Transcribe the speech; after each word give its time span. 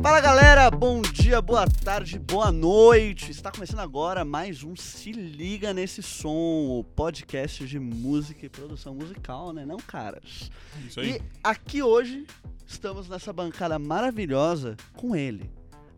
Fala 0.00 0.20
galera, 0.20 0.70
bom 0.70 1.02
dia, 1.02 1.42
boa 1.42 1.66
tarde, 1.66 2.20
boa 2.20 2.52
noite. 2.52 3.32
Está 3.32 3.50
começando 3.50 3.80
agora 3.80 4.24
mais 4.24 4.62
um 4.62 4.76
Se 4.76 5.10
Liga 5.10 5.74
Nesse 5.74 6.02
Som, 6.02 6.78
o 6.78 6.84
podcast 6.84 7.66
de 7.66 7.80
música 7.80 8.46
e 8.46 8.48
produção 8.48 8.94
musical, 8.94 9.52
né, 9.52 9.66
não, 9.66 9.76
caras? 9.76 10.50
Isso 10.86 11.00
aí. 11.00 11.16
E 11.16 11.22
aqui 11.42 11.82
hoje 11.82 12.26
estamos 12.64 13.08
nessa 13.08 13.32
bancada 13.32 13.76
maravilhosa 13.78 14.76
com 14.94 15.16
ele, 15.16 15.50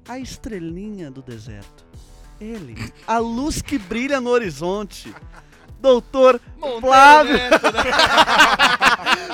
a 0.09 0.19
estrelinha 0.19 1.11
do 1.11 1.21
deserto. 1.21 1.85
Ele, 2.41 2.75
a 3.07 3.19
luz 3.19 3.61
que 3.61 3.79
brilha 3.79 4.19
no 4.19 4.30
horizonte. 4.30 5.14
Doutor 5.80 6.38
Flávio. 6.80 7.38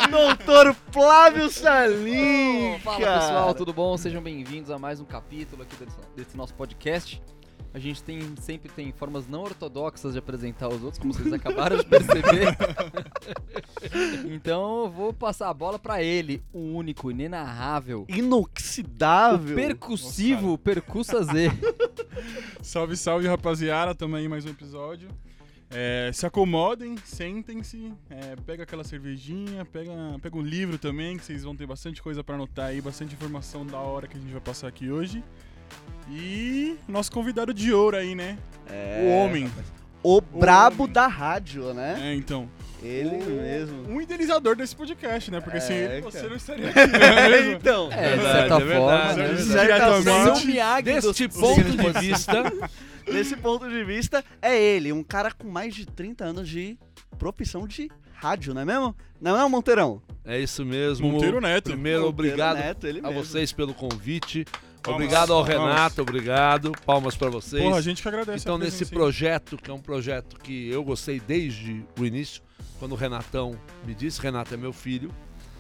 Doutor 0.08 0.76
Flávio 0.92 1.50
Salim. 1.50 2.78
Fala 2.78 3.00
cara. 3.00 3.20
pessoal, 3.20 3.52
tudo 3.54 3.72
bom? 3.72 3.96
Sejam 3.96 4.22
bem-vindos 4.22 4.70
a 4.70 4.78
mais 4.78 5.00
um 5.00 5.04
capítulo 5.04 5.64
aqui 5.64 5.74
desse, 5.74 5.96
desse 6.14 6.36
nosso 6.36 6.54
podcast. 6.54 7.20
A 7.74 7.80
gente 7.80 8.00
tem, 8.00 8.20
sempre 8.40 8.70
tem 8.70 8.92
formas 8.92 9.26
não 9.26 9.42
ortodoxas 9.42 10.12
de 10.12 10.20
apresentar 10.20 10.68
os 10.68 10.84
outros, 10.84 11.00
como 11.00 11.12
vocês 11.12 11.30
acabaram 11.34 11.78
de 11.78 11.84
perceber. 11.84 12.56
então 14.32 14.84
eu 14.84 14.90
vou 14.90 15.12
passar 15.12 15.50
a 15.50 15.54
bola 15.54 15.80
pra 15.80 16.00
ele, 16.00 16.44
o 16.52 16.60
único, 16.60 17.10
inenarrável, 17.10 18.06
o 18.08 18.14
Inoxidável. 18.14 19.56
percussivo, 19.56 20.52
o 20.52 20.58
Percussa 20.58 21.24
Z. 21.24 21.50
Salve, 22.62 22.96
salve, 22.96 23.26
rapaziada. 23.28 23.94
Tamo 23.94 24.16
aí 24.16 24.26
mais 24.28 24.44
um 24.46 24.50
episódio. 24.50 25.08
É, 25.70 26.10
se 26.14 26.24
acomodem, 26.24 26.94
sentem-se, 27.04 27.92
é, 28.08 28.36
pega 28.46 28.62
aquela 28.62 28.84
cervejinha, 28.84 29.64
pega, 29.64 29.92
pega 30.22 30.36
um 30.36 30.42
livro 30.42 30.78
também, 30.78 31.16
que 31.16 31.24
vocês 31.24 31.42
vão 31.42 31.56
ter 31.56 31.66
bastante 31.66 32.00
coisa 32.00 32.22
pra 32.22 32.36
anotar 32.36 32.66
aí, 32.66 32.80
bastante 32.80 33.14
informação 33.14 33.66
da 33.66 33.78
hora 33.78 34.06
que 34.06 34.16
a 34.16 34.20
gente 34.20 34.30
vai 34.32 34.40
passar 34.40 34.68
aqui 34.68 34.90
hoje. 34.90 35.22
E 36.08 36.76
nosso 36.86 37.10
convidado 37.10 37.52
de 37.52 37.72
ouro 37.72 37.96
aí, 37.96 38.14
né? 38.14 38.38
É, 38.70 39.00
o 39.02 39.10
homem. 39.24 39.50
O 40.02 40.20
brabo 40.20 40.84
homem. 40.84 40.92
da 40.92 41.08
rádio, 41.08 41.74
né? 41.74 41.98
É, 42.00 42.14
então. 42.14 42.48
Ele 42.80 43.16
o- 43.16 43.42
mesmo. 43.42 43.88
Um 43.88 44.00
idealizador 44.00 44.54
desse 44.54 44.76
podcast, 44.76 45.30
né? 45.32 45.40
Porque 45.40 45.56
É, 45.56 45.60
sem 45.60 45.76
ele 45.76 46.00
você 46.02 46.28
não 46.28 46.36
estaria 46.36 46.68
aqui, 46.70 46.86
não 46.92 46.98
é 47.08 47.52
então. 47.52 47.88
É, 47.90 48.16
de 48.16 48.22
certa 48.22 48.44
é 48.44 48.48
forma, 48.48 48.64
verdade, 48.66 49.18
né? 49.18 49.24
é 49.24 49.28
De 49.34 49.42
verdade. 49.42 49.52
certa 49.52 49.74
Diretamente. 49.74 50.04
forma, 50.26 50.44
Miyagi 50.44 50.82
Deste 50.82 51.28
ponto 51.28 51.64
de 51.64 52.00
vista, 52.00 52.52
Nesse 53.06 53.36
ponto 53.36 53.68
de 53.68 53.84
vista, 53.84 54.24
é 54.42 54.60
ele, 54.60 54.92
um 54.92 55.02
cara 55.02 55.30
com 55.30 55.48
mais 55.48 55.74
de 55.74 55.86
30 55.86 56.24
anos 56.24 56.48
de 56.48 56.76
profissão 57.18 57.66
de 57.66 57.90
rádio, 58.14 58.52
não 58.52 58.62
é 58.62 58.64
mesmo? 58.64 58.96
Não 59.20 59.40
é, 59.40 59.48
Monteirão? 59.48 60.02
é 60.24 60.40
isso 60.40 60.64
mesmo. 60.64 61.10
Monteiro 61.10 61.40
Neto. 61.40 61.70
Primeiro, 61.70 62.02
Monteiro 62.02 62.08
obrigado 62.08 62.56
Neto, 62.56 62.86
ele 62.86 62.98
a 63.00 63.02
mesmo. 63.08 63.24
vocês 63.24 63.52
pelo 63.52 63.72
convite. 63.74 64.44
Palmas, 64.82 65.02
obrigado 65.04 65.32
ao 65.32 65.44
palmas. 65.44 65.74
Renato, 65.74 66.02
obrigado. 66.02 66.72
Palmas 66.84 67.16
pra 67.16 67.28
vocês. 67.30 67.62
Porra, 67.62 67.76
a 67.76 67.80
gente 67.80 68.02
que 68.02 68.08
agradece 68.08 68.44
então, 68.44 68.54
a 68.56 68.58
nesse 68.58 68.86
projeto, 68.86 69.56
que 69.56 69.70
é 69.70 69.74
um 69.74 69.80
projeto 69.80 70.36
que 70.40 70.68
eu 70.68 70.82
gostei 70.84 71.18
desde 71.20 71.84
o 71.98 72.04
início, 72.04 72.42
quando 72.78 72.92
o 72.92 72.94
Renatão 72.96 73.58
me 73.84 73.94
disse, 73.94 74.20
Renato 74.20 74.52
é 74.54 74.56
meu 74.56 74.72
filho. 74.72 75.10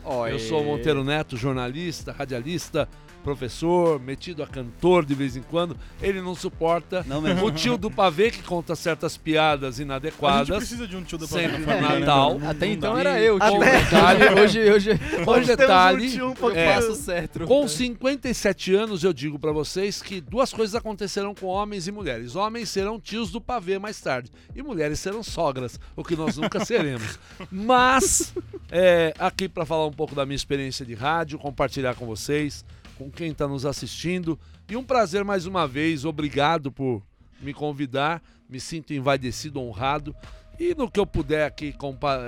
Ó, 0.04 0.28
Eu 0.28 0.38
sou 0.38 0.62
o 0.62 0.64
Monteiro 0.64 1.02
Neto, 1.02 1.36
jornalista, 1.36 2.12
radialista, 2.12 2.88
professor, 3.26 3.98
metido 4.00 4.40
a 4.42 4.46
cantor 4.46 5.04
de 5.04 5.12
vez 5.14 5.36
em 5.36 5.42
quando. 5.42 5.76
Ele 6.00 6.22
não 6.22 6.32
suporta. 6.34 7.04
Não 7.08 7.20
mesmo. 7.20 7.44
O 7.44 7.50
tio 7.50 7.76
do 7.76 7.90
pavê 7.90 8.30
que 8.30 8.40
conta 8.40 8.76
certas 8.76 9.16
piadas 9.16 9.74
A 9.74 9.78
gente 9.78 9.82
inadequadas. 9.86 10.56
precisa 10.56 10.86
de 10.86 10.96
um 10.96 11.02
tio 11.02 11.18
da 11.18 11.26
Sempre 11.26 11.58
família, 11.64 11.80
no 11.82 11.88
né, 11.88 11.98
Natal. 11.98 12.40
Até 12.46 12.66
então 12.68 12.96
era 12.96 13.20
eu, 13.20 13.38
tio. 13.40 13.62
Até- 13.62 13.82
Detalhe, 13.82 14.40
hoje, 14.40 14.70
hoje 14.70 14.90
Com 15.24 15.30
Hoje 15.32 15.46
temos 15.46 15.46
detalhe, 15.56 16.06
um 16.06 16.10
tio 16.10 16.28
um 16.30 16.34
pouquinho- 16.34 16.60
É. 16.60 16.74
passo 16.74 16.92
o 16.92 16.94
cetro. 16.94 17.46
Com 17.46 17.66
57 17.66 18.74
anos, 18.74 19.02
eu 19.02 19.12
digo 19.12 19.38
pra 19.40 19.50
vocês 19.50 20.00
que 20.00 20.20
duas 20.20 20.52
coisas 20.52 20.74
acontecerão 20.76 21.34
com 21.34 21.46
homens 21.46 21.88
e 21.88 21.92
mulheres. 21.92 22.36
Homens 22.36 22.68
serão 22.68 23.00
tios 23.00 23.32
do 23.32 23.40
pavê 23.40 23.78
mais 23.78 24.00
tarde, 24.00 24.30
e 24.54 24.62
mulheres 24.62 25.00
serão 25.00 25.22
sogras, 25.22 25.80
o 25.96 26.04
que 26.04 26.14
nós 26.14 26.36
nunca 26.36 26.64
seremos. 26.64 27.18
Mas, 27.50 28.32
é, 28.70 29.12
aqui 29.18 29.48
pra 29.48 29.66
falar 29.66 29.86
um 29.86 29.92
pouco 29.92 30.14
da 30.14 30.24
minha 30.24 30.36
experiência 30.36 30.86
de 30.86 30.94
rádio, 30.94 31.38
compartilhar 31.38 31.94
com 31.94 32.06
vocês, 32.06 32.64
com 32.98 33.10
quem 33.10 33.32
tá 33.34 33.46
nos 33.46 33.64
assistindo. 33.66 34.38
E 34.68 34.76
um 34.76 34.84
prazer 34.84 35.24
mais 35.24 35.46
uma 35.46 35.66
vez, 35.66 36.04
obrigado 36.04 36.70
por 36.72 37.02
me 37.40 37.52
convidar, 37.52 38.22
me 38.48 38.58
sinto 38.58 38.92
envaidecido, 38.92 39.60
honrado. 39.60 40.14
E 40.58 40.74
no 40.74 40.90
que 40.90 40.98
eu 40.98 41.06
puder 41.06 41.46
aqui 41.46 41.74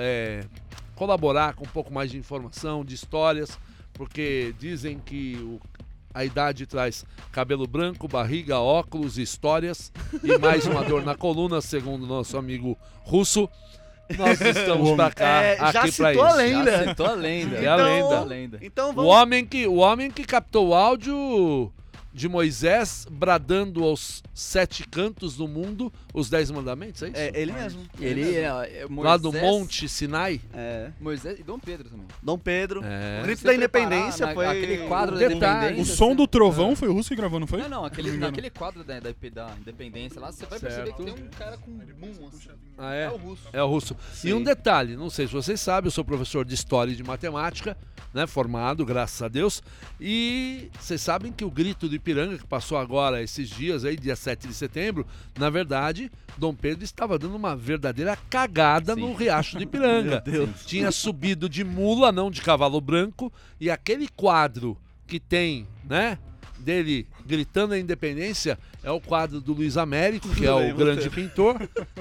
é, 0.00 0.44
colaborar 0.94 1.54
com 1.54 1.64
um 1.64 1.68
pouco 1.68 1.92
mais 1.92 2.10
de 2.10 2.18
informação, 2.18 2.84
de 2.84 2.94
histórias, 2.94 3.58
porque 3.94 4.54
dizem 4.58 4.98
que 4.98 5.36
o- 5.36 5.60
a 6.12 6.24
idade 6.24 6.66
traz 6.66 7.04
cabelo 7.30 7.66
branco, 7.66 8.08
barriga, 8.08 8.58
óculos, 8.58 9.18
histórias 9.18 9.92
e 10.22 10.36
mais 10.38 10.66
uma 10.66 10.82
dor 10.82 11.04
na 11.04 11.14
coluna, 11.14 11.60
segundo 11.60 12.06
nosso 12.06 12.36
amigo 12.36 12.76
russo. 13.02 13.48
Nós 14.16 14.40
estamos 14.40 14.96
pra 14.96 15.10
cá, 15.10 15.42
É, 15.42 15.56
já 15.56 15.68
aqui 15.68 15.92
pra 15.92 16.10
citou 16.10 16.24
a 16.24 16.28
isso. 16.28 16.36
lenda. 16.36 16.70
Já 16.70 16.88
citou 16.88 17.06
a 17.06 17.12
lenda. 17.12 17.56
É 17.56 17.66
a 17.66 17.76
lenda. 17.76 18.18
a 18.18 18.24
lenda. 18.24 18.58
Então 18.62 18.90
O 18.90 18.92
vamos... 18.94 19.10
homem 19.14 19.44
que, 19.44 19.66
o 19.66 19.76
homem 19.76 20.10
que 20.10 20.24
captou 20.24 20.68
o 20.68 20.74
áudio 20.74 21.72
de 22.18 22.28
Moisés 22.28 23.06
bradando 23.10 23.84
aos 23.84 24.22
sete 24.34 24.86
cantos 24.86 25.36
do 25.36 25.46
mundo 25.46 25.92
os 26.12 26.28
dez 26.28 26.50
mandamentos, 26.50 27.02
é 27.02 27.06
isso? 27.08 27.16
É 27.16 27.32
ele 27.34 27.52
mesmo. 27.52 27.82
Ele 28.00 28.24
mesmo. 28.24 28.38
é, 28.38 28.78
é 28.80 28.86
Moisés, 28.86 29.04
Lá 29.04 29.16
do 29.16 29.32
Monte 29.32 29.88
Sinai? 29.88 30.40
É. 30.52 30.90
Moisés 31.00 31.38
e 31.38 31.42
Dom 31.42 31.58
Pedro 31.58 31.88
também. 31.88 32.06
Dom 32.22 32.36
Pedro. 32.38 32.82
É. 32.84 33.20
O 33.20 33.22
grito 33.24 33.44
da 33.44 33.54
independência 33.54 34.26
na- 34.26 34.34
foi... 34.34 34.46
aquele 34.46 34.88
quadro 34.88 35.14
da 35.18 35.28
Detalhe. 35.28 35.66
independência. 35.66 35.94
O 35.94 35.96
som 35.96 36.14
do 36.14 36.26
trovão 36.26 36.74
foi 36.74 36.88
o 36.88 36.92
Russo 36.92 37.08
que 37.10 37.16
gravou, 37.16 37.38
não 37.38 37.46
foi? 37.46 37.60
Não, 37.62 37.68
não, 37.68 37.84
aquele, 37.84 38.16
naquele 38.16 38.50
quadro 38.50 38.82
da, 38.82 38.98
da, 39.00 39.10
da 39.10 39.54
independência 39.60 40.20
lá, 40.20 40.32
você 40.32 40.44
vai 40.44 40.58
perceber 40.58 40.86
Certo. 40.86 41.04
que 41.04 41.12
tem 41.12 41.24
um 41.24 41.28
cara 41.38 41.56
com 41.56 41.70
boom 41.70 42.28
assim. 42.28 42.48
Ah, 42.76 42.94
É 42.94 43.04
é? 43.04 43.10
o 43.10 43.16
russo. 43.16 43.42
É 43.52 43.62
o 43.62 43.66
russo. 43.68 43.96
Sim. 44.12 44.28
E 44.28 44.34
um 44.34 44.42
detalhe, 44.42 44.96
não 44.96 45.08
sei 45.10 45.26
se 45.26 45.32
vocês 45.32 45.60
sabem, 45.60 45.86
eu 45.86 45.92
sou 45.92 46.04
professor 46.04 46.44
de 46.44 46.54
História 46.54 46.90
e 46.92 46.96
de 46.96 47.04
Matemática, 47.04 47.76
né, 48.14 48.26
formado, 48.26 48.84
graças 48.86 49.20
a 49.22 49.28
Deus, 49.28 49.62
e 50.00 50.70
vocês 50.80 51.00
sabem 51.00 51.30
que 51.30 51.44
o 51.44 51.50
Grito 51.50 51.88
do 51.88 51.94
Ipiranga, 52.08 52.38
que 52.38 52.46
passou 52.46 52.78
agora 52.78 53.22
esses 53.22 53.48
dias 53.48 53.84
aí, 53.84 53.96
dia 53.96 54.16
7 54.16 54.48
de 54.48 54.54
setembro, 54.54 55.06
na 55.38 55.50
verdade, 55.50 56.10
Dom 56.38 56.54
Pedro 56.54 56.82
estava 56.82 57.18
dando 57.18 57.36
uma 57.36 57.54
verdadeira 57.54 58.16
cagada 58.30 58.94
Sim. 58.94 59.00
no 59.00 59.12
Riacho 59.14 59.58
do 59.58 59.62
Ipiranga. 59.62 60.22
Meu 60.26 60.46
Deus. 60.46 60.64
Tinha 60.64 60.90
subido 60.90 61.48
de 61.48 61.62
mula, 61.64 62.10
não 62.10 62.30
de 62.30 62.40
cavalo 62.40 62.80
branco, 62.80 63.30
e 63.60 63.70
aquele 63.70 64.08
quadro 64.08 64.76
que 65.06 65.20
tem, 65.20 65.66
né, 65.84 66.18
dele 66.58 67.06
gritando 67.26 67.74
a 67.74 67.78
independência 67.78 68.58
é 68.82 68.90
o 68.90 69.00
quadro 69.00 69.40
do 69.40 69.52
Luiz 69.52 69.76
Américo, 69.76 70.28
que 70.30 70.46
é 70.46 70.52
o 70.52 70.74
grande 70.74 71.10
pintor, 71.10 71.56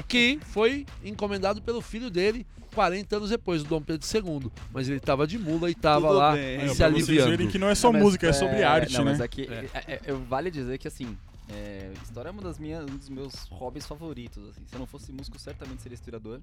que 0.07 0.39
foi 0.51 0.85
encomendado 1.03 1.61
pelo 1.61 1.81
filho 1.81 2.09
dele 2.09 2.45
40 2.77 3.17
anos 3.17 3.29
depois, 3.31 3.63
do 3.63 3.69
Dom 3.69 3.81
Pedro 3.81 4.07
II. 4.07 4.51
Mas 4.71 4.87
ele 4.87 4.97
estava 4.97 5.25
de 5.25 5.39
mula 5.39 5.67
e 5.67 5.71
estava 5.71 6.07
Tudo 6.07 6.17
lá 6.19 6.33
bem. 6.33 6.57
Aí, 6.61 6.69
ó, 6.69 6.71
se 6.73 6.77
pra 6.77 6.89
vocês 6.89 7.07
aliviando. 7.09 7.29
verem 7.31 7.47
que 7.49 7.57
não 7.57 7.67
é 7.69 7.73
só 7.73 7.91
Não, 7.91 7.99
música, 7.99 8.27
é 8.27 8.33
sobre 8.33 8.61
arte, 8.63 8.93
não, 8.93 9.05
né? 9.05 9.11
Mas 9.13 9.21
aqui, 9.21 9.47
É. 9.51 9.65
é, 9.73 10.01
é, 10.05 10.13
vale 10.13 10.51
dizer 10.51 10.77
que 10.77 10.87
assim, 10.87 11.17
é, 11.49 11.91
história 12.03 12.29
é 12.29 12.31
uma 12.31 12.43
das 12.43 12.59
minhas, 12.59 12.83
um 12.83 12.95
dos 12.97 13.09
meus 13.09 13.33
hobbies 13.49 13.87
favoritos. 13.87 14.47
Assim. 14.49 14.61
Se 14.67 14.75
eu 14.75 14.79
não 14.79 14.85
fosse 14.85 15.11
músico, 15.11 15.39
certamente 15.39 15.81
seria 15.81 15.95
historiador. 15.95 16.39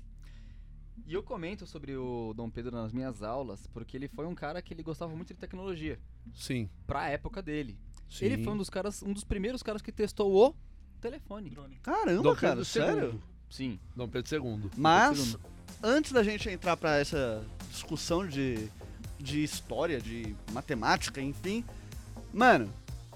E 1.07 1.15
eu 1.15 1.23
comento 1.23 1.67
sobre 1.69 1.97
o 1.97 2.33
Dom 2.37 2.51
Pedro 2.51 2.73
nas 2.75 2.93
minhas 2.93 3.23
aulas, 3.23 3.65
porque 3.73 3.97
ele 3.97 4.09
foi 4.09 4.27
um 4.27 4.35
cara 4.35 4.61
que 4.61 4.75
ele 4.75 4.83
gostava 4.83 5.15
muito 5.15 5.29
de 5.35 5.39
tecnologia, 5.39 5.99
Sim, 6.35 6.69
pra 6.87 7.09
época 7.09 7.41
dele. 7.41 7.79
sim. 8.11 8.25
Ele 8.25 8.43
foi 8.43 8.53
um 8.53 8.57
dos 8.57 8.69
caras, 8.71 9.03
um 9.05 9.13
dos 9.13 9.23
primeiros 9.25 9.63
caras 9.63 9.81
que 9.83 9.93
testou 9.93 10.33
o 10.35 10.55
telefone. 11.01 11.53
Caramba, 11.83 12.23
Dom 12.23 12.35
cara, 12.35 12.49
Pedro 12.57 12.65
sério? 12.65 13.11
II. 13.13 13.21
Sim. 13.51 13.79
Dom 13.95 14.09
Pedro 14.09 14.37
II. 14.37 14.71
Mas, 14.77 15.37
antes 15.83 16.13
da 16.13 16.23
gente 16.23 16.49
entrar 16.49 16.77
pra 16.77 16.99
essa 16.99 17.43
discussão 17.71 18.27
de, 18.27 18.69
de 19.19 19.43
história, 19.43 20.01
de 20.01 20.35
matemática, 20.53 21.21
enfim, 21.21 21.65
mano, 22.33 22.71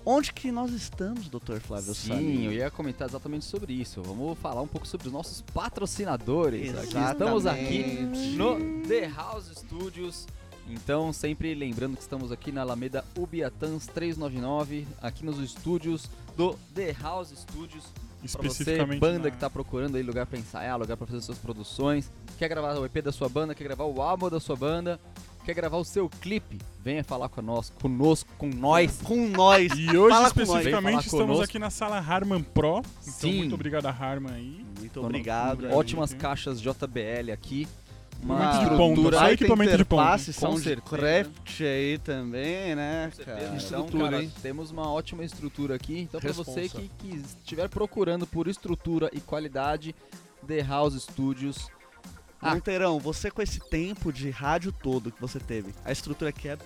onde 0.04 0.32
que 0.32 0.50
nós 0.50 0.72
estamos, 0.72 1.28
Dr. 1.28 1.60
Flávio 1.60 1.94
Sim, 1.94 2.08
Salim? 2.08 2.44
eu 2.44 2.52
ia 2.52 2.70
comentar 2.70 3.08
exatamente 3.08 3.44
sobre 3.44 3.72
isso. 3.72 4.02
Vamos 4.02 4.38
falar 4.38 4.62
um 4.62 4.66
pouco 4.66 4.86
sobre 4.86 5.06
os 5.06 5.12
nossos 5.12 5.42
patrocinadores. 5.42 6.76
Aqui. 6.76 6.98
Estamos 6.98 7.46
aqui 7.46 7.92
no 8.36 8.82
The 8.86 9.08
House 9.08 9.50
Studios. 9.54 10.26
Então, 10.70 11.12
sempre 11.12 11.54
lembrando 11.54 11.96
que 11.96 12.02
estamos 12.02 12.30
aqui 12.30 12.52
na 12.52 12.60
Alameda 12.60 13.02
Ubiatãs 13.16 13.86
399, 13.86 14.86
aqui 15.00 15.24
nos 15.24 15.38
estúdios 15.38 16.10
do 16.36 16.58
The 16.74 16.92
House 17.00 17.30
Studios. 17.30 17.84
Pra 18.20 18.42
você, 18.42 18.48
Especificamente. 18.48 19.00
banda 19.00 19.18
na- 19.20 19.30
que 19.30 19.36
tá 19.36 19.48
procurando 19.48 19.96
aí 19.96 20.02
lugar 20.02 20.26
pra 20.26 20.38
ensaiar, 20.38 20.78
lugar 20.78 20.96
pra 20.96 21.06
fazer 21.06 21.20
suas 21.22 21.38
produções, 21.38 22.10
quer 22.36 22.48
gravar 22.48 22.74
o 22.78 22.84
EP 22.84 23.00
da 23.00 23.12
sua 23.12 23.28
banda, 23.28 23.54
quer 23.54 23.64
gravar 23.64 23.84
o 23.84 24.02
álbum 24.02 24.28
da 24.28 24.40
sua 24.40 24.56
banda, 24.56 24.98
quer 25.44 25.54
gravar 25.54 25.76
o 25.76 25.84
seu 25.84 26.08
clipe, 26.08 26.58
venha 26.82 27.04
falar 27.04 27.28
conosco, 27.28 27.76
conosco, 27.80 28.28
com 28.36 28.48
nós. 28.48 29.00
Com 29.04 29.28
nós. 29.28 29.70
E 29.76 29.96
hoje, 29.96 30.14
Fala 30.14 30.30
com 30.32 30.40
nós. 30.40 30.48
Especificamente, 30.48 31.04
estamos 31.06 31.22
conosco. 31.26 31.44
aqui 31.44 31.58
na 31.60 31.70
sala 31.70 31.98
Harman 31.98 32.42
Pro. 32.42 32.78
Então, 32.78 33.12
Sim. 33.12 33.38
muito 33.38 33.54
obrigado 33.54 33.86
a 33.86 33.90
Harman 33.90 34.32
aí. 34.34 34.66
Muito 34.78 35.00
obrigado. 35.00 35.70
Ótimas 35.72 36.10
gente. 36.10 36.18
caixas 36.20 36.60
JBL 36.60 37.30
aqui. 37.32 37.68
Uma 38.22 38.36
Muito 38.36 38.58
de 38.58 38.76
ponta, 38.76 38.88
estrutura. 38.88 39.18
só 39.18 39.30
equipamento 39.30 39.76
de 39.76 39.84
ponta. 39.84 40.18
Soundcraft 40.18 41.60
aí 41.60 41.98
também, 41.98 42.74
né, 42.74 43.12
cara? 43.24 43.42
Então, 43.44 43.56
Estrutura, 43.56 44.04
cara, 44.10 44.22
hein? 44.22 44.32
temos 44.42 44.70
uma 44.70 44.90
ótima 44.90 45.24
estrutura 45.24 45.74
aqui. 45.76 46.00
Então, 46.00 46.20
pra 46.20 46.32
você 46.32 46.68
que, 46.68 46.90
que 46.98 47.16
estiver 47.16 47.68
procurando 47.68 48.26
por 48.26 48.48
estrutura 48.48 49.08
e 49.12 49.20
qualidade, 49.20 49.94
The 50.46 50.62
House 50.62 51.00
Studios. 51.02 51.68
Ah. 52.40 52.54
Monteirão, 52.54 52.98
você 53.00 53.30
com 53.30 53.42
esse 53.42 53.58
tempo 53.58 54.12
de 54.12 54.30
rádio 54.30 54.72
todo 54.72 55.10
que 55.10 55.20
você 55.20 55.40
teve, 55.40 55.74
a 55.84 55.90
estrutura 55.90 56.30
aqui 56.30 56.48
é, 56.48 56.56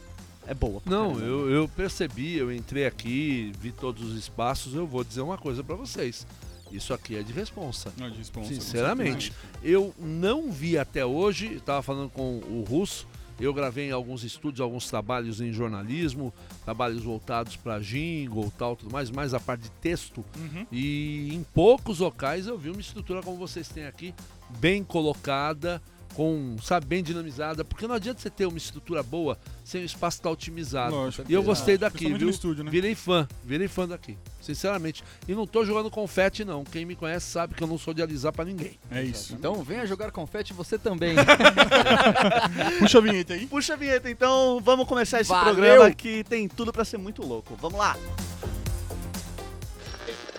é 0.47 0.53
boa. 0.53 0.83
Não, 0.85 1.19
eu, 1.19 1.51
eu 1.51 1.69
percebi, 1.69 2.37
eu 2.37 2.53
entrei 2.53 2.85
aqui, 2.87 3.53
vi 3.59 3.73
todos 3.73 4.03
os 4.11 4.17
espaços, 4.19 4.75
eu 4.75 4.87
vou 4.87 5.03
dizer 5.03 5.23
uma 5.23 5.39
coisa 5.39 5.65
pra 5.65 5.75
vocês. 5.75 6.27
Isso 6.73 6.95
aqui 6.95 7.17
é 7.17 7.23
de 7.23 7.33
responsa. 7.33 7.93
Não, 7.97 8.11
de 8.11 8.19
responsa, 8.19 8.49
Sinceramente, 8.49 9.33
eu 9.63 9.95
não 9.99 10.51
vi 10.51 10.79
até 10.79 11.05
hoje, 11.05 11.55
estava 11.55 11.83
falando 11.83 12.11
com 12.11 12.39
o 12.39 12.65
Russo, 12.69 13.07
eu 13.41 13.53
gravei 13.53 13.89
em 13.89 13.91
alguns 13.91 14.23
estúdios, 14.23 14.61
alguns 14.61 14.89
trabalhos 14.89 15.41
em 15.41 15.53
jornalismo, 15.53 16.33
trabalhos 16.65 17.03
voltados 17.03 17.57
para 17.57 17.81
jingle 17.81 18.53
tal, 18.57 18.77
tudo 18.77 18.93
mais, 18.93 19.11
mais 19.11 19.35
a 19.35 19.41
parte 19.41 19.63
de 19.63 19.71
texto. 19.71 20.25
Uhum. 20.37 20.67
E 20.71 21.35
em 21.35 21.43
poucos 21.55 21.99
locais 21.99 22.47
eu 22.47 22.57
vi 22.57 22.71
uma 22.71 22.81
estrutura 22.81 23.23
como 23.23 23.37
vocês 23.37 23.69
têm 23.69 23.87
aqui, 23.87 24.15
bem 24.61 24.85
colocada, 24.85 25.83
com, 26.15 26.57
sabe, 26.63 26.87
bem 26.87 27.03
dinamizada, 27.03 27.65
porque 27.65 27.87
não 27.87 27.95
adianta 27.95 28.21
você 28.21 28.31
ter 28.31 28.47
uma 28.47 28.59
estrutura 28.59 29.03
boa 29.03 29.39
sem 29.65 29.83
o 29.83 29.85
espaço 29.85 30.19
estar 30.19 30.31
otimizado. 30.31 30.95
Lógico. 30.95 31.31
E 31.31 31.35
eu 31.35 31.43
gostei 31.43 31.79
daqui, 31.79 32.13
viu? 32.13 32.29
estúdio, 32.29 32.65
né? 32.65 32.71
Virei 32.71 32.95
fã, 32.95 33.27
virei 33.45 33.69
fã 33.69 33.87
daqui, 33.87 34.17
sinceramente. 34.41 35.03
E 35.27 35.35
não 35.35 35.47
tô 35.47 35.65
jogando 35.65 35.91
confete 35.91 36.45
não, 36.45 36.65
quem 36.65 36.85
me 36.85 36.95
conhece 36.95 37.27
sabe 37.31 37.55
que 37.55 37.63
eu 37.63 37.69
não 37.69 37.79
sou 37.79 37.95
de 37.95 38.03
alisar 38.03 38.33
pra 38.33 38.45
ninguém. 38.45 38.79
É 38.91 39.03
isso. 39.03 39.35
Então, 39.35 39.63
venha 39.63 39.87
jogar 39.87 40.11
confete 40.11 40.53
você 40.53 40.79
também. 40.79 41.15
Puxa 42.79 42.99
a 42.99 43.01
vinheta 43.01 43.35
aí. 43.35 43.47
Puxa 43.47 43.75
a 43.75 43.77
vinheta, 43.77 44.11
então 44.11 44.61
vamos 44.61 44.87
começar 44.87 45.21
esse 45.21 45.31
Valeu! 45.31 45.55
programa 45.55 45.91
que 45.91 46.25
tem 46.25 46.49
tudo 46.49 46.73
pra 46.73 46.85
ser 46.85 46.99
muito 46.99 47.27
louco. 47.27 47.57
Vamos 47.61 47.79
lá! 47.79 47.97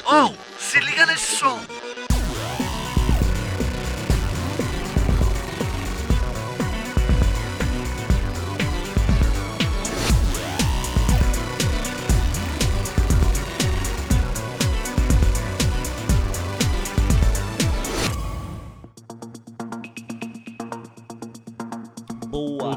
Oh, 0.05 0.33
se 0.59 0.79
liga 0.79 1.05
nesse 1.05 1.37
som! 1.37 1.59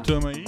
Voltamos 0.07 0.25
aí. 0.37 0.45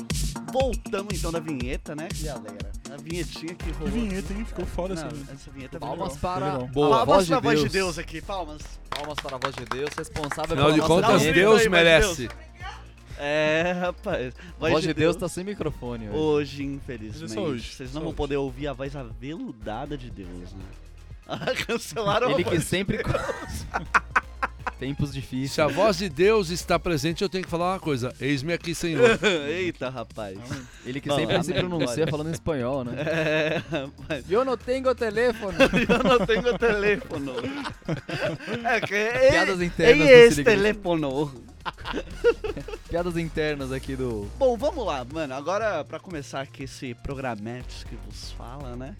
Voltamos 0.53 1.13
então 1.17 1.31
da 1.33 1.39
vinheta, 1.41 1.93
né, 1.93 2.07
galera? 2.23 2.71
A 2.93 2.97
vinhetinha 2.97 3.53
que 3.53 3.65
Que 3.65 3.71
rolou. 3.71 3.91
vinheta, 3.91 4.31
hein? 4.33 4.45
Ficou 4.45 4.65
foda 4.65 4.93
essa 4.93 5.03
Não, 5.03 5.11
vinheta. 5.11 5.33
essa 5.33 5.51
vinheta 5.51 5.79
Palmas 5.79 6.15
legal. 6.15 6.17
para. 6.39 6.59
Boa. 6.59 6.87
a 6.87 6.89
Palmas 7.05 7.05
voz 7.15 7.25
de 7.25 7.31
pra 7.31 7.39
voz 7.41 7.55
de 7.59 7.63
Deus. 7.69 7.73
Deus 7.73 7.99
aqui, 7.99 8.21
palmas. 8.21 8.61
Palmas 8.89 9.15
para 9.21 9.35
a 9.35 9.39
voz 9.39 9.53
de 9.55 9.65
Deus, 9.65 9.89
responsável 9.97 10.53
Afinal 10.55 10.71
de 10.71 10.75
pela 10.81 10.87
nossa 10.87 11.01
contas. 11.07 11.21
Deus 11.23 11.35
Aí, 11.37 11.43
voz 11.45 11.61
de 11.63 11.69
merece. 11.69 12.29
É, 13.17 13.73
rapaz. 13.81 14.33
A 14.61 14.69
voz 14.69 14.83
de 14.85 14.93
Deus 14.93 15.15
tá 15.17 15.27
sem 15.27 15.43
microfone 15.43 16.07
hoje. 16.07 16.17
Hoje, 16.17 16.61
é 16.61 16.65
infelizmente. 16.65 17.33
só 17.33 17.41
hoje, 17.41 17.73
Vocês 17.75 17.89
só 17.89 17.95
não 17.95 18.01
vão 18.03 18.09
hoje. 18.11 18.17
poder 18.17 18.37
ouvir 18.37 18.67
a 18.69 18.73
voz 18.73 18.95
aveludada 18.95 19.97
de 19.97 20.09
Deus, 20.09 20.53
né? 20.53 20.63
Cancelaram 21.67 22.31
Ele 22.31 22.41
a 22.41 22.45
que 22.45 22.55
voz. 22.55 22.63
sempre. 22.63 22.99
Tempos 24.79 25.11
Se 25.11 25.17
a 25.17 25.21
difíceis. 25.21 25.75
voz 25.75 25.97
de 25.97 26.07
Deus 26.07 26.49
está 26.49 26.79
presente, 26.79 27.21
eu 27.21 27.29
tenho 27.29 27.43
que 27.43 27.49
falar 27.49 27.73
uma 27.73 27.79
coisa. 27.79 28.13
Eis-me 28.19 28.53
aqui, 28.53 28.73
Senhor. 28.73 29.19
Eita, 29.49 29.89
rapaz. 29.89 30.39
Ele 30.85 31.01
que 31.01 31.09
Bom, 31.09 31.15
sempre 31.17 31.43
se 31.43 31.53
pronuncia 31.53 32.07
falando 32.07 32.29
em 32.29 32.31
espanhol, 32.31 32.85
né? 32.85 32.93
É, 33.01 33.61
rapaz. 33.69 34.31
Eu 34.31 34.45
não 34.45 34.55
tenho 34.55 34.95
telefone. 34.95 35.57
Eu 35.89 36.03
não 36.03 36.25
tenho 36.25 36.57
teléfono. 36.57 37.33
É 38.63 38.79
que 38.81 38.95
é, 38.95 39.31
Piadas 39.31 39.59
é 39.59 39.65
internas 39.65 40.07
do 40.07 40.13
esse 40.13 40.43
teléfono. 40.43 41.33
Piadas 42.89 43.17
internas 43.17 43.71
aqui 43.71 43.95
do. 43.95 44.29
Bom, 44.37 44.57
vamos 44.57 44.85
lá, 44.85 45.05
mano. 45.05 45.33
Agora, 45.33 45.83
pra 45.83 45.99
começar 45.99 46.41
aqui 46.41 46.63
esse 46.63 46.93
programete 46.95 47.85
que 47.85 47.95
vos 47.95 48.31
fala, 48.31 48.75
né? 48.75 48.95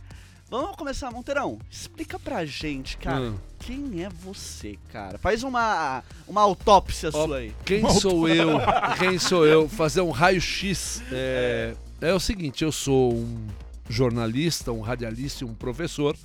Vamos 0.50 0.76
começar, 0.76 1.12
Monteirão. 1.12 1.60
Explica 1.70 2.18
pra 2.18 2.44
gente, 2.44 2.98
cara, 2.98 3.22
Hum. 3.22 3.36
quem 3.60 4.04
é 4.04 4.10
você, 4.10 4.80
cara? 4.92 5.20
Faz 5.20 5.44
uma, 5.44 6.04
uma 6.28 6.42
autópsia 6.42 7.10
Ó, 7.14 7.26
sua 7.28 7.38
aí. 7.38 7.54
Quem 7.64 7.88
sou 7.92 8.28
eu? 8.28 8.58
Quem 8.98 9.20
sou 9.20 9.46
eu? 9.46 9.70
Fazer 9.70 10.02
um 10.02 10.10
raio-x. 10.10 11.04
É, 11.12 11.76
é 12.02 12.14
o 12.14 12.20
seguinte, 12.20 12.64
eu 12.64 12.72
sou 12.72 13.14
um 13.14 13.48
jornalista, 13.88 14.72
um 14.72 14.82
radialista 14.82 15.44
e 15.44 15.48
um 15.48 15.54
professor 15.54 16.16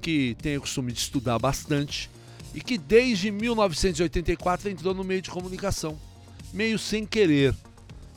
que 0.00 0.36
tem 0.42 0.56
o 0.56 0.60
costume 0.60 0.92
de 0.92 0.98
estudar 0.98 1.38
bastante 1.38 2.10
e 2.54 2.60
que 2.60 2.76
desde 2.78 3.30
1984 3.30 4.70
entrou 4.70 4.92
no 4.94 5.04
meio 5.04 5.22
de 5.22 5.30
comunicação, 5.30 5.96
meio 6.52 6.78
sem 6.80 7.06
querer. 7.06 7.54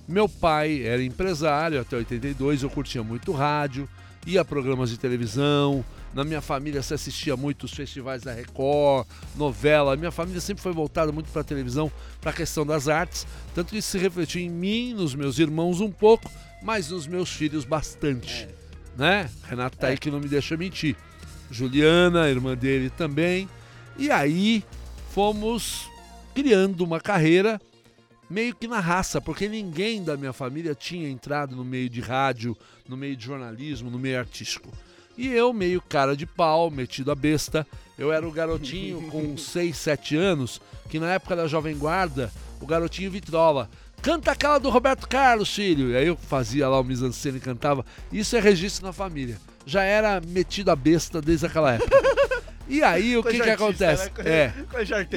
Meu 0.07 0.27
pai 0.27 0.83
era 0.83 1.03
empresário 1.03 1.79
até 1.79 1.95
82, 1.97 2.63
eu 2.63 2.69
curtia 2.69 3.03
muito 3.03 3.31
rádio, 3.31 3.87
ia 4.25 4.41
a 4.41 4.45
programas 4.45 4.89
de 4.89 4.97
televisão, 4.97 5.83
na 6.13 6.23
minha 6.23 6.41
família 6.41 6.81
se 6.81 6.93
assistia 6.93 7.37
muito 7.37 7.63
os 7.63 7.71
festivais 7.71 8.21
da 8.21 8.33
Record, 8.33 9.07
novela. 9.35 9.95
Minha 9.95 10.11
família 10.11 10.41
sempre 10.41 10.61
foi 10.61 10.73
voltada 10.73 11.11
muito 11.11 11.31
para 11.31 11.41
a 11.41 11.45
televisão, 11.45 11.91
para 12.19 12.31
a 12.31 12.33
questão 12.33 12.65
das 12.65 12.87
artes, 12.87 13.25
tanto 13.55 13.71
que 13.71 13.77
isso 13.77 13.91
se 13.91 13.97
refletiu 13.97 14.41
em 14.41 14.49
mim, 14.49 14.93
nos 14.93 15.15
meus 15.15 15.39
irmãos 15.39 15.79
um 15.79 15.91
pouco, 15.91 16.29
mas 16.61 16.89
nos 16.89 17.07
meus 17.07 17.29
filhos 17.31 17.65
bastante, 17.65 18.47
né? 18.97 19.29
Renato 19.43 19.77
tá 19.77 19.87
aí 19.87 19.97
que 19.97 20.11
não 20.11 20.19
me 20.19 20.27
deixa 20.27 20.57
mentir. 20.57 20.95
Juliana, 21.49 22.29
irmã 22.29 22.55
dele 22.55 22.89
também. 22.89 23.49
E 23.97 24.09
aí 24.09 24.63
fomos 25.13 25.89
criando 26.33 26.81
uma 26.81 26.99
carreira 26.99 27.59
meio 28.31 28.55
que 28.55 28.67
na 28.67 28.79
raça, 28.79 29.19
porque 29.19 29.49
ninguém 29.49 30.03
da 30.03 30.15
minha 30.15 30.31
família 30.31 30.73
tinha 30.73 31.09
entrado 31.09 31.55
no 31.55 31.65
meio 31.65 31.89
de 31.89 31.99
rádio, 31.99 32.57
no 32.87 32.95
meio 32.95 33.15
de 33.15 33.25
jornalismo, 33.25 33.91
no 33.91 33.99
meio 33.99 34.17
artístico. 34.17 34.71
E 35.17 35.27
eu, 35.27 35.51
meio 35.51 35.81
cara 35.81 36.15
de 36.15 36.25
pau, 36.25 36.71
metido 36.71 37.11
a 37.11 37.15
besta, 37.15 37.67
eu 37.99 38.11
era 38.11 38.25
o 38.25 38.31
garotinho 38.31 39.01
com 39.11 39.37
6, 39.37 39.75
7 39.75 40.15
anos, 40.15 40.61
que 40.89 40.97
na 40.97 41.11
época 41.11 41.35
da 41.35 41.45
Jovem 41.45 41.77
Guarda, 41.77 42.31
o 42.61 42.65
garotinho 42.65 43.11
vitrola. 43.11 43.69
Canta 44.01 44.31
aquela 44.31 44.57
do 44.57 44.69
Roberto 44.69 45.07
Carlos, 45.07 45.53
filho. 45.53 45.91
E 45.91 45.97
aí 45.97 46.07
eu 46.07 46.15
fazia 46.15 46.67
lá 46.67 46.79
o 46.79 46.83
mise-en-scène 46.83 47.37
e 47.37 47.41
cantava. 47.41 47.85
Isso 48.11 48.35
é 48.35 48.39
registro 48.39 48.85
na 48.85 48.93
família. 48.93 49.37
Já 49.65 49.83
era 49.83 50.19
metido 50.19 50.71
a 50.71 50.75
besta 50.75 51.21
desde 51.21 51.45
aquela 51.45 51.73
época. 51.73 51.91
E 52.71 52.81
aí 52.81 53.17
o 53.17 53.23
que 53.23 53.37
que 53.39 53.49
acontece? 53.49 54.09
né? 54.23 54.23
É. 54.25 54.53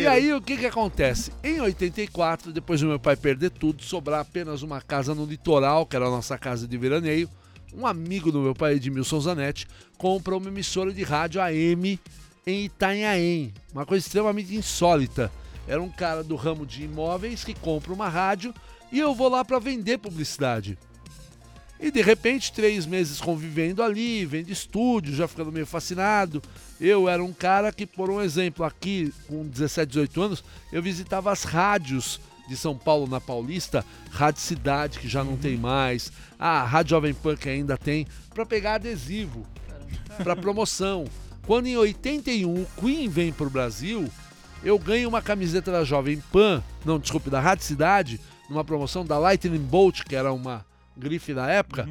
E 0.01 0.07
aí 0.09 0.33
o 0.35 0.41
que 0.41 0.57
que 0.57 0.67
acontece? 0.67 1.31
Em 1.43 1.61
84, 1.61 2.53
depois 2.53 2.81
do 2.81 2.89
meu 2.89 2.99
pai 2.99 3.15
perder 3.15 3.51
tudo, 3.51 3.81
sobrar 3.81 4.21
apenas 4.21 4.63
uma 4.63 4.81
casa 4.81 5.15
no 5.15 5.25
litoral, 5.25 5.87
que 5.87 5.95
era 5.95 6.07
a 6.07 6.11
nossa 6.11 6.37
casa 6.37 6.67
de 6.67 6.77
veraneio, 6.77 7.31
um 7.73 7.87
amigo 7.87 8.33
do 8.33 8.41
meu 8.41 8.55
pai, 8.57 8.75
Edmilson 8.75 9.21
Zanetti, 9.21 9.69
compra 9.97 10.37
uma 10.37 10.49
emissora 10.49 10.93
de 10.93 11.05
rádio 11.05 11.41
AM 11.41 12.01
em 12.45 12.65
Itanhaém. 12.65 13.55
Uma 13.73 13.87
coisa 13.87 14.05
extremamente 14.05 14.55
insólita. 14.55 15.31
Era 15.69 15.81
um 15.81 15.91
cara 15.91 16.25
do 16.25 16.35
ramo 16.35 16.67
de 16.67 16.83
imóveis 16.83 17.45
que 17.45 17.55
compra 17.55 17.93
uma 17.93 18.09
rádio 18.09 18.53
e 18.91 18.99
eu 18.99 19.15
vou 19.15 19.29
lá 19.29 19.45
para 19.45 19.61
vender 19.61 19.99
publicidade. 19.99 20.77
E 21.81 21.91
de 21.91 22.01
repente, 22.01 22.53
três 22.53 22.87
meses 22.87 23.21
convivendo 23.21 23.83
ali, 23.83 24.25
vendo 24.25 24.51
estúdio, 24.51 25.15
já 25.15 25.27
ficando 25.27 25.53
meio 25.53 25.67
fascinado. 25.67 26.43
Eu 26.81 27.09
era 27.09 27.23
um 27.23 27.33
cara 27.33 27.73
que, 27.73 27.87
por 27.87 28.11
um 28.11 28.21
exemplo, 28.21 28.65
aqui 28.65 29.13
com 29.27 29.47
17, 29.47 29.89
18 29.89 30.23
anos, 30.23 30.45
eu 30.73 30.83
visitava 30.83 31.33
as 31.33 31.45
rádios 31.45 32.21
de 32.49 32.57
São 32.57 32.77
Paulo 32.77 33.07
na 33.07 33.21
Paulista, 33.21 33.85
Rádio 34.11 34.41
Cidade, 34.41 34.99
que 34.99 35.09
já 35.09 35.25
não 35.25 35.37
tem 35.37 35.57
mais, 35.57 36.13
a 36.39 36.63
Rádio 36.63 36.91
Jovem 36.91 37.15
Pan, 37.15 37.37
que 37.37 37.49
ainda 37.49 37.77
tem, 37.77 38.07
para 38.33 38.45
pegar 38.45 38.75
adesivo, 38.75 39.47
para 40.23 40.37
promoção. 40.37 41.07
Quando 41.47 41.67
em 41.67 41.77
81 41.77 42.63
o 42.63 42.67
Queen 42.81 43.09
vem 43.09 43.33
pro 43.33 43.51
Brasil, 43.51 44.09
eu 44.63 44.79
ganho 44.79 45.09
uma 45.09 45.23
camiseta 45.23 45.73
da 45.73 45.85
Jovem 45.85 46.23
Pan, 46.33 46.63
não, 46.85 46.99
desculpe, 46.99 47.31
da 47.31 47.41
Rádio 47.41 47.65
Cidade, 47.65 48.21
numa 48.49 48.65
promoção 48.65 49.05
da 49.05 49.19
Lightning 49.19 49.59
Bolt, 49.59 50.03
que 50.05 50.15
era 50.15 50.33
uma 50.33 50.65
grife 50.97 51.35
da 51.35 51.49
época, 51.49 51.89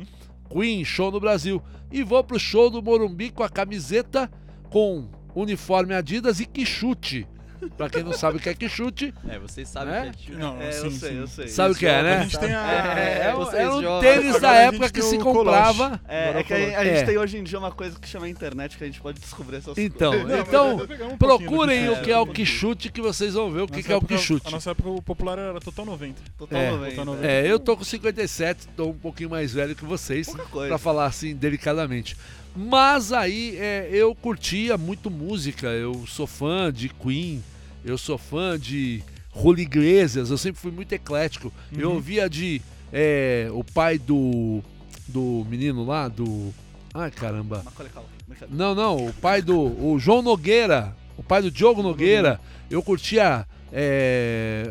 Queen, 0.49 0.83
show 0.85 1.11
no 1.11 1.19
Brasil. 1.19 1.61
E 1.91 2.03
vou 2.03 2.23
pro 2.23 2.39
show 2.39 2.69
do 2.69 2.81
Morumbi 2.81 3.29
com 3.29 3.43
a 3.43 3.49
camiseta 3.49 4.29
com 4.69 5.07
uniforme 5.35 5.93
Adidas 5.93 6.39
e 6.39 6.45
que 6.45 6.65
chute. 6.65 7.27
Pra 7.77 7.89
quem 7.89 8.03
não 8.03 8.13
sabe 8.13 8.37
o 8.37 8.39
que 8.39 8.49
é 8.49 8.53
que 8.53 8.67
chute, 8.69 9.13
É, 9.27 9.37
vocês 9.39 9.67
sabem 9.67 9.93
É? 9.93 10.11
que 10.15 10.31
é 10.33 10.35
Não, 10.35 10.61
É, 10.61 10.71
sim, 10.71 10.85
eu 10.85 10.91
sei, 10.91 11.09
sim. 11.09 11.17
eu 11.17 11.27
sei. 11.27 11.47
sabe 11.47 11.73
o 11.73 11.77
que 11.77 11.85
é, 11.85 11.99
A 11.99 12.03
né? 12.03 12.23
gente 12.23 12.39
tem 12.39 12.53
a... 12.53 12.99
É, 12.99 13.27
é, 13.27 13.33
um- 13.35 13.37
vocês 13.39 13.61
é 13.61 13.69
um 13.69 13.81
jovens. 13.81 14.09
tênis 14.09 14.31
da 14.33 14.37
Agora 14.37 14.51
a 14.51 14.55
época 14.61 14.89
que 14.91 15.01
se 15.01 15.15
o 15.15 15.19
comprava. 15.19 16.01
É, 16.07 16.39
é 16.39 16.43
que 16.43 16.53
a, 16.53 16.57
a 16.57 16.59
É. 16.85 16.95
gente 16.95 17.05
tem 17.05 17.17
hoje 17.17 17.37
em 17.37 17.43
dia 17.43 17.57
uma 17.59 17.71
coisa 17.71 17.99
que 17.99 18.07
chama 18.07 18.27
internet 18.29 18.77
que 18.77 18.83
a 18.83 18.87
gente 18.87 19.01
pode 19.01 19.19
descobrir 19.19 19.57
essas 19.57 19.77
Então, 19.77 20.11
coisas. 20.11 20.29
Não, 20.29 20.39
então 20.39 20.77
um 21.11 21.17
procurem 21.17 21.89
o 21.89 22.01
que 22.01 22.11
é 22.11 22.19
o 22.19 22.23
É, 22.23 22.33
que 22.33 22.45
chute 22.45 22.91
que 22.91 23.01
vocês 23.01 23.33
vão 23.33 23.51
ver 23.51 23.61
o 23.61 23.67
que, 23.67 23.91
é 23.91 23.95
o 23.95 24.01
que 24.01 24.17
chute. 24.17 24.47
A 24.47 24.51
nossa 24.51 24.71
época 24.71 24.89
o 24.89 25.01
popular 25.01 25.37
era 25.37 25.59
Total 25.59 25.85
90. 25.85 26.21
Total 26.37 26.59
É, 26.59 26.71
90. 26.71 26.89
total 26.91 27.05
90. 27.05 27.27
É, 27.27 27.45
eu 27.51 27.59
tô 27.59 27.77
com 27.77 27.83
57, 27.83 28.67
tô 28.75 28.87
um 28.89 28.93
pouquinho 28.97 29.29
mais 29.29 29.53
velho 29.53 29.75
que 29.75 29.85
vocês, 29.85 30.27
Pouca 30.27 30.43
coisa. 30.45 30.67
pra 30.69 30.77
falar 30.77 31.05
assim 31.05 31.35
delicadamente. 31.35 32.15
Mas 32.55 33.11
aí 33.11 33.57
é, 33.59 33.89
eu 33.91 34.13
curtia 34.13 34.77
muito 34.77 35.09
música, 35.09 35.67
eu 35.67 36.05
sou 36.07 36.27
fã 36.27 36.71
de 36.71 36.87
Queen, 36.89 37.43
eu 37.83 37.97
sou 37.97 38.17
fã 38.17 38.57
de 38.59 39.03
Julio 39.35 39.61
Iglesias, 39.63 40.29
eu 40.29 40.37
sempre 40.37 40.61
fui 40.61 40.71
muito 40.71 40.91
eclético. 40.93 41.51
Eu 41.77 41.89
Uhum. 41.89 41.95
ouvia 41.95 42.29
de 42.29 42.61
é, 42.91 43.47
o 43.51 43.63
pai 43.63 43.97
do 43.97 44.61
do 45.07 45.45
menino 45.49 45.83
lá, 45.85 46.07
do 46.07 46.53
ai 46.93 47.11
caramba, 47.11 47.63
Culkin, 47.75 47.99
brincadeira. 48.27 48.55
não, 48.63 48.73
não, 48.73 49.07
o 49.07 49.13
pai 49.13 49.41
do 49.41 49.59
o 49.59 49.97
João 49.99 50.21
Nogueira, 50.21 50.95
o 51.17 51.23
pai 51.23 51.41
do 51.41 51.51
Diogo 51.51 51.83
Nogueira, 51.83 52.39
eu 52.71 52.81
curtia 52.81 53.45
é, 53.71 54.65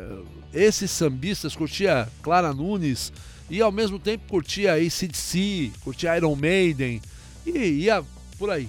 esses 0.54 0.90
sambistas, 0.90 1.54
curtia 1.54 2.08
Clara 2.22 2.52
Nunes 2.54 3.12
e 3.50 3.60
ao 3.60 3.70
mesmo 3.72 3.98
tempo 3.98 4.24
curtia 4.28 4.74
ACDC, 4.74 5.72
curtia 5.82 6.16
Iron 6.16 6.34
Maiden 6.36 7.00
e 7.44 7.58
ia 7.84 8.02
por 8.38 8.48
aí. 8.50 8.68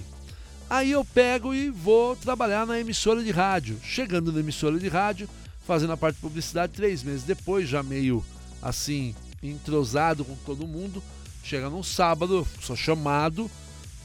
Aí 0.74 0.90
eu 0.90 1.04
pego 1.04 1.54
e 1.54 1.70
vou 1.70 2.16
trabalhar 2.16 2.66
na 2.66 2.80
emissora 2.80 3.22
de 3.22 3.30
rádio. 3.30 3.78
Chegando 3.80 4.32
na 4.32 4.40
emissora 4.40 4.76
de 4.76 4.88
rádio, 4.88 5.28
fazendo 5.64 5.92
a 5.92 5.96
parte 5.96 6.16
de 6.16 6.20
publicidade, 6.20 6.72
três 6.72 7.04
meses 7.04 7.22
depois, 7.22 7.68
já 7.68 7.80
meio 7.80 8.24
assim, 8.60 9.14
entrosado 9.40 10.24
com 10.24 10.34
todo 10.34 10.66
mundo. 10.66 11.00
Chega 11.44 11.70
num 11.70 11.84
sábado, 11.84 12.38
eu 12.38 12.46
sou 12.60 12.74
chamado 12.74 13.48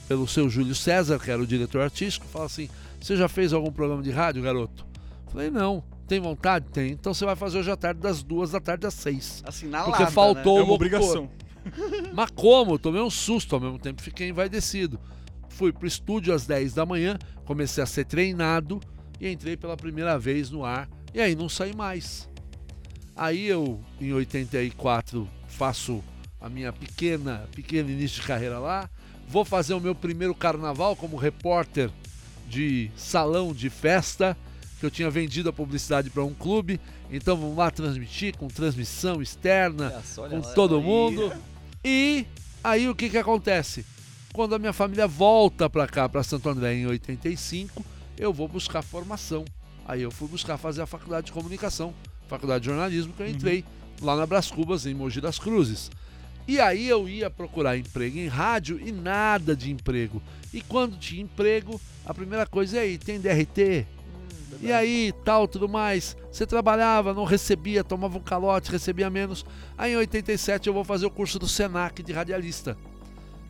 pelo 0.07 0.27
seu 0.27 0.47
Júlio 0.47 0.75
César, 0.75 1.17
que 1.17 1.31
era 1.31 1.41
o 1.41 1.47
diretor 1.47 1.81
artístico, 1.81 2.27
fala 2.27 2.45
assim: 2.45 2.69
Você 3.01 3.17
já 3.17 3.27
fez 3.27 3.51
algum 3.51 3.71
programa 3.71 4.03
de 4.03 4.11
rádio, 4.11 4.43
garoto? 4.43 4.85
Falei: 5.31 5.49
Não. 5.49 5.83
Tem 6.07 6.19
vontade? 6.19 6.67
Tem. 6.71 6.91
Então 6.91 7.15
você 7.15 7.25
vai 7.25 7.35
fazer 7.35 7.57
hoje 7.57 7.71
à 7.71 7.75
tarde, 7.75 7.99
das 7.99 8.21
duas 8.21 8.51
da 8.51 8.59
tarde 8.59 8.85
às 8.85 8.93
seis. 8.93 9.43
Assim, 9.43 9.67
na 9.67 9.85
Porque 9.85 10.03
lata, 10.03 10.11
faltou 10.11 10.59
É 10.59 10.61
o 10.61 10.65
uma 10.65 10.73
obrigação. 10.73 11.31
Mas 12.13 12.29
como? 12.29 12.73
Eu 12.75 12.79
tomei 12.79 13.01
um 13.01 13.09
susto 13.09 13.55
ao 13.55 13.61
mesmo 13.61 13.79
tempo, 13.79 14.03
fiquei 14.03 14.29
envaidecido. 14.29 14.99
Fui 15.59 15.73
pro 15.73 15.85
estúdio 15.85 16.33
às 16.33 16.45
10 16.45 16.73
da 16.73 16.85
manhã, 16.85 17.19
comecei 17.43 17.83
a 17.83 17.85
ser 17.85 18.05
treinado 18.05 18.79
e 19.19 19.29
entrei 19.29 19.57
pela 19.57 19.75
primeira 19.75 20.17
vez 20.17 20.49
no 20.49 20.63
ar. 20.63 20.87
E 21.13 21.19
aí 21.19 21.35
não 21.35 21.49
saí 21.49 21.75
mais. 21.75 22.29
Aí 23.13 23.45
eu, 23.45 23.83
em 23.99 24.13
84, 24.13 25.27
faço 25.49 26.01
a 26.39 26.47
minha 26.47 26.71
pequena, 26.71 27.45
pequeno 27.53 27.89
início 27.89 28.21
de 28.21 28.25
carreira 28.25 28.57
lá. 28.57 28.89
Vou 29.27 29.43
fazer 29.43 29.73
o 29.73 29.81
meu 29.81 29.93
primeiro 29.93 30.33
carnaval 30.33 30.95
como 30.95 31.17
repórter 31.17 31.91
de 32.47 32.89
salão 32.95 33.51
de 33.51 33.69
festa, 33.69 34.37
que 34.79 34.85
eu 34.85 34.89
tinha 34.89 35.09
vendido 35.09 35.49
a 35.49 35.53
publicidade 35.53 36.09
para 36.09 36.23
um 36.23 36.33
clube. 36.33 36.79
Então 37.11 37.35
vamos 37.35 37.57
lá 37.57 37.69
transmitir 37.69 38.37
com 38.37 38.47
transmissão 38.47 39.21
externa, 39.21 40.01
com 40.15 40.39
todo 40.53 40.77
aí. 40.77 40.81
mundo. 40.81 41.33
E 41.83 42.25
aí 42.63 42.87
o 42.87 42.95
que 42.95 43.09
que 43.09 43.17
acontece? 43.17 43.85
Quando 44.39 44.55
a 44.55 44.59
minha 44.59 44.71
família 44.71 45.05
volta 45.05 45.69
pra 45.69 45.85
cá, 45.85 46.07
pra 46.07 46.23
Santo 46.23 46.47
André 46.47 46.73
em 46.73 46.87
85, 46.87 47.83
eu 48.17 48.31
vou 48.31 48.47
buscar 48.47 48.81
formação. 48.81 49.43
Aí 49.85 50.01
eu 50.01 50.09
fui 50.09 50.29
buscar 50.29 50.57
fazer 50.57 50.81
a 50.81 50.85
faculdade 50.85 51.25
de 51.25 51.33
comunicação, 51.33 51.93
faculdade 52.29 52.61
de 52.61 52.67
jornalismo, 52.67 53.11
que 53.11 53.21
eu 53.21 53.27
entrei 53.27 53.65
lá 54.01 54.15
na 54.15 54.25
Bras 54.25 54.49
Cubas, 54.49 54.85
em 54.85 54.93
Mogi 54.93 55.19
das 55.19 55.37
Cruzes. 55.37 55.91
E 56.47 56.57
aí 56.57 56.87
eu 56.87 57.09
ia 57.09 57.29
procurar 57.29 57.77
emprego 57.77 58.17
em 58.17 58.27
rádio 58.27 58.79
e 58.81 58.93
nada 58.93 59.53
de 59.53 59.71
emprego. 59.71 60.23
E 60.53 60.61
quando 60.61 60.97
tinha 60.97 61.21
emprego, 61.21 61.77
a 62.05 62.13
primeira 62.13 62.45
coisa 62.45 62.77
é 62.77 62.83
aí, 62.83 62.97
tem 62.97 63.19
DRT? 63.19 63.85
E 64.61 64.71
aí, 64.71 65.13
tal, 65.25 65.49
tudo 65.49 65.67
mais. 65.67 66.15
Você 66.31 66.47
trabalhava, 66.47 67.13
não 67.13 67.25
recebia, 67.25 67.83
tomava 67.83 68.17
um 68.17 68.21
calote, 68.21 68.71
recebia 68.71 69.09
menos. 69.09 69.45
Aí 69.77 69.91
em 69.91 69.97
87 69.97 70.65
eu 70.65 70.73
vou 70.73 70.85
fazer 70.85 71.05
o 71.05 71.11
curso 71.11 71.37
do 71.37 71.45
Senac 71.45 72.01
de 72.01 72.13
radialista. 72.13 72.77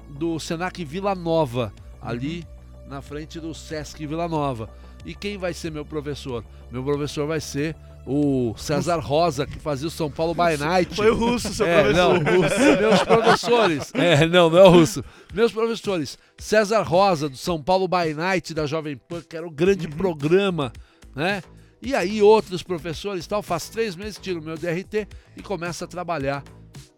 Do 0.09 0.39
Senac 0.39 0.83
Vila 0.83 1.15
Nova, 1.15 1.71
ali 2.01 2.45
na 2.87 3.01
frente 3.01 3.39
do 3.39 3.53
Sesc 3.53 4.05
Vila 4.05 4.27
Nova. 4.27 4.69
E 5.05 5.13
quem 5.15 5.37
vai 5.37 5.53
ser 5.53 5.71
meu 5.71 5.85
professor? 5.85 6.43
Meu 6.71 6.83
professor 6.83 7.25
vai 7.27 7.39
ser 7.39 7.75
o 8.05 8.53
César 8.57 8.97
Rosa, 8.99 9.45
que 9.45 9.59
fazia 9.59 9.87
o 9.87 9.91
São 9.91 10.09
Paulo 10.09 10.33
by 10.33 10.57
Night. 10.57 10.95
Foi 10.95 11.09
o 11.11 11.15
russo, 11.15 11.53
seu 11.53 11.65
É, 11.65 11.83
professor. 11.83 12.23
não, 12.23 12.41
russo. 12.41 12.59
meus 12.81 13.03
professores. 13.03 13.91
É, 13.95 14.25
não, 14.27 14.49
não 14.49 14.57
é 14.57 14.63
o 14.63 14.69
russo. 14.71 15.03
Meus 15.33 15.51
professores. 15.51 16.17
César 16.37 16.81
Rosa, 16.81 17.29
do 17.29 17.37
São 17.37 17.61
Paulo 17.61 17.87
by 17.87 18.13
Night, 18.15 18.53
da 18.53 18.65
Jovem 18.65 18.97
Pan, 18.97 19.21
que 19.21 19.37
era 19.37 19.45
o 19.47 19.51
grande 19.51 19.87
programa, 19.87 20.73
né? 21.15 21.41
E 21.81 21.95
aí 21.95 22.21
outros 22.21 22.61
professores 22.63 23.25
tal, 23.27 23.41
faz 23.41 23.69
três 23.69 23.95
meses, 23.95 24.17
tiro 24.19 24.41
o 24.41 24.43
meu 24.43 24.57
DRT 24.57 25.07
e 25.37 25.41
começo 25.41 25.83
a 25.83 25.87
trabalhar 25.87 26.43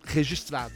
registrado. 0.06 0.74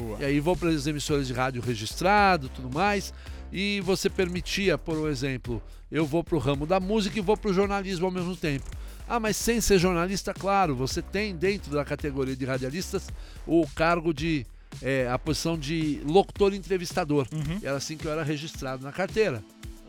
Boa. 0.00 0.18
E 0.20 0.24
aí 0.24 0.40
vou 0.40 0.56
para 0.56 0.70
as 0.70 0.86
emissoras 0.86 1.26
de 1.26 1.32
rádio 1.32 1.60
registrado, 1.60 2.48
tudo 2.48 2.72
mais. 2.72 3.12
E 3.52 3.80
você 3.80 4.08
permitia, 4.08 4.78
por 4.78 5.08
exemplo, 5.08 5.62
eu 5.90 6.06
vou 6.06 6.22
para 6.22 6.36
o 6.36 6.38
ramo 6.38 6.66
da 6.66 6.78
música 6.78 7.18
e 7.18 7.22
vou 7.22 7.36
para 7.36 7.50
o 7.50 7.54
jornalismo 7.54 8.06
ao 8.06 8.12
mesmo 8.12 8.36
tempo. 8.36 8.70
Ah, 9.08 9.18
mas 9.18 9.36
sem 9.36 9.60
ser 9.60 9.78
jornalista, 9.78 10.32
claro, 10.32 10.76
você 10.76 11.02
tem 11.02 11.34
dentro 11.34 11.72
da 11.72 11.84
categoria 11.84 12.36
de 12.36 12.44
radialistas 12.44 13.08
o 13.46 13.66
cargo 13.74 14.14
de 14.14 14.46
é, 14.80 15.08
a 15.10 15.18
posição 15.18 15.58
de 15.58 16.00
locutor 16.06 16.54
entrevistador. 16.54 17.26
Uhum. 17.32 17.58
Era 17.62 17.76
assim 17.76 17.96
que 17.96 18.06
eu 18.06 18.12
era 18.12 18.22
registrado 18.22 18.84
na 18.84 18.92
carteira 18.92 19.42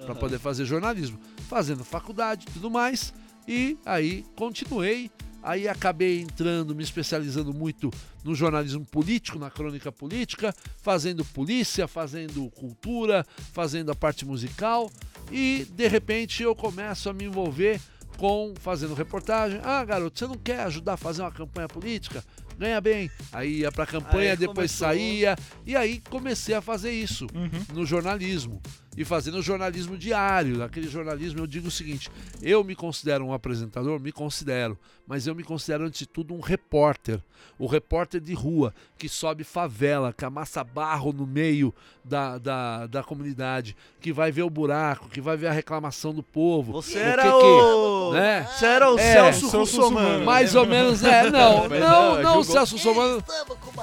para 0.04 0.16
poder 0.16 0.40
fazer 0.40 0.66
jornalismo, 0.66 1.20
fazendo 1.48 1.84
faculdade, 1.84 2.46
e 2.50 2.54
tudo 2.54 2.72
mais. 2.72 3.14
E 3.48 3.78
aí 3.86 4.26
continuei, 4.36 5.12
aí 5.44 5.68
acabei 5.68 6.22
entrando, 6.22 6.76
me 6.76 6.84
especializando 6.84 7.54
muito 7.54 7.92
no 8.24 8.34
jornalismo 8.36 8.86
político, 8.86 9.40
na 9.40 9.50
crônica 9.50 9.92
política, 9.92 10.54
fazendo 10.82 11.24
polícia, 11.26 11.88
fazendo 11.88 12.50
cultura, 12.52 13.26
fazendo 13.54 13.92
a 13.92 13.96
parte 13.96 14.26
musical 14.26 14.90
e 15.32 15.66
de 15.72 15.88
repente 15.88 16.44
eu 16.44 16.56
começo 16.56 17.10
a 17.10 17.14
me 17.14 17.26
envolver 17.26 17.80
com 18.18 18.54
fazendo 18.60 18.94
reportagem. 18.94 19.60
Ah, 19.64 19.84
garoto, 19.84 20.20
você 20.20 20.28
não 20.28 20.36
quer 20.36 20.60
ajudar 20.62 20.94
a 20.94 20.98
fazer 20.98 21.22
uma 21.24 21.32
campanha 21.32 21.68
política? 21.68 22.24
Ganha 22.58 22.80
bem. 22.80 23.10
Aí 23.32 23.60
ia 23.60 23.72
pra 23.72 23.88
campanha, 23.88 24.32
Aí 24.32 24.38
depois 24.38 24.56
começou. 24.78 24.88
saía. 24.88 25.36
E 25.66 25.76
aí 25.76 26.00
comecei 26.10 26.54
a 26.54 26.62
fazer 26.62 26.92
isso 26.92 27.26
Uhum. 27.34 27.74
no 27.74 27.86
jornalismo 27.86 28.62
e 28.98 29.06
fazendo 29.06 29.42
jornalismo 29.42 29.98
diário. 29.98 30.58
Naquele 30.58 30.88
jornalismo 30.88 31.40
eu 31.40 31.48
digo 31.48 31.68
o 31.68 31.72
seguinte: 31.72 32.10
eu 32.42 32.64
me 32.64 32.76
considero 32.76 33.26
um 33.26 33.34
apresentador, 33.34 34.00
me 34.00 34.12
considero, 34.12 34.78
mas 35.08 35.28
eu 35.28 35.36
me 35.36 35.44
considero 35.44 35.86
antes 35.86 36.00
de 36.00 36.06
tudo 36.08 36.34
um 36.34 36.40
repórter. 36.40 37.20
O 37.58 37.66
repórter 37.66 38.22
de 38.22 38.34
rua 38.36 38.72
que 39.00 39.10
sobe 39.10 39.44
favela, 39.44 40.14
que 40.14 40.24
amassa 40.24 40.64
barro 40.64 41.12
no 41.12 41.26
meio 41.26 41.74
da, 42.04 42.38
da, 42.38 42.86
da 42.86 43.04
comunidade, 43.04 43.76
que 44.00 44.14
vai 44.14 44.32
ver 44.32 44.44
o 44.44 44.50
buraco, 44.50 45.10
que 45.10 45.20
vai 45.20 45.36
ver 45.38 45.48
a 45.48 45.52
reclamação 45.52 46.14
do 46.14 46.22
povo. 46.22 46.72
Você 46.74 47.00
O 47.00 47.02
era 47.02 47.24
que 47.24 47.28
o... 47.30 48.14
né? 48.14 48.44
Você 48.48 48.66
era 48.66 48.92
o 48.92 49.00
É, 49.00 49.14
Celso 49.14 49.40
Celso 49.50 49.58
Russomano. 49.58 49.96
Russomano. 49.98 50.26
Mais 50.26 50.54
ou 50.56 50.68
menos, 50.68 51.04
é. 51.04 51.30
Não, 51.32 51.68
Mas 51.68 51.80
não, 51.80 52.16
não, 52.16 52.22
não, 52.24 52.34
Gil 52.34 52.44
Celso 52.44 52.78
Somano. 52.78 53.24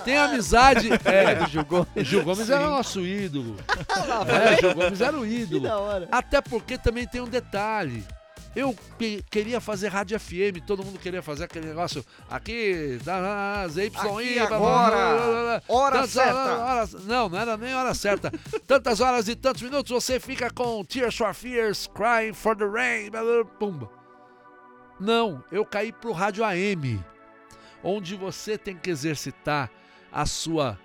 tem 0.04 0.16
amizade. 0.16 0.88
É, 1.04 1.46
Gil 1.48 1.64
Gomes. 1.64 1.88
Gil 2.06 2.22
Gomes 2.22 2.50
era 2.50 2.68
nosso 2.68 3.00
ídolo. 3.04 3.56
É, 4.28 4.56
Gil 4.60 4.74
Gomes 4.74 4.97
era 5.04 5.16
o 5.18 5.26
ídolo. 5.26 5.68
hora. 5.68 6.08
Até 6.10 6.40
porque 6.40 6.76
também 6.78 7.06
tem 7.06 7.20
um 7.20 7.28
detalhe. 7.28 8.04
Eu 8.56 8.74
pe- 8.96 9.22
queria 9.30 9.60
fazer 9.60 9.88
rádio 9.88 10.18
FM, 10.18 10.58
todo 10.66 10.82
mundo 10.84 10.98
queria 10.98 11.22
fazer 11.22 11.44
aquele 11.44 11.66
negócio 11.66 12.04
aqui, 12.28 12.98
da- 13.04 13.20
da- 13.20 13.68
ZYI, 13.68 13.86
Aqui 13.94 14.38
agora, 14.38 14.58
blá, 14.58 15.14
blá, 15.14 15.26
blá, 15.26 15.42
blá. 15.42 15.62
hora 15.68 15.94
Tantas 15.96 16.10
certa. 16.10 16.56
horas- 16.58 17.04
não, 17.04 17.28
não 17.28 17.38
era 17.38 17.56
nem 17.56 17.74
hora 17.74 17.94
certa. 17.94 18.32
Tantas 18.66 19.00
horas 19.00 19.28
e 19.28 19.36
tantos 19.36 19.62
minutos 19.62 19.92
você 19.92 20.18
fica 20.18 20.50
com 20.50 20.82
Tears 20.84 21.16
for 21.16 21.32
Fears, 21.34 21.88
Crying 21.94 22.32
for 22.32 22.56
the 22.56 22.64
Rain, 22.66 23.10
pumba. 23.60 23.88
Não, 24.98 25.44
eu 25.52 25.64
caí 25.64 25.92
pro 25.92 26.10
rádio 26.12 26.42
AM, 26.44 27.00
onde 27.84 28.16
você 28.16 28.58
tem 28.58 28.76
que 28.76 28.90
exercitar 28.90 29.70
a 30.10 30.26
sua 30.26 30.76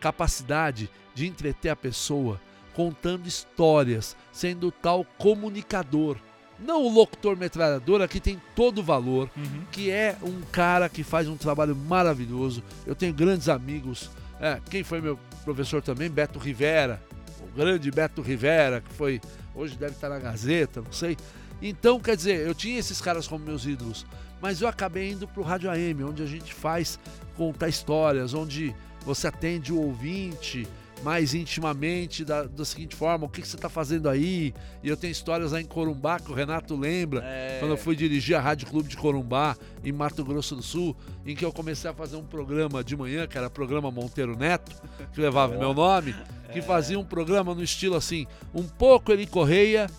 capacidade 0.00 0.90
de 1.14 1.26
entreter 1.26 1.70
a 1.70 1.76
pessoa 1.76 2.38
contando 2.74 3.26
histórias, 3.26 4.16
sendo 4.32 4.70
tal 4.70 5.04
comunicador. 5.18 6.16
Não 6.58 6.82
o 6.84 6.88
locutor 6.92 7.36
metralhadora 7.36 8.06
que 8.06 8.20
tem 8.20 8.40
todo 8.54 8.78
o 8.78 8.82
valor, 8.82 9.28
Uhum. 9.36 9.64
que 9.72 9.90
é 9.90 10.16
um 10.22 10.40
cara 10.52 10.88
que 10.88 11.02
faz 11.02 11.28
um 11.28 11.36
trabalho 11.36 11.74
maravilhoso. 11.74 12.62
Eu 12.86 12.94
tenho 12.94 13.12
grandes 13.12 13.48
amigos. 13.48 14.10
É, 14.40 14.60
quem 14.70 14.84
foi 14.84 15.00
meu 15.00 15.18
professor 15.44 15.82
também? 15.82 16.08
Beto 16.08 16.38
Rivera. 16.38 17.02
O 17.40 17.56
grande 17.56 17.90
Beto 17.90 18.22
Rivera, 18.22 18.80
que 18.80 18.92
foi. 18.94 19.20
Hoje 19.54 19.76
deve 19.76 19.92
estar 19.92 20.08
na 20.08 20.18
Gazeta, 20.18 20.80
não 20.80 20.92
sei. 20.92 21.16
Então, 21.60 21.98
quer 22.00 22.16
dizer, 22.16 22.46
eu 22.46 22.54
tinha 22.54 22.78
esses 22.78 23.00
caras 23.00 23.26
como 23.26 23.44
meus 23.44 23.66
ídolos, 23.66 24.06
mas 24.40 24.60
eu 24.62 24.68
acabei 24.68 25.10
indo 25.12 25.28
pro 25.28 25.42
Rádio 25.42 25.70
AM, 25.70 26.04
onde 26.04 26.22
a 26.22 26.26
gente 26.26 26.52
faz 26.54 26.98
contar 27.36 27.68
histórias, 27.68 28.34
onde 28.34 28.74
você 29.04 29.26
atende 29.28 29.72
o 29.72 29.80
ouvinte 29.80 30.66
mais 31.02 31.34
intimamente 31.34 32.24
da, 32.24 32.44
da 32.44 32.64
seguinte 32.64 32.94
forma, 32.94 33.26
o 33.26 33.28
que, 33.28 33.42
que 33.42 33.48
você 33.48 33.56
está 33.56 33.68
fazendo 33.68 34.08
aí? 34.08 34.54
E 34.82 34.88
eu 34.88 34.96
tenho 34.96 35.10
histórias 35.10 35.52
lá 35.52 35.60
em 35.60 35.64
Corumbá 35.64 36.20
que 36.20 36.30
o 36.30 36.34
Renato 36.34 36.76
lembra, 36.76 37.20
É. 37.24 37.58
quando 37.58 37.72
eu 37.72 37.76
fui 37.76 37.96
dirigir 37.96 38.36
a 38.36 38.40
Rádio 38.40 38.66
Clube 38.68 38.88
de 38.88 38.96
Corumbá, 38.96 39.56
em 39.84 39.90
Mato 39.92 40.24
Grosso 40.24 40.54
do 40.54 40.62
Sul, 40.62 40.96
em 41.26 41.34
que 41.34 41.44
eu 41.44 41.52
comecei 41.52 41.90
a 41.90 41.94
fazer 41.94 42.16
um 42.16 42.24
programa 42.24 42.84
de 42.84 42.96
manhã, 42.96 43.26
que 43.26 43.36
era 43.36 43.50
programa 43.50 43.90
Monteiro 43.90 44.36
Neto, 44.36 44.70
que 45.12 45.20
levava 45.20 45.56
meu 45.56 45.74
nome, 45.74 46.14
que 46.52 46.62
fazia 46.62 46.98
um 46.98 47.04
programa 47.04 47.54
no 47.54 47.62
estilo 47.62 47.96
assim, 47.96 48.26
um 48.54 48.62
pouco 48.62 49.10
Eli 49.12 49.26
Correia, 49.26 49.90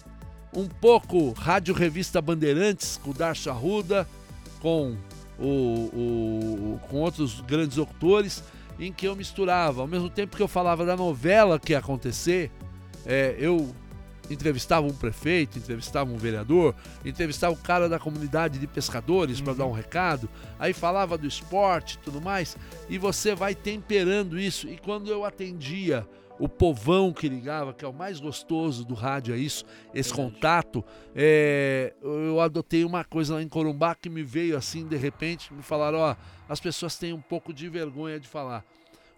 um 0.55 0.67
pouco 0.67 1.31
Rádio 1.31 1.73
Revista 1.73 2.21
Bandeirantes, 2.21 2.99
com 3.03 3.09
o 3.09 3.13
Darcio 3.13 3.51
Arruda, 3.51 4.07
com, 4.61 4.95
o, 5.39 5.47
o- 5.47 6.79
com 6.89 6.97
outros 6.97 7.41
grandes 7.41 7.77
locutores, 7.77 8.43
em 8.79 8.91
que 8.91 9.07
eu 9.07 9.15
misturava, 9.15 9.81
ao 9.81 9.87
mesmo 9.87 10.09
tempo 10.09 10.35
que 10.35 10.43
eu 10.43 10.47
falava 10.47 10.85
da 10.85 10.95
novela 10.95 11.59
que 11.59 11.73
ia 11.73 11.79
acontecer, 11.79 12.51
é, 13.05 13.35
eu 13.37 13.73
entrevistava 14.29 14.87
um 14.87 14.93
prefeito, 14.93 15.57
entrevistava 15.57 16.11
um 16.11 16.17
vereador, 16.17 16.73
entrevistava 17.03 17.53
o 17.53 17.57
cara 17.57 17.89
da 17.89 17.99
comunidade 17.99 18.59
de 18.59 18.67
pescadores 18.67 19.41
para 19.41 19.53
dar 19.53 19.65
um 19.65 19.71
recado, 19.71 20.29
aí 20.57 20.73
falava 20.73 21.17
do 21.17 21.27
esporte 21.27 21.95
e 21.95 21.97
tudo 21.99 22.21
mais, 22.21 22.57
e 22.89 22.97
você 22.97 23.35
vai 23.35 23.53
temperando 23.53 24.39
isso. 24.39 24.67
E 24.67 24.77
quando 24.77 25.11
eu 25.11 25.25
atendia 25.25 26.07
o 26.39 26.49
povão 26.49 27.13
que 27.13 27.29
ligava, 27.29 27.73
que 27.73 27.85
é 27.85 27.87
o 27.87 27.93
mais 27.93 28.19
gostoso 28.19 28.83
do 28.83 28.93
rádio, 28.93 29.35
é 29.35 29.37
isso, 29.37 29.65
esse 29.93 30.09
Verdade. 30.09 30.33
contato, 30.33 30.85
é, 31.15 31.93
eu 32.01 32.39
adotei 32.39 32.83
uma 32.83 33.03
coisa 33.03 33.35
lá 33.35 33.41
em 33.41 33.47
Corumbá 33.47 33.93
que 33.93 34.09
me 34.09 34.23
veio 34.23 34.57
assim 34.57 34.87
de 34.87 34.97
repente, 34.97 35.53
me 35.53 35.61
falaram, 35.61 35.99
ó, 35.99 36.15
as 36.47 36.59
pessoas 36.59 36.97
têm 36.97 37.13
um 37.13 37.21
pouco 37.21 37.53
de 37.53 37.67
vergonha 37.69 38.19
de 38.19 38.27
falar. 38.27 38.63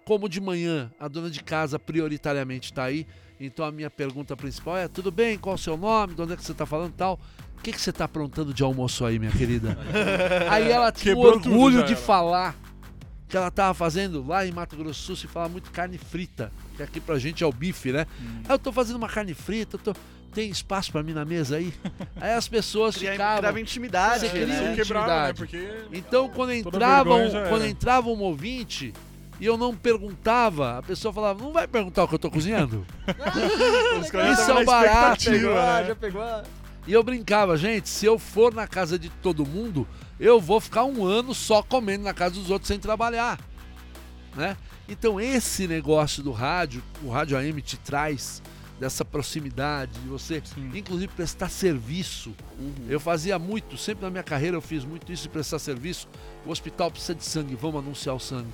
Como 0.05 0.29
de 0.29 0.39
manhã 0.39 0.91
a 1.00 1.08
dona 1.08 1.29
de 1.29 1.41
casa 1.41 1.79
prioritariamente 1.79 2.72
está 2.72 2.84
aí, 2.84 3.08
então 3.39 3.65
a 3.65 3.72
minha 3.72 3.89
pergunta 3.89 4.36
principal 4.36 4.77
é: 4.77 4.88
tudo 4.88 5.12
bem? 5.12 5.38
Qual 5.38 5.55
o 5.55 5.58
seu 5.58 5.75
nome? 5.75 6.13
De 6.13 6.22
onde 6.22 6.34
é 6.34 6.36
que 6.36 6.44
você 6.44 6.51
está 6.51 6.65
falando 6.65 6.91
e 6.91 6.96
tal? 6.96 7.20
O 7.58 7.62
que, 7.62 7.72
que 7.72 7.82
você 7.82 7.89
está 7.89 8.05
aprontando 8.05 8.53
de 8.53 8.62
almoço 8.62 9.03
aí, 9.05 9.17
minha 9.17 9.32
querida? 9.32 9.77
aí 10.50 10.70
ela 10.72 10.91
tinha 10.91 11.15
o 11.15 11.20
orgulho 11.20 11.84
de 11.84 11.96
falar 11.96 12.55
que 13.27 13.36
ela 13.36 13.48
estava 13.48 13.74
fazendo 13.74 14.25
lá 14.25 14.46
em 14.46 14.51
Mato 14.51 14.75
Grosso 14.75 15.01
do 15.01 15.05
Sul, 15.05 15.15
se 15.15 15.27
fala 15.27 15.50
muito 15.50 15.72
carne 15.72 15.98
frita, 15.98 16.51
que 16.77 16.84
aqui 16.84 17.00
pra 17.00 17.17
gente 17.17 17.44
é 17.44 17.48
o 17.48 17.51
bife, 17.51 17.91
né? 17.91 18.05
Hum. 18.22 18.41
Aí 18.48 18.51
eu 18.53 18.60
tô 18.60 18.72
fazendo 18.72 18.98
uma 18.98 19.10
carne 19.10 19.34
frita, 19.34 19.77
eu 19.77 19.79
tô- 19.79 19.96
tem 20.36 20.50
espaço 20.51 20.92
pra 20.92 21.01
mim 21.01 21.13
na 21.13 21.24
mesa 21.25 21.56
aí? 21.58 21.74
Aí 22.20 22.34
as 22.34 22.48
pessoas 22.48 22.96
Cria- 22.98 23.13
ficavam. 23.13 23.38
Criava 23.39 23.60
intimidade, 23.62 24.20
Você 24.20 24.30
cria 24.30 24.46
né? 24.46 24.75
Quebrava, 24.75 25.08
né? 25.08 25.32
intimidade. 25.32 25.38
Porque 25.39 25.98
Então, 25.98 26.30
quando 26.30 26.51
entrava, 26.54 27.15
um, 27.15 27.32
quando 27.50 27.65
entrava 27.65 28.10
um 28.10 28.20
ouvinte 28.20 28.94
e 29.39 29.46
eu 29.46 29.58
não 29.58 29.75
perguntava, 29.75 30.77
a 30.77 30.84
pessoa 30.84 31.13
falava: 31.13 31.42
Não 31.44 31.51
vai 31.54 31.68
perguntar 31.68 32.04
o 32.04 32.08
que 32.08 32.15
eu 32.15 32.20
tô 32.20 32.30
cozinhando? 32.30 32.86
Isso 34.34 34.51
é 34.51 34.54
um 34.54 34.65
barato. 34.65 35.30
né? 35.32 35.86
já 35.88 35.96
pegou. 35.96 36.24
E 36.88 36.94
eu 36.94 37.01
brincava, 37.01 37.58
gente, 37.58 37.89
se 37.89 38.06
eu 38.06 38.20
for 38.20 38.54
na 38.54 38.68
casa 38.68 39.00
de 39.00 39.10
todo 39.10 39.44
mundo, 39.46 39.88
eu 40.20 40.39
vou 40.39 40.62
ficar 40.62 40.84
um 40.86 41.04
ano 41.06 41.34
só 41.34 41.63
comendo 41.63 42.04
na 42.04 42.13
casa 42.13 42.36
dos 42.36 42.51
outros 42.51 42.68
sem 42.68 42.77
trabalhar. 42.77 43.39
Né? 44.36 44.56
Então 44.88 45.20
esse 45.20 45.68
negócio 45.68 46.22
do 46.22 46.32
rádio, 46.32 46.84
o 47.01 47.10
rádio 47.10 47.38
AM 47.38 47.60
te 47.62 47.75
traz 47.77 48.42
dessa 48.79 49.05
proximidade, 49.05 50.00
de 50.00 50.08
você, 50.08 50.41
Sim. 50.44 50.72
inclusive 50.74 51.12
prestar 51.13 51.50
serviço. 51.50 52.36
Uhum. 52.60 52.88
Eu 52.89 53.00
fazia 53.00 53.39
muito, 53.39 53.77
sempre 53.77 54.03
na 54.03 54.10
minha 54.10 54.24
carreira 54.24 54.58
eu 54.58 54.62
fiz 54.62 54.84
muito 54.84 55.12
isso 55.12 55.24
de 55.24 55.29
prestar 55.29 55.60
serviço. 55.60 56.08
O 56.46 56.51
hospital 56.51 56.91
precisa 56.91 57.15
de 57.15 57.24
sangue, 57.24 57.55
vamos 57.55 57.82
anunciar 57.82 58.15
o 58.15 58.20
sangue. 58.20 58.51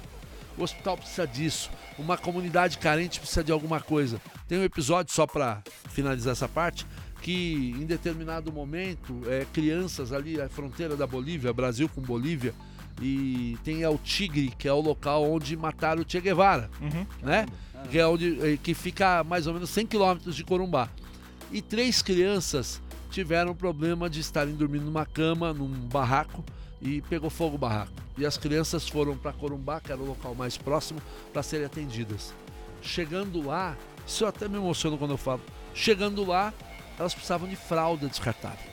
O 0.57 0.63
hospital 0.63 0.97
precisa 0.97 1.25
disso. 1.25 1.71
Uma 1.97 2.17
comunidade 2.17 2.77
carente 2.77 3.19
precisa 3.19 3.43
de 3.43 3.51
alguma 3.51 3.79
coisa. 3.79 4.21
Tem 4.47 4.57
um 4.57 4.63
episódio 4.63 5.13
só 5.13 5.25
para 5.25 5.63
finalizar 5.89 6.33
essa 6.33 6.47
parte 6.47 6.85
que 7.21 7.75
em 7.79 7.85
determinado 7.85 8.51
momento 8.51 9.21
é, 9.27 9.45
crianças 9.53 10.11
ali 10.11 10.41
à 10.41 10.49
fronteira 10.49 10.95
da 10.95 11.05
Bolívia, 11.05 11.53
Brasil 11.53 11.87
com 11.87 12.01
Bolívia, 12.01 12.53
e 13.01 13.57
tem 13.63 13.81
El 13.81 13.97
Tigre, 13.97 14.53
que 14.57 14.67
é 14.67 14.73
o 14.73 14.79
local 14.79 15.23
onde 15.29 15.57
mataram 15.57 16.01
o 16.01 16.05
Che 16.07 16.21
Guevara 16.21 16.69
Uhum. 16.79 17.05
né? 17.23 17.45
Que, 17.89 17.97
é 17.97 18.05
onde, 18.07 18.37
eh, 18.53 18.57
que 18.61 18.73
fica 18.75 19.19
a 19.19 19.23
mais 19.23 19.47
ou 19.47 19.53
menos 19.53 19.69
100 19.71 19.87
quilômetros 19.87 20.35
de 20.35 20.43
Corumbá. 20.43 20.87
E 21.51 21.61
três 21.61 22.01
crianças 22.01 22.79
tiveram 23.09 23.55
problema 23.55 24.07
de 24.09 24.19
estarem 24.19 24.53
dormindo 24.53 24.85
numa 24.85 25.05
cama, 25.05 25.51
num 25.51 25.67
barraco, 25.87 26.43
e 26.79 27.01
pegou 27.01 27.29
fogo 27.29 27.55
o 27.55 27.57
barraco. 27.57 27.91
E 28.17 28.25
as 28.25 28.37
crianças 28.37 28.87
foram 28.87 29.17
para 29.17 29.33
Corumbá, 29.33 29.79
que 29.81 29.91
era 29.91 29.99
o 29.99 30.05
local 30.05 30.35
mais 30.35 30.57
próximo, 30.57 31.01
para 31.33 31.41
serem 31.41 31.65
atendidas. 31.65 32.33
Chegando 32.83 33.45
lá, 33.45 33.75
isso 34.05 34.23
eu 34.23 34.27
até 34.27 34.47
me 34.47 34.57
emociono 34.57 34.97
quando 34.97 35.11
eu 35.11 35.17
falo. 35.17 35.41
Chegando 35.73 36.23
lá, 36.25 36.53
elas 36.99 37.13
precisavam 37.13 37.49
de 37.49 37.55
fralda 37.55 38.07
descartável. 38.07 38.70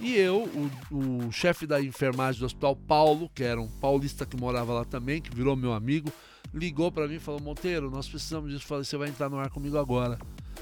E 0.00 0.16
eu, 0.16 0.48
o, 0.90 1.26
o 1.26 1.32
chefe 1.32 1.66
da 1.66 1.80
enfermagem 1.80 2.38
do 2.38 2.46
hospital, 2.46 2.76
Paulo, 2.76 3.28
que 3.34 3.42
era 3.42 3.60
um 3.60 3.68
paulista 3.68 4.24
que 4.24 4.36
morava 4.36 4.72
lá 4.72 4.84
também, 4.84 5.20
que 5.20 5.34
virou 5.34 5.56
meu 5.56 5.72
amigo, 5.72 6.12
ligou 6.54 6.92
para 6.92 7.08
mim 7.08 7.16
e 7.16 7.20
falou: 7.20 7.40
Monteiro, 7.40 7.90
nós 7.90 8.08
precisamos 8.08 8.52
disso. 8.52 8.64
Falei: 8.64 8.84
você 8.84 8.96
vai 8.96 9.08
entrar 9.08 9.28
no 9.28 9.38
ar 9.38 9.50
comigo 9.50 9.76
agora. 9.76 10.18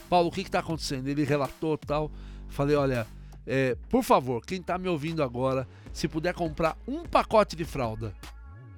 Paulo, 0.09 0.29
o 0.29 0.33
que 0.33 0.41
está 0.41 0.61
acontecendo? 0.61 1.09
Ele 1.09 1.25
relatou 1.25 1.77
tal. 1.77 2.11
Falei: 2.49 2.77
olha, 2.77 3.07
é, 3.47 3.77
por 3.91 4.03
favor, 4.03 4.45
quem 4.45 4.61
está 4.61 4.79
me 4.79 4.89
ouvindo 4.89 5.23
agora, 5.23 5.69
se 5.93 6.09
puder 6.09 6.33
comprar 6.33 6.77
um 6.89 7.05
pacote 7.05 7.55
de 7.55 7.65
fralda 7.65 8.15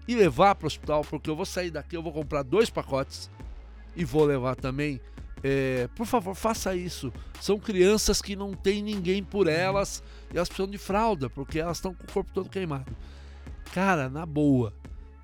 e 0.08 0.14
levar 0.14 0.54
para 0.56 0.64
o 0.64 0.68
hospital, 0.68 1.04
porque 1.04 1.30
eu 1.30 1.36
vou 1.36 1.46
sair 1.46 1.70
daqui, 1.70 1.96
eu 1.96 2.02
vou 2.02 2.12
comprar 2.12 2.42
dois 2.42 2.68
pacotes 2.68 3.30
e 3.94 4.04
vou 4.04 4.24
levar 4.24 4.56
também. 4.56 5.00
é, 5.42 5.88
por 5.94 6.04
favor, 6.04 6.34
faça 6.34 6.74
isso. 6.74 7.12
São 7.40 7.58
crianças 7.58 8.20
que 8.20 8.34
não 8.34 8.54
tem 8.54 8.82
ninguém 8.82 9.22
por 9.22 9.46
elas 9.46 10.02
e 10.32 10.36
elas 10.36 10.48
precisam 10.48 10.70
de 10.70 10.78
fralda, 10.78 11.28
porque 11.30 11.58
elas 11.58 11.78
estão 11.78 11.94
com 11.94 12.04
o 12.04 12.12
corpo 12.12 12.30
todo 12.32 12.48
queimado. 12.48 12.94
Cara, 13.72 14.08
na 14.08 14.24
boa, 14.24 14.72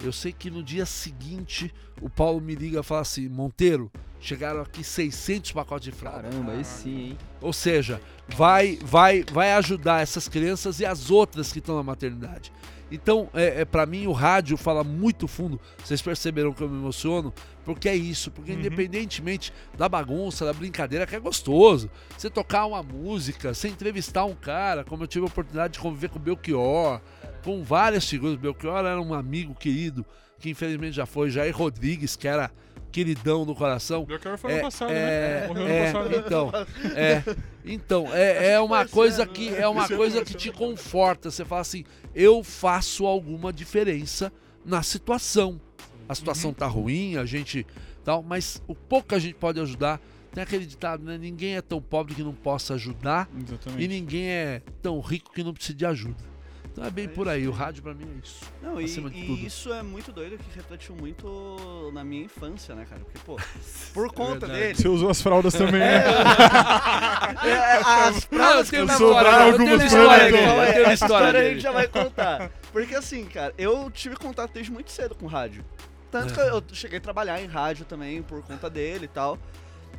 eu 0.02 0.12
sei 0.12 0.32
que 0.32 0.50
no 0.50 0.62
dia 0.62 0.86
seguinte 0.86 1.72
o 2.00 2.10
Paulo 2.10 2.40
me 2.40 2.54
liga 2.54 2.80
e 2.80 2.82
fala 2.82 3.00
assim: 3.00 3.28
Monteiro, 3.28 3.90
chegaram 4.20 4.60
aqui 4.60 4.82
600 4.82 5.52
pacotes 5.52 5.86
de 5.86 5.92
fralda. 5.92 6.22
Caramba, 6.22 6.52
aí 6.52 6.64
sim, 6.64 7.10
hein? 7.10 7.18
Ou 7.40 7.52
seja, 7.52 8.00
vai, 8.28 8.78
vai, 8.82 9.24
vai 9.24 9.52
ajudar 9.54 10.02
essas 10.02 10.28
crianças 10.28 10.80
e 10.80 10.86
as 10.86 11.10
outras 11.10 11.52
que 11.52 11.58
estão 11.58 11.76
na 11.76 11.82
maternidade. 11.82 12.52
Então, 12.90 13.28
é, 13.34 13.62
é 13.62 13.64
para 13.64 13.86
mim, 13.86 14.06
o 14.06 14.12
rádio 14.12 14.56
fala 14.56 14.84
muito 14.84 15.26
fundo. 15.26 15.60
Vocês 15.82 16.00
perceberam 16.02 16.52
que 16.52 16.62
eu 16.62 16.68
me 16.68 16.78
emociono? 16.78 17.32
Porque 17.64 17.88
é 17.88 17.96
isso. 17.96 18.30
Porque, 18.30 18.52
Uhum. 18.52 18.58
independentemente 18.58 19.52
da 19.76 19.88
bagunça, 19.88 20.44
da 20.44 20.52
brincadeira, 20.52 21.06
que 21.06 21.16
é 21.16 21.18
gostoso. 21.20 21.90
Você 22.16 22.28
tocar 22.28 22.66
uma 22.66 22.82
música, 22.82 23.54
você 23.54 23.68
entrevistar 23.68 24.24
um 24.26 24.34
cara, 24.34 24.84
como 24.84 25.02
eu 25.02 25.06
tive 25.08 25.24
a 25.24 25.28
oportunidade 25.28 25.74
de 25.74 25.78
conviver 25.80 26.08
com 26.10 26.18
o 26.18 26.22
Belchior, 26.22 27.00
com 27.44 27.62
várias 27.62 28.08
figuras. 28.08 28.34
O 28.36 28.38
Belchior 28.38 28.78
era 28.78 29.00
um 29.00 29.12
amigo 29.12 29.54
querido, 29.54 30.04
que 30.40 30.50
infelizmente 30.50 30.96
já 30.96 31.06
foi. 31.06 31.30
Jair 31.30 31.56
Rodrigues, 31.56 32.16
que 32.16 32.26
era 32.26 32.50
queridão 32.90 33.44
no 33.44 33.54
coração. 33.54 34.04
Belchior 34.04 34.38
foi 34.38 34.52
É, 34.52 34.54
ano 34.54 34.62
passado, 34.62 34.90
é, 34.90 34.94
né? 34.94 35.48
Morreu 35.48 35.66
é, 35.66 35.88
ano 35.88 35.92
passado. 35.92 36.14
então, 36.26 36.50
é, 36.96 37.24
então 37.64 38.14
é, 38.14 38.52
é 38.52 38.60
uma 38.60 38.86
coisa 38.86 39.26
que 39.26 39.50
né? 39.50 39.60
é 39.60 39.68
uma 39.68 39.86
coisa 39.86 40.24
que 40.24 40.34
te 40.34 40.50
conforta. 40.50 41.30
Você 41.30 41.44
fala 41.44 41.60
assim, 41.60 41.84
eu 42.14 42.42
faço 42.42 43.04
alguma 43.04 43.52
diferença 43.52 44.32
na 44.64 44.82
situação. 44.82 45.60
A 46.08 46.14
situação 46.14 46.52
tá 46.52 46.66
ruim, 46.66 47.16
a 47.16 47.24
gente 47.24 47.66
tal, 48.04 48.22
mas 48.22 48.62
o 48.68 48.74
pouco 48.74 49.08
que 49.08 49.14
a 49.14 49.18
gente 49.18 49.34
pode 49.34 49.60
ajudar. 49.60 50.00
Tem 50.32 50.42
aquele 50.42 50.66
ditado, 50.66 51.04
né? 51.04 51.16
Ninguém 51.16 51.56
é 51.56 51.62
tão 51.62 51.80
pobre 51.80 52.12
que 52.12 52.22
não 52.22 52.34
possa 52.34 52.74
ajudar 52.74 53.30
e 53.32 53.42
Exatamente. 53.44 53.86
ninguém 53.86 54.26
é 54.26 54.62
tão 54.82 54.98
rico 54.98 55.32
que 55.32 55.44
não 55.44 55.54
precise 55.54 55.76
de 55.76 55.86
ajuda. 55.86 56.33
Então 56.74 56.84
é 56.84 56.90
bem 56.90 57.04
É 57.04 57.08
por 57.08 57.28
aí. 57.28 57.46
O 57.46 57.52
rádio 57.52 57.84
pra 57.84 57.94
mim 57.94 58.04
é 58.16 58.18
isso. 58.26 58.40
Não, 58.60 58.80
e, 58.80 58.84
acima 58.84 59.08
de 59.08 59.16
e 59.16 59.46
isso 59.46 59.72
é 59.72 59.80
muito 59.80 60.10
doido 60.10 60.36
que 60.36 60.56
refletiu 60.56 60.96
muito 60.96 61.92
na 61.94 62.02
minha 62.02 62.24
infância, 62.24 62.74
né, 62.74 62.84
cara? 62.84 63.00
Porque, 63.00 63.18
pô, 63.24 63.36
por 63.94 64.12
conta 64.12 64.46
verdade. 64.46 64.60
dele. 64.60 64.74
Você 64.74 64.88
usou 64.88 65.08
as 65.08 65.22
fraldas 65.22 65.54
também, 65.54 65.78
né? 65.78 66.02
é, 67.46 67.76
as 68.08 68.24
fraldas 68.24 68.70
que 68.70 68.88
sobraram 68.88 69.50
história, 69.50 69.52
eu 69.52 69.56
tenho 69.56 69.70
algumas 69.70 69.80
uma 69.80 69.86
história 69.86 70.32
tenho 70.32 70.84
uma 70.84 70.90
a 70.90 70.94
história 70.94 71.40
a 71.40 71.44
gente 71.44 71.60
já 71.60 71.70
vai 71.70 71.86
contar. 71.86 72.50
Porque 72.72 72.94
assim, 72.96 73.24
cara, 73.26 73.54
eu 73.56 73.88
tive 73.88 74.16
contato 74.16 74.52
desde 74.52 74.72
muito 74.72 74.90
cedo 74.90 75.14
com 75.14 75.26
rádio. 75.26 75.64
Tanto 76.10 76.32
É. 76.32 76.34
que 76.34 76.40
eu 76.40 76.62
cheguei 76.72 76.98
a 76.98 77.00
trabalhar 77.00 77.40
em 77.40 77.46
rádio 77.46 77.84
também 77.84 78.20
por 78.20 78.42
conta 78.42 78.68
dele 78.68 79.04
e 79.04 79.08
tal. 79.08 79.38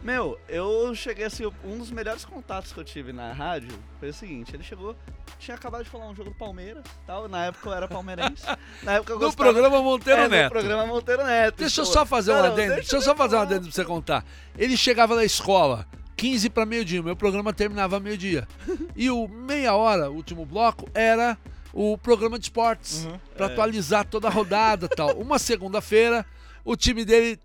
Meu, 0.06 0.40
eu 0.48 0.94
cheguei 0.94 1.26
assim, 1.26 1.52
um 1.64 1.80
dos 1.80 1.90
melhores 1.90 2.24
contatos 2.24 2.72
que 2.72 2.80
eu 2.80 2.84
tive 2.84 3.12
na 3.12 3.34
rádio 3.34 3.72
foi 4.00 4.10
o 4.10 4.14
seguinte, 4.14 4.56
ele 4.56 4.62
chegou, 4.62 4.96
tinha 5.40 5.56
acabado 5.58 5.84
de 5.84 5.90
falar 5.90 6.08
um 6.08 6.14
jogo 6.14 6.30
do 6.30 6.36
Palmeiras, 6.36 6.84
tal, 7.08 7.28
na 7.28 7.46
época 7.46 7.70
eu 7.70 7.74
era 7.74 7.88
palmeirense. 7.88 8.46
Na 8.84 8.94
época 8.94 9.14
eu 9.14 9.16
No 9.16 9.26
gostava 9.26 9.50
programa 9.50 9.82
Monteiro 9.82 10.22
é, 10.22 10.24
no 10.26 10.30
Neto. 10.30 10.52
programa 10.52 10.86
Monteiro 10.86 11.26
Neto. 11.26 11.58
Deixa 11.58 11.82
eu 11.82 11.86
só 11.86 12.06
fazer 12.06 12.34
um 12.34 12.36
não, 12.36 12.46
adendo. 12.46 12.76
Deixa 12.76 12.96
eu 12.96 13.02
só 13.02 13.16
fazer 13.16 13.36
um 13.36 13.40
falar. 13.40 13.50
adendo 13.50 13.64
pra 13.64 13.72
você 13.72 13.84
contar. 13.84 14.24
Ele 14.56 14.78
chegava 14.78 15.16
na 15.16 15.26
escola 15.26 15.88
15 16.16 16.52
para 16.52 16.68
meio-dia. 16.68 17.02
Meu 17.02 17.16
programa 17.16 17.52
terminava 17.52 18.00
meio-dia. 18.00 18.48
E 18.96 19.10
o 19.10 19.28
meia 19.28 19.74
hora, 19.74 20.12
o 20.12 20.14
último 20.14 20.46
bloco, 20.46 20.88
era 20.94 21.36
o 21.74 21.98
programa 21.98 22.38
de 22.38 22.46
esportes. 22.46 23.06
Uhum. 23.06 23.20
Pra 23.36 23.48
atualizar 23.48 24.06
toda 24.06 24.28
a 24.28 24.32
rodada 24.32 24.86
e 24.86 24.96
tal. 24.96 25.18
Uma 25.18 25.40
segunda-feira, 25.40 26.24
o 26.64 26.76
time 26.76 27.04
dele. 27.04 27.40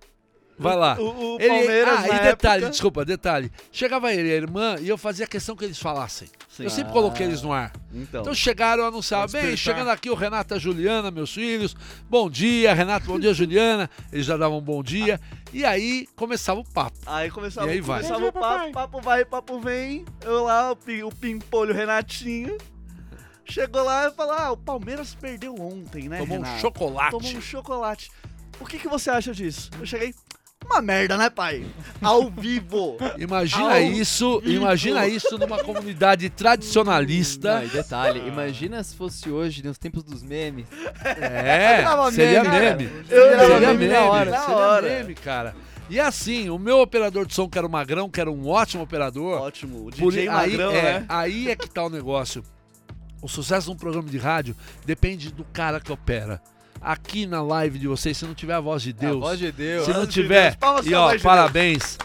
Vai 0.63 0.77
lá. 0.77 0.97
O, 1.01 1.37
o 1.37 1.41
Ele, 1.41 1.49
Palmeiras, 1.49 1.99
ah, 1.99 2.07
na 2.07 2.07
e 2.17 2.21
detalhe, 2.23 2.57
época- 2.63 2.71
desculpa, 2.71 3.05
detalhe. 3.05 3.51
Chegava 3.73 4.13
ele 4.13 4.29
e 4.29 4.33
a 4.33 4.37
irmã 4.37 4.77
e 4.81 4.89
eu 4.89 4.99
fazia 4.99 5.27
questão 5.27 5.57
que 5.57 5.65
eles 5.65 5.79
falassem. 5.79 6.29
Sim. 6.49 6.65
Eu 6.65 6.71
sempre 6.71 6.93
coloquei 6.93 7.25
eles 7.27 7.41
no 7.43 7.53
ar. 7.53 7.73
Então, 7.95 8.21
Então 8.21 8.35
chegaram, 8.35 8.85
anunciavam, 8.85 9.29
Pra 9.31 9.41
bem, 9.41 9.57
chegando 9.57 9.89
aqui 9.89 10.11
o 10.11 10.15
Renato 10.15 10.53
e 10.53 10.57
a 10.57 10.59
Juliana, 10.59 11.11
meus 11.11 11.33
filhos. 11.33 11.75
Bom 12.09 12.29
dia, 12.29 12.75
Renato, 12.75 13.07
bom 13.07 13.19
dia, 13.19 13.33
Juliana. 13.33 13.89
Eles 14.13 14.27
já 14.27 14.37
davam 14.37 14.59
um 14.59 14.63
bom 14.63 14.83
dia. 14.83 15.19
E 15.53 15.65
aí 15.65 16.07
começava 16.15 16.61
o 16.61 16.65
papo. 16.65 16.97
aí 17.07 17.31
começava, 17.31 17.67
E 17.69 17.71
aí 17.71 17.81
vai. 17.81 18.03
começava 18.03 18.27
o 18.29 18.33
papo, 18.33 18.41
papai. 18.47 18.71
papo 18.73 19.01
vai, 19.01 19.25
papo 19.25 19.61
vem. 19.61 20.05
Eu 20.23 20.45
lá, 20.45 20.73
o, 20.73 20.77
pi- 20.77 21.03
o 21.03 21.11
pimpolho 21.11 21.75
Renatinho. 21.75 22.57
Chegou 23.45 23.83
lá 23.83 24.09
e 24.09 24.13
falou: 24.13 24.35
Ah, 24.35 24.53
o 24.53 24.57
Palmeiras 24.57 25.15
perdeu 25.15 25.55
ontem, 25.61 26.09
né? 26.09 26.19
Tomou 26.19 26.39
um 26.39 26.43
Renato? 26.43 26.61
chocolate. 26.61 27.11
Tomou 27.11 27.33
um 27.33 27.41
chocolate. 27.41 28.11
O 28.61 28.67
que, 28.67 28.79
que 28.79 28.87
você 28.89 29.11
acha 29.11 29.33
disso? 29.33 29.71
Eu 29.81 29.87
cheguei. 29.87 30.15
Uma 30.65 30.81
merda, 30.83 31.17
né, 31.17 31.29
pai? 31.31 31.65
Ao 32.01 32.31
vivo. 32.31 32.97
Imagina 33.19 33.75
Ao 33.75 33.81
isso, 33.81 34.41
vivo. 34.41 34.53
imagina 34.63 35.07
isso 35.07 35.37
numa 35.39 35.59
comunidade 35.65 36.29
tradicionalista. 36.31 37.57
Não, 37.59 37.65
e 37.65 37.69
detalhe, 37.69 38.21
imagina 38.29 38.83
se 38.85 38.95
fosse 38.95 39.31
hoje, 39.31 39.65
nos 39.65 39.79
tempos 39.79 40.05
dos 40.05 40.23
memes. 40.23 40.67
É, 41.05 41.83
seria 42.13 42.45
meme. 42.45 42.89
Eu 43.09 43.31
Seria 43.39 43.59
meme 43.59 43.79
meme, 43.79 43.89
na 43.93 44.01
hora. 44.05 44.31
Na 44.31 44.41
seria 44.41 44.57
hora. 44.57 44.89
meme, 44.89 45.15
cara. 45.15 45.57
E 45.89 45.99
assim, 45.99 46.49
o 46.51 46.59
meu 46.59 46.79
operador 46.79 47.27
de 47.27 47.35
som, 47.35 47.49
que 47.49 47.59
era 47.59 47.67
o 47.67 47.71
Magrão, 47.71 48.09
que 48.09 48.21
era 48.21 48.31
um 48.31 48.47
ótimo 48.47 48.85
operador, 48.85 49.41
Ótimo. 49.41 49.89
O 49.89 49.91
Por- 49.91 50.13
DJ 50.13 50.29
aí, 50.29 50.51
Magrão, 50.53 50.71
é, 50.71 50.83
né? 51.01 51.07
aí 51.09 51.51
é 51.51 51.57
que 51.57 51.69
tá 51.69 51.85
o 51.85 51.91
negócio. 51.91 52.45
O 53.21 53.29
sucesso 53.29 53.67
de 53.67 53.73
um 53.73 53.77
programa 53.77 54.09
de 54.09 54.17
rádio 54.19 54.55
depende 54.87 55.33
do 55.33 55.43
cara 55.45 55.81
que 55.81 55.91
opera. 55.91 56.41
Aqui 56.81 57.27
na 57.27 57.43
live 57.43 57.79
de 57.79 57.87
vocês, 57.87 58.17
se 58.17 58.25
não 58.25 58.35
tiver 58.35 58.55
a 58.55 58.61
voz 58.61 58.83
de 58.83 58.91
A 58.91 58.93
Deus, 58.95 59.21
voz 59.21 59.39
de 59.39 59.53
Deus. 59.53 59.85
se 59.85 59.93
não 59.93 60.07
de 60.07 60.13
tiver. 60.13 60.57
Palmas 60.57 60.87
e 60.87 60.95
ó, 60.95 61.13
de 61.13 61.19
parabéns. 61.23 61.99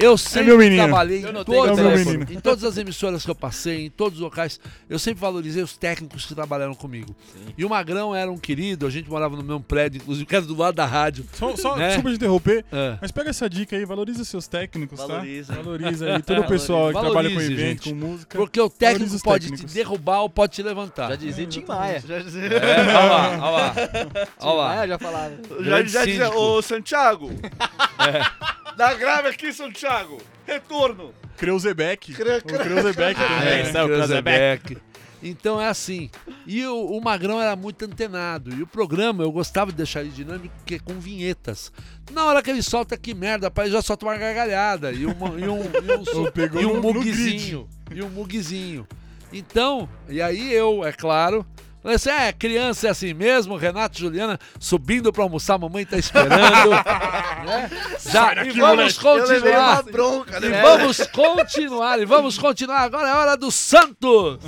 Eu 0.00 0.16
sempre 0.18 0.48
meu 0.48 0.58
menino. 0.58 0.82
trabalhei 0.84 1.24
Eu 1.24 1.30
em 1.30 1.44
todas, 1.44 1.78
é 1.78 2.32
em 2.34 2.40
todas 2.40 2.64
as 2.64 2.76
emissoras 2.78 3.24
que 3.24 3.30
eu 3.30 3.34
passei, 3.34 3.86
em 3.86 3.90
todos 3.90 4.18
os 4.18 4.22
locais, 4.24 4.58
eu 4.88 4.98
sempre 4.98 5.20
valorizei 5.20 5.62
os 5.62 5.76
técnicos 5.76 6.24
que 6.26 6.34
trabalharam 6.34 6.74
comigo. 6.74 7.14
Sim. 7.32 7.52
E 7.56 7.64
o 7.64 7.68
Magrão 7.70 8.14
era 8.14 8.30
um 8.30 8.38
querido, 8.38 8.86
a 8.86 8.90
gente 8.90 9.08
morava 9.10 9.36
no 9.36 9.42
mesmo 9.42 9.60
prédio, 9.60 10.00
inclusive 10.02 10.26
que 10.26 10.34
era 10.36 10.44
do 10.44 10.56
lado 10.56 10.74
da 10.74 10.86
rádio. 10.86 11.24
Só, 11.34 11.54
só 11.56 11.76
Né? 11.76 11.86
desculpa 11.88 12.10
te 12.10 12.16
interromper, 12.16 12.64
É. 12.72 12.98
mas 13.00 13.10
pega 13.12 13.30
essa 13.30 13.48
dica 13.48 13.76
aí, 13.76 13.84
valoriza 13.84 14.24
seus 14.24 14.48
técnicos, 14.48 14.98
Valoriza. 14.98 15.54
tá? 15.54 15.62
Valoriza 15.62 16.14
aí 16.14 16.22
todo 16.22 16.40
o 16.40 16.46
pessoal 16.46 16.88
que 16.88 16.94
Valorize, 16.94 17.12
trabalha 17.14 17.34
com 17.34 17.40
evento, 17.40 17.84
gente. 17.84 17.90
com 17.90 17.94
música. 18.06 18.38
Porque 18.38 18.60
o 18.60 18.70
técnico 18.70 19.20
pode 19.22 19.46
técnicos. 19.48 19.70
te 19.70 19.74
derrubar 19.76 20.20
ou 20.22 20.30
pode 20.30 20.52
te 20.54 20.62
levantar. 20.62 21.10
Já 21.10 21.16
dizia 21.16 21.46
Tim 21.46 21.64
Maia. 21.66 22.02
Já 22.06 22.18
dizia. 22.20 22.40
É, 22.46 22.80
olha 22.80 23.00
lá, 23.04 23.30
olha 23.30 23.50
lá. 23.50 23.70
Tim 24.38 24.46
Olha 24.46 24.52
lá. 24.54 24.68
Maia 24.76 24.88
já 24.88 24.98
falava. 24.98 25.32
Já, 25.60 25.82
já 25.84 26.04
dizia, 26.04 26.30
ô 26.34 26.62
Santiago. 26.62 27.30
Dá 28.80 28.94
grave 28.94 29.28
aqui, 29.28 29.52
Santiago. 29.52 30.16
Retorno. 30.46 31.12
Creuzebeck. 31.36 32.14
Cre- 32.14 32.38
O 32.38 32.42
Creuzebeck 32.42 33.20
também. 33.20 33.48
É, 33.48 33.60
é 33.68 33.72
Cruzebeck. 33.86 34.78
Então 35.22 35.60
é 35.60 35.68
assim. 35.68 36.10
E 36.46 36.64
o, 36.64 36.86
o 36.86 36.98
Magrão 37.04 37.38
era 37.42 37.54
muito 37.54 37.84
antenado. 37.84 38.54
E 38.54 38.62
o 38.62 38.66
programa 38.66 39.22
eu 39.22 39.30
gostava 39.30 39.70
de 39.70 39.76
deixar 39.76 40.00
ele 40.00 40.08
dinâmico 40.08 40.54
porque 40.56 40.78
com 40.78 40.94
vinhetas. 40.98 41.70
Na 42.10 42.24
hora 42.24 42.42
que 42.42 42.48
ele 42.48 42.62
solta 42.62 42.96
que 42.96 43.12
merda, 43.12 43.50
pai, 43.50 43.70
já 43.70 43.82
solta 43.82 44.06
uma 44.06 44.16
gargalhada. 44.16 44.92
E, 44.92 45.04
uma, 45.04 45.28
e 45.38 45.46
um, 45.46 45.60
e 45.60 45.92
um, 45.98 46.04
so- 46.08 46.32
e 46.58 46.64
um 46.64 46.76
no- 46.76 46.82
no 46.82 46.94
mugzinho. 46.94 47.68
E 47.94 48.02
um 48.02 48.08
mugzinho. 48.08 48.88
Então, 49.30 49.86
e 50.08 50.22
aí 50.22 50.54
eu, 50.54 50.82
é 50.86 50.90
claro. 50.92 51.44
Falei 51.82 51.96
assim, 51.96 52.10
é, 52.10 52.30
criança 52.32 52.88
é 52.88 52.90
assim 52.90 53.14
mesmo, 53.14 53.56
Renato 53.56 53.96
e 53.96 54.00
Juliana 54.02 54.38
subindo 54.58 55.10
pra 55.12 55.22
almoçar, 55.22 55.58
mamãe 55.58 55.86
tá 55.86 55.96
esperando. 55.96 56.30
né? 57.46 57.70
Já, 58.10 58.44
e 58.44 58.50
vamos 58.50 58.98
continuar. 58.98 59.82
bronca, 59.84 60.36
E 60.38 60.48
né? 60.50 60.60
vamos 60.62 60.98
continuar, 61.06 61.98
e 62.00 62.04
vamos 62.04 62.38
continuar. 62.38 62.80
Agora 62.82 63.08
é 63.08 63.14
hora 63.14 63.36
do 63.36 63.50
Santos. 63.50 64.38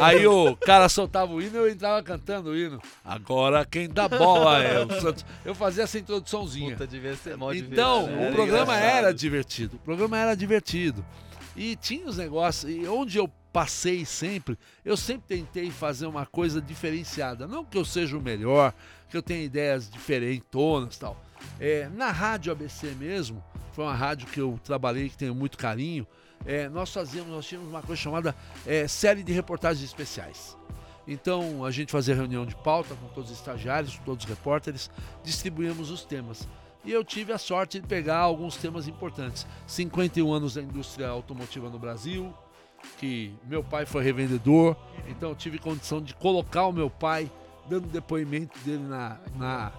Aí 0.00 0.26
o 0.26 0.56
cara 0.56 0.88
soltava 0.88 1.32
o 1.32 1.42
hino 1.42 1.56
e 1.56 1.58
eu 1.58 1.68
entrava 1.68 2.02
cantando 2.02 2.50
o 2.50 2.56
hino. 2.56 2.80
Agora 3.04 3.64
quem 3.64 3.88
dá 3.88 4.08
bola 4.08 4.62
é 4.62 4.84
o 4.84 5.00
Santos. 5.00 5.24
Eu 5.44 5.54
fazia 5.54 5.84
essa 5.84 5.98
introduçãozinha. 5.98 6.72
Puta, 6.72 6.86
devia 6.86 7.16
ser 7.16 7.34
Então, 7.34 7.52
divertido, 7.52 7.76
o 7.76 8.06
né? 8.16 8.30
programa 8.32 8.74
engraçado. 8.76 8.96
era 8.98 9.14
divertido. 9.14 9.76
O 9.76 9.78
programa 9.80 10.18
era 10.18 10.34
divertido. 10.36 11.04
E 11.56 11.74
tinha 11.74 12.06
os 12.06 12.16
negócios. 12.18 12.70
E 12.70 12.86
onde 12.86 13.18
eu 13.18 13.28
passei 13.56 14.04
sempre, 14.04 14.58
eu 14.84 14.98
sempre 14.98 15.28
tentei 15.28 15.70
fazer 15.70 16.04
uma 16.04 16.26
coisa 16.26 16.60
diferenciada. 16.60 17.46
Não 17.46 17.64
que 17.64 17.78
eu 17.78 17.86
seja 17.86 18.14
o 18.14 18.20
melhor, 18.20 18.74
que 19.08 19.16
eu 19.16 19.22
tenha 19.22 19.42
ideias 19.42 19.88
diferentonas 19.88 20.98
tal. 20.98 21.18
É, 21.58 21.88
na 21.88 22.10
Rádio 22.10 22.52
ABC 22.52 22.88
mesmo, 22.98 23.42
foi 23.72 23.86
uma 23.86 23.94
rádio 23.94 24.28
que 24.28 24.38
eu 24.38 24.60
trabalhei, 24.62 25.08
que 25.08 25.16
tenho 25.16 25.34
muito 25.34 25.56
carinho. 25.56 26.06
é, 26.44 26.68
nós 26.68 26.92
fazíamos, 26.92 27.32
nós 27.32 27.46
tínhamos 27.46 27.70
uma 27.70 27.80
coisa 27.80 27.98
chamada 27.98 28.36
é, 28.66 28.86
série 28.86 29.22
de 29.22 29.32
reportagens 29.32 29.82
especiais. 29.82 30.54
Então 31.08 31.64
a 31.64 31.70
gente 31.70 31.90
fazia 31.90 32.14
reunião 32.14 32.44
de 32.44 32.54
pauta 32.56 32.94
com 32.94 33.08
todos 33.08 33.30
os 33.30 33.38
estagiários, 33.38 33.96
com 33.96 34.04
todos 34.04 34.26
os 34.26 34.28
repórteres, 34.28 34.90
distribuíamos 35.24 35.90
os 35.90 36.04
temas. 36.04 36.46
E 36.84 36.92
eu 36.92 37.02
tive 37.02 37.32
a 37.32 37.38
sorte 37.38 37.80
de 37.80 37.86
pegar 37.86 38.18
alguns 38.18 38.58
temas 38.58 38.86
importantes. 38.86 39.46
51 39.66 40.30
anos 40.30 40.54
da 40.54 40.62
indústria 40.62 41.08
automotiva 41.08 41.70
no 41.70 41.78
Brasil, 41.78 42.34
que 42.98 43.34
meu 43.44 43.62
pai 43.62 43.86
foi 43.86 44.02
revendedor, 44.02 44.76
então 45.08 45.30
eu 45.30 45.34
tive 45.34 45.58
condição 45.58 46.00
de 46.00 46.14
colocar 46.14 46.66
o 46.66 46.72
meu 46.72 46.88
pai 46.90 47.30
dando 47.68 47.86
depoimento 47.88 48.58
dele 48.60 48.82
na, 48.84 49.18
na, 49.36 49.72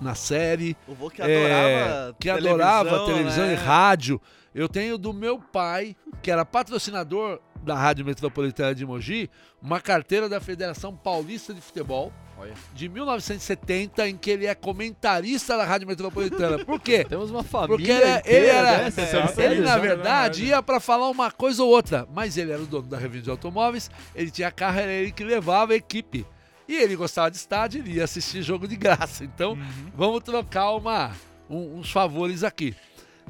na 0.00 0.14
série. 0.14 0.76
O 0.86 0.94
vô 0.94 1.10
que 1.10 1.22
É, 1.22 1.46
adorava 1.46 2.16
que 2.18 2.30
adorava 2.30 3.06
televisão 3.06 3.46
né? 3.46 3.52
e 3.52 3.56
rádio. 3.56 4.20
Eu 4.54 4.68
tenho 4.68 4.98
do 4.98 5.12
meu 5.12 5.38
pai, 5.38 5.94
que 6.22 6.30
era 6.30 6.44
patrocinador 6.44 7.40
da 7.62 7.76
Rádio 7.76 8.04
Metropolitana 8.04 8.74
de 8.74 8.84
Mogi, 8.84 9.30
uma 9.62 9.80
carteira 9.80 10.28
da 10.28 10.40
Federação 10.40 10.96
Paulista 10.96 11.52
de 11.52 11.60
Futebol 11.60 12.12
Olha. 12.38 12.52
de 12.74 12.88
1970, 12.88 14.08
em 14.08 14.16
que 14.16 14.30
ele 14.30 14.46
é 14.46 14.54
comentarista 14.54 15.56
da 15.56 15.64
Rádio 15.64 15.88
Metropolitana. 15.88 16.64
Por 16.64 16.80
quê? 16.80 17.04
Temos 17.08 17.30
uma 17.30 17.42
família 17.42 17.76
Porque 17.76 17.90
ele, 17.90 18.02
é- 18.04 18.22
ele 18.24 18.46
inteira, 18.48 18.68
era. 18.68 18.82
né? 18.84 18.90
Você 18.90 19.42
É, 19.42 19.44
ele, 19.52 19.60
na 19.60 19.76
é 19.76 19.80
verdade, 19.80 20.44
ia 20.44 20.62
pra 20.62 20.78
falar 20.80 21.08
uma 21.10 21.30
coisa 21.30 21.62
ou 21.62 21.68
outra. 21.68 22.06
Mas 22.14 22.36
ele 22.36 22.52
era 22.52 22.62
o 22.62 22.66
dono 22.66 22.86
da 22.88 22.96
revista 22.98 23.24
de 23.24 23.30
automóveis, 23.30 23.90
ele 24.14 24.30
tinha 24.30 24.50
carro, 24.50 24.78
era 24.80 24.92
ele 24.92 25.10
que 25.12 25.24
levava 25.24 25.72
a 25.72 25.76
equipe. 25.76 26.26
E 26.68 26.76
ele 26.76 26.94
gostava 26.96 27.30
de 27.30 27.36
estádio, 27.38 27.80
ele 27.80 27.92
ia 27.94 28.04
assistir 28.04 28.42
jogo 28.42 28.68
de 28.68 28.76
graça. 28.76 29.24
Então, 29.24 29.52
Uhum. 29.52 29.90
vamos 29.94 30.22
trocar 30.22 30.70
uma, 30.72 31.12
um- 31.48 31.78
uns 31.78 31.90
favores 31.90 32.44
aqui. 32.44 32.76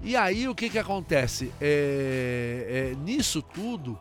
E 0.03 0.15
aí, 0.17 0.49
o 0.49 0.55
que 0.55 0.69
que 0.69 0.79
acontece? 0.79 1.53
É, 1.61 2.93
é, 2.93 2.97
nisso 3.05 3.41
tudo, 3.43 3.99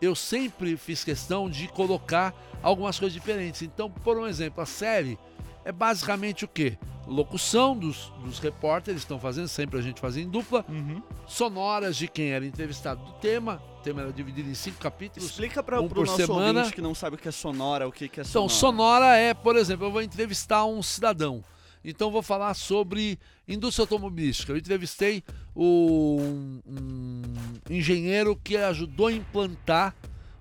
eu 0.00 0.14
sempre 0.14 0.76
fiz 0.76 1.04
questão 1.04 1.48
de 1.50 1.68
colocar 1.68 2.34
algumas 2.62 2.98
coisas 2.98 3.12
diferentes. 3.14 3.62
Então, 3.62 3.90
por 3.90 4.16
um 4.18 4.26
exemplo, 4.26 4.62
a 4.62 4.66
série 4.66 5.18
é 5.64 5.72
basicamente 5.72 6.44
o 6.44 6.48
quê? 6.48 6.76
Locução 7.06 7.76
dos, 7.76 8.12
dos 8.24 8.38
repórteres 8.38 9.00
estão 9.02 9.18
fazendo, 9.18 9.48
sempre 9.48 9.78
a 9.78 9.82
gente 9.82 10.00
fazia 10.00 10.22
em 10.22 10.28
dupla, 10.28 10.64
Uhum. 10.68 11.02
sonoras 11.26 11.96
de 11.96 12.06
quem 12.06 12.30
era 12.30 12.44
entrevistado 12.46 13.04
do 13.04 13.12
tema. 13.14 13.60
O 13.78 13.82
tema 13.82 14.02
era 14.02 14.12
dividido 14.12 14.48
em 14.48 14.54
cinco 14.54 14.78
capítulos. 14.78 15.28
Explica 15.30 15.62
para 15.62 15.80
um 15.80 15.86
o 15.86 15.94
nosso 15.94 16.16
semana. 16.16 16.60
ouvinte 16.60 16.74
que 16.74 16.80
não 16.82 16.94
sabe 16.94 17.16
o 17.16 17.18
que 17.18 17.26
é 17.28 17.32
sonora, 17.32 17.88
o 17.88 17.92
que, 17.92 18.08
que 18.08 18.20
é 18.20 18.22
Então, 18.22 18.48
sonora. 18.48 19.06
sonora 19.06 19.16
é, 19.16 19.34
por 19.34 19.56
exemplo, 19.56 19.86
eu 19.86 19.90
vou 19.90 20.02
entrevistar 20.02 20.64
um 20.66 20.82
cidadão. 20.82 21.42
Então, 21.84 22.10
vou 22.10 22.22
falar 22.22 22.52
sobre 22.54 23.18
indústria 23.48 23.84
automobilística. 23.84 24.52
Eu 24.52 24.56
entrevistei 24.58 25.22
o, 25.54 26.20
um, 26.20 26.60
um 26.66 27.22
engenheiro 27.70 28.38
que 28.42 28.56
ajudou 28.56 29.06
a 29.06 29.12
implantar 29.12 29.94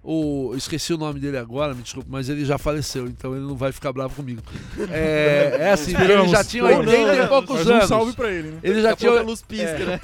o. 0.03 0.53
Esqueci 0.55 0.93
o 0.93 0.97
nome 0.97 1.19
dele 1.19 1.37
agora, 1.37 1.73
me 1.73 1.81
desculpe, 1.81 2.09
mas 2.09 2.29
ele 2.29 2.43
já 2.45 2.57
faleceu, 2.57 3.05
então 3.07 3.35
ele 3.35 3.45
não 3.45 3.55
vai 3.55 3.71
ficar 3.71 3.91
bravo 3.93 4.15
comigo. 4.15 4.41
É, 4.91 5.57
é 5.59 5.71
assim, 5.71 5.93
ele 5.95 6.27
já 6.27 6.43
tinha 6.43 6.63
Ou 6.65 6.77
80 6.79 7.15
e 7.15 7.27
poucos 7.27 7.67
um 7.67 7.73
anos. 7.73 7.87
salve 7.87 8.13
pra 8.13 8.31
ele, 8.31 8.49
né? 8.51 8.59
Ele 8.63 8.81
já 8.81 8.95
tinha 8.95 9.11
a 9.11 9.21
luz 9.21 9.41
pisca, 9.41 9.77
né? 9.85 9.99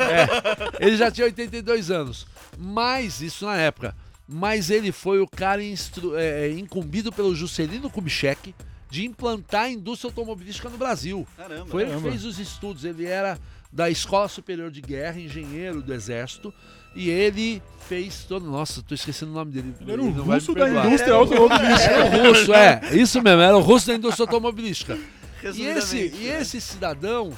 é, 0.79 0.85
ele 0.85 0.97
já 0.97 1.09
tinha 1.11 1.25
82 1.25 1.91
anos. 1.91 2.25
Mas, 2.57 3.21
isso 3.21 3.45
na 3.45 3.57
época. 3.57 3.95
Mas 4.27 4.69
ele 4.71 4.91
foi 4.91 5.19
o 5.19 5.27
cara 5.27 5.63
instru- 5.63 6.15
é, 6.17 6.49
incumbido 6.49 7.11
pelo 7.11 7.35
Juscelino 7.35 7.89
Kubitschek 7.91 8.55
de 8.95 9.05
implantar 9.05 9.63
a 9.63 9.69
indústria 9.69 10.07
automobilística 10.07 10.69
no 10.69 10.77
Brasil. 10.77 11.27
Caramba. 11.35 11.65
Foi 11.65 11.83
ele 11.83 11.95
que 11.95 12.01
fez 12.01 12.23
os 12.23 12.39
estudos. 12.39 12.85
Ele 12.85 13.05
era 13.05 13.37
da 13.69 13.89
Escola 13.89 14.29
Superior 14.29 14.71
de 14.71 14.79
Guerra, 14.79 15.19
engenheiro 15.19 15.81
do 15.81 15.93
Exército. 15.93 16.53
E 16.95 17.09
ele 17.09 17.61
fez 17.89 18.23
todo. 18.23 18.49
Nossa, 18.49 18.81
tô 18.81 18.95
esquecendo 18.95 19.33
o 19.33 19.35
nome 19.35 19.51
dele. 19.51 19.75
Ele 19.81 19.91
era 19.91 20.01
o 20.01 20.05
não 20.05 20.23
vai 20.23 20.39
me 20.39 20.45
russo 20.45 20.53
da 20.53 20.69
indústria 20.69 21.13
automobilística. 21.13 21.91
Era 21.91 22.05
o 22.05 22.27
russo, 22.29 22.53
é. 22.53 22.81
Isso 22.93 23.21
mesmo, 23.21 23.41
era 23.41 23.57
o 23.57 23.59
russo 23.59 23.87
da 23.87 23.95
indústria 23.95 24.23
automobilística. 24.23 24.97
E 25.43 25.61
esse, 25.63 25.97
e 25.97 26.27
né? 26.27 26.41
esse 26.41 26.61
cidadão, 26.61 27.33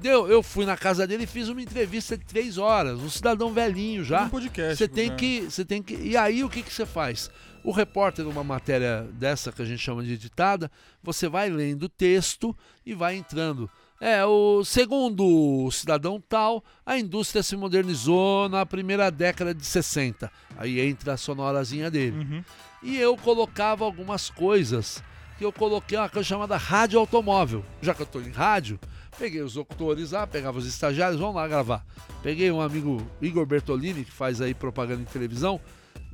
Deu, 0.00 0.28
eu 0.28 0.42
fui 0.42 0.66
na 0.66 0.76
casa 0.76 1.06
dele 1.06 1.22
e 1.22 1.26
fiz 1.26 1.48
uma 1.48 1.62
entrevista 1.62 2.18
de 2.18 2.24
três 2.24 2.58
horas. 2.58 2.98
Um 2.98 3.08
cidadão 3.08 3.52
velhinho 3.52 4.02
já. 4.04 4.24
Um 4.24 4.28
podcast. 4.28 4.76
Você 4.76 4.88
tem 4.88 5.10
né? 5.10 5.16
que, 5.16 5.40
você 5.42 5.64
tem 5.64 5.80
que. 5.80 5.94
E 5.94 6.16
aí 6.16 6.42
o 6.42 6.50
que 6.50 6.62
que 6.62 6.74
você 6.74 6.84
faz? 6.84 7.30
O 7.66 7.72
repórter 7.72 8.24
numa 8.24 8.44
matéria 8.44 9.08
dessa 9.14 9.50
que 9.50 9.60
a 9.60 9.64
gente 9.64 9.80
chama 9.80 10.00
de 10.04 10.12
editada, 10.12 10.70
você 11.02 11.28
vai 11.28 11.50
lendo 11.50 11.82
o 11.82 11.88
texto 11.88 12.56
e 12.86 12.94
vai 12.94 13.16
entrando. 13.16 13.68
É, 14.00 14.24
o 14.24 14.64
segundo 14.64 15.64
o 15.64 15.72
cidadão 15.72 16.22
tal, 16.28 16.62
a 16.86 16.96
indústria 16.96 17.42
se 17.42 17.56
modernizou 17.56 18.48
na 18.48 18.64
primeira 18.64 19.10
década 19.10 19.52
de 19.52 19.66
60. 19.66 20.30
Aí 20.56 20.78
entra 20.78 21.14
a 21.14 21.16
sonorazinha 21.16 21.90
dele. 21.90 22.16
Uhum. 22.16 22.44
E 22.84 22.98
eu 22.98 23.16
colocava 23.16 23.84
algumas 23.84 24.30
coisas 24.30 25.02
que 25.36 25.44
eu 25.44 25.52
coloquei 25.52 25.98
uma 25.98 26.08
coisa 26.08 26.28
chamada 26.28 26.56
rádio 26.56 27.00
automóvel. 27.00 27.64
Já 27.82 27.92
que 27.94 28.02
eu 28.02 28.06
tô 28.06 28.20
em 28.20 28.30
rádio, 28.30 28.78
peguei 29.18 29.42
os 29.42 29.56
locutores 29.56 30.12
lá, 30.12 30.24
pegava 30.24 30.56
os 30.56 30.66
estagiários, 30.66 31.18
vamos 31.18 31.34
lá 31.34 31.48
gravar. 31.48 31.84
Peguei 32.22 32.48
um 32.52 32.60
amigo 32.60 33.04
Igor 33.20 33.44
Bertolini, 33.44 34.04
que 34.04 34.12
faz 34.12 34.40
aí 34.40 34.54
propaganda 34.54 35.02
em 35.02 35.06
televisão, 35.06 35.60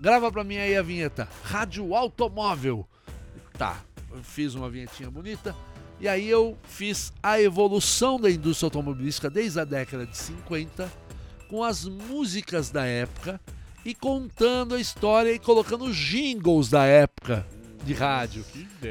grava 0.03 0.33
pra 0.33 0.43
mim 0.43 0.57
aí 0.57 0.77
a 0.77 0.83
vinheta, 0.83 1.29
rádio 1.45 1.95
automóvel. 1.95 2.85
Tá, 3.57 3.81
eu 4.11 4.21
fiz 4.25 4.57
uma 4.57 4.69
vinhetinha 4.69 5.09
bonita. 5.09 5.55
E 6.01 6.09
aí 6.09 6.29
eu 6.29 6.59
fiz 6.65 7.13
a 7.23 7.41
evolução 7.41 8.21
da 8.21 8.29
indústria 8.29 8.67
automobilística 8.67 9.31
desde 9.31 9.61
a 9.61 9.65
década 9.65 10.05
de 10.05 10.19
50, 10.19 10.91
com 11.49 11.63
as 11.63 11.85
músicas 11.85 12.69
da 12.69 12.85
época 12.85 13.41
e 13.85 13.95
contando 13.95 14.75
a 14.75 14.81
história 14.81 15.33
e 15.33 15.39
colocando 15.39 15.93
jingles 15.93 16.69
da 16.69 16.85
época 16.85 17.47
de 17.85 17.95
rádio. 17.95 18.45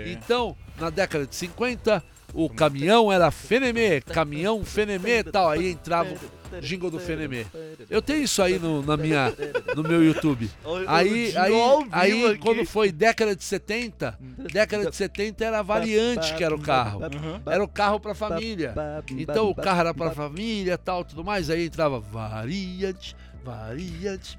Então, 0.06 0.56
na 0.80 0.90
década 0.90 1.28
de 1.28 1.36
50, 1.36 2.02
o 2.34 2.50
caminhão 2.50 3.12
era 3.12 3.30
Fenemê, 3.32 4.00
caminhão 4.00 4.64
Fenemê 4.64 5.20
e 5.20 5.24
tal. 5.26 5.50
Aí 5.50 5.72
entrava 5.72 6.16
jingle 6.60 6.90
do 6.90 7.00
Fenemê. 7.00 7.46
Eu 7.90 8.02
tenho 8.02 8.24
isso 8.24 8.42
aí 8.42 8.60
no, 8.60 8.82
na 8.82 8.98
minha, 8.98 9.34
no 9.76 9.84
meu 9.84 10.04
YouTube. 10.04 10.50
Aí, 10.88 11.36
aí, 11.38 11.54
aí 11.92 12.38
quando 12.38 12.66
foi 12.66 12.92
década 12.92 13.36
de 13.36 13.44
70, 13.44 14.18
década 14.52 14.90
de 14.90 14.96
70 14.96 15.44
era 15.46 15.60
a 15.60 15.62
variante 15.62 16.34
que 16.36 16.44
era 16.44 16.54
o 16.56 16.60
carro. 16.60 17.04
Aham. 17.04 17.42
Era 17.46 17.64
o 17.64 17.68
carro 17.68 18.00
pra 18.00 18.14
família. 18.14 18.74
Então 19.18 19.50
o 19.50 19.56
carro 19.56 19.80
era 19.80 19.94
pra 19.94 20.12
família 20.12 20.78
tal, 20.78 21.04
tudo 21.04 21.24
mais. 21.24 21.50
Aí 21.50 21.66
entrava 21.66 22.00
variante, 22.00 23.16
variante, 23.44 24.38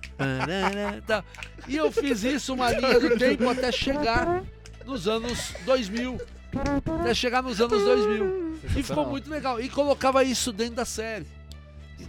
tal. 1.07 1.25
E 1.69 1.77
eu 1.77 1.91
fiz 1.93 2.23
isso 2.25 2.55
uma 2.55 2.71
linha 2.71 2.99
do 2.99 3.17
tempo 3.19 3.49
até 3.49 3.71
chegar 3.71 4.43
nos 4.85 5.09
anos 5.09 5.55
2000. 5.65 6.21
Até 7.01 7.15
chegar 7.15 7.43
nos 7.43 7.61
anos 7.61 7.83
2000. 7.83 8.53
E 8.77 8.83
ficou 8.83 9.07
muito 9.07 9.31
legal. 9.31 9.61
E 9.61 9.69
colocava 9.69 10.23
isso 10.23 10.53
dentro 10.53 10.77
da 10.77 10.85
série. 10.85 11.27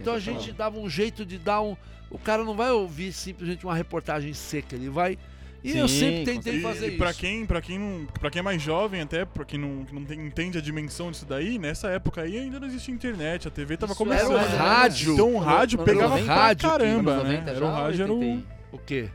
Então 0.00 0.14
a 0.14 0.18
gente 0.20 0.52
dava 0.52 0.78
um 0.78 0.88
jeito 0.88 1.24
de 1.24 1.38
dar 1.38 1.60
um. 1.60 1.76
O 2.10 2.18
cara 2.18 2.44
não 2.44 2.54
vai 2.54 2.70
ouvir 2.70 3.12
simplesmente 3.12 3.64
uma 3.64 3.74
reportagem 3.74 4.32
seca, 4.34 4.74
ele 4.76 4.88
vai. 4.88 5.18
E 5.62 5.78
eu 5.78 5.88
Sim, 5.88 5.98
sempre 5.98 6.18
com 6.18 6.24
tentei 6.42 6.58
E, 6.58 6.60
fazer 6.62 6.86
e 6.86 6.88
isso. 6.90 6.98
pra 6.98 7.14
quem, 7.14 7.46
pra, 7.46 7.62
quem 7.62 7.78
não, 7.78 8.06
pra 8.20 8.30
quem 8.30 8.40
é 8.40 8.42
mais 8.42 8.60
jovem, 8.60 9.00
até, 9.00 9.24
pra 9.24 9.46
quem 9.46 9.58
não, 9.58 9.82
que 9.86 9.94
não 9.94 10.04
tem- 10.04 10.20
entende 10.26 10.58
a 10.58 10.60
dimensão 10.60 11.10
disso 11.10 11.24
daí, 11.24 11.58
nessa 11.58 11.88
época 11.88 12.20
aí 12.20 12.38
ainda 12.38 12.60
não 12.60 12.66
existia 12.68 12.94
internet, 12.94 13.48
a 13.48 13.50
TV 13.50 13.78
tava 13.78 13.92
Isso 13.92 13.98
começando. 13.98 14.36
era 14.36 14.54
o 14.54 14.56
rádio. 14.58 15.14
Então 15.14 15.34
o 15.34 15.38
rádio 15.38 15.78
pegava 15.78 16.18
no 16.18 16.24
pra 16.26 16.34
rádio 16.34 16.68
que- 16.68 16.76
caramba, 16.78 17.16
né? 17.24 17.38
90 17.38 17.50
Era 17.50 17.64
o 17.64 17.68
rádio, 17.72 18.02
era 18.02 18.12
o... 18.12 18.18
80 18.20 18.46
O 18.72 18.78
quê? 18.78 19.08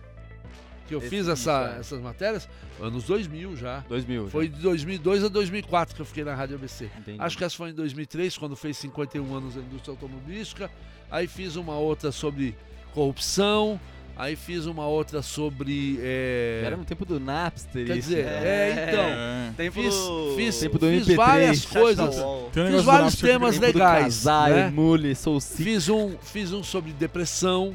Que 0.90 0.96
eu 0.96 1.00
Esse- 1.00 1.10
fiz 1.10 1.28
essa- 1.28 1.76
é. 1.78 1.80
essas 1.80 2.02
matérias? 2.02 2.50
Anos 2.82 3.04
2000 3.04 3.56
já. 3.56 3.84
2000. 3.88 4.26
já. 4.26 4.30
Foi 4.32 4.48
de 4.50 4.60
2002 4.60 5.24
a 5.24 5.28
2004 5.28 5.96
que 5.96 6.02
eu 6.02 6.06
fiquei 6.06 6.24
na 6.24 6.34
Rádio 6.36 6.56
ABC. 6.56 6.90
Entendi. 6.98 7.18
Acho 7.22 7.38
que 7.38 7.44
essa 7.44 7.56
foi 7.56 7.70
em 7.70 7.74
2003, 7.74 8.38
quando 8.38 8.56
fez 8.56 8.76
51 8.78 9.36
anos 9.36 9.54
da 9.56 9.62
indústria 9.62 9.92
automobilística. 9.94 10.70
Aí 11.12 11.28
fiz 11.28 11.56
uma 11.56 11.78
outra 11.78 12.12
sobre 12.12 12.56
corrupção. 12.94 13.80
Aí 14.18 14.36
fiz 14.36 14.66
uma 14.66 14.86
outra 14.86 15.22
sobre. 15.22 15.98
é, 16.02 16.64
Era 16.66 16.76
no 16.76 16.84
tempo 16.84 17.06
do 17.06 17.20
Napster 17.22 17.86
Quer 17.86 17.96
isso, 17.98 18.10
dizer, 18.10 18.26
né? 18.26 18.32
é, 18.44 18.88
então. 18.90 19.04
É. 19.06 19.52
Tempo 19.56 19.82
Fiz, 19.82 19.96
do... 19.96 20.34
fiz, 20.36 20.60
Tempo 20.60 20.78
do 20.80 20.88
fiz 20.88 21.08
MP3, 21.08 21.16
várias 21.16 21.66
coisas. 21.66 22.16
Fiz 22.52 22.84
vários 22.84 23.16
temas 23.16 23.58
legais, 23.60 24.04
Casai, 24.26 24.54
né? 24.54 24.70
Mule. 24.72 25.14
Fiz 25.56 25.88
um, 25.88 26.18
fiz 26.22 26.52
um 26.52 26.62
sobre 26.64 26.92
depressão. 26.92 27.74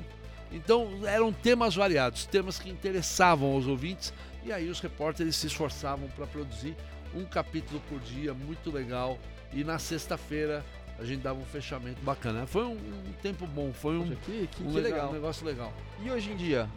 Então 0.55 0.89
eram 1.05 1.33
temas 1.33 1.75
variados, 1.75 2.25
temas 2.27 2.59
que 2.59 2.71
interessavam 2.71 3.53
aos 3.53 3.67
ouvintes. 3.67 4.13
E 4.45 4.53
aí 4.53 4.69
os 4.69 4.79
repórteres 4.81 5.37
se 5.37 5.47
esforçavam 5.49 6.09
para 6.09 6.27
produzir 6.27 6.75
um 7.15 7.25
capítulo 7.25 7.81
por 7.89 7.99
dia, 8.01 8.33
muito 8.33 8.71
legal. 8.71 9.19
E 9.53 9.65
na 9.65 9.79
sexta-feira 9.79 10.65
a 10.99 11.05
gente 11.05 11.23
dava 11.23 11.41
um 11.41 11.45
fechamento 11.45 12.01
bacana. 12.03 12.47
Foi 12.47 12.65
um, 12.65 12.73
um 12.75 13.13
tempo 13.21 13.47
bom, 13.47 13.73
foi 13.73 13.97
um, 13.99 14.15
que, 14.15 14.47
que- 14.49 14.63
um 14.63 14.69
que 14.71 14.75
legal, 14.77 14.83
legal. 14.83 15.11
um 15.11 15.13
negócio 15.13 15.45
legal. 15.47 15.73
E 16.05 16.11
hoje 16.11 16.31
em 16.31 16.37
dia? 16.37 16.69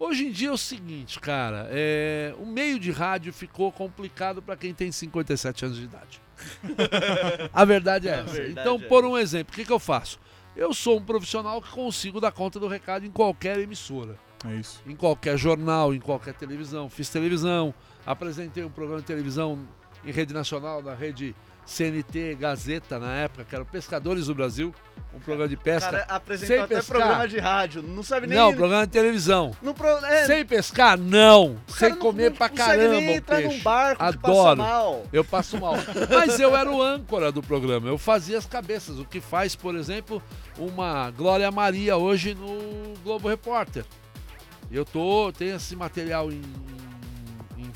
Hoje 0.00 0.26
em 0.26 0.30
dia 0.30 0.48
é 0.48 0.52
o 0.52 0.56
seguinte, 0.58 1.18
cara, 1.18 1.66
é, 1.72 2.32
o 2.38 2.46
meio 2.46 2.78
de 2.78 2.90
rádio 2.92 3.32
ficou 3.32 3.70
complicado 3.72 4.40
para 4.40 4.56
quem 4.56 4.72
tem 4.72 4.92
57 4.92 5.64
anos 5.64 5.76
de 5.76 5.84
idade. 5.84 6.20
A 7.52 7.64
verdade 7.64 8.08
é 8.08 8.12
essa. 8.12 8.24
verdade 8.32 8.60
então, 8.60 8.76
é 8.76 8.88
por 8.88 9.04
um 9.04 9.18
exemplo, 9.18 9.52
o 9.52 9.56
que, 9.56 9.64
que 9.64 9.72
eu 9.72 9.78
faço? 9.80 10.20
Eu 10.58 10.74
sou 10.74 10.98
um 10.98 11.02
profissional 11.04 11.62
que 11.62 11.70
consigo 11.70 12.20
dar 12.20 12.32
conta 12.32 12.58
do 12.58 12.66
recado 12.66 13.06
em 13.06 13.10
qualquer 13.12 13.60
emissora, 13.60 14.18
É 14.44 14.56
isso. 14.56 14.82
em 14.84 14.96
qualquer 14.96 15.38
jornal, 15.38 15.94
em 15.94 16.00
qualquer 16.00 16.34
televisão. 16.34 16.90
Fiz 16.90 17.08
televisão, 17.08 17.72
apresentei 18.04 18.64
um 18.64 18.68
programa 18.68 19.00
de 19.00 19.06
televisão 19.06 19.56
em 20.04 20.10
rede 20.10 20.34
nacional, 20.34 20.82
na 20.82 20.94
rede 20.94 21.32
CNT 21.68 22.34
Gazeta 22.36 22.98
na 22.98 23.14
época, 23.14 23.44
que 23.44 23.54
era 23.54 23.62
o 23.62 23.66
Pescadores 23.66 24.26
do 24.26 24.34
Brasil, 24.34 24.74
um 25.14 25.18
programa 25.20 25.46
de 25.48 25.54
O 25.54 25.58
pesca. 25.58 25.90
cara 25.90 26.04
apresentou 26.08 26.56
Sem 26.56 26.64
até 26.64 26.76
pescar. 26.76 26.96
programa 26.96 27.28
de 27.28 27.38
rádio. 27.38 27.82
Não 27.82 28.02
sabe 28.02 28.26
nem... 28.26 28.38
Não, 28.38 28.54
programa 28.54 28.86
de 28.86 28.92
televisão. 28.92 29.50
Pro... 29.76 29.86
é, 30.06 30.24
Sem 30.24 30.46
pescar? 30.46 30.96
Não. 30.98 31.58
o 31.68 31.72
Sem 31.72 31.94
comer 31.94 32.30
não 32.30 32.36
pra 32.38 32.48
caramba 32.48 32.94
nem 32.94 33.08
o 33.08 33.12
entrar 33.12 33.40
num 33.42 33.48
peixe. 33.48 33.62
barco 33.62 34.02
Adoro. 34.02 34.56
mal. 34.62 35.02
Eu 35.12 35.22
passo 35.22 35.60
mal. 35.60 35.74
Mas 36.10 36.40
eu 36.40 36.56
era 36.56 36.70
o 36.70 36.82
âncora 36.82 37.30
do 37.30 37.42
programa. 37.42 37.86
Eu 37.88 37.98
fazia 37.98 38.38
as 38.38 38.46
cabeças. 38.46 38.98
O 38.98 39.04
que 39.04 39.20
faz, 39.20 39.54
por 39.54 39.76
exemplo, 39.76 40.22
uma 40.56 41.10
Glória 41.10 41.50
Maria 41.50 41.96
hoje 41.98 42.34
no 42.34 42.94
Globo 43.04 43.28
Repórter. 43.28 43.84
Eu 44.70 44.84
tô, 44.84 45.30
tenho 45.36 45.56
esse 45.56 45.76
material 45.76 46.30
em 46.32 46.40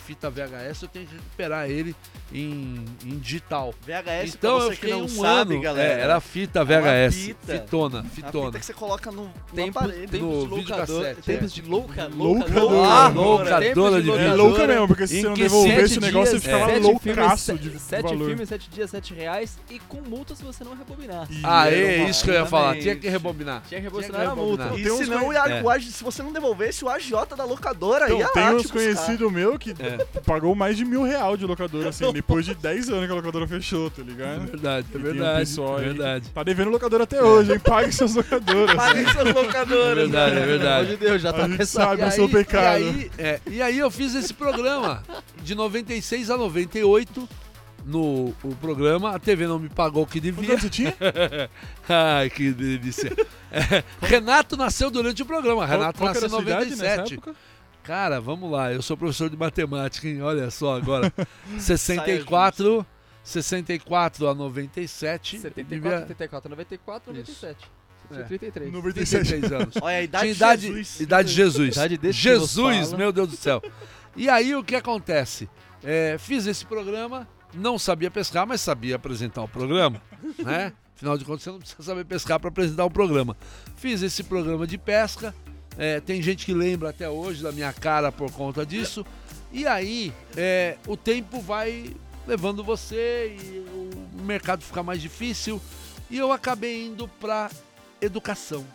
fita 0.04 0.28
VHS, 0.30 0.82
eu 0.82 0.88
tenho 0.88 1.06
que 1.06 1.14
recuperar 1.14 1.70
ele 1.70 1.94
em, 2.32 2.84
em 3.04 3.18
digital. 3.18 3.74
VHS, 3.86 4.34
então 4.34 4.56
pra 4.56 4.66
eu 4.66 4.70
fiquei 4.72 4.90
não 4.90 5.02
um 5.04 5.08
sabe, 5.08 5.54
ano. 5.54 5.62
galera. 5.62 6.00
É, 6.00 6.02
era 6.02 6.20
fita 6.20 6.60
É 6.60 6.64
VHS. 6.64 7.14
fita. 7.14 7.52
Fitona, 7.52 8.04
fitona. 8.04 8.46
fita 8.46 8.58
que 8.58 8.66
você 8.66 8.72
coloca 8.74 9.10
no, 9.10 9.24
no 9.24 9.32
Tempo, 9.54 9.78
aparelho. 9.78 10.08
tempos 10.08 10.20
No 10.20 10.28
de 10.42 10.48
locador, 10.48 10.86
videocassete, 10.86 11.22
tempos 11.22 11.52
é. 11.52 11.54
de 11.54 11.62
louca, 11.68 12.10
loucadora. 12.14 13.08
Loucadora 13.08 13.60
Tempos 13.60 14.02
de 14.02 14.10
É 14.10 14.12
Locadora. 14.12 14.34
louca 14.34 14.66
mesmo, 14.66 14.88
porque 14.88 15.06
se 15.06 15.20
você 15.20 15.26
não 15.28 15.34
que 15.34 15.42
devolver 15.42 15.72
sete 15.74 15.84
esse 15.84 16.00
negócio, 16.00 16.32
você 16.32 16.40
ficava 16.40 16.78
loucaço 16.78 17.58
de 17.58 17.70
se- 17.70 17.78
sete 17.78 18.08
filmes, 18.08 18.48
sete 18.48 18.70
dias, 18.70 18.90
sete 18.90 19.14
reais 19.14 19.58
e 19.70 19.78
com 19.78 20.00
multa 20.00 20.34
se 20.34 20.42
você 20.44 20.64
não 20.64 20.74
rebobinar. 20.76 21.28
Ah, 21.42 21.70
é 21.70 21.98
uma- 22.00 22.08
isso 22.10 22.24
que 22.24 22.30
eu 22.30 22.34
ia 22.34 22.46
falar. 22.46 22.76
Tinha 22.78 22.96
que 22.96 23.08
rebobinar. 23.08 23.62
Tinha 23.68 23.80
que 23.80 23.84
rebobinar 23.86 24.28
a 24.28 24.34
multa. 24.34 24.72
E 24.76 24.82
Tem 24.82 24.92
uns 24.92 24.98
senão, 24.98 25.24
conhe- 25.26 25.38
o, 25.38 25.42
É. 25.46 25.62
o 25.62 25.70
ag- 25.70 25.82
se 25.84 26.02
você 26.04 26.22
não 26.22 26.32
devolvesse, 26.32 26.84
o 26.84 26.88
agiota 26.88 27.36
da 27.36 27.44
locadora 27.44 28.06
Então, 28.06 28.18
ia 28.18 28.28
tem 28.28 28.42
lá 28.42 28.50
uns 28.52 28.62
te 28.62 28.68
buscar. 28.72 28.78
conhecidos 28.78 29.32
meu 29.32 29.58
que 29.58 29.70
É. 29.78 29.91
pagou 30.26 30.54
mais 30.54 30.76
de 30.76 30.84
mil 30.84 31.02
real 31.02 31.36
de 31.36 31.44
locadora, 31.46 31.88
assim, 31.90 32.10
depois 32.12 32.44
de 32.44 32.54
10 32.54 32.88
anos 32.90 33.06
que 33.06 33.12
a 33.12 33.14
locadora 33.14 33.46
fechou, 33.46 33.90
tá 33.90 34.02
É 34.02 34.04
ligado? 34.04 34.46
verdade, 34.46 34.86
é 34.86 34.88
E 34.88 34.92
tem 34.92 35.00
um 35.00 35.04
verdade. 35.04 35.38
pessoal 35.40 35.78
É 35.80 35.82
verdade. 35.84 36.28
Tá 36.30 36.42
devendo 36.42 36.70
locadora 36.70 37.04
até 37.04 37.22
hoje, 37.22 37.52
hein? 37.52 37.58
Pague 37.58 37.92
suas 37.92 38.14
locadoras. 38.14 38.74
Paguem 38.76 39.04
suas 39.08 39.26
É 39.26 39.32
locadoras. 39.32 39.96
verdade, 39.96 40.30
é 40.32 40.34
né? 40.34 40.40
Pelo 40.46 40.52
amor 40.52 40.58
verdade. 40.58 40.88
de 40.90 40.96
Deus, 40.96 41.22
já 41.22 41.32
tá 41.32 41.44
A 41.44 41.48
gente 41.48 41.66
sabe 41.66 42.02
E 42.02 42.04
o 42.06 42.10
seu 42.10 42.24
aí- 42.24 42.30
pecado. 42.30 42.80
E 42.80 42.84
aí, 42.84 43.10
é, 43.18 43.40
e 43.50 43.62
aí 43.62 43.78
eu 43.78 43.90
fiz 43.90 44.14
esse 44.14 44.32
programa 44.34 45.02
de 45.42 45.54
96 45.54 46.30
a 46.30 46.36
98 46.36 47.28
no 47.84 48.32
o 48.44 48.54
programa. 48.60 49.10
A 49.14 49.18
TV 49.18 49.46
não 49.46 49.58
me 49.58 49.68
pagou 49.68 50.04
o 50.04 50.06
que 50.06 50.20
devia. 50.20 50.56
você 50.58 50.68
tinha? 50.70 50.94
Ai, 51.88 52.30
que 52.30 52.50
delícia. 52.52 53.12
É, 53.50 53.82
Renato 54.00 54.56
nasceu 54.56 54.90
durante 54.90 55.22
o 55.22 55.26
programa. 55.26 55.66
Renato 55.66 55.98
Qual 55.98 56.10
era 56.10 56.20
nasceu 56.20 56.26
em 56.28 56.30
sua 56.30 56.42
idade 56.42 56.70
nessa 56.70 56.82
97. 56.84 57.14
época? 57.14 57.34
Cara, 57.82 58.20
vamos 58.20 58.50
lá. 58.50 58.72
Eu 58.72 58.80
sou 58.82 58.96
professor 58.96 59.28
de 59.28 59.36
matemática, 59.36 60.06
hein? 60.08 60.22
Olha 60.22 60.50
só 60.50 60.76
agora. 60.76 61.12
64, 61.58 62.86
64 63.24 64.28
a 64.28 64.34
97. 64.34 65.38
74, 65.40 65.68
devia- 65.68 65.98
74, 66.06 66.50
94, 66.50 67.12
97. 67.12 67.58
Você 68.08 68.14
tinha 68.14 68.20
É. 68.24 68.28
33. 68.28 68.72
97. 68.72 69.24
33 69.28 69.52
anos. 69.62 69.74
Olha, 69.82 69.96
a 69.96 70.02
idade 70.02 70.22
Tinha 70.22 70.32
de 70.34 70.36
idade, 70.38 70.62
Jesus. 70.66 71.00
idade 71.00 71.28
de 71.28 71.34
Jesus. 71.34 71.76
Idade 71.76 71.98
desse 71.98 72.18
Jesus, 72.18 72.92
meu 72.92 73.12
Deus 73.12 73.28
do 73.28 73.36
céu. 73.36 73.62
E 74.16 74.28
aí 74.28 74.54
o 74.54 74.62
que 74.62 74.74
acontece? 74.76 75.48
É, 75.82 76.16
fiz 76.18 76.46
esse 76.46 76.64
programa, 76.66 77.26
não 77.54 77.78
sabia 77.78 78.10
pescar, 78.10 78.46
mas 78.46 78.60
sabia 78.60 78.96
apresentar 78.96 79.42
o 79.42 79.48
programa, 79.48 80.00
né? 80.38 80.72
Afinal 80.94 81.18
de 81.18 81.24
contas, 81.24 81.42
você 81.42 81.50
não 81.50 81.58
precisa 81.58 81.82
saber 81.82 82.04
pescar 82.04 82.38
para 82.38 82.48
apresentar 82.48 82.84
o 82.84 82.90
programa. 82.90 83.36
Fiz 83.76 84.02
esse 84.02 84.22
programa 84.22 84.66
de 84.68 84.78
pesca. 84.78 85.34
É, 85.78 86.00
tem 86.00 86.20
gente 86.22 86.44
que 86.44 86.52
lembra 86.52 86.90
até 86.90 87.08
hoje 87.08 87.42
da 87.42 87.52
minha 87.52 87.72
cara 87.72 88.12
por 88.12 88.30
conta 88.30 88.64
disso. 88.64 89.04
E 89.52 89.66
aí, 89.66 90.12
é, 90.36 90.76
o 90.86 90.96
tempo 90.96 91.40
vai 91.40 91.94
levando 92.26 92.62
você 92.62 93.36
e 93.38 93.58
o 93.58 94.22
mercado 94.22 94.62
fica 94.62 94.82
mais 94.82 95.00
difícil. 95.00 95.60
E 96.10 96.18
eu 96.18 96.32
acabei 96.32 96.86
indo 96.86 97.08
para 97.08 97.50
educação. 98.00 98.66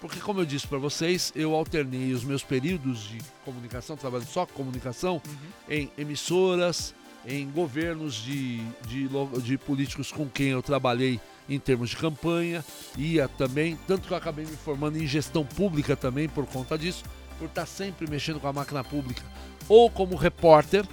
Porque, 0.00 0.20
como 0.20 0.40
eu 0.40 0.46
disse 0.46 0.66
para 0.66 0.78
vocês, 0.78 1.32
eu 1.34 1.54
alternei 1.54 2.12
os 2.12 2.22
meus 2.22 2.42
períodos 2.42 3.08
de 3.08 3.18
comunicação, 3.44 3.96
trabalhando 3.96 4.28
só 4.28 4.46
com 4.46 4.52
comunicação, 4.52 5.20
em 5.68 5.90
emissoras, 5.98 6.94
em 7.26 7.50
governos 7.50 8.14
de, 8.14 8.58
de, 8.86 9.08
de 9.42 9.58
políticos 9.58 10.12
com 10.12 10.28
quem 10.28 10.48
eu 10.48 10.62
trabalhei 10.62 11.20
em 11.48 11.58
termos 11.58 11.90
de 11.90 11.96
campanha, 11.96 12.64
ia 12.96 13.28
também, 13.28 13.78
tanto 13.86 14.06
que 14.06 14.12
eu 14.12 14.16
acabei 14.16 14.44
me 14.44 14.56
formando 14.56 14.96
em 14.96 15.06
gestão 15.06 15.44
pública 15.44 15.96
também 15.96 16.28
por 16.28 16.46
conta 16.46 16.76
disso, 16.76 17.04
por 17.38 17.46
estar 17.46 17.66
sempre 17.66 18.08
mexendo 18.08 18.40
com 18.40 18.48
a 18.48 18.52
máquina 18.52 18.84
pública, 18.84 19.22
ou 19.68 19.90
como 19.90 20.16
repórter, 20.16 20.86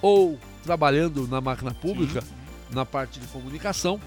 ou 0.00 0.38
trabalhando 0.62 1.26
na 1.26 1.40
máquina 1.40 1.72
pública, 1.72 2.22
na 2.70 2.84
parte 2.84 3.18
de 3.18 3.26
comunicação. 3.28 4.00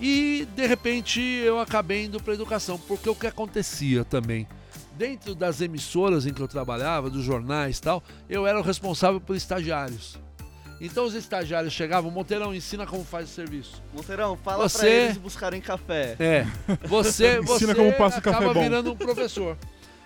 E 0.00 0.46
de 0.54 0.66
repente 0.66 1.20
eu 1.20 1.58
acabei 1.60 2.04
indo 2.04 2.22
para 2.22 2.34
educação, 2.34 2.78
porque 2.78 3.08
o 3.08 3.14
que 3.14 3.26
acontecia 3.26 4.04
também, 4.04 4.46
dentro 4.96 5.34
das 5.34 5.60
emissoras 5.60 6.26
em 6.26 6.32
que 6.32 6.40
eu 6.40 6.48
trabalhava, 6.48 7.10
dos 7.10 7.24
jornais 7.24 7.78
e 7.78 7.82
tal, 7.82 8.02
eu 8.28 8.46
era 8.46 8.58
o 8.58 8.62
responsável 8.62 9.20
por 9.20 9.36
estagiários. 9.36 10.18
Então 10.84 11.04
os 11.06 11.14
estagiários 11.14 11.72
chegavam, 11.72 12.10
Monteirão, 12.10 12.54
ensina 12.54 12.86
como 12.86 13.04
faz 13.04 13.30
o 13.30 13.32
serviço. 13.32 13.82
Monteirão, 13.94 14.36
fala 14.36 14.68
Você- 14.68 14.78
pra 14.78 14.88
eles 14.88 15.16
buscarem 15.16 15.60
café. 15.60 16.14
É, 16.18 16.46
você, 16.86 17.38
Ensina 17.40 17.72
você 17.72 17.74
como 17.74 17.92
passa 17.94 18.18
o 18.18 18.22
café 18.22 18.36
acaba 18.36 18.52
bom. 18.54 18.62
virando 18.62 18.92
um 18.92 18.96
professor. 18.96 19.56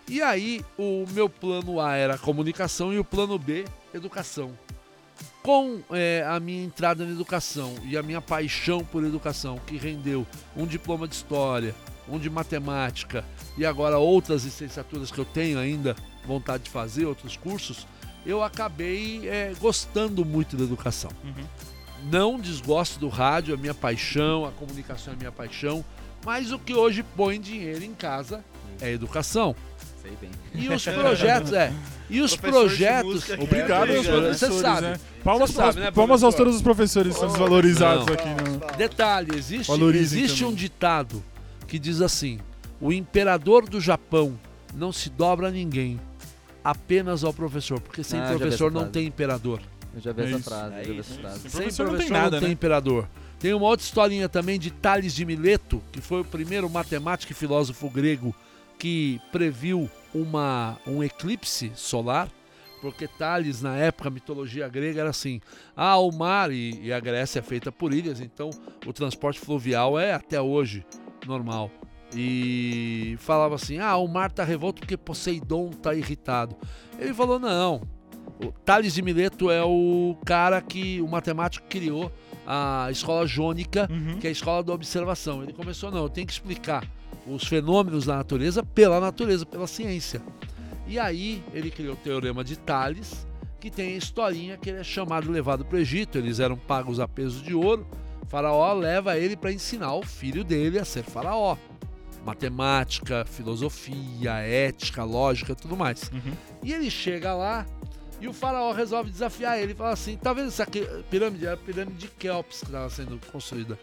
E 0.09 0.23
aí, 0.23 0.64
o 0.79 1.05
meu 1.11 1.29
plano 1.29 1.81
A 1.81 1.95
era 1.97 2.17
comunicação 2.17 2.93
e 2.93 2.99
o 2.99 3.05
plano 3.05 3.38
B, 3.38 3.64
educação. 3.93 4.53
Com 5.43 5.81
é, 5.91 6.25
a 6.29 6.38
minha 6.38 6.64
entrada 6.64 7.05
na 7.05 7.11
educação 7.11 7.75
e 7.85 7.97
a 7.97 8.03
minha 8.03 8.21
paixão 8.21 8.85
por 8.85 9.03
educação, 9.05 9.59
que 9.67 9.77
rendeu 9.77 10.27
um 10.57 10.64
diploma 10.67 11.09
de 11.09 11.14
história, 11.14 11.75
um 12.09 12.19
de 12.19 12.31
matemática 12.31 13.25
e 13.57 13.67
agora 13.67 13.99
outras 13.99 14.45
licenciaturas 14.45 15.11
que 15.11 15.19
eu 15.19 15.25
tenho 15.25 15.59
ainda 15.59 15.97
vontade 16.25 16.64
de 16.64 16.71
fazer, 16.71 17.05
outros 17.05 17.37
cursos, 17.37 17.87
eu 18.26 18.42
acabei 18.42 19.28
é, 19.28 19.52
gostando 19.61 20.24
muito 20.24 20.57
da 20.57 20.64
educação. 20.64 21.11
Uhum. 21.24 21.44
Não 22.11 22.38
desgosto 22.38 22.98
do 22.98 23.09
rádio, 23.09 23.54
é 23.54 23.57
minha 23.57 23.74
paixão, 23.74 24.44
a 24.44 24.50
comunicação 24.52 25.12
é 25.14 25.16
minha 25.16 25.33
paixão, 25.33 25.85
mas 26.24 26.52
o 26.52 26.59
que 26.59 26.74
hoje 26.74 27.02
põe 27.16 27.40
dinheiro 27.40 27.83
em 27.85 27.92
casa 27.94 28.44
é 28.81 28.92
educação. 28.92 29.54
Sei 30.00 30.12
bem. 30.20 30.31
E 30.54 30.68
os 30.68 30.85
projetos, 30.85 31.52
é. 31.52 31.72
E 32.09 32.20
os 32.20 32.37
projetos. 32.37 33.28
Obrigado 33.38 33.90
É, 33.90 33.96
aos 33.96 34.07
obrigado. 34.07 34.20
professores, 34.22 34.38
Você 34.38 34.61
sabe. 34.62 34.81
né? 34.83 35.00
Palmas, 35.24 35.50
Você 35.50 35.57
sabe, 35.57 35.66
aos- 35.68 35.76
né, 35.76 35.90
palmas 35.90 36.22
aos 36.22 36.35
todos 36.35 36.54
os 36.57 36.62
professores 36.62 37.14
que 37.14 37.20
são 37.20 37.28
desvalorizados 37.28 38.07
Não. 38.07 38.14
aqui. 38.14 38.28
No... 38.28 38.76
Detalhe, 38.78 39.37
existe, 39.37 39.66
Valorizem 39.68 40.20
existe 40.22 40.38
também. 40.38 40.52
um 40.52 40.57
ditado 40.57 41.24
que 41.66 41.78
diz 41.78 42.00
assim: 42.00 42.38
o 42.81 42.92
imperador 42.92 43.68
do 43.68 43.81
Japão 43.81 44.38
não 44.74 44.92
se 44.92 45.11
dobra 45.11 45.48
a 45.48 45.50
ninguém, 45.50 46.00
apenas 46.70 47.24
ao 47.24 47.33
professor, 47.33 47.81
porque 47.81 48.02
sem 48.04 48.20
Ah, 48.20 48.26
professor 48.28 48.70
não 48.72 48.88
tem 48.90 49.07
imperador. 49.07 49.61
Eu 49.94 50.00
já 50.00 50.12
vi 50.12 50.22
É 50.22 50.24
essa 50.26 50.37
isso. 50.38 50.48
frase, 50.50 50.74
É 50.74 50.81
eu 50.81 50.85
já 50.85 50.92
vi 50.92 50.98
isso. 51.00 51.12
essa 51.12 51.20
frase. 51.20 51.40
Sem 51.40 51.50
Sem 51.50 51.61
professor 51.61 51.83
não 51.85 51.90
professor 51.92 52.12
tem 52.12 52.22
nada, 52.22 52.31
não 52.37 52.38
tem 52.40 52.48
né? 52.48 52.52
imperador. 52.52 53.09
Tem 53.38 53.54
uma 53.54 53.66
outra 53.66 53.85
historinha 53.85 54.28
também 54.28 54.59
de 54.59 54.70
Tales 54.70 55.14
de 55.14 55.24
Mileto, 55.24 55.83
que 55.92 56.00
foi 56.00 56.20
o 56.20 56.24
primeiro 56.24 56.68
matemático 56.68 57.33
e 57.33 57.35
filósofo 57.35 57.88
grego 57.88 58.35
que 58.78 59.20
previu 59.33 59.88
uma, 60.14 60.76
um 60.87 61.02
eclipse 61.02 61.70
solar, 61.74 62.28
porque 62.81 63.09
Tales, 63.09 63.61
na 63.62 63.76
época, 63.76 64.09
a 64.09 64.11
mitologia 64.11 64.68
grega 64.68 65.00
era 65.00 65.11
assim: 65.11 65.40
ah, 65.76 65.96
o 65.98 66.12
mar 66.12 66.52
e, 66.52 66.81
e 66.83 66.92
a 66.92 67.00
Grécia 67.00 67.40
é 67.40 67.42
feita 67.42 67.72
por 67.72 67.92
ilhas, 67.92 68.20
então 68.20 68.50
o 68.87 68.92
transporte 68.92 69.40
fluvial 69.40 69.98
é 69.98 70.12
até 70.12 70.40
hoje 70.40 70.85
normal. 71.26 71.70
E 72.14 73.16
falava 73.18 73.55
assim: 73.55 73.79
ah, 73.79 73.97
o 73.97 74.09
mar 74.09 74.31
tá 74.33 74.44
revolto 74.44 74.81
porque 74.81 74.97
Poseidon 74.97 75.71
tá 75.71 75.94
irritado. 75.94 76.57
Ele 76.99 77.12
falou: 77.14 77.38
não. 77.38 77.83
O 78.44 78.53
Tales 78.53 78.94
de 78.94 79.03
Mileto 79.03 79.51
é 79.51 79.64
o 79.64 80.16
cara 80.25 80.61
que, 80.61 81.01
o 81.01 81.09
matemático 81.09 81.66
criou 81.68 82.12
a 82.47 82.87
escola 82.90 83.27
jônica, 83.27 83.88
Uhum. 83.90 84.18
que 84.18 84.27
é 84.27 84.31
a 84.31 84.33
escola 84.33 84.62
da 84.62 84.73
observação. 84.73 85.42
Ele 85.42 85.53
começou, 85.53 85.90
não, 85.90 86.05
eu 86.05 86.09
tenho 86.09 86.27
que 86.27 86.33
explicar 86.33 86.87
os 87.27 87.44
fenômenos 87.44 88.07
da 88.07 88.16
natureza 88.16 88.62
pela 88.62 89.01
natureza, 89.01 89.44
pela 89.44 89.66
ciência. 89.66 90.23
E 90.87 90.99
aí 90.99 91.42
ele 91.53 91.71
criou 91.71 91.94
o 91.94 91.97
teorema 91.97 92.44
de 92.44 92.57
Tales, 92.57 93.27
que 93.61 93.71
tem 93.71 93.94
a 93.94 93.97
historinha 93.97 94.57
que 94.57 94.71
ele 94.71 94.79
é 94.79 94.85
chamado 94.85 95.27
e 95.29 95.33
levado 95.33 95.64
para 95.64 95.77
o 95.77 95.81
Egito. 95.81 96.16
Eles 96.16 96.38
eram 96.38 96.57
pagos 96.57 97.01
a 97.01 97.09
peso 97.09 97.42
de 97.42 97.55
ouro. 97.55 97.87
O 98.23 98.27
faraó 98.27 98.73
leva 98.73 99.18
ele 99.18 99.37
para 99.37 99.53
ensinar 99.53 99.94
o 99.94 100.03
filho 100.03 100.44
dele 100.44 100.79
a 100.79 100.85
ser 100.85 101.03
faraó. 101.03 101.57
Matemática, 102.24 103.24
filosofia, 103.24 104.33
ética, 104.40 105.04
lógica, 105.04 105.54
tudo 105.54 105.76
mais. 105.76 106.11
Uhum. 106.12 106.33
E 106.62 106.72
ele 106.72 106.90
chega 106.90 107.35
lá 107.35 107.66
e 108.20 108.28
o 108.28 108.33
faraó 108.33 108.72
resolve 108.72 109.11
desafiar 109.11 109.59
ele. 109.59 109.74
Fala 109.74 109.92
assim: 109.92 110.16
tá 110.16 110.33
vendo 110.33 110.48
essa 110.48 110.66
pirâmide? 111.11 111.46
Era 111.46 111.54
a 111.54 111.59
pirâmide 111.59 111.98
de 111.98 112.09
Kelps 112.09 112.61
que 112.61 112.66
estava 112.66 112.90
sendo 112.90 113.20
construída. 113.31 113.78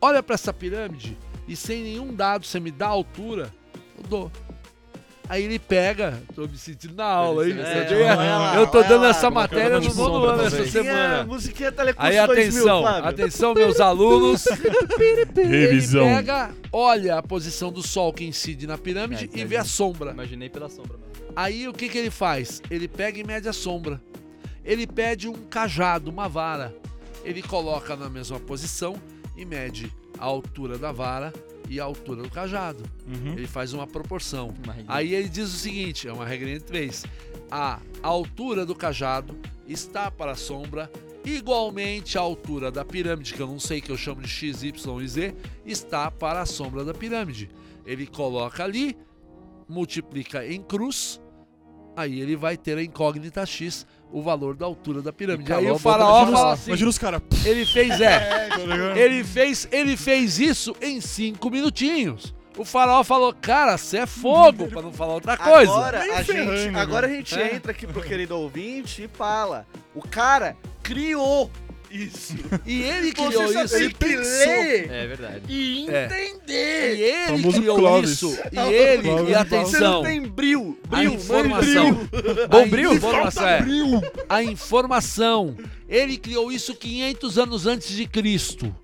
Olha 0.00 0.22
para 0.22 0.34
essa 0.34 0.52
pirâmide 0.52 1.16
e 1.46 1.54
sem 1.54 1.82
nenhum 1.82 2.14
dado 2.14 2.46
você 2.46 2.58
me 2.58 2.70
dá 2.70 2.86
a 2.86 2.90
altura, 2.90 3.52
eu 3.98 4.04
dou. 4.08 4.32
Aí 5.30 5.44
ele 5.44 5.60
pega, 5.60 6.20
tô 6.34 6.42
me 6.42 6.58
sentindo 6.58 6.96
na 6.96 7.04
aula, 7.04 7.48
hein? 7.48 7.54
É, 7.56 8.56
eu 8.56 8.66
tô 8.66 8.82
dando 8.82 9.04
essa 9.04 9.30
matéria 9.30 9.78
de 9.78 9.88
no 9.90 9.94
nono 9.94 10.24
ano 10.24 10.42
essa 10.42 10.66
semana. 10.66 11.22
musiquinha 11.22 11.70
Telecurso 11.70 12.04
Aí 12.04 12.26
2000, 12.26 12.48
atenção, 12.48 12.86
atenção 12.86 13.54
meus 13.54 13.78
alunos. 13.78 14.44
Revisão. 15.36 16.04
Ele 16.04 16.16
pega, 16.16 16.50
olha 16.72 17.18
a 17.18 17.22
posição 17.22 17.70
do 17.70 17.80
sol 17.80 18.12
que 18.12 18.24
incide 18.24 18.66
na 18.66 18.76
pirâmide 18.76 19.30
É, 19.32 19.38
e 19.38 19.44
vê 19.44 19.56
a 19.56 19.62
sombra. 19.62 20.10
Imaginei 20.10 20.48
pela 20.48 20.68
sombra 20.68 20.98
mesmo. 20.98 21.32
Aí 21.36 21.68
o 21.68 21.72
que, 21.72 21.88
que 21.88 21.98
ele 21.98 22.10
faz? 22.10 22.60
Ele 22.68 22.88
pega 22.88 23.20
e 23.20 23.22
mede 23.22 23.48
a 23.48 23.52
sombra. 23.52 24.02
Ele 24.64 24.84
pede 24.84 25.28
um 25.28 25.34
cajado, 25.34 26.10
uma 26.10 26.28
vara. 26.28 26.74
Ele 27.24 27.40
coloca 27.40 27.94
na 27.94 28.08
mesma 28.10 28.40
posição 28.40 28.96
e 29.36 29.44
mede 29.44 29.92
a 30.18 30.24
altura 30.24 30.76
da 30.76 30.90
vara 30.90 31.32
e 31.70 31.78
a 31.78 31.84
altura 31.84 32.24
do 32.24 32.28
cajado. 32.28 32.82
Uhum. 33.06 33.32
Ele 33.34 33.46
faz 33.46 33.72
uma 33.72 33.86
proporção. 33.86 34.52
Uma. 34.64 34.76
Aí 34.88 35.14
ele 35.14 35.28
diz 35.28 35.54
o 35.54 35.56
seguinte: 35.56 36.08
é 36.08 36.12
uma 36.12 36.26
regra 36.26 36.52
de 36.52 36.60
três. 36.60 37.06
A 37.48 37.78
altura 38.02 38.66
do 38.66 38.74
cajado 38.74 39.38
está 39.68 40.10
para 40.10 40.32
a 40.32 40.34
sombra, 40.34 40.90
igualmente 41.24 42.18
a 42.18 42.20
altura 42.20 42.72
da 42.72 42.84
pirâmide, 42.84 43.32
que 43.32 43.40
eu 43.40 43.46
não 43.46 43.60
sei 43.60 43.80
que 43.80 43.90
eu 43.90 43.96
chamo 43.96 44.20
de 44.20 44.28
X, 44.28 44.64
Y 44.64 45.00
e 45.00 45.08
Z, 45.08 45.34
está 45.64 46.10
para 46.10 46.40
a 46.40 46.46
sombra 46.46 46.84
da 46.84 46.92
pirâmide. 46.92 47.48
Ele 47.86 48.04
coloca 48.06 48.64
ali, 48.64 48.96
multiplica 49.68 50.44
em 50.44 50.60
cruz, 50.60 51.20
aí 51.96 52.20
ele 52.20 52.34
vai 52.34 52.56
ter 52.56 52.78
a 52.78 52.82
incógnita 52.82 53.46
X, 53.46 53.86
o 54.12 54.22
valor 54.22 54.56
da 54.56 54.66
altura 54.66 55.00
da 55.02 55.12
pirâmide. 55.12 55.50
E 55.50 55.54
Aí 55.54 55.70
o 55.70 55.78
faraó 55.78 56.26
fala 56.26 56.52
assim: 56.52 56.70
Imagina 56.70 56.90
os 56.90 56.98
caras. 56.98 57.22
ele 57.44 57.64
fez 57.66 57.98
é. 58.00 58.48
Tá 58.48 58.56
ligado? 58.58 58.96
Ele 58.96 59.24
fez, 59.24 59.68
ele 59.70 59.96
fez 59.96 60.38
isso 60.38 60.74
em 60.80 61.00
cinco 61.00 61.50
minutinhos. 61.50 62.34
O 62.58 62.64
faraó 62.64 63.02
falou, 63.04 63.32
cara, 63.40 63.78
você 63.78 63.98
é 63.98 64.06
fogo, 64.06 64.66
pra 64.68 64.82
não 64.82 64.92
falar 64.92 65.14
outra 65.14 65.36
coisa. 65.36 65.70
Agora 65.72 66.00
Nem 66.00 66.10
a, 66.12 66.24
ferrando, 66.24 66.56
gente, 66.56 66.70
né? 66.72 66.80
agora 66.80 67.06
a 67.06 67.10
gente 67.10 67.40
É. 67.40 67.54
entra 67.54 67.72
aqui 67.72 67.86
pro 67.86 68.02
querido 68.02 68.36
ouvinte 68.36 69.04
e 69.04 69.08
fala. 69.08 69.64
O 69.94 70.02
cara 70.06 70.56
criou 70.82 71.50
isso. 71.90 72.34
E 72.66 72.82
ele 72.82 73.08
Você 73.08 73.12
criou 73.12 73.52
só 73.52 73.64
isso. 73.64 73.74
tem 73.74 73.84
Ele 73.84 73.92
que 73.92 73.98
pensou. 73.98 74.22
ler 74.22 74.90
É 74.90 75.06
verdade. 75.06 75.42
e 75.48 75.88
É. 75.90 76.04
entender. 76.06 76.96
E 76.96 77.02
ele 77.02 77.26
Famoso 77.42 77.58
criou 77.58 77.78
Clóvis. 77.78 78.10
isso. 78.10 78.38
E 78.52 78.58
ele, 78.72 79.02
Clóvis 79.02 79.24
e 79.28 79.32
Você 79.32 79.34
atenção, 79.38 79.92
não 79.94 80.02
tem 80.02 80.22
bril. 80.22 80.78
a 80.90 80.96
Bril, 80.96 81.14
informação. 81.14 81.94
bril. 81.94 82.48
Bom 82.48 82.68
bril? 82.68 82.94
Informação, 82.94 83.48
é. 83.48 83.60
A 84.28 84.42
informação. 84.42 85.56
Ele 85.88 86.16
criou 86.16 86.52
isso 86.52 86.74
500 86.74 87.38
anos 87.38 87.66
antes 87.66 87.88
de 87.96 88.06
Cristo. 88.06 88.74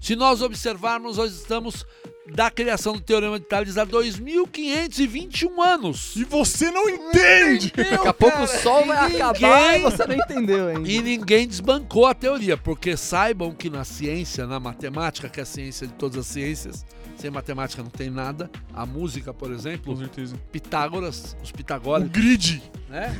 Se 0.00 0.16
nós 0.16 0.40
observarmos, 0.42 1.16
nós 1.18 1.32
estamos 1.32 1.84
da 2.32 2.50
criação 2.50 2.94
do 2.94 3.00
Teorema 3.00 3.38
de 3.38 3.44
Tales 3.46 3.76
há 3.76 3.84
2.521 3.84 5.60
anos. 5.60 6.14
E 6.16 6.24
você 6.24 6.70
não 6.70 6.88
entende! 6.88 7.72
Daqui 7.76 8.08
a 8.08 8.12
pouco 8.14 8.42
o 8.42 8.46
sol 8.46 8.84
vai 8.86 9.08
Ninguém- 9.08 9.20
acabar 9.22 9.78
e 9.78 9.82
você 9.82 10.06
não 10.06 10.14
entendeu 10.14 10.68
ainda. 10.68 10.88
E 10.88 11.02
ninguém 11.02 11.46
desbancou 11.46 12.06
a 12.06 12.14
teoria, 12.14 12.56
porque 12.56 12.96
saibam 12.96 13.52
que 13.52 13.68
na 13.68 13.84
ciência, 13.84 14.46
na 14.46 14.60
matemática, 14.60 15.28
que 15.28 15.40
é 15.40 15.42
a 15.42 15.46
ciência 15.46 15.86
de 15.86 15.92
todas 15.94 16.18
as 16.18 16.26
ciências, 16.26 16.84
sem 17.20 17.30
matemática 17.30 17.82
não 17.82 17.90
tem 17.90 18.08
nada. 18.10 18.50
A 18.74 18.86
música, 18.86 19.32
por 19.34 19.50
exemplo, 19.52 19.92
Com 19.94 20.00
certeza. 20.00 20.36
Pitágoras, 20.50 21.36
os 21.42 21.50
O 21.50 21.54
pitagóricos, 21.54 22.10
grid. 22.12 22.62
né? 22.88 23.14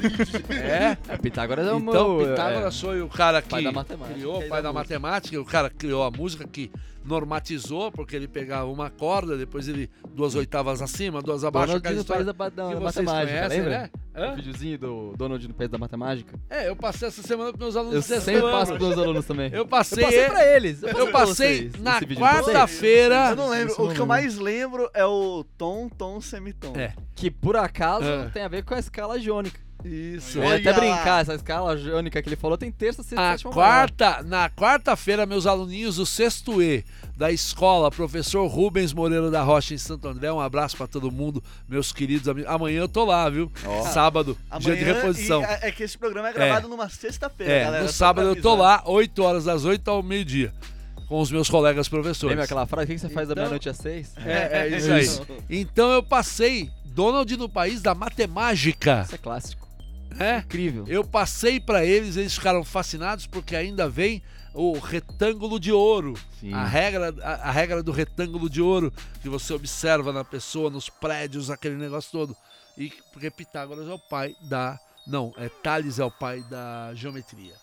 É. 0.49 1.13
É, 1.13 1.17
Pitágoras 1.19 1.67
é 1.67 1.73
o 1.73 1.79
Então, 1.79 2.17
meu... 2.17 2.29
Pitágoras 2.31 2.81
foi 2.81 3.03
o 3.03 3.09
cara 3.09 3.43
que 3.43 3.49
pai 3.49 3.63
da 3.63 3.73
matemática 3.73 4.15
criou, 4.15 4.39
pai 4.49 4.63
da 4.63 4.69
da 4.69 4.73
matemática, 4.73 5.41
o 5.41 5.45
cara 5.45 5.69
que 5.71 5.77
criou 5.77 6.03
a 6.03 6.11
música 6.11 6.47
que 6.47 6.71
normatizou, 7.05 7.91
porque 7.91 8.15
ele 8.17 8.29
pegava 8.29 8.67
uma 8.71 8.91
corda, 8.91 9.37
depois 9.37 9.69
ele 9.69 9.91
duas 10.15 10.35
oitavas 10.35 10.83
acima, 10.83 11.21
duas 11.23 11.45
abaixo, 11.45 11.69
Ronaldinho 11.75 12.01
história 12.01 12.25
faz 12.25 12.53
da, 12.55 12.73
da 12.75 12.81
matemática, 12.81 13.27
conhecem, 13.33 13.59
lembra? 13.59 13.71
né? 13.79 13.91
Hã? 14.15 14.33
O 14.33 14.37
videozinho 14.37 14.79
do 14.79 15.15
Donald 15.17 15.49
no 15.49 15.55
País 15.55 15.71
da 15.71 15.79
Matemática. 15.79 16.39
É, 16.51 16.69
eu 16.69 16.77
passei 16.77 17.09
essa 17.09 17.23
semana 17.23 17.51
pros 17.53 17.61
meus 17.61 17.77
alunos 17.77 18.11
Eu 18.11 18.21
sempre 18.21 18.41
ano. 18.43 18.51
passo 18.51 18.73
pros 18.75 18.89
meus 18.89 18.99
alunos 18.99 19.25
também. 19.27 19.51
Eu 19.53 19.67
passei, 19.67 20.03
Eu 20.03 20.07
passei 20.09 20.27
pra 20.29 20.57
eles. 20.57 20.83
eu 20.83 21.11
passei 21.13 21.71
vocês, 21.71 21.75
na 21.83 21.99
vídeo 22.01 22.09
de 22.17 22.21
vocês. 22.21 22.45
quarta-feira. 22.45 23.31
Eu 23.31 23.37
não 23.37 23.49
lembro. 23.49 23.75
Eu 23.79 23.85
O 23.87 23.95
que 23.95 24.01
eu 24.01 24.07
mais 24.07 24.37
lembro 24.37 24.91
é 24.93 25.05
o 25.07 25.45
tom, 25.57 25.89
tom, 25.89 26.21
semitom. 26.21 26.73
É. 26.77 26.93
Que 27.15 27.31
por 27.31 27.57
acaso 27.57 28.05
É. 28.05 28.29
tem 28.31 28.43
a 28.43 28.49
ver 28.49 28.65
com 28.65 28.75
a 28.75 28.79
escala 28.79 29.19
jônica. 29.19 29.61
Isso. 29.85 30.39
Eu 30.39 30.45
ia 30.45 30.57
até 30.57 30.71
lá. 30.73 30.79
brincar, 30.79 31.23
essa 31.23 31.35
escala 31.35 31.77
jônica 31.77 32.21
que 32.23 32.29
ele 32.29 32.37
falou 32.37 32.57
tem 32.59 32.71
terça, 32.71 33.03
sexta, 33.03 33.21
A 33.21 33.31
sétima, 33.33 33.51
maior. 33.51 33.65
quarta, 33.89 34.23
na 34.23 34.49
quarta-feira, 34.51 35.27
meus 35.27 35.47
aluninhos 35.47 35.97
do 35.97 36.07
sexto 36.07 36.63
E 36.63 36.85
da 37.17 37.31
escola, 37.31 37.91
professor 37.91 38.47
Rubens 38.47 38.93
Moreira 38.93 39.31
da 39.31 39.43
Rocha 39.43 39.75
em 39.75 39.79
Santo 39.79 40.09
André. 40.09 40.33
Um 40.33 40.41
abraço 40.41 40.77
pra 40.77 40.87
todo 40.87 41.11
mundo, 41.11 41.43
meus 41.69 41.93
queridos 41.93 42.29
amigos. 42.29 42.51
Amanhã 42.51 42.81
eu 42.81 42.89
tô 42.89 43.05
lá, 43.05 43.29
viu? 43.29 43.51
Ó. 43.67 43.83
Sábado, 43.89 44.37
dia 44.59 44.75
de 44.75 44.83
Amanhã, 44.83 44.95
reposição. 45.01 45.41
e 45.43 45.45
é, 45.45 45.59
é 45.69 45.71
que 45.73 45.83
esse 45.83 45.99
programa 45.99 46.29
é 46.31 46.33
gravado 46.33 46.69
numa 46.69 46.89
sexta-feira, 46.89 47.53
É, 47.53 47.65
galera. 47.65 47.83
no 47.85 47.89
sábado 47.91 48.29
eu 48.29 48.41
tô 48.41 48.55
lá, 48.55 48.83
8 48.87 49.23
horas 49.23 49.45
das 49.45 49.65
8 49.65 49.91
ao 49.91 50.03
meio-dia, 50.03 50.53
com 51.09 51.21
os 51.21 51.31
meus 51.31 51.51
colegas 51.51 51.89
professores. 51.89 52.31
Lembra 52.33 52.45
aquela 52.45 52.67
frase? 52.67 52.85
O 52.91 52.95
que 52.95 52.99
você 53.01 53.09
faz 53.09 53.29
da 53.29 53.33
Então- 53.33 53.43
meia-noite 53.43 53.69
às 53.69 53.77
seis? 53.77 54.13
É, 54.25 54.61
é 54.69 54.77
isso 54.77 54.91
É 54.91 54.95
aí. 54.95 55.41
Então 55.61 55.91
eu 55.93 56.03
passei 56.03 56.71
Donald 56.87 57.37
no 57.37 57.49
país 57.49 57.83
da 57.83 57.95
matemática, 57.95 59.03
Isso 59.05 59.15
é 59.15 59.19
clássico. 59.19 59.69
Né? 60.15 60.39
Incrível. 60.45 60.85
Eu 60.87 61.05
passei 61.05 61.61
pra 61.61 61.85
eles, 61.85 62.17
eles 62.17 62.35
ficaram 62.35 62.65
fascinados 62.65 63.27
porque 63.27 63.57
ainda 63.57 63.89
vem 63.89 64.23
o 64.53 64.79
retângulo 64.79 65.61
de 65.61 65.73
ouro. 65.73 66.15
Sim. 66.41 66.53
A 66.53 66.65
regra, 66.65 67.15
a, 67.23 67.49
a 67.49 67.51
regra 67.51 67.83
do 67.83 67.93
retângulo 67.93 68.51
de 68.51 68.61
ouro 68.61 68.93
que 69.23 69.29
você 69.29 69.53
observa 69.53 70.13
na 70.13 70.25
pessoa, 70.25 70.71
nos 70.71 70.89
prédios, 70.89 71.51
aquele 71.51 71.77
negócio 71.77 72.11
todo. 72.11 72.37
E 72.77 72.93
porque 73.13 73.31
Pitágoras 73.31 73.89
é 73.89 73.93
o 73.93 73.99
pai 73.99 74.35
da. 74.43 74.79
Não, 75.07 75.33
é 75.37 75.49
Tales 75.49 75.99
é 75.99 76.05
o 76.05 76.11
pai 76.11 76.43
da 76.43 76.93
geometria. 76.95 77.55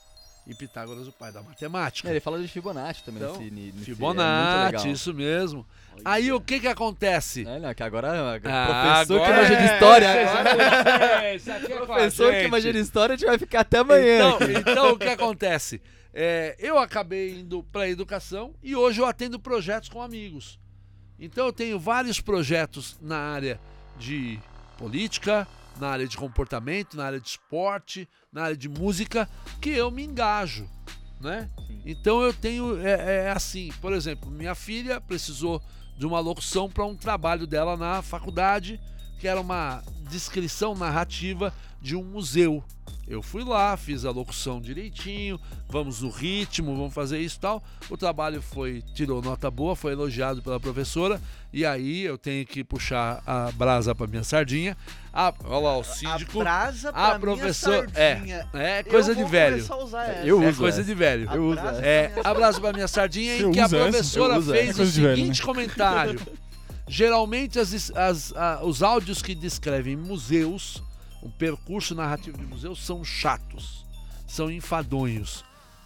E 0.47 0.55
Pitágoras 0.55 1.05
é 1.05 1.09
o 1.09 1.13
pai 1.13 1.31
da 1.31 1.41
matemática. 1.41 2.07
É, 2.07 2.11
ele 2.13 2.19
fala 2.21 2.39
de 2.39 2.47
Fibonacci 2.47 3.03
também 3.03 3.21
Então, 3.21 3.37
nesse, 3.37 3.51
nesse- 3.51 3.83
Fibonacci, 3.85 4.55
é 4.55 4.61
muito 4.63 4.77
legal. 4.77 4.93
isso 4.93 5.13
mesmo. 5.13 5.65
Aí 6.05 6.31
o 6.31 6.39
que 6.39 6.59
que 6.61 6.67
acontece? 6.67 7.45
É, 7.45 7.59
não, 7.59 7.73
que 7.73 7.83
agora 7.83 8.07
é 8.15 8.49
Ah, 8.49 9.03
professor 9.05 9.21
que 9.25 9.29
imagina 9.31 9.59
é, 9.59 9.73
história 9.73 10.09
agora. 10.09 11.25
É, 11.25 11.35
é 11.35 11.85
Professor 11.85 12.31
que 12.31 12.43
imagina 12.43 12.79
história, 12.79 13.15
a 13.15 13.17
gente 13.17 13.27
vai 13.27 13.37
ficar 13.37 13.59
até 13.61 13.79
amanhã. 13.79 14.35
Então, 14.35 14.51
então 14.71 14.91
o 14.93 14.97
que 14.97 15.07
acontece? 15.09 15.81
É, 16.13 16.55
eu 16.59 16.79
acabei 16.79 17.39
indo 17.41 17.61
para 17.63 17.81
a 17.81 17.89
educação 17.89 18.53
e 18.63 18.75
hoje 18.75 19.01
eu 19.01 19.05
atendo 19.05 19.39
projetos 19.39 19.89
com 19.89 20.01
amigos. 20.01 20.57
Então 21.19 21.47
eu 21.47 21.53
tenho 21.53 21.77
vários 21.79 22.21
projetos 22.21 22.97
na 23.01 23.17
área 23.17 23.59
de 23.97 24.39
política, 24.77 25.47
na 25.79 25.89
área 25.89 26.07
de 26.07 26.17
comportamento, 26.17 26.97
na 26.97 27.05
área 27.05 27.19
de 27.19 27.27
esporte, 27.27 28.07
na 28.31 28.43
área 28.43 28.57
de 28.57 28.69
música, 28.69 29.29
que 29.61 29.69
eu 29.69 29.89
me 29.91 30.03
engajo, 30.03 30.69
né? 31.21 31.49
Sim. 31.67 31.81
Então 31.85 32.21
eu 32.21 32.33
tenho 32.33 32.79
é, 32.85 33.25
é 33.25 33.31
assim, 33.31 33.71
por 33.81 33.93
exemplo, 33.93 34.29
minha 34.29 34.55
filha 34.55 34.99
precisou 35.01 35.61
de 35.97 36.05
uma 36.05 36.19
locução 36.19 36.69
para 36.69 36.85
um 36.85 36.95
trabalho 36.95 37.47
dela 37.47 37.75
na 37.75 38.01
faculdade, 38.01 38.79
que 39.19 39.27
era 39.27 39.41
uma 39.41 39.83
descrição 40.09 40.75
narrativa 40.75 41.53
de 41.81 41.95
um 41.95 42.03
museu. 42.03 42.63
Eu 43.07 43.21
fui 43.21 43.41
lá, 43.43 43.77
fiz 43.77 44.03
a 44.03 44.11
locução 44.11 44.59
direitinho, 44.59 45.39
vamos 45.69 46.01
no 46.01 46.09
ritmo, 46.09 46.75
vamos 46.75 46.93
fazer 46.93 47.19
isso 47.19 47.37
e 47.37 47.39
tal. 47.39 47.63
O 47.89 47.95
trabalho 47.95 48.41
foi, 48.41 48.83
tirou 48.93 49.21
nota 49.21 49.49
boa, 49.49 49.77
foi 49.77 49.93
elogiado 49.93 50.41
pela 50.41 50.59
professora, 50.59 51.21
e 51.53 51.65
aí 51.65 52.01
eu 52.01 52.17
tenho 52.17 52.45
que 52.45 52.65
puxar 52.65 53.23
a 53.25 53.49
brasa 53.53 53.95
para 53.95 54.07
minha 54.07 54.23
sardinha. 54.25 54.75
Ah, 55.13 55.33
olha 55.45 55.57
lá, 55.59 55.77
o 55.77 55.83
síndico. 55.85 56.41
A 56.41 56.43
brasa 56.43 56.91
pra 56.91 57.01
Ah, 57.01 57.07
minha 57.07 57.19
professor, 57.21 57.89
é, 57.95 58.15
sardinha. 58.15 58.49
é 58.53 58.79
Eu 58.81 58.83
coisa 58.91 59.15
de 59.15 59.21
vou 59.21 59.31
velho. 59.31 59.65
a 59.69 59.75
usar 59.77 60.03
essa. 60.05 60.27
Eu 60.27 60.43
É 60.43 60.49
uso 60.49 60.57
coisa 60.59 60.81
essa. 60.81 60.87
de 60.87 60.93
velho. 60.93 61.29
A 61.29 61.35
Eu 61.35 61.45
uso 61.45 61.61
brasa 61.61 61.81
É, 61.85 62.09
minha 62.09 62.21
abraço 62.27 62.59
pra 62.61 62.73
minha 62.73 62.87
sardinha 62.89 63.37
em 63.37 63.51
que 63.53 63.59
a 63.61 63.69
professora 63.69 64.41
fez 64.41 64.69
essa. 64.69 64.73
o 64.73 64.75
Coisa 64.75 64.91
de 64.91 65.01
velho, 65.01 65.15
seguinte 65.15 65.39
né? 65.39 65.45
comentário. 65.45 66.19
Geralmente 66.89 67.59
as, 67.59 67.91
as- 67.95 68.33
a- 68.35 68.61
os 68.63 68.81
áudios 68.83 69.21
que 69.21 69.33
descrevem 69.35 69.95
museus, 69.95 70.81
um 71.23 71.29
percurso 71.29 71.95
narrativo 71.95 72.37
de 72.37 72.45
museus, 72.45 72.83
são 72.85 73.03
chatos, 73.03 73.85
são 74.27 74.51
enfadonhos. 74.51 75.43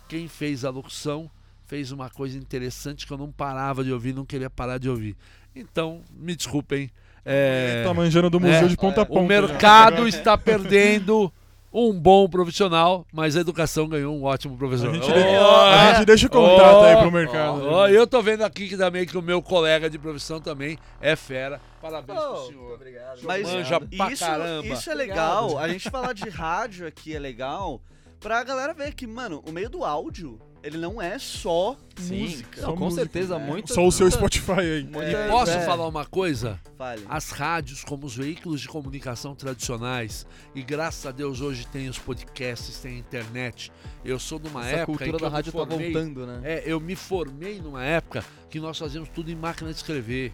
Quem 0.10 0.28
fez 0.28 0.66
a 0.66 0.70
locução 0.70 1.30
fez 1.66 1.92
uma 1.92 2.10
coisa 2.10 2.38
interessante 2.38 3.08
que 3.08 3.14
eu 3.14 3.18
não 3.18 3.32
parava 3.32 3.84
de 3.84 3.92
ouvir, 3.94 4.14
não 4.14 4.26
queria 4.26 4.50
parar 4.50 4.78
de 4.78 4.90
ouvir. 4.90 5.16
Então, 5.56 6.02
me 6.14 6.36
desculpem. 6.36 6.90
é, 7.26 7.84
Tá 7.86 7.94
manjando 7.94 8.30
do 8.30 8.40
museu 8.40 8.56
É, 8.56 8.68
de 8.68 8.76
ponta 8.76 9.02
a 9.02 9.06
ponta. 9.06 9.20
o 9.22 9.26
mercado 9.28 10.08
está 10.08 10.38
perdendo 10.38 11.32
um 11.74 11.94
bom 11.98 12.28
profissional, 12.28 13.06
mas 13.14 13.36
a 13.38 13.42
educação 13.42 13.88
ganhou 13.88 14.16
um 14.16 14.24
ótimo 14.24 14.58
professor. 14.58 14.90
A 14.90 14.94
gente, 14.94 15.10
Oh, 15.10 15.14
de- 15.14 15.20
é. 15.20 15.38
a 15.38 15.94
gente 15.96 16.06
deixa 16.06 16.28
o 16.28 16.30
contato 16.30 16.78
Oh, 16.82 16.84
aí 16.84 16.98
pro 16.98 17.12
mercado. 17.12 17.66
Ó, 17.68 17.88
eu 17.88 18.06
tô 18.06 18.22
vendo 18.22 18.44
aqui 18.44 18.68
que 18.68 18.76
também 18.78 19.06
que 19.06 19.18
o 19.18 19.22
meu 19.22 19.42
colega 19.42 19.90
de 19.90 19.98
profissão 19.98 20.42
também 20.42 20.78
é 21.00 21.16
fera. 21.16 21.62
Parabéns 21.82 22.20
pro 22.20 22.46
senhor. 22.48 22.74
Obrigado. 22.74 23.20
Mas 23.24 23.50
Manja 23.52 23.80
pra 23.80 24.12
isso, 24.12 24.26
caramba. 24.26 24.68
isso 24.68 24.90
é 24.92 24.94
legal. 24.94 25.58
A 25.58 25.68
gente 25.70 25.90
falar 25.90 26.14
de 26.14 26.30
rádio 26.30 26.86
aqui 26.88 27.16
é 27.16 27.20
legal 27.20 27.82
pra 28.20 28.44
galera 28.44 28.74
ver 28.74 28.94
que, 28.94 29.08
mano, 29.08 29.42
o 29.48 29.52
meio 29.52 29.70
do 29.70 29.84
áudio, 29.84 30.40
ele 30.64 30.78
não 30.78 31.02
é 31.02 31.18
só 31.20 31.76
Sim, 31.96 32.22
música. 32.22 32.62
não, 32.62 32.70
Só 32.70 32.74
com 32.76 32.84
música, 32.86 33.02
certeza, 33.04 33.40
né? 33.40 33.46
muito. 33.46 33.74
Só 33.74 33.86
o 33.86 33.92
seu 33.92 34.10
Spotify 34.12 34.52
aí. 34.60 34.84
muita- 34.84 35.04
E 35.12 35.16
É, 35.16 35.28
posso 35.28 35.52
é. 35.52 35.66
falar 35.66 35.88
uma 35.88 36.06
coisa? 36.06 36.60
Fale. 36.78 37.04
As 37.10 37.30
rádios, 37.32 37.84
como 37.84 38.06
os 38.06 38.16
veículos 38.16 38.62
de 38.62 38.68
comunicação 38.68 39.36
tradicionais, 39.36 40.26
e 40.56 40.62
graças 40.62 41.06
a 41.06 41.12
Deus 41.12 41.42
hoje 41.42 41.66
tem 41.68 41.90
os 41.90 41.98
podcasts, 41.98 42.78
tem 42.80 42.96
a 42.96 43.00
internet. 43.00 43.72
Eu 44.06 44.20
sou 44.20 44.40
de 44.40 44.48
uma 44.48 44.62
Essa 44.68 44.78
época 44.82 45.06
em 45.06 45.12
cultura 45.12 45.18
que 45.18 45.22
da 45.22 45.28
eu 45.28 45.30
me 45.32 45.36
rádio 45.36 45.52
tá 45.52 45.58
formei- 45.60 45.92
voltando, 45.94 46.28
né? 46.28 46.40
É, 46.44 46.64
eu 46.66 46.80
me 46.80 46.96
formei 46.96 47.60
numa 47.62 47.84
época 47.84 48.24
que 48.50 48.60
nós 48.60 48.78
fazíamos 48.78 49.10
tudo 49.10 49.32
em 49.32 49.36
máquina 49.36 49.70
de 49.72 49.78
escrever. 49.78 50.34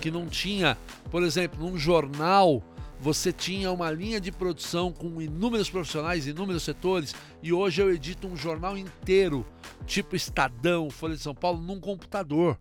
Que 0.00 0.10
não 0.10 0.26
tinha, 0.26 0.76
por 1.10 1.22
exemplo, 1.22 1.58
num 1.64 1.78
jornal, 1.78 2.62
você 3.04 3.30
tinha 3.34 3.70
uma 3.70 3.90
linha 3.90 4.18
de 4.18 4.32
produção 4.32 4.90
com 4.90 5.20
inúmeros 5.20 5.68
profissionais, 5.68 6.26
inúmeros 6.26 6.62
setores, 6.62 7.14
e 7.42 7.52
hoje 7.52 7.82
eu 7.82 7.92
edito 7.92 8.26
um 8.26 8.34
jornal 8.34 8.78
inteiro, 8.78 9.44
tipo 9.84 10.16
Estadão, 10.16 10.88
Folha 10.88 11.14
de 11.14 11.20
São 11.20 11.34
Paulo, 11.34 11.60
num 11.60 11.78
computador. 11.78 12.58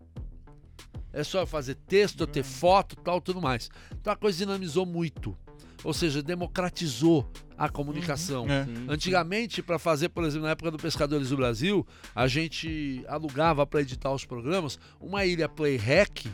É 1.14 1.24
só 1.24 1.40
eu 1.40 1.48
fazer 1.48 1.76
texto, 1.88 2.20
eu 2.20 2.28
ter 2.28 2.44
foto, 2.44 2.98
tal, 2.98 3.22
tudo 3.22 3.42
mais. 3.42 3.70
Então 3.94 4.12
a 4.12 4.18
coisa 4.18 4.38
dinamizou 4.38 4.86
muito. 4.86 5.34
Ou 5.82 5.94
seja, 5.94 6.22
democratizou 6.22 7.26
a 7.58 7.70
comunicação. 7.70 8.46
É. 8.50 8.66
Sim. 8.66 8.86
Antigamente, 8.90 9.64
para 9.64 9.80
fazer, 9.80 10.10
por 10.10 10.26
exemplo, 10.26 10.44
na 10.46 10.52
época 10.52 10.72
do 10.72 10.78
Pescadores 10.78 11.30
do 11.30 11.38
Brasil, 11.38 11.88
a 12.14 12.28
gente 12.28 13.02
alugava 13.08 13.66
para 13.66 13.80
editar 13.80 14.12
os 14.12 14.26
programas 14.26 14.78
uma 15.00 15.26
ilha 15.26 15.48
Playhack 15.48 16.30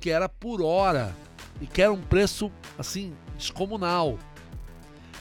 que 0.00 0.10
era 0.10 0.28
por 0.28 0.60
hora 0.60 1.14
e 1.60 1.66
que 1.66 1.80
era 1.82 1.92
um 1.92 2.00
preço 2.00 2.50
assim 2.78 3.12
descomunal. 3.36 4.18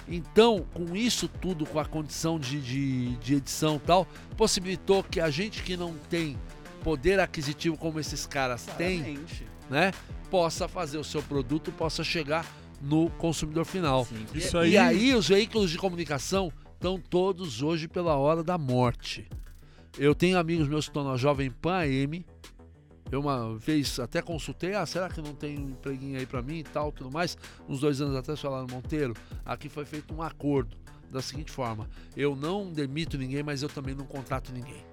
Então, 0.08 0.66
com 0.74 0.96
isso 0.96 1.28
tudo, 1.28 1.66
com 1.66 1.80
a 1.80 1.86
condição 1.86 2.38
de, 2.38 2.60
de, 2.60 3.16
de 3.18 3.36
edição 3.36 3.78
e 3.78 3.80
tal, 3.80 4.08
possibilitou 4.36 5.02
que 5.04 5.20
a 5.22 5.30
gente 5.30 5.64
que 5.64 5.78
não 5.78 5.94
tem 6.10 6.38
poder 6.84 7.20
aquisitivo 7.20 7.78
como 7.78 8.00
esses 8.00 8.26
caras 8.26 8.66
têm, 8.78 9.18
né, 9.70 9.92
possa 10.30 10.68
fazer 10.68 10.98
o 10.98 11.04
seu 11.04 11.24
produto, 11.24 11.72
possa 11.72 12.04
chegar 12.04 12.46
no 12.82 13.10
consumidor 13.12 13.64
final. 13.64 14.04
Sim. 14.06 14.26
Isso 14.36 14.58
E- 14.58 14.60
aí. 14.60 14.72
E 14.72 14.78
aí 14.78 15.16
os 15.16 15.30
veículos 15.30 15.72
de 15.72 15.78
comunicação 15.78 16.52
estão 16.74 17.00
todos 17.00 17.62
hoje 17.62 17.88
pela 17.88 18.18
hora 18.18 18.44
da 18.44 18.58
morte. 18.58 19.26
Eu 19.98 20.14
tenho 20.14 20.38
amigos 20.38 20.68
meus 20.68 20.86
que 20.86 20.90
estão 20.90 21.06
na 21.06 21.16
Jovem 21.16 21.50
Pan 21.50 21.76
AM. 21.78 22.26
Eu 23.12 23.20
uma 23.20 23.58
vez 23.58 24.00
até 24.00 24.22
consultei, 24.22 24.74
ah, 24.74 24.86
será 24.86 25.08
que 25.10 25.22
não 25.22 25.34
tem 25.34 25.60
um 25.60 25.70
empreguinho 25.70 26.18
aí 26.18 26.26
pra 26.26 26.42
mim 26.42 26.60
e 26.60 26.64
tal, 26.64 26.92
tudo 26.92 27.12
mais. 27.12 27.38
Uns 27.70 27.80
dois 27.80 28.02
anos 28.02 28.16
atrás 28.16 28.40
falaram, 28.40 28.68
Monteiro, 28.68 29.14
aqui 29.46 29.70
foi 29.70 29.86
feito 29.86 30.14
um 30.14 30.22
acordo 30.22 30.76
da 31.12 31.22
seguinte 31.22 31.52
forma: 31.52 31.88
eu 32.18 32.36
não 32.36 32.72
demito 32.72 33.18
ninguém, 33.18 33.44
mas 33.44 33.62
eu 33.62 33.70
também 33.70 33.94
não 33.94 34.06
contrato 34.06 34.52
ninguém. 34.52 34.84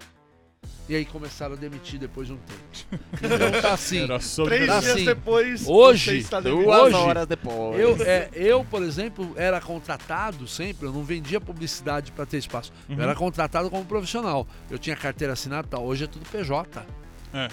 E 0.88 0.96
aí 0.96 1.04
começaram 1.04 1.54
a 1.54 1.56
demitir 1.56 2.00
depois 2.00 2.26
de 2.26 2.34
um 2.34 2.36
tempo. 2.36 2.60
Então 3.22 3.62
tá 3.62 3.74
assim. 3.74 4.02
Era 4.02 4.18
só 4.18 4.44
Três 4.44 4.66
Tá 4.66 4.80
dias 4.80 4.92
assim, 4.92 5.04
depois, 5.04 5.66
hoje, 5.66 6.04
você 6.10 6.16
está 6.16 6.40
Duas 6.40 6.92
horas 6.92 7.26
depois. 7.26 7.78
Eu, 7.78 7.96
é, 8.04 8.28
eu, 8.34 8.64
por 8.64 8.82
exemplo, 8.82 9.32
era 9.36 9.60
contratado 9.60 10.48
sempre, 10.48 10.88
eu 10.88 10.92
não 10.92 11.04
vendia 11.04 11.40
publicidade 11.40 12.10
para 12.10 12.26
ter 12.26 12.38
espaço. 12.38 12.72
Uhum. 12.88 12.96
Eu 12.96 13.02
era 13.02 13.14
contratado 13.14 13.70
como 13.70 13.84
profissional. 13.84 14.46
Eu 14.68 14.78
tinha 14.78 14.96
carteira 14.96 15.34
assinada 15.34 15.66
e 15.66 15.70
tal. 15.70 15.84
Hoje 15.84 16.04
é 16.04 16.06
tudo 16.08 16.28
PJ. 16.28 16.84
É. 17.32 17.48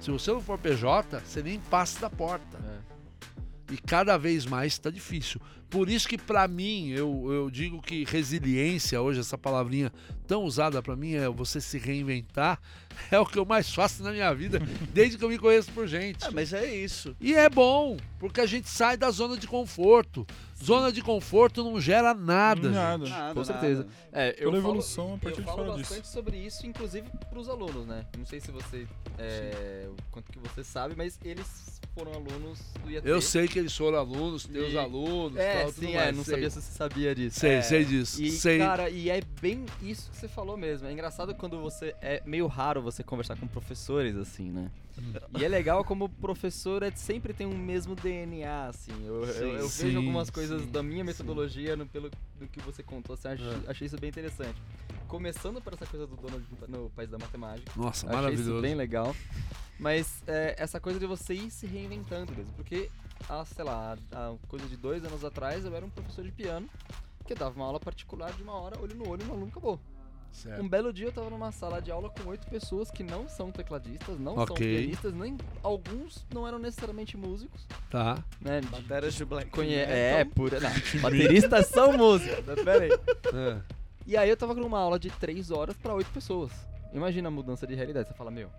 Se 0.00 0.10
você 0.10 0.30
não 0.30 0.40
for 0.40 0.58
PJ, 0.58 1.20
você 1.20 1.42
nem 1.42 1.58
passa 1.58 2.00
da 2.00 2.10
porta. 2.10 2.58
É. 2.58 3.72
E 3.72 3.78
cada 3.78 4.16
vez 4.16 4.46
mais 4.46 4.74
está 4.74 4.90
difícil. 4.90 5.40
Por 5.68 5.90
isso 5.90 6.08
que 6.08 6.16
para 6.16 6.46
mim, 6.46 6.90
eu, 6.90 7.26
eu 7.32 7.50
digo 7.50 7.82
que 7.82 8.04
resiliência, 8.04 9.00
hoje 9.00 9.20
essa 9.20 9.36
palavrinha 9.36 9.92
tão 10.26 10.44
usada 10.44 10.82
para 10.82 10.94
mim 10.96 11.14
é 11.14 11.28
você 11.28 11.60
se 11.60 11.78
reinventar, 11.78 12.60
é 13.10 13.18
o 13.18 13.26
que 13.26 13.38
eu 13.38 13.44
mais 13.44 13.72
faço 13.74 14.02
na 14.02 14.12
minha 14.12 14.32
vida, 14.34 14.60
desde 14.94 15.18
que 15.18 15.24
eu 15.24 15.28
me 15.28 15.38
conheço 15.38 15.70
por 15.72 15.86
gente. 15.86 16.24
É, 16.24 16.30
mas 16.30 16.52
é 16.52 16.72
isso. 16.74 17.16
E 17.20 17.34
é 17.34 17.48
bom, 17.50 17.96
porque 18.18 18.40
a 18.40 18.46
gente 18.46 18.68
sai 18.68 18.96
da 18.96 19.10
zona 19.10 19.36
de 19.36 19.46
conforto. 19.46 20.26
Zona 20.64 20.90
de 20.90 21.02
conforto 21.02 21.62
não 21.62 21.78
gera 21.78 22.14
nada. 22.14 22.70
Nada. 22.70 23.04
gente. 23.04 23.14
Nada, 23.14 23.34
Com 23.34 23.40
nada. 23.40 23.44
certeza. 23.44 23.86
É, 24.10 24.30
eu 24.30 24.34
Toda 24.34 24.44
falo, 24.44 24.56
evolução 24.56 25.14
a 25.14 25.18
partir 25.18 25.38
eu 25.40 25.44
de 25.44 25.50
falo 25.50 25.56
fora 25.66 25.78
bastante 25.78 26.00
disso. 26.00 26.12
sobre 26.12 26.36
isso, 26.38 26.66
inclusive 26.66 27.06
pros 27.28 27.48
alunos, 27.48 27.86
né? 27.86 28.06
Não 28.16 28.24
sei 28.24 28.40
se 28.40 28.50
você, 28.50 28.86
é, 29.18 29.86
o 29.90 29.96
quanto 30.10 30.32
que 30.32 30.38
você 30.38 30.64
sabe, 30.64 30.94
mas 30.96 31.18
eles 31.22 31.78
foram 31.94 32.12
alunos 32.14 32.58
do 32.82 32.90
IAT. 32.90 33.06
Eu 33.06 33.20
sei 33.20 33.46
que 33.48 33.58
eles 33.58 33.76
foram 33.76 33.98
alunos, 33.98 34.44
teus 34.46 34.72
E- 34.72 34.78
alunos, 34.78 35.36
É, 35.36 35.55
tudo 35.64 35.74
sim, 35.86 35.94
mais, 35.94 36.08
é, 36.08 36.12
não 36.12 36.24
sei. 36.24 36.34
sabia 36.34 36.50
se 36.50 36.62
você 36.62 36.72
sabia 36.72 37.14
disso. 37.14 37.40
Sei, 37.40 37.50
É. 37.54 37.62
sei 37.62 37.84
disso. 37.84 38.22
E, 38.22 38.30
sei. 38.30 38.58
cara, 38.58 38.88
e 38.90 39.10
é 39.10 39.20
bem 39.40 39.64
isso 39.82 40.10
que 40.10 40.16
você 40.16 40.28
falou 40.28 40.56
mesmo. 40.56 40.86
É 40.86 40.92
engraçado 40.92 41.34
quando 41.34 41.58
você. 41.60 41.94
É 42.00 42.22
meio 42.26 42.46
raro 42.46 42.82
você 42.82 43.02
conversar 43.02 43.36
com 43.36 43.46
professores, 43.46 44.14
assim, 44.16 44.50
né? 44.50 44.70
E 45.38 45.44
é 45.44 45.48
legal 45.48 45.84
como 45.84 46.06
o 46.06 46.08
professor 46.08 46.82
é, 46.82 46.90
sempre 46.90 47.34
tem 47.34 47.46
um 47.46 47.56
mesmo 47.56 47.94
DNA, 47.94 48.68
assim. 48.68 48.92
Eu, 49.04 49.24
eu- 49.24 49.34
Sim, 49.34 49.50
eu 49.56 49.68
sim, 49.68 49.84
vejo 49.86 49.98
algumas 49.98 50.30
coisas 50.30 50.62
sim, 50.62 50.70
da 50.70 50.82
minha 50.82 51.04
metodologia 51.04 51.76
no, 51.76 51.86
pelo 51.86 52.10
do 52.38 52.46
que 52.48 52.60
você 52.62 52.82
contou, 52.82 53.12
assim, 53.12 53.28
achei, 53.28 53.46
É. 53.46 53.58
achei 53.70 53.86
isso 53.86 53.98
bem 53.98 54.08
interessante. 54.08 54.56
Começando 55.06 55.60
por 55.60 55.74
essa 55.74 55.84
coisa 55.86 56.06
do 56.06 56.16
Donald 56.16 56.44
no 56.66 56.88
País 56.90 57.10
da 57.10 57.18
Matemática. 57.18 57.70
Nossa, 57.76 58.06
Achei 58.06 58.08
isso 58.08 58.22
maravilhoso. 58.22 58.62
bem 58.62 58.74
legal. 58.74 59.14
Mas 59.78 60.22
é, 60.26 60.56
essa 60.58 60.80
coisa 60.80 60.98
de 60.98 61.04
você 61.06 61.34
ir 61.34 61.50
se 61.50 61.66
reinventando 61.66 62.32
mesmo. 62.34 62.52
Porque, 62.54 62.90
há, 63.28 63.44
sei 63.44 63.64
lá, 63.64 63.96
há 64.12 64.34
coisa 64.48 64.66
de 64.66 64.76
dois 64.76 65.04
anos 65.04 65.24
atrás, 65.24 65.64
eu 65.64 65.74
era 65.74 65.84
um 65.84 65.90
professor 65.90 66.24
de 66.24 66.32
piano 66.32 66.68
que 67.26 67.34
dava 67.34 67.54
uma 67.56 67.66
aula 67.66 67.80
particular 67.80 68.32
de 68.32 68.42
uma 68.42 68.54
hora, 68.54 68.80
olho 68.80 68.94
no 68.94 69.08
olho, 69.08 69.22
e 69.22 69.28
o 69.28 69.32
aluno 69.32 69.48
acabou. 69.48 69.80
Certo. 70.32 70.62
Um 70.62 70.68
belo 70.68 70.92
dia 70.92 71.06
eu 71.06 71.12
tava 71.12 71.30
numa 71.30 71.50
sala 71.50 71.80
de 71.80 71.90
aula 71.90 72.10
com 72.10 72.28
oito 72.28 72.46
pessoas 72.48 72.90
que 72.90 73.02
não 73.02 73.26
são 73.26 73.50
tecladistas, 73.50 74.18
não 74.20 74.34
são 74.34 74.42
Ok. 74.44 74.56
pianistas, 74.78 75.14
nem 75.14 75.36
alguns 75.62 76.26
não 76.32 76.46
eram 76.46 76.58
necessariamente 76.58 77.16
músicos, 77.16 77.66
Tá. 77.90 78.22
né? 78.40 78.60
de- 78.60 78.66
Bateras 78.66 79.14
de 79.14 79.24
Black 79.24 79.50
Conhe 79.50 79.74
é, 79.76 80.24
pura. 80.26 80.60
Não, 80.60 80.70
bateristas 81.00 81.66
são 81.72 81.96
músicos. 81.96 82.44
Pera 82.62 82.84
aí. 82.84 82.90
É. 83.34 83.60
E 84.06 84.16
aí 84.16 84.28
eu 84.28 84.36
tava 84.36 84.54
com 84.54 84.60
uma 84.60 84.78
aula 84.78 84.98
de 84.98 85.10
3 85.10 85.50
horas 85.50 85.74
pra 85.78 85.94
8 85.94 86.10
pessoas. 86.10 86.52
Imagina 86.92 87.28
a 87.28 87.30
mudança 87.30 87.66
de 87.66 87.74
realidade. 87.74 88.08
Você 88.08 88.14
fala, 88.14 88.30
meu. 88.30 88.50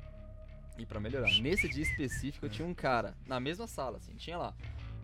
E 0.78 0.86
pra 0.86 1.00
melhorar. 1.00 1.30
Nesse 1.42 1.68
dia 1.68 1.84
específico 1.84 2.46
eu 2.46 2.50
tinha 2.50 2.68
um 2.68 2.74
cara 2.74 3.16
na 3.26 3.40
mesma 3.40 3.68
sala, 3.68 3.98
assim, 3.98 4.14
tinha 4.16 4.38
lá. 4.38 4.54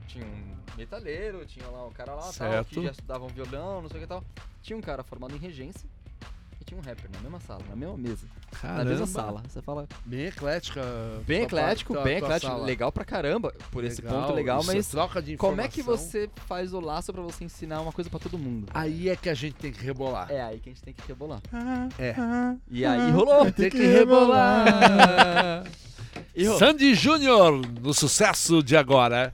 Tinha 0.07 0.25
um 0.25 0.55
metalheiro, 0.77 1.45
tinha 1.45 1.65
lá 1.67 1.87
um 1.87 1.91
cara 1.91 2.13
lá 2.13 2.21
tal, 2.23 2.33
Certo. 2.33 2.67
que 2.69 2.83
já 2.83 2.91
estudava 2.91 3.23
um 3.25 3.29
violão, 3.29 3.81
não 3.81 3.89
sei 3.89 3.97
o 3.99 4.01
que 4.01 4.07
tal. 4.07 4.23
Tinha 4.61 4.77
um 4.77 4.81
cara 4.81 5.03
formado 5.03 5.33
em 5.35 5.39
regência 5.39 5.89
tinha 6.63 6.79
um 6.79 6.83
rapper 6.83 7.09
na 7.11 7.19
mesma 7.19 7.39
sala, 7.39 7.61
na 7.69 7.75
mesma 7.75 7.97
mesa. 7.97 8.27
Na 8.61 8.83
mesma 8.83 8.85
Caramba. 8.85 9.07
sala. 9.07 9.43
Você 9.47 9.61
fala, 9.61 9.87
Bem 10.05 10.25
eclética. 10.25 10.81
bem 11.25 11.43
eclético, 11.43 11.93
tua- 11.93 12.03
bem 12.03 12.19
tua 12.19 12.27
eclético, 12.27 12.51
sala. 12.51 12.65
legal 12.65 12.91
pra 12.91 13.03
caramba, 13.05 13.53
por 13.71 13.83
esse 13.83 14.01
ponto 14.01 14.33
legal, 14.33 14.63
mas 14.63 14.87
troca 14.87 15.21
de 15.21 15.37
como 15.37 15.59
é 15.61 15.67
que 15.67 15.81
você 15.81 16.29
faz 16.47 16.73
o 16.73 16.79
laço 16.79 17.11
pra 17.13 17.21
você 17.21 17.43
ensinar 17.45 17.81
uma 17.81 17.91
coisa 17.91 18.09
pra 18.09 18.19
todo 18.19 18.37
mundo? 18.37 18.67
Aí 18.73 19.09
é 19.09 19.15
que 19.15 19.29
a 19.29 19.33
gente 19.33 19.55
tem 19.55 19.71
que 19.71 19.83
rebolar. 19.83 20.31
É 20.31 20.41
aí 20.41 20.59
que 20.59 20.69
a 20.69 20.73
gente 20.73 20.81
tem 20.83 20.93
que 20.93 21.07
rebolar. 21.07 21.41
É. 21.99 22.15
E 22.69 22.85
aí 22.85 23.11
rolou. 23.11 23.51
Tem 23.51 23.69
que 23.69 23.77
rebolar. 23.85 25.63
E 26.35 26.45
rolou. 26.45 26.59
Sandy 26.59 26.93
Júnior, 26.95 27.61
no 27.81 27.93
sucesso 27.93 28.61
de 28.63 28.75
agora. 28.75 29.33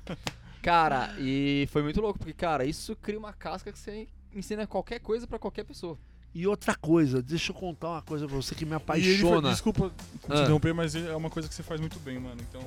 Cara, 0.61 1.13
e 1.17 1.67
foi 1.71 1.81
muito 1.81 2.01
louco, 2.01 2.19
porque, 2.19 2.33
cara, 2.33 2.65
isso 2.65 2.95
cria 3.01 3.17
uma 3.17 3.31
casca 3.33 3.71
que 3.71 3.79
você 3.79 4.07
ensina 4.35 4.67
qualquer 4.67 4.99
coisa 4.99 5.25
pra 5.25 5.39
qualquer 5.39 5.63
pessoa. 5.63 5.97
E 6.33 6.45
outra 6.45 6.75
coisa, 6.75 7.21
deixa 7.23 7.51
eu 7.51 7.55
contar 7.55 7.89
uma 7.89 8.01
coisa 8.03 8.27
pra 8.27 8.35
você 8.35 8.53
que 8.53 8.63
me 8.63 8.71
E 8.73 8.75
apaixona. 8.75 9.41
foi, 9.41 9.49
desculpa 9.51 9.89
te 9.89 10.31
Ah. 10.31 10.41
interromper, 10.43 10.73
mas 10.73 10.93
é 10.95 11.15
uma 11.15 11.29
coisa 11.29 11.49
que 11.49 11.55
você 11.55 11.63
faz 11.63 11.79
muito 11.81 11.99
bem, 11.99 12.19
mano. 12.19 12.37
Então, 12.49 12.61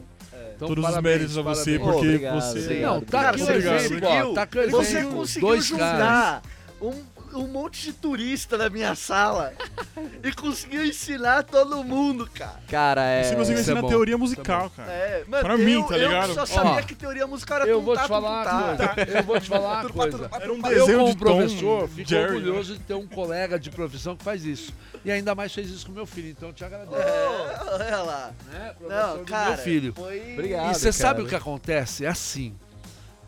Então, 0.57 0.67
todos 0.69 0.85
os 0.85 1.01
méritos 1.01 1.39
a 1.39 1.43
você, 1.43 1.79
parabéns. 1.79 1.95
porque 1.95 2.09
Obrigado, 2.09 2.41
você. 2.41 2.59
obrigado. 2.61 2.95
Não, 2.95 3.01
tá 3.03 3.31
aqui 3.31 3.41
o 3.41 3.45
Obrigado, 3.45 3.75
exemplo, 3.77 3.97
obrigado. 3.97 4.31
ó. 4.31 4.35
Tá 4.35 4.43
aqui 4.43 4.59
o 4.59 4.71
Você 4.71 5.03
conseguiu 5.05 5.49
Dois 5.49 5.71
caras. 5.71 6.43
juntar 6.43 6.43
um, 6.81 7.03
um 7.35 7.47
monte 7.49 7.83
de 7.85 7.93
turista 7.93 8.57
na 8.57 8.69
minha 8.69 8.95
sala 8.95 9.53
e 10.23 10.33
conseguiu 10.33 10.85
ensinar 10.85 11.43
todo 11.45 11.83
mundo, 11.85 12.29
cara. 12.33 12.61
Cara, 12.69 13.05
é. 13.05 13.23
Você 13.25 13.37
conseguiu 13.37 13.61
Isso 13.61 13.71
é 13.71 13.73
ensinar 13.73 13.83
bom, 13.83 13.89
teoria 13.89 14.19
musical, 14.19 14.71
cara. 14.71 14.91
É, 14.93 15.25
mano, 15.27 15.43
Pra 15.45 15.57
mim, 15.57 15.73
eu, 15.73 15.83
tá 15.85 15.97
eu 15.99 16.09
ligado? 16.09 16.35
só 16.35 16.47
sabia 16.47 16.73
Ó, 16.73 16.83
que 16.83 16.95
teoria 16.95 17.27
musical 17.27 17.61
era 17.61 17.69
Eu 17.69 17.81
vou 17.83 17.97
te 17.97 18.07
falar 18.09 18.45
coisa. 18.45 18.93
Eu 19.19 19.23
vou 19.25 19.41
te 19.41 19.49
falar 19.49 19.81
uma 19.83 19.91
coisa. 19.91 20.31
Era 20.33 20.53
um 20.53 20.57
Eu, 20.57 20.63
desenho 20.63 20.99
como 20.99 21.13
de 21.13 21.17
Tom, 21.19 21.25
professor, 21.25 21.89
fico 21.89 22.09
Jerry. 22.09 22.35
orgulhoso 22.37 22.75
de 22.75 22.81
ter 22.81 22.95
um 22.95 23.07
colega 23.07 23.59
de 23.59 23.71
profissão 23.71 24.17
que 24.17 24.25
faz 24.25 24.45
isso. 24.45 24.73
E 25.05 25.11
ainda 25.11 25.35
mais 25.35 25.53
fez 25.53 25.69
isso 25.71 25.87
com 25.87 25.93
meu 25.93 26.07
filho, 26.07 26.29
então 26.29 26.49
eu 26.51 26.53
te 26.55 26.65
agradeço. 26.65 26.95
É, 26.97 27.61
olha 27.73 28.03
lá. 28.03 28.31
Né, 28.53 28.75
professor 28.79 29.17
Não, 29.19 29.25
cara, 29.25 29.49
meu 29.51 29.59
filho. 29.59 29.93
foi... 29.95 30.33
Obrigado. 30.35 30.71
E 30.71 30.75
você 30.75 30.93
sabe 30.93 31.23
o 31.23 31.27
que 31.27 31.35
acontece? 31.35 32.05
É 32.05 32.09
assim. 32.09 32.55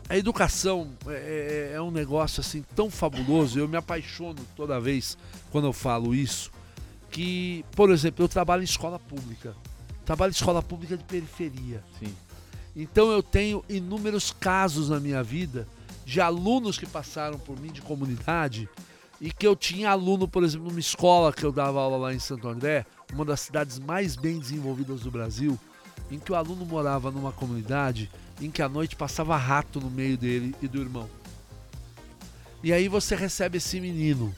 A 0.07 0.15
educação 0.17 0.91
é, 1.07 1.71
é- 1.71 1.75
é 1.75 1.81
um 1.81 1.89
negócio 1.89 2.39
assim 2.41 2.63
tão 2.75 2.89
fabuloso, 2.91 3.57
eu 3.57 3.67
me 3.67 3.75
apaixono 3.75 4.39
toda 4.55 4.79
vez 4.79 5.17
quando 5.51 5.65
eu 5.65 5.73
falo 5.73 6.13
isso, 6.13 6.51
que, 7.09 7.65
por 7.71 7.89
exemplo, 7.89 8.23
eu 8.23 8.29
trabalho 8.29 8.61
em 8.61 8.65
escola 8.65 8.99
pública. 8.99 9.55
Trabalho 10.05 10.29
em 10.29 10.35
escola 10.35 10.61
pública 10.61 10.95
de 10.95 11.03
periferia. 11.03 11.83
Sim. 11.99 12.13
Então 12.75 13.09
eu 13.09 13.23
tenho 13.23 13.63
inúmeros 13.67 14.31
casos 14.31 14.89
na 14.89 14.99
minha 14.99 15.23
vida 15.23 15.67
de 16.05 16.21
alunos 16.21 16.77
que 16.77 16.85
passaram 16.85 17.39
por 17.39 17.59
mim 17.59 17.71
de 17.71 17.81
comunidade 17.81 18.69
e 19.19 19.31
que 19.31 19.47
eu 19.47 19.55
tinha 19.55 19.89
aluno, 19.89 20.27
por 20.27 20.43
exemplo, 20.43 20.67
numa 20.67 20.79
escola 20.79 21.33
que 21.33 21.43
eu 21.43 21.51
dava 21.51 21.79
aula 21.81 21.97
lá 21.97 22.13
em 22.13 22.19
Santo 22.19 22.47
André, 22.47 22.85
uma 23.11 23.25
das 23.25 23.39
cidades 23.39 23.79
mais 23.79 24.15
bem 24.15 24.37
desenvolvidas 24.37 25.01
do 25.01 25.09
Brasil, 25.09 25.57
em 26.11 26.19
que 26.19 26.31
o 26.31 26.35
aluno 26.35 26.65
morava 26.65 27.09
numa 27.09 27.31
comunidade 27.31 28.11
em 28.41 28.51
que 28.51 28.61
à 28.61 28.69
noite 28.69 28.95
passava 28.95 29.37
rato 29.37 29.79
no 29.79 29.89
meio 29.89 30.17
dele 30.17 30.55
e 30.61 30.67
do 30.67 30.81
irmão. 30.81 31.09
E 32.63 32.73
aí 32.73 32.87
você 32.87 33.15
recebe 33.15 33.57
esse 33.57 33.79
menino 33.79 34.33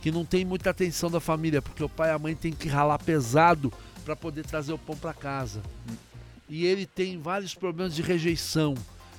que 0.00 0.10
não 0.10 0.24
tem 0.24 0.44
muita 0.44 0.70
atenção 0.70 1.10
da 1.10 1.20
família, 1.20 1.60
porque 1.60 1.82
o 1.82 1.88
pai 1.88 2.10
e 2.10 2.12
a 2.12 2.18
mãe 2.18 2.34
tem 2.34 2.52
que 2.52 2.68
ralar 2.68 2.98
pesado 2.98 3.72
para 4.04 4.16
poder 4.16 4.44
trazer 4.46 4.72
o 4.72 4.78
pão 4.78 4.96
para 4.96 5.12
casa. 5.12 5.60
E 6.48 6.64
ele 6.64 6.86
tem 6.86 7.20
vários 7.20 7.54
problemas 7.54 7.94
de 7.94 8.00
rejeição. 8.00 8.74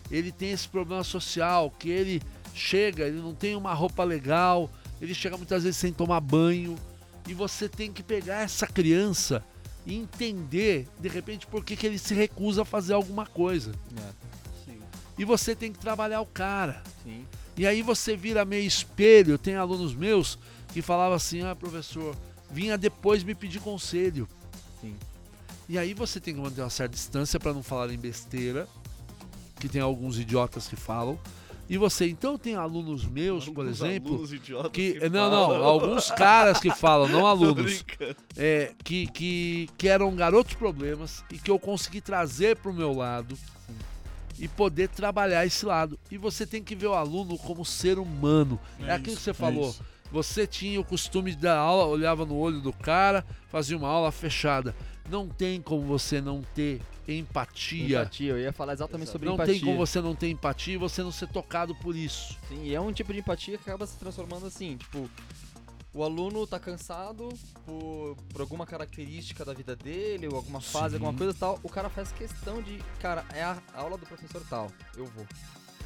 Ele 0.10 0.32
tem 0.32 0.52
esse 0.52 0.68
problema 0.68 1.04
social 1.04 1.72
que 1.78 1.90
ele 1.90 2.22
chega, 2.56 3.06
ele 3.06 3.20
não 3.20 3.36
tem 3.36 3.56
uma 3.56 3.74
roupa 3.74 4.04
legal, 4.04 4.70
ele 5.00 5.14
chega 5.14 5.38
muitas 5.38 5.64
vezes 5.64 5.78
sem 5.78 5.94
tomar 5.94 6.20
banho. 6.20 6.76
E 7.28 7.34
você 7.34 7.70
tem 7.70 7.94
que 7.94 8.02
pegar 8.02 8.42
essa 8.42 8.66
criança 8.66 9.44
e 9.86 9.96
entender, 9.96 10.88
de 11.00 11.08
repente, 11.08 11.48
por 11.48 11.64
que, 11.64 11.76
que 11.76 11.88
ele 11.88 11.98
se 11.98 12.14
recusa 12.14 12.62
a 12.62 12.66
fazer 12.66 12.94
alguma 12.94 13.26
coisa. 13.26 13.72
Sim. 14.66 14.78
E 15.18 15.26
você 15.26 15.56
tem 15.56 15.72
que 15.72 15.80
trabalhar 15.80 16.22
o 16.22 16.26
cara. 16.26 16.82
Sim. 17.04 17.26
E 17.58 17.68
aí 17.68 17.82
você 17.82 18.16
vira 18.16 18.46
meio 18.46 18.66
espelho. 18.66 19.38
Tem 19.38 19.56
alunos 19.56 19.94
meus 19.94 20.40
que 20.74 20.82
falavam 20.82 21.16
assim: 21.16 21.42
ah, 21.42 21.56
professor, 21.56 22.16
vinha 22.50 22.78
depois 22.78 23.24
me 23.24 23.36
pedir 23.36 23.60
conselho. 23.60 24.28
Sim. 24.80 24.96
E 25.68 25.78
aí 25.78 25.94
você 25.94 26.20
tem 26.20 26.34
que 26.34 26.40
manter 26.40 26.62
uma 26.62 26.70
certa 26.70 26.96
distância 26.96 27.40
para 27.40 27.54
não 27.54 27.62
falar 27.62 27.92
em 27.92 27.98
besteira, 27.98 28.68
que 29.60 29.68
tem 29.68 29.82
alguns 29.82 30.18
idiotas 30.18 30.68
que 30.68 30.76
falam. 30.76 31.20
E 31.70 31.78
você, 31.78 32.10
então 32.10 32.36
tem 32.36 32.56
alunos 32.56 33.06
meus, 33.06 33.48
por 33.48 33.62
Alguns 33.62 33.80
exemplo, 33.80 34.14
alunos 34.14 34.34
idiotas 34.34 34.72
que 34.72 34.94
que 34.94 35.10
não, 35.10 35.30
não, 35.30 35.64
alguns 35.64 36.10
caras 36.10 36.60
que 36.60 36.72
falam, 36.72 37.08
não 37.08 37.28
alunos, 37.28 37.86
é, 38.36 38.74
que, 38.84 39.06
que, 39.06 39.70
que 39.78 39.88
eram 39.88 40.16
garotos 40.16 40.56
problemas 40.56 41.24
e 41.32 41.38
que 41.38 41.52
eu 41.52 41.60
consegui 41.60 42.02
trazer 42.02 42.56
para 42.56 42.72
o 42.72 42.74
meu 42.74 42.92
lado 42.92 43.38
e 44.40 44.48
poder 44.48 44.88
trabalhar 44.88 45.46
esse 45.46 45.64
lado. 45.64 46.00
E 46.10 46.18
você 46.18 46.48
tem 46.48 46.64
que 46.64 46.74
ver 46.74 46.88
o 46.88 46.94
aluno 46.94 47.38
como 47.38 47.64
ser 47.64 48.00
humano. 48.00 48.60
É, 48.80 48.92
aquilo 48.92 49.16
que 49.16 49.22
você 49.22 49.34
falou. 49.34 49.70
isso. 49.70 49.84
Você 50.12 50.48
tinha 50.48 50.80
o 50.80 50.84
costume 50.84 51.32
de 51.32 51.38
dar 51.38 51.58
aula, 51.58 51.86
olhava 51.86 52.26
no 52.26 52.36
olho 52.36 52.60
do 52.62 52.74
cara, 52.74 53.24
fazia 53.50 53.78
uma 53.78 53.90
aula 53.90 54.12
fechada. 54.12 54.76
Não 55.08 55.28
tem 55.28 55.62
como 55.62 55.84
você 55.84 56.20
não 56.20 56.42
ter 56.56 56.82
empatia. 57.18 58.02
Empatia, 58.02 58.32
eu 58.32 58.40
ia 58.40 58.54
falar 58.54 58.74
exatamente 58.74 59.04
Exato. 59.04 59.12
sobre 59.14 59.28
Não 59.28 59.36
empatia. 59.36 59.54
tem 59.54 59.64
como 59.64 59.78
você 59.78 60.02
não 60.02 60.16
ter 60.16 60.30
empatia 60.30 60.74
e 60.74 60.78
você 60.78 61.02
não 61.02 61.12
ser 61.12 61.28
tocado 61.28 61.74
por 61.76 61.96
isso. 61.96 62.38
Sim, 62.48 62.64
e 62.64 62.76
é 62.76 62.82
um 62.82 62.92
tipo 62.92 63.12
de 63.14 63.20
empatia 63.20 63.58
que 63.58 63.70
acaba 63.70 63.86
se 63.88 63.98
transformando 63.98 64.46
assim, 64.46 64.78
tipo, 64.78 65.10
o 65.94 66.04
aluno 66.04 66.46
tá 66.46 66.60
cansado 66.60 67.30
por, 67.66 68.16
por 68.32 68.42
alguma 68.42 68.66
característica 68.66 69.44
da 69.44 69.54
vida 69.54 69.76
dele, 69.76 70.28
ou 70.28 70.36
alguma 70.36 70.62
fase, 70.62 70.90
Sim. 70.98 71.04
alguma 71.04 71.18
coisa 71.18 71.34
tal, 71.34 71.60
o 71.64 71.70
cara 71.70 71.90
faz 71.90 72.12
questão 72.12 72.62
de, 72.62 72.78
cara, 73.00 73.26
é 73.34 73.44
a 73.44 73.58
aula 73.74 73.98
do 73.98 74.06
professor 74.06 74.42
tal, 74.50 74.72
eu 74.96 75.06
vou. 75.06 75.26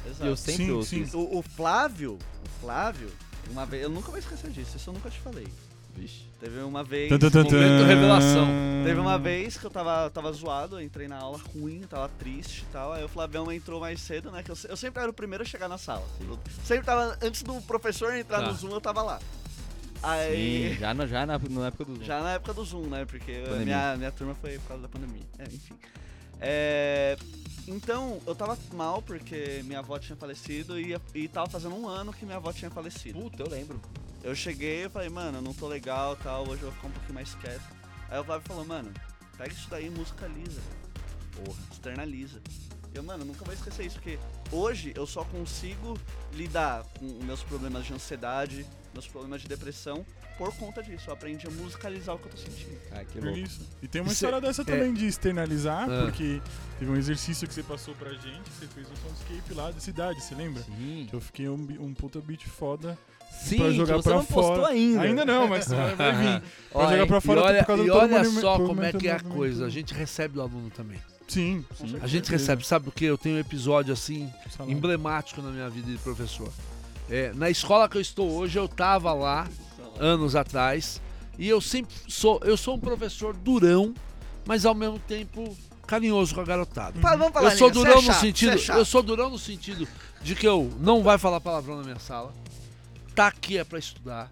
Exato. 0.06 0.26
eu 0.26 0.36
sempre 0.36 0.66
Sim, 0.66 0.70
ouço 0.72 0.90
sim. 0.90 1.02
isso. 1.02 1.18
O, 1.18 1.38
o 1.38 1.42
Flávio, 1.42 2.18
o 2.44 2.60
Flávio, 2.60 3.10
uma 3.50 3.64
vez, 3.64 3.82
eu 3.82 3.88
nunca 3.88 4.10
vou 4.10 4.18
esquecer 4.18 4.50
disso, 4.50 4.76
isso 4.76 4.90
eu 4.90 4.94
nunca 4.94 5.08
te 5.10 5.18
falei. 5.20 5.48
Vixe. 5.96 6.24
Teve 6.40 6.60
uma 6.60 6.82
vez. 6.82 7.08
Tan, 7.08 7.18
tan, 7.18 7.30
tan, 7.30 7.42
Momento 7.44 7.84
revelação. 7.86 8.46
Teve 8.84 9.00
uma 9.00 9.18
vez 9.18 9.56
que 9.56 9.64
eu 9.64 9.70
tava, 9.70 10.10
tava 10.10 10.32
zoado, 10.32 10.76
eu 10.76 10.82
entrei 10.82 11.06
na 11.08 11.16
aula 11.18 11.38
ruim, 11.54 11.82
tava 11.88 12.08
triste 12.18 12.62
e 12.68 12.72
tal. 12.72 12.92
Aí 12.92 13.04
o 13.04 13.08
Flavião 13.08 13.50
entrou 13.52 13.80
mais 13.80 14.00
cedo, 14.00 14.30
né? 14.30 14.42
Que 14.42 14.50
eu, 14.50 14.56
eu 14.68 14.76
sempre 14.76 15.00
era 15.00 15.10
o 15.10 15.14
primeiro 15.14 15.42
a 15.42 15.46
chegar 15.46 15.68
na 15.68 15.78
sala. 15.78 16.04
Eu 16.20 16.38
sempre 16.64 16.84
tava, 16.84 17.16
antes 17.22 17.42
do 17.42 17.60
professor 17.62 18.12
entrar 18.14 18.40
Tá. 18.40 18.48
no 18.48 18.54
Zoom, 18.54 18.70
eu 18.72 18.80
tava 18.80 19.02
lá. 19.02 19.18
Sim, 19.20 19.24
Aí. 20.02 20.76
já, 20.78 20.92
na, 20.92 21.06
já 21.06 21.24
na, 21.24 21.38
na 21.38 21.66
época 21.68 21.84
do. 21.86 22.04
Já 22.04 22.20
na 22.22 22.32
época 22.32 22.52
do 22.52 22.64
Zoom, 22.64 22.88
né? 22.88 23.04
Porque 23.06 23.32
Pandemia. 23.44 23.64
minha, 23.64 23.96
minha 23.96 24.12
turma 24.12 24.34
foi 24.34 24.58
por 24.58 24.68
causa 24.68 24.82
da 24.82 24.88
pandemia. 24.88 25.22
É, 25.38 25.44
enfim. 25.44 25.74
É, 26.40 27.16
então, 27.66 28.20
eu 28.26 28.34
tava 28.34 28.58
mal 28.74 29.00
porque 29.00 29.62
minha 29.64 29.78
avó 29.78 29.98
tinha 29.98 30.16
falecido 30.16 30.78
e, 30.78 30.94
e 31.14 31.28
tava 31.28 31.48
fazendo 31.48 31.74
um 31.74 31.88
ano 31.88 32.12
que 32.12 32.26
minha 32.26 32.36
avó 32.36 32.52
tinha 32.52 32.70
falecido. 32.70 33.18
Puta, 33.18 33.42
eu 33.44 33.48
lembro. 33.48 33.80
Eu 34.24 34.34
cheguei 34.34 34.86
e 34.86 34.88
falei, 34.88 35.10
mano, 35.10 35.38
eu 35.38 35.42
não 35.42 35.52
tô 35.52 35.68
legal 35.68 36.16
tal, 36.16 36.42
hoje 36.48 36.62
eu 36.62 36.70
vou 36.70 36.72
ficar 36.72 36.88
um 36.88 36.90
pouquinho 36.92 37.14
mais 37.14 37.34
quieto. 37.34 37.62
Aí 38.08 38.18
o 38.18 38.24
Flávio 38.24 38.46
falou, 38.48 38.64
mano, 38.64 38.90
pega 39.36 39.52
isso 39.52 39.68
daí 39.68 39.86
e 39.86 39.90
musicaliza. 39.90 40.60
Porra, 41.44 41.58
externaliza. 41.70 42.40
Eu, 42.94 43.02
mano, 43.02 43.24
nunca 43.24 43.44
vou 43.44 43.52
esquecer 43.52 43.84
isso, 43.84 43.96
porque 43.96 44.18
hoje 44.50 44.92
eu 44.96 45.06
só 45.06 45.24
consigo 45.24 45.98
lidar 46.32 46.84
com 46.98 47.04
meus 47.24 47.42
problemas 47.42 47.84
de 47.84 47.92
ansiedade, 47.92 48.64
meus 48.94 49.06
problemas 49.06 49.42
de 49.42 49.48
depressão, 49.48 50.06
por 50.38 50.54
conta 50.56 50.80
disso. 50.82 51.10
Eu 51.10 51.14
aprendi 51.14 51.46
a 51.46 51.50
musicalizar 51.50 52.14
o 52.14 52.18
que 52.18 52.26
eu 52.26 52.30
tô 52.30 52.36
sentindo. 52.38 52.78
Ah, 52.92 53.04
que 53.04 53.20
louco. 53.20 53.36
isso. 53.38 53.60
E 53.82 53.88
tem 53.88 54.00
uma 54.00 54.06
Isso 54.12 54.24
história 54.24 54.40
dessa 54.40 54.64
também 54.64 54.94
de 54.94 55.06
externalizar, 55.06 55.90
Ah. 55.90 56.02
porque 56.04 56.40
teve 56.78 56.90
um 56.90 56.96
exercício 56.96 57.46
que 57.46 57.52
você 57.52 57.62
passou 57.64 57.94
pra 57.96 58.10
gente, 58.14 58.48
você 58.48 58.66
fez 58.68 58.86
um 58.88 58.96
soundscape 58.96 59.52
lá 59.54 59.70
da 59.72 59.80
cidade, 59.80 60.20
você 60.22 60.34
lembra? 60.34 60.62
Sim. 60.62 61.06
Que 61.10 61.14
eu 61.16 61.20
fiquei 61.20 61.48
um, 61.48 61.56
um 61.80 61.92
puta 61.92 62.20
beat 62.20 62.46
foda 62.46 62.96
Sim, 63.42 63.56
pra 63.56 63.70
jogar 63.72 63.96
que 63.96 64.02
você 64.02 64.08
pra 64.08 64.18
não 64.18 64.24
postou 64.24 64.56
fora. 64.56 64.68
ainda. 64.68 65.00
Ainda 65.02 65.24
não, 65.24 65.48
mas 65.48 65.68
vai 65.68 65.90
vir. 65.90 66.42
Pra 66.72 66.80
Ó, 66.80 66.90
jogar 66.90 67.06
pra 67.06 67.20
fora 67.20 67.40
e 67.40 67.42
olha, 67.42 67.58
por 67.58 67.66
causa 67.66 67.82
e 67.82 67.86
do 67.86 67.92
todo 67.92 68.02
olha 68.14 68.24
só 68.24 68.56
como 68.58 68.82
é 68.82 68.92
que 68.92 69.08
é 69.08 69.12
a 69.12 69.20
coisa. 69.20 69.66
A 69.66 69.70
gente 69.70 69.92
recebe 69.94 70.38
o 70.38 70.42
aluno 70.42 70.70
também. 70.70 70.98
Sim, 71.28 71.64
sim. 71.76 71.96
A 72.00 72.06
gente 72.06 72.30
recebe, 72.30 72.66
sabe 72.66 72.88
o 72.88 72.92
que? 72.92 73.04
Eu 73.04 73.16
tenho 73.16 73.36
um 73.36 73.40
episódio 73.40 73.92
assim 73.92 74.30
emblemático 74.66 75.40
na 75.40 75.50
minha 75.50 75.68
vida 75.68 75.90
de 75.90 75.98
professor. 75.98 76.50
É, 77.10 77.32
na 77.34 77.50
escola 77.50 77.88
que 77.88 77.96
eu 77.96 78.00
estou 78.00 78.30
hoje, 78.30 78.58
eu 78.58 78.68
tava 78.68 79.12
lá 79.12 79.48
anos 79.98 80.34
atrás 80.36 81.00
e 81.38 81.48
eu 81.48 81.60
sempre 81.60 81.94
sou, 82.08 82.40
eu 82.44 82.56
sou 82.56 82.74
um 82.74 82.78
professor 82.80 83.34
durão, 83.34 83.94
mas 84.46 84.64
ao 84.64 84.74
mesmo 84.74 84.98
tempo 84.98 85.56
carinhoso 85.86 86.34
com 86.34 86.40
a 86.40 86.44
garotada. 86.44 86.98
Vamos 87.00 87.32
falar, 87.32 87.52
Eu 87.52 87.58
sou 87.58 87.68
Linha, 87.68 87.84
durão 87.84 87.92
é 87.92 87.96
no 87.96 88.02
chato, 88.02 88.20
sentido, 88.20 88.58
cê 88.58 88.72
é 88.72 88.76
eu 88.76 88.84
sou 88.84 89.02
durão 89.02 89.30
no 89.30 89.38
sentido 89.38 89.86
de 90.22 90.34
que 90.34 90.46
eu 90.46 90.72
não 90.80 91.02
vai 91.02 91.18
falar 91.18 91.40
palavrão 91.40 91.76
na 91.76 91.82
minha 91.82 91.98
sala. 91.98 92.32
Tá 93.14 93.28
aqui 93.28 93.58
é 93.58 93.64
pra 93.64 93.78
estudar. 93.78 94.30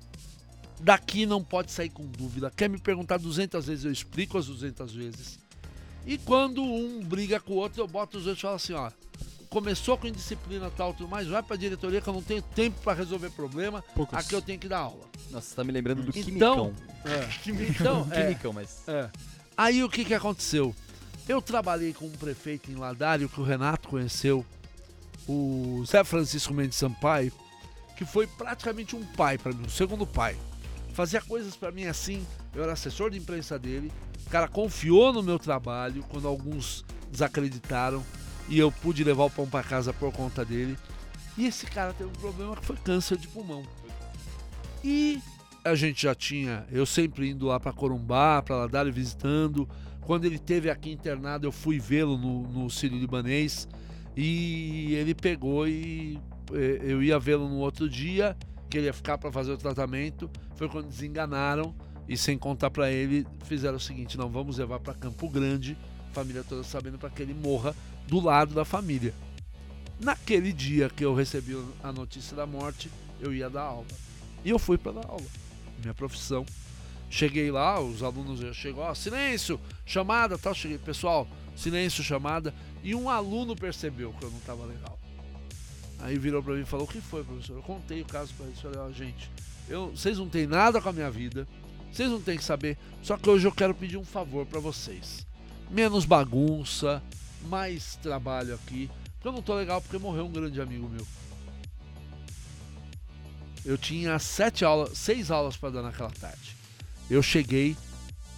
Daqui 0.81 1.25
não 1.25 1.43
pode 1.43 1.71
sair 1.71 1.91
com 1.91 2.05
dúvida. 2.05 2.51
Quer 2.51 2.69
me 2.69 2.79
perguntar 2.79 3.19
200 3.19 3.67
vezes, 3.67 3.85
eu 3.85 3.93
explico 3.93 4.37
as 4.37 4.47
200 4.47 4.93
vezes. 4.93 5.39
E 6.05 6.19
quando 6.19 6.63
um 6.63 7.01
briga 7.05 7.39
com 7.39 7.53
o 7.53 7.57
outro, 7.57 7.81
eu 7.81 7.87
boto 7.87 8.19
os 8.19 8.25
dois 8.25 8.37
e 8.37 8.41
falo 8.41 8.57
assim, 8.57 8.73
ó, 8.73 8.91
começou 9.49 9.97
com 9.97 10.09
indisciplina 10.09 10.69
tal, 10.77 10.93
tudo 10.93 11.09
mais, 11.09 11.29
vai 11.29 11.43
pra 11.43 11.55
diretoria 11.55 12.01
que 12.01 12.09
eu 12.09 12.13
não 12.13 12.23
tenho 12.23 12.43
tempo 12.43 12.81
pra 12.81 12.95
resolver 12.95 13.31
problema. 13.31 13.83
Poucos. 13.95 14.19
Aqui 14.19 14.35
eu 14.35 14.43
tenho 14.43 14.59
que 14.59 14.69
dar 14.69 14.79
aula. 14.79 15.05
Nossa, 15.31 15.51
você 15.51 15.55
tá 15.55 15.63
me 15.63 15.71
lembrando 15.71 16.03
do 16.03 16.19
Então, 16.19 16.75
Quimicão. 17.45 18.01
Então, 18.01 18.09
é, 18.13 18.23
Quimicão, 18.25 18.53
mas. 18.53 18.83
é. 18.89 19.09
Aí 19.57 19.85
o 19.85 19.89
que 19.89 20.05
que 20.05 20.15
aconteceu? 20.15 20.75
Eu 21.29 21.41
trabalhei 21.41 21.93
com 21.93 22.07
um 22.07 22.11
prefeito 22.11 22.73
em 22.73 22.75
Ladário 22.75 23.29
que 23.29 23.41
o 23.41 23.45
Renato 23.45 23.89
conheceu, 23.89 24.45
o 25.29 25.85
Zé 25.87 26.03
Francisco 26.03 26.53
Mendes 26.53 26.77
Sampaio, 26.77 27.33
que 28.03 28.05
foi 28.05 28.27
praticamente 28.27 28.97
um 28.97 29.05
pai 29.05 29.39
para 29.39 29.53
mim, 29.53 29.65
um 29.65 29.69
segundo 29.69 30.05
pai. 30.05 30.37
Fazia 30.93 31.21
coisas 31.21 31.55
para 31.57 31.71
mim 31.71 31.85
assim, 31.85 32.27
eu 32.53 32.63
era 32.63 32.73
assessor 32.73 33.11
de 33.11 33.19
imprensa 33.19 33.57
dele, 33.59 33.93
o 34.27 34.31
cara 34.31 34.49
confiou 34.49 35.13
no 35.13 35.23
meu 35.23 35.39
trabalho 35.39 36.05
quando 36.11 36.27
alguns 36.27 36.85
desacreditaram 37.11 38.05
e 38.49 38.59
eu 38.59 38.73
pude 38.73 39.05
levar 39.05 39.25
o 39.25 39.31
pão 39.31 39.49
para 39.49 39.63
casa 39.63 39.93
por 39.93 40.13
conta 40.13 40.45
dele. 40.45 40.77
E 41.39 41.47
esse 41.47 41.65
cara 41.65 41.93
teve 41.93 42.11
um 42.11 42.21
problema 42.21 42.57
que 42.57 42.67
foi 42.67 42.77
câncer 42.77 43.17
de 43.17 43.29
pulmão. 43.29 43.63
E 44.83 45.21
a 45.65 45.75
gente 45.77 46.03
já 46.03 46.15
tinha, 46.15 46.67
eu 46.73 46.85
sempre 46.85 47.31
indo 47.31 47.47
lá 47.47 47.61
para 47.61 47.73
Corumbá, 47.73 48.43
para 48.43 48.57
Ladário 48.57 48.93
visitando. 48.93 49.69
Quando 50.01 50.25
ele 50.25 50.39
teve 50.39 50.69
aqui 50.69 50.91
internado, 50.91 51.47
eu 51.47 51.53
fui 51.53 51.79
vê-lo 51.79 52.19
no, 52.19 52.43
no 52.49 52.69
Sírio 52.69 52.99
Libanês 52.99 53.69
e 54.17 54.95
ele 54.95 55.15
pegou 55.15 55.69
e 55.69 56.19
eu 56.51 57.03
ia 57.03 57.19
vê-lo 57.19 57.49
no 57.49 57.59
outro 57.59 57.89
dia, 57.89 58.37
que 58.69 58.79
ele 58.79 58.87
ia 58.87 58.93
ficar 58.93 59.19
para 59.19 59.31
fazer 59.31 59.53
o 59.53 59.59
tratamento. 59.59 60.31
Foi 60.57 60.69
quando 60.69 60.89
desenganaram 60.89 61.75
e 62.09 62.17
sem 62.17 62.37
contar 62.37 62.71
para 62.71 62.91
ele, 62.91 63.27
fizeram 63.45 63.77
o 63.77 63.81
seguinte: 63.81 64.17
não, 64.19 64.29
vamos 64.29 64.59
levar 64.59 64.81
para 64.81 64.95
Campo 64.95 65.29
Grande, 65.29 65.77
família 66.13 66.43
toda 66.43 66.63
sabendo 66.63 66.99
para 66.99 67.11
que 67.11 67.23
ele 67.23 67.35
morra 67.35 67.75
do 68.07 68.21
lado 68.21 68.55
da 68.55 68.65
família. 68.65 69.15
Naquele 70.01 70.53
dia 70.53 70.91
que 70.91 71.05
eu 71.05 71.15
recebi 71.15 71.57
a 71.83 71.93
notícia 71.93 72.37
da 72.37 72.45
morte, 72.45 72.91
eu 73.21 73.33
ia 73.33 73.49
dar 73.49 73.63
aula. 73.63 73.87
E 74.45 74.51
eu 74.51 74.59
fui 74.59 74.77
para 74.77 74.93
dar 74.93 75.07
aula. 75.07 75.27
Minha 75.81 75.95
profissão. 75.95 76.45
Cheguei 77.09 77.51
lá, 77.51 77.79
os 77.79 78.03
alunos 78.03 78.41
chegou, 78.57 78.83
ó, 78.83 78.95
silêncio, 78.95 79.61
chamada, 79.85 80.39
tal. 80.39 80.55
Cheguei, 80.55 80.79
pessoal, 80.79 81.29
silêncio, 81.55 82.03
chamada. 82.03 82.55
E 82.83 82.95
um 82.95 83.09
aluno 83.09 83.55
percebeu 83.55 84.13
que 84.15 84.25
eu 84.25 84.31
não 84.31 84.41
tava 84.41 84.65
legal. 84.65 84.99
Aí 86.03 86.19
virou 86.19 86.43
pra 86.43 86.55
mim 86.55 86.63
e 86.63 86.67
falou: 86.67 86.85
O 86.85 86.89
que 86.89 87.01
foi, 87.01 87.23
professor? 87.23 87.57
Eu 87.57 87.63
contei 87.63 88.03
o 88.03 88.05
caso 88.05 88.35
pra 88.35 88.47
eles. 88.47 88.61
Falei: 88.61 88.79
Ó, 88.79 88.91
gente, 88.91 89.31
eu, 89.69 89.91
vocês 89.91 90.19
não 90.19 90.29
têm 90.29 90.47
nada 90.47 90.81
com 90.81 90.89
a 90.89 90.93
minha 90.93 91.11
vida, 91.11 91.47
vocês 91.93 92.11
não 92.11 92.21
têm 92.21 92.37
que 92.37 92.45
saber. 92.45 92.77
Só 93.03 93.17
que 93.17 93.31
hoje 93.31 93.47
eu 93.47 93.53
quero 93.53 93.73
pedir 93.73 93.97
um 93.97 94.05
favor 94.05 94.45
pra 94.45 94.59
vocês: 94.59 95.25
menos 95.71 96.05
bagunça, 96.05 97.01
mais 97.49 97.95
trabalho 97.97 98.55
aqui. 98.55 98.91
Porque 99.15 99.29
eu 99.29 99.33
não 99.33 99.43
tô 99.43 99.55
legal 99.55 99.81
porque 99.81 99.97
morreu 99.97 100.27
um 100.27 100.33
grande 100.33 100.61
amigo 100.61 100.89
meu. 100.89 101.07
Eu 103.65 103.79
tinha 103.79 104.19
sete 104.19 104.65
aulas, 104.65 104.99
seis 104.99 105.31
aulas 105.31 105.57
para 105.57 105.71
dar 105.71 105.83
naquela 105.83 106.11
tarde. 106.11 106.57
Eu 107.09 107.23
cheguei, 107.23 107.77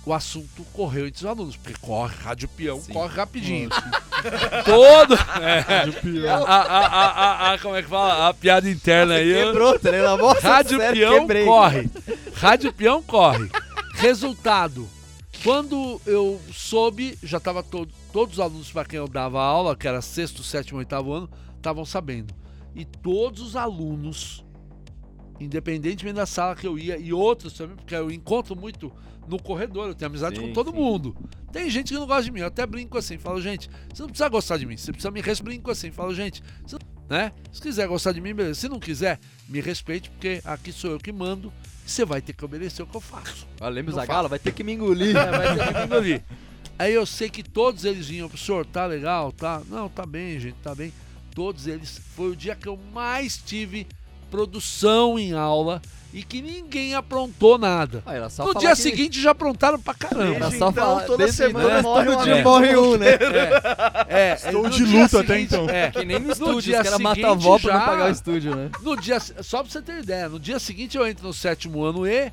o 0.05 0.13
assunto 0.13 0.63
correu 0.75 1.07
entre 1.07 1.21
os 1.21 1.25
alunos, 1.25 1.57
porque 1.57 1.79
corre, 1.81 2.15
rádio 2.17 2.47
peão, 2.49 2.79
Sim. 2.83 2.93
corre 2.93 3.17
rapidinho. 3.17 3.71
Todo. 4.65 5.15
É, 5.15 6.29
a, 6.29 6.35
a, 6.37 6.63
a, 6.63 7.07
a- 7.07 7.53
a- 7.55 7.59
como 7.59 7.77
é 7.77 7.83
que 7.83 7.89
fala? 7.89 8.29
A 8.29 8.35
piada 8.35 8.69
interna 8.71 9.15
aí. 9.15 9.33
Quebrou, 9.33 9.79
tá 9.79 9.91
ligado? 9.91 10.19
Nossa, 10.19 10.41
Rádio 10.49 10.79
sério, 10.79 11.01
peão 11.09 11.21
quebrei. 11.21 11.45
corre. 11.45 11.91
Rádio 12.35 12.73
peão 12.73 13.03
corre. 13.03 13.51
Resultado. 13.95 14.89
Quando 15.43 16.01
eu 16.07 16.41
soube, 16.53 17.19
já 17.23 17.39
tava 17.39 17.63
todo, 17.63 17.91
todos 18.13 18.35
os 18.35 18.41
alunos 18.41 18.71
para 18.73 18.85
quem 18.87 18.99
eu 18.99 19.07
dava 19.09 19.43
aula, 19.43 19.77
que 19.77 19.87
era 19.87 20.01
sexto, 20.01 20.43
sétimo, 20.43 20.79
oitavo 20.79 21.13
ano, 21.13 21.29
estavam 21.57 21.85
sabendo. 21.85 22.33
E 22.75 22.85
todos 22.85 23.43
os 23.43 23.57
alunos, 23.57 24.43
independentemente 25.41 26.17
da 26.17 26.27
sala 26.27 26.55
que 26.55 26.67
eu 26.67 26.79
ia, 26.79 26.97
e 26.97 27.13
outros 27.13 27.53
também, 27.53 27.77
porque 27.77 27.95
eu 27.95 28.11
encontro 28.11 28.55
muito 28.57 28.93
no 29.27 29.41
corredor, 29.41 29.89
eu 29.89 29.95
tenho 29.95 30.11
amizade 30.11 30.37
Sim, 30.37 30.49
com 30.49 30.53
todo 30.53 30.71
sim. 30.71 30.77
mundo. 30.77 31.17
Tem 31.53 31.71
gente 31.71 31.93
que 31.93 31.99
não 31.99 32.07
gosta 32.07 32.25
de 32.25 32.31
mim, 32.31 32.41
eu 32.41 32.47
até 32.47 32.67
brinco 32.67 32.99
assim, 32.99 33.17
falo, 33.17 33.41
gente, 33.41 33.71
você 33.93 34.03
não 34.03 34.09
precisa 34.09 34.29
gostar 34.29 34.57
de 34.59 34.67
mim, 34.67 34.77
você 34.77 34.93
precisa 34.93 35.11
me 35.11 35.21
respeitar, 35.21 35.45
brinco 35.45 35.71
assim, 35.71 35.91
falo, 35.91 36.15
gente, 36.15 36.43
você 36.67 36.77
né? 37.09 37.33
Se 37.53 37.61
quiser 37.61 37.87
gostar 37.87 38.13
de 38.13 38.21
mim, 38.21 38.35
beleza. 38.35 38.61
Se 38.61 38.69
não 38.69 38.81
quiser, 38.81 39.19
me 39.49 39.61
respeite, 39.61 40.11
porque 40.11 40.41
aqui 40.45 40.73
sou 40.73 40.93
eu 40.93 40.99
que 40.99 41.13
mando. 41.13 41.53
E 41.87 41.91
você 41.91 42.05
vai 42.05 42.23
ter 42.23 42.33
que 42.33 42.45
obedecer 42.45 42.83
o 42.83 42.87
que 42.87 42.97
eu 42.97 43.01
faço. 43.01 43.47
Ó, 43.61 43.69
lembra 43.69 43.93
o 43.93 43.97
Não 43.97 44.03
Zagalo? 44.03 44.29
Vai 44.29 44.39
ter 44.39 44.53
que 44.53 44.65
me 44.65 44.73
engolir. 44.73 45.17
É, 45.17 45.31
vai 45.31 45.55
ter 45.55 45.67
que 45.67 45.75
me 45.75 45.85
engolir. 45.85 46.25
Aí 46.79 46.93
eu 46.93 47.05
sei 47.05 47.29
que 47.29 47.43
todos 47.43 47.85
eles 47.85 48.09
vinham, 48.09 48.29
professor, 48.29 48.65
tá 48.67 48.87
legal, 48.87 49.31
tá? 49.31 49.63
Não, 49.69 49.89
tá 49.89 50.05
bem, 50.07 50.41
gente, 50.41 50.57
tá 50.63 50.75
bem. 50.75 50.93
Todos 51.35 51.67
eles. 51.67 52.01
Foi 52.17 52.31
o 52.31 52.37
dia 52.37 52.57
que 52.57 52.67
eu 52.67 52.79
mais 52.93 53.37
tive 53.37 53.87
produção 54.35 55.17
em 55.19 55.33
aula 55.33 55.81
e 56.13 56.23
que 56.23 56.41
ninguém 56.43 56.95
aprontou 56.95 57.57
nada. 57.59 58.03
Ah, 58.07 58.15
no 58.45 58.55
dia 58.55 58.71
que- 58.71 58.77
seguinte 58.77 59.21
já 59.21 59.31
aprontaram 59.33 59.81
pra 59.81 59.95
caramba. 59.95 60.35
Era 60.37 60.51
só 60.51 60.57
então, 60.57 60.73
falar- 60.73 61.03
toda 61.03 61.19
desde 61.19 61.37
semana 61.37 61.79
então, 61.81 61.83
morre 61.83 62.05
todo 62.07 62.19
um 62.21 62.23
dia 62.25 62.43
morre 62.43 62.77
um, 62.77 62.97
né? 62.97 63.07
É, 64.09 64.31
é, 64.31 64.35
Estou 64.35 64.63
no 64.65 64.71
de 64.71 64.85
dia 64.85 65.03
luto 65.03 65.19
até 65.19 65.35
seguinte- 65.35 65.55
então. 65.55 65.69
É, 65.71 65.91
Que 65.91 66.05
nem 66.05 66.19
no 66.19 66.27
No 66.27 66.33
estúdio, 66.33 66.61
dia 66.63 66.79
os 66.79 66.85
caras 66.85 67.01
matam 67.01 67.29
a 67.29 67.33
avó 67.33 67.59
pra 67.59 67.73
não 67.75 67.81
já- 67.81 67.87
pagar 67.87 68.09
o 68.09 68.13
estúdio, 68.13 68.55
né? 68.57 68.71
No 68.83 68.97
dia, 68.97 69.19
só 69.21 69.63
pra 69.63 69.71
você 69.73 69.83
ter 69.83 69.99
ideia, 70.03 70.29
no 70.29 70.39
dia 70.39 70.59
seguinte 70.59 70.97
eu 70.97 71.07
entro 71.07 71.27
no 71.27 71.33
sétimo 71.33 71.83
ano 71.85 72.07
E, 72.07 72.31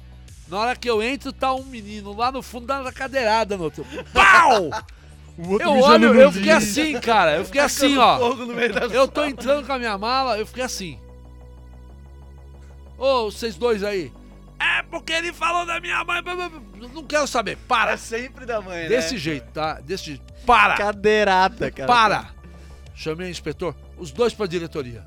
na 0.48 0.58
hora 0.60 0.76
que 0.76 0.90
eu 0.90 1.02
entro 1.02 1.32
tá 1.34 1.54
um 1.54 1.64
menino 1.64 2.16
lá 2.16 2.32
no 2.32 2.42
fundo 2.44 2.66
da 2.68 2.92
cadeirada 2.92 3.56
no 3.58 3.64
outro. 3.66 3.86
Pau! 4.14 4.70
O 5.38 5.54
outro 5.54 5.68
Eu 5.70 5.80
olho, 5.80 6.14
no 6.14 6.20
eu 6.22 6.32
fiquei 6.32 6.52
assim, 6.52 7.00
cara, 7.00 7.38
eu 7.38 7.46
fiquei 7.46 7.62
assim, 7.62 7.98
ó. 7.98 8.20
No 8.36 8.52
Eu 8.94 9.08
tô 9.08 9.24
entrando 9.26 9.66
com 9.66 9.74
a 9.74 9.80
minha 9.80 9.98
mala, 9.98 10.38
eu 10.38 10.46
fiquei 10.46 10.64
assim. 10.64 11.00
Ô, 13.02 13.32
vocês 13.32 13.56
dois 13.56 13.84
aí. 13.84 14.14
É 14.60 14.84
porque 14.84 15.12
ele 15.12 15.34
falou 15.34 15.66
da 15.66 15.80
minha 15.80 16.04
mãe. 16.06 16.22
Não 16.94 17.04
quero 17.04 17.26
saber. 17.26 17.58
Para. 17.68 17.94
É 17.94 17.98
sempre 17.98 18.46
da 18.46 18.62
mãe, 18.62 18.88
Desse 18.88 19.16
né? 19.16 19.20
jeito, 19.20 19.52
tá? 19.52 19.80
Desse 19.80 20.04
jeito. 20.06 20.34
Para. 20.46 20.76
Cadeirada, 20.76 21.72
cara. 21.72 21.88
Para! 21.88 22.36
Chamei 22.94 23.26
o 23.26 23.32
inspetor, 23.32 23.76
os 23.98 24.12
dois 24.12 24.36
pra 24.36 24.46
diretoria. 24.46 25.04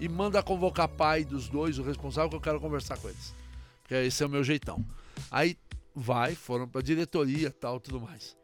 E 0.00 0.08
manda 0.08 0.42
convocar 0.42 0.88
pai 0.88 1.24
dos 1.24 1.48
dois, 1.48 1.78
o 1.78 1.84
responsável, 1.84 2.28
que 2.30 2.34
eu 2.34 2.40
quero 2.40 2.58
conversar 2.60 2.98
com 2.98 3.08
eles. 3.08 3.32
Porque 3.80 3.94
esse 3.94 4.24
é 4.24 4.26
o 4.26 4.28
meu 4.28 4.42
jeitão. 4.42 4.84
Aí 5.30 5.56
vai, 5.94 6.34
foram 6.34 6.66
pra 6.66 6.82
diretoria 6.82 7.52
tal, 7.52 7.78
tudo 7.78 8.00
mais. 8.00 8.36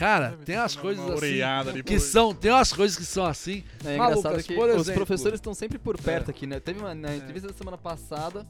Cara, 0.00 0.38
tem 0.46 0.56
umas 0.56 0.74
Uma 0.76 0.80
coisas 0.82 1.04
assim 1.10 1.72
que 1.72 1.72
depois. 1.74 2.02
são, 2.04 2.34
tem 2.34 2.50
umas 2.50 2.72
coisas 2.72 2.96
que 2.96 3.04
são 3.04 3.26
assim. 3.26 3.62
É 3.84 3.98
Malucas, 3.98 4.20
engraçado 4.20 4.42
que 4.46 4.54
por 4.54 4.68
os 4.70 4.74
exemplo. 4.76 4.94
professores 4.94 5.34
estão 5.36 5.52
sempre 5.52 5.78
por 5.78 6.00
perto 6.00 6.28
É. 6.28 6.30
aqui, 6.30 6.46
né? 6.46 6.58
Teve 6.58 6.80
uma, 6.80 6.94
na 6.94 7.14
entrevista 7.14 7.48
da 7.48 7.54
semana 7.54 7.76
passada, 7.76 8.46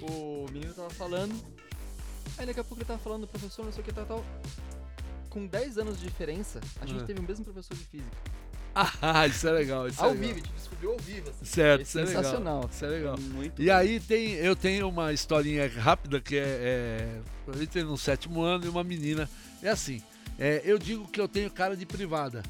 o 0.00 0.44
menino 0.52 0.74
tava 0.74 0.90
falando, 0.90 1.32
aí 2.36 2.44
daqui 2.46 2.58
a 2.58 2.64
pouco 2.64 2.80
ele 2.82 2.84
tava 2.88 2.98
falando, 2.98 3.28
professor, 3.28 3.64
não 3.64 3.70
sei 3.70 3.80
o 3.80 3.84
que, 3.84 3.92
tal, 3.92 4.04
tal. 4.06 4.24
Com 5.30 5.46
10 5.46 5.78
anos 5.78 6.00
de 6.00 6.04
diferença, 6.08 6.60
a 6.80 6.84
gente 6.84 7.00
É. 7.04 7.06
teve 7.06 7.20
o 7.20 7.22
mesmo 7.22 7.44
professor 7.44 7.76
de 7.76 7.84
física. 7.84 8.16
Ah, 9.00 9.26
isso 9.28 9.46
é 9.46 9.52
legal, 9.52 9.86
isso 9.86 10.00
é 10.00 10.04
ao 10.04 10.10
legal. 10.12 10.26
vivo, 10.28 10.40
a 10.40 10.42
gente 10.42 10.52
descobriu 10.56 10.92
ao 10.92 10.98
vivo, 10.98 11.30
assim. 11.30 11.44
Certo, 11.44 11.80
É 11.80 11.82
isso 11.84 11.98
é 11.98 12.04
legal. 12.04 12.22
sensacional. 12.24 12.70
Isso 12.72 12.84
é 12.84 12.88
legal. 12.88 13.18
Muito 13.20 13.62
E 13.62 13.70
aí 13.70 14.00
tem, 14.00 14.32
eu 14.32 14.56
tenho 14.56 14.88
uma 14.88 15.12
historinha 15.12 15.68
rápida 15.78 16.20
que 16.20 16.36
é, 16.36 16.40
é 16.42 17.20
eu 17.54 17.62
entrei 17.62 17.84
no 17.84 17.96
sétimo 17.96 18.42
ano 18.42 18.64
e 18.64 18.68
uma 18.68 18.82
menina, 18.82 19.28
é 19.62 19.68
assim, 19.68 20.02
é, 20.38 20.62
eu 20.64 20.78
digo 20.78 21.06
que 21.08 21.20
eu 21.20 21.28
tenho 21.28 21.50
cara 21.50 21.76
de 21.76 21.86
privada, 21.86 22.42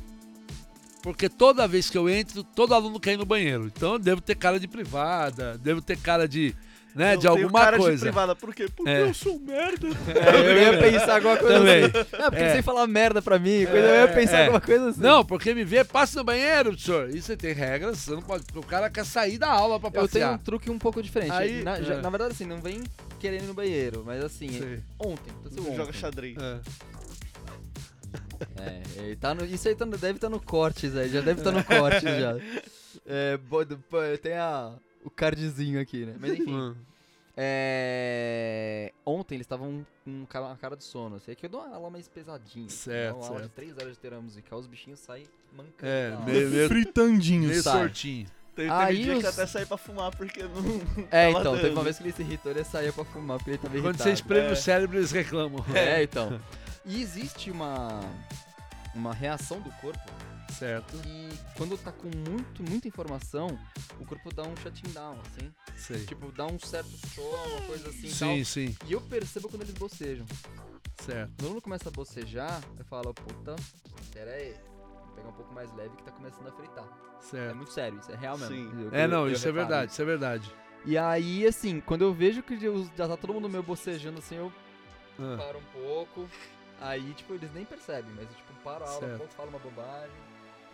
porque 1.02 1.28
toda 1.28 1.66
vez 1.66 1.90
que 1.90 1.98
eu 1.98 2.08
entro, 2.08 2.44
todo 2.44 2.74
aluno 2.74 3.00
quer 3.00 3.14
ir 3.14 3.16
no 3.16 3.26
banheiro, 3.26 3.66
então 3.66 3.94
eu 3.94 3.98
devo 3.98 4.20
ter 4.20 4.36
cara 4.36 4.58
de 4.60 4.68
privada, 4.68 5.58
devo 5.58 5.82
ter 5.82 5.98
cara 5.98 6.28
de, 6.28 6.54
né, 6.94 7.14
Eu 7.14 7.16
de 7.16 7.22
tenho 7.22 7.32
alguma 7.44 7.60
cara 7.60 7.76
de 7.76 7.82
coisa. 7.82 8.06
privada, 8.06 8.36
por 8.36 8.54
quê? 8.54 8.66
Porque 8.74 8.88
É. 8.90 9.02
eu 9.02 9.12
sou 9.12 9.36
merda. 9.40 9.88
É, 9.88 10.50
eu 10.50 10.58
ia 10.74 10.78
pensar 10.92 11.16
alguma 11.16 11.36
coisa 11.36 11.58
Também. 11.58 11.84
assim. 11.86 11.98
Ah, 12.20 12.30
porque 12.30 12.44
É. 12.44 12.52
sem 12.52 12.62
falar 12.62 12.86
merda 12.86 13.20
pra 13.20 13.36
mim, 13.38 13.66
coisa, 13.66 13.78
eu 13.88 13.94
ia 14.06 14.08
pensar 14.14 14.36
é. 14.38 14.42
alguma 14.42 14.60
coisa 14.60 14.90
assim. 14.90 15.00
Não, 15.00 15.24
porque 15.24 15.52
me 15.54 15.64
vê, 15.64 15.82
passa 15.82 16.18
no 16.20 16.24
banheiro, 16.24 16.78
senhor. 16.78 17.10
E 17.12 17.20
você 17.20 17.36
tem 17.36 17.52
regras, 17.52 17.98
você 17.98 18.12
não 18.12 18.22
pode. 18.22 18.44
O 18.54 18.62
cara 18.62 18.88
quer 18.88 19.04
sair 19.04 19.38
da 19.38 19.48
aula 19.50 19.80
pra 19.80 19.88
Eu 19.88 20.06
tenho 20.06 20.26
um 20.26 20.28
passear. 20.30 20.38
truque 20.38 20.70
um 20.70 20.78
pouco 20.78 21.02
diferente. 21.02 21.32
Aí- 21.32 21.64
na, 21.64 21.80
já- 21.82 21.94
é. 21.94 22.00
na 22.00 22.10
verdade, 22.10 22.32
assim, 22.34 22.44
não 22.46 22.60
vem 22.60 22.80
querendo 23.18 23.42
ir 23.42 23.46
no 23.48 23.54
banheiro, 23.54 24.04
mas 24.06 24.22
assim, 24.22 24.50
Sei. 24.50 24.80
ontem, 25.00 25.30
aconteceu 25.40 25.64
Joga 25.64 25.82
ontem. 25.82 25.92
xadrez. 25.98 26.36
É. 28.56 28.82
Ele 29.02 29.16
tá 29.16 29.34
no, 29.34 29.44
isso 29.44 29.68
aí 29.68 29.74
tá 29.74 29.84
no- 29.86 29.96
deve 29.98 30.16
estar 30.18 30.28
no 30.28 30.40
cortes 30.40 30.96
aí, 30.96 31.08
já 31.08 31.20
deve 31.20 31.40
estar 31.40 31.52
no 31.52 31.62
cortes 31.64 32.02
já. 32.02 32.34
É, 33.06 33.38
tem 34.22 34.34
a, 34.34 34.74
o 35.02 35.10
cardzinho 35.10 35.80
aqui, 35.80 36.04
né? 36.04 36.14
Mas 36.20 36.32
enfim. 36.34 36.54
Hum. 36.54 36.74
É, 37.34 38.92
ontem 39.04 39.36
eles 39.36 39.44
estavam 39.46 39.84
com 40.04 40.26
uma 40.34 40.56
cara 40.56 40.76
de 40.76 40.84
sono. 40.84 41.16
Assim, 41.16 41.32
é 41.32 41.34
que 41.34 41.46
eu 41.46 41.50
dou 41.50 41.62
uma 41.62 41.74
aula 41.74 41.90
mais 41.90 42.06
pesadinha. 42.06 42.66
assim, 42.66 42.76
Certo, 42.76 43.16
Uma 43.16 43.24
aula 43.26 43.36
de 43.36 43.42
certo. 43.46 43.54
3 43.54 43.78
horas 43.78 43.92
de 43.94 43.98
teoria 43.98 44.20
musical, 44.20 44.58
os 44.58 44.66
bichinhos 44.66 45.00
saem 45.00 45.24
mancando. 45.56 45.72
É, 45.82 46.16
meio, 46.24 46.50
meio, 46.50 46.68
Fritandinho. 46.68 47.48
meio 47.48 47.62
sortinho. 47.62 48.26
Teve, 48.54 48.68
Aí 48.70 48.96
teve 48.98 49.02
dia 49.04 49.12
que 49.14 49.26
os- 49.26 49.38
até 49.38 49.46
saí 49.46 49.64
pra 49.64 49.78
fumar 49.78 50.14
porque 50.14 50.42
não. 50.42 50.50
É, 51.10 51.28
tava 51.32 51.40
então, 51.40 51.52
teve 51.54 51.68
dando. 51.68 51.72
uma 51.78 51.84
vez 51.84 51.96
que 51.96 52.02
ele 52.04 52.12
se 52.12 52.22
irritou, 52.22 52.52
ele 52.52 52.64
saía 52.64 52.92
pra 52.92 53.04
fumar, 53.04 53.38
porque 53.38 53.50
ele 53.52 53.58
tava 53.58 53.72
Quando 53.74 53.84
irritado. 53.86 54.02
você 54.02 54.12
espreme 54.12 54.48
É. 54.48 54.52
o 54.52 54.56
cérebro, 54.56 54.98
eles 54.98 55.10
reclamam. 55.10 55.64
É, 55.74 56.02
então. 56.02 56.38
E 56.84 57.00
existe 57.00 57.50
uma, 57.50 58.00
uma 58.94 59.12
reação 59.14 59.60
do 59.60 59.70
corpo 59.72 60.00
Certo, 60.52 60.98
que 60.98 61.28
quando 61.56 61.78
tá 61.78 61.90
com 61.90 62.08
muito, 62.28 62.62
muita 62.62 62.86
informação, 62.86 63.58
o 63.98 64.04
corpo 64.04 64.32
dá 64.34 64.42
um 64.42 64.54
shutting 64.56 64.90
down, 64.92 65.18
assim. 65.26 65.50
sei. 65.76 66.04
Tipo, 66.04 66.30
dá 66.30 66.46
um 66.46 66.58
certo 66.58 66.90
som, 67.08 67.22
uma 67.22 67.62
coisa 67.62 67.88
assim 67.88 68.06
e 68.06 68.10
Sim, 68.10 68.26
tal. 68.36 68.44
sim, 68.44 68.76
E 68.86 68.92
eu 68.92 69.00
percebo 69.00 69.48
quando 69.48 69.62
eles 69.62 69.74
bocejam. 69.74 70.26
certo. 71.00 71.30
Quando 71.36 71.42
o 71.42 71.46
aluno 71.46 71.62
começa 71.62 71.88
a 71.88 71.92
bocejar, 71.92 72.60
eu 72.78 72.84
falo, 72.84 73.14
puta, 73.14 73.56
pera 74.12 74.30
aí. 74.32 74.54
Vou 75.06 75.14
pegar 75.16 75.28
um 75.28 75.32
pouco 75.32 75.54
mais 75.54 75.72
leve 75.74 75.96
que 75.96 76.02
tá 76.04 76.12
começando 76.12 76.48
a 76.48 76.52
fritar. 76.52 76.84
É 76.84 77.22
certo. 77.22 77.56
muito 77.56 77.72
sério, 77.72 77.98
isso 77.98 78.12
é 78.12 78.16
real 78.16 78.36
mesmo. 78.36 78.54
Sim. 78.54 78.82
Eu- 78.82 78.90
É, 78.92 79.06
não, 79.08 79.26
eu 79.26 79.32
isso 79.32 79.48
é 79.48 79.52
verdade, 79.52 79.90
isso 79.92 80.02
é 80.02 80.04
verdade. 80.04 80.54
E 80.84 80.98
aí, 80.98 81.46
assim, 81.46 81.80
quando 81.80 82.02
eu 82.02 82.12
vejo 82.12 82.42
que 82.42 82.58
já 82.58 82.68
já 82.96 83.08
tá 83.08 83.16
todo 83.16 83.32
mundo 83.32 83.48
meio 83.48 83.62
bocejando, 83.62 84.18
assim, 84.18 84.34
eu 84.36 84.52
Ah, 85.18 85.36
paro 85.38 85.58
um 85.58 85.80
pouco. 85.80 86.28
Aí, 86.82 87.12
tipo, 87.14 87.34
eles 87.34 87.50
nem 87.54 87.64
percebem, 87.64 88.10
mas 88.16 88.24
eu, 88.28 88.34
tipo, 88.36 88.52
paro 88.64 88.84
a 88.84 88.88
aula, 88.88 89.00
Certo. 89.00 89.14
um 89.14 89.18
pouco, 89.26 89.48
uma 89.48 89.58
bobagem, 89.58 90.22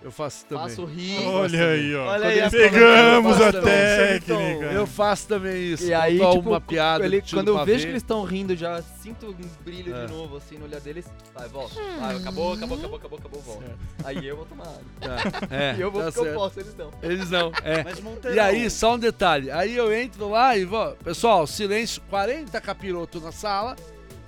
eu 0.01 0.13
faço 0.13 0.47
também. 0.47 0.69
faço 0.69 0.85
rir. 0.85 1.27
Olha 1.27 1.67
aí, 1.71 1.97
ó. 1.97 2.07
Olha 2.07 2.29
aí, 2.29 2.51
Pegamos 2.51 3.33
a 3.33 3.47
eu 3.47 3.53
faço 3.53 3.53
também. 3.53 3.75
técnica. 4.21 4.65
Eu 4.67 4.87
faço 4.87 5.27
também 5.27 5.73
isso. 5.73 5.85
E 5.87 5.93
aí, 5.93 6.19
tipo, 6.21 6.49
uma 6.51 6.61
piada, 6.61 7.05
ele- 7.05 7.21
quando 7.29 7.49
eu 7.49 7.65
vejo 7.65 7.79
ver. 7.79 7.85
que 7.87 7.91
eles 7.91 8.03
estão 8.03 8.23
rindo, 8.23 8.55
já 8.55 8.81
sinto 8.81 9.27
um 9.27 9.65
brilho 9.65 9.93
É. 9.97 10.07
de 10.07 10.13
novo, 10.13 10.37
assim, 10.37 10.57
no 10.57 10.67
olhar 10.67 10.81
deles. 10.81 11.05
Vai, 11.35 11.49
volta. 11.49 11.75
Vai, 11.99 12.15
acabou, 12.17 12.53
acabou, 12.53 12.79
acabou, 12.79 12.97
acabou, 12.97 13.19
acabou, 13.19 13.41
volta. 13.43 13.67
Certo. 13.67 13.79
Aí 14.05 14.25
eu 14.29 14.37
vou 14.37 14.47
tomar 14.47 14.67
água. 14.69 14.83
Tá, 15.01 15.17
é, 15.51 15.75
e 15.77 15.81
eu 15.81 15.91
vou 15.91 16.01
tá 16.01 16.07
porque 16.13 16.21
eu 16.21 16.25
certo. 16.25 16.37
posso, 16.37 16.61
eles 16.61 16.77
não. 16.77 16.91
Eles 17.03 17.31
não, 17.31 17.53
é. 17.65 17.83
Mas 17.83 17.99
Monteiro. 18.01 18.37
E 18.37 18.39
aí, 18.39 18.71
só 18.71 18.95
um 18.95 18.99
detalhe. 19.01 19.51
Aí 19.51 19.77
eu 19.77 19.93
entro 19.93 20.29
lá 20.31 20.57
e 20.57 20.65
vou. 20.65 20.93
Pessoal, 21.03 21.45
silêncio, 21.45 22.01
40 22.09 22.61
capiroto 22.61 23.19
na 23.21 23.33
sala, 23.33 23.75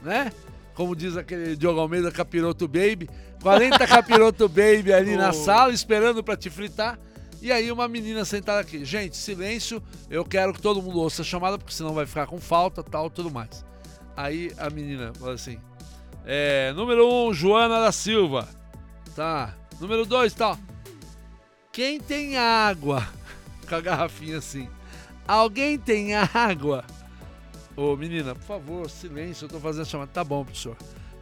né? 0.03 0.33
Como 0.75 0.95
diz 0.97 1.17
aquele 1.17 1.57
Diogo 1.57 1.81
Almeida, 1.81 2.11
capiroto 2.11 2.67
baby. 2.67 3.09
40 3.43 3.87
capiroto 3.87 4.49
baby 4.49 4.93
ali 4.93 5.17
na 5.17 5.31
Oh. 5.31 5.33
sala, 5.33 5.73
esperando 5.73 6.23
pra 6.23 6.37
te 6.37 6.49
fritar. 6.51 6.99
E 7.43 7.51
aí 7.51 7.73
uma 7.73 7.89
menina 7.89 8.25
sentada 8.25 8.61
aqui. 8.61 8.85
Gente, 8.85 9.17
silêncio, 9.17 9.83
eu 10.11 10.25
quero 10.25 10.53
que 10.53 10.61
todo 10.61 10.83
mundo 10.83 11.01
ouça 11.01 11.23
a 11.23 11.25
chamada, 11.25 11.57
porque 11.59 11.73
senão 11.73 11.95
vai 11.95 12.05
ficar 12.07 12.27
com 12.27 12.39
falta, 12.39 12.83
tal, 12.83 13.09
tudo 13.09 13.31
mais. 13.31 13.65
Aí 14.17 14.53
a 14.59 14.69
menina 14.69 15.13
fala 15.19 15.35
assim: 15.35 15.59
é, 16.27 16.73
número 16.75 17.07
1, 17.09 17.29
um, 17.29 17.33
Joana 17.33 17.81
da 17.81 17.93
Silva. 17.93 18.47
Tá. 19.17 19.55
Número 19.81 20.05
2, 20.05 20.35
tal. 20.35 20.59
Quem 21.73 21.99
tem 21.99 22.37
água? 22.37 23.07
Com 23.69 23.75
a 23.75 23.81
garrafinha 23.81 24.39
assim. 24.39 24.69
Alguém 25.27 25.79
tem 25.79 26.15
água? 26.15 26.85
Ô, 27.81 27.97
menina, 27.97 28.35
por 28.35 28.43
favor, 28.43 28.91
silêncio, 28.91 29.47
eu 29.47 29.49
tô 29.49 29.59
fazendo 29.59 29.81
a 29.81 29.87
chamada. 29.87 30.11
Tá 30.13 30.23
bom, 30.23 30.45
professor. 30.45 30.77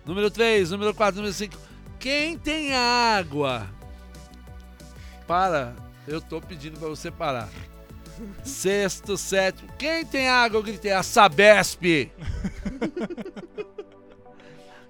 Número 0.04 0.28
3, 0.28 0.72
número 0.72 0.92
4, 0.92 1.14
número 1.14 1.32
5. 1.32 1.56
Quem 2.00 2.36
tem 2.36 2.74
água? 2.74 3.70
Para, 5.24 5.76
eu 6.09 6.20
tô 6.20 6.40
pedindo 6.40 6.76
pra 6.76 6.88
você 6.88 7.12
parar. 7.12 7.48
Sexto, 8.42 9.16
sétimo. 9.16 9.72
Quem 9.78 10.04
tem 10.04 10.28
água? 10.28 10.59
Eu 10.59 10.64
gritei, 10.64 10.90
a 10.90 11.04
Sabesp. 11.04 12.11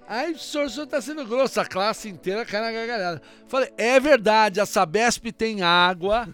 Aí, 0.09 0.31
professor, 0.31 0.65
o 0.65 0.69
senhor 0.71 0.87
tá 0.87 0.99
sendo 0.99 1.23
grosso, 1.23 1.61
a 1.61 1.65
classe 1.67 2.09
inteira 2.09 2.43
cai 2.45 2.61
na 2.61 2.71
gargalhada. 2.71 3.21
Falei, 3.47 3.71
é 3.77 3.99
verdade, 3.99 4.59
a 4.59 4.65
Sabesp 4.65 5.31
tem 5.31 5.61
água. 5.61 6.27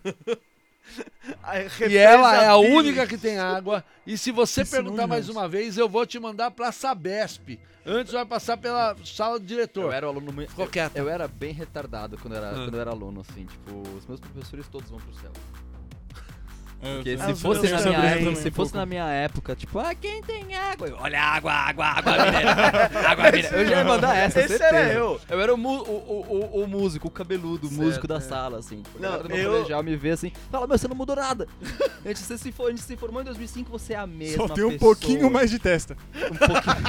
E 1.90 1.98
ela 1.98 2.42
é 2.42 2.48
a 2.48 2.58
única 2.58 3.06
que 3.08 3.18
tem 3.18 3.38
água. 3.40 3.84
E 4.06 4.18
se 4.18 4.32
você 4.32 4.64
Que 4.64 4.72
perguntar 4.72 5.08
mais 5.08 5.28
uma 5.30 5.48
vez, 5.48 5.78
eu 5.78 5.90
vou 5.90 6.06
te 6.06 6.20
mandar 6.20 6.52
pra 6.52 6.72
Sabesp. 6.72 7.60
Antes 7.86 8.14
vai 8.14 8.26
passar 8.26 8.58
pela 8.58 8.96
sala 9.06 9.38
do 9.40 9.44
Eu 9.44 9.48
diretor. 9.48 9.94
era 9.94 10.06
o 10.08 10.10
aluno 10.10 10.32
muito. 10.32 10.50
Ficou 10.50 10.68
quieto. 10.68 10.96
Eu 10.98 11.08
era 11.08 11.28
bem 11.28 11.54
retardado 11.54 12.18
quando 12.18 12.34
eu 12.34 12.38
era, 12.44 12.50
Ah. 12.52 12.64
quando 12.66 12.74
eu 12.74 12.82
era 12.82 12.90
aluno, 12.92 13.22
assim. 13.22 13.46
Tipo, 13.46 13.80
os 13.96 14.06
meus 14.08 14.20
professores 14.20 14.68
todos 14.68 14.90
vão 14.90 15.00
pro 15.00 15.14
céu. 15.16 15.32
Porque 16.94 17.18
se 17.18 17.36
fosse, 17.36 17.68
na 17.72 17.82
minha, 17.82 17.98
época, 18.06 18.36
se 18.36 18.52
fosse 18.52 18.76
na 18.76 18.86
minha 18.86 19.06
época, 19.08 19.56
tipo, 19.56 19.80
ah, 19.80 19.94
quem 19.96 20.22
tem 20.22 20.56
água? 20.56 20.88
Eu, 20.88 20.98
Olha, 21.00 21.20
água, 21.22 21.52
água, 21.52 21.86
água, 21.86 22.14
mineira. 22.26 22.52
água, 23.08 23.24
mineira. 23.26 23.48
Eu 23.58 23.66
já 23.66 23.78
ia 23.78 23.84
mandar 23.84 24.16
essa, 24.16 24.40
Esse 24.40 24.48
certeza. 24.58 24.76
era 24.76 24.94
eu. 24.94 25.20
Eu 25.30 25.42
era 25.42 25.54
o, 25.54 25.58
mu- 25.58 25.82
o, 25.84 26.52
o, 26.54 26.64
o, 26.64 26.68
músico, 26.68 27.08
o 27.08 27.12
cabeludo, 27.12 27.68
o 27.68 27.70
Certo, 27.70 27.82
músico 27.84 28.08
da 28.08 28.18
é. 28.18 28.20
sala, 28.20 28.60
assim. 28.60 28.82
Tipo, 28.82 29.00
Não, 29.00 29.08
a 29.10 29.12
galera 29.18 29.28
do 29.28 29.34
meu 29.36 29.44
eu- 29.44 29.52
colegial 29.54 29.84
me 29.84 29.96
vê 29.96 30.12
assim, 30.12 30.32
fala, 30.52 30.68
meu, 30.68 30.78
você 30.78 30.88
não 30.88 30.96
mudou 30.96 31.16
nada. 31.16 31.48
a, 32.04 32.08
gente, 32.08 32.20
você 32.20 32.38
se 32.38 32.52
for, 32.52 32.68
a 32.68 32.70
gente 32.70 32.82
se 32.82 32.96
formou 32.98 33.22
em 33.22 33.26
2005, 33.26 33.70
você 33.72 33.94
é 33.94 33.98
a 33.98 34.06
mesma 34.08 34.48
Só 34.48 34.54
tem 34.54 34.64
um 34.64 34.72
pessoa. 34.72 34.80
pouquinho 34.96 35.32
mais 35.32 35.50
de 35.50 35.58
testa. 35.60 35.98
Um 36.16 36.36
pouquinho, 36.36 36.86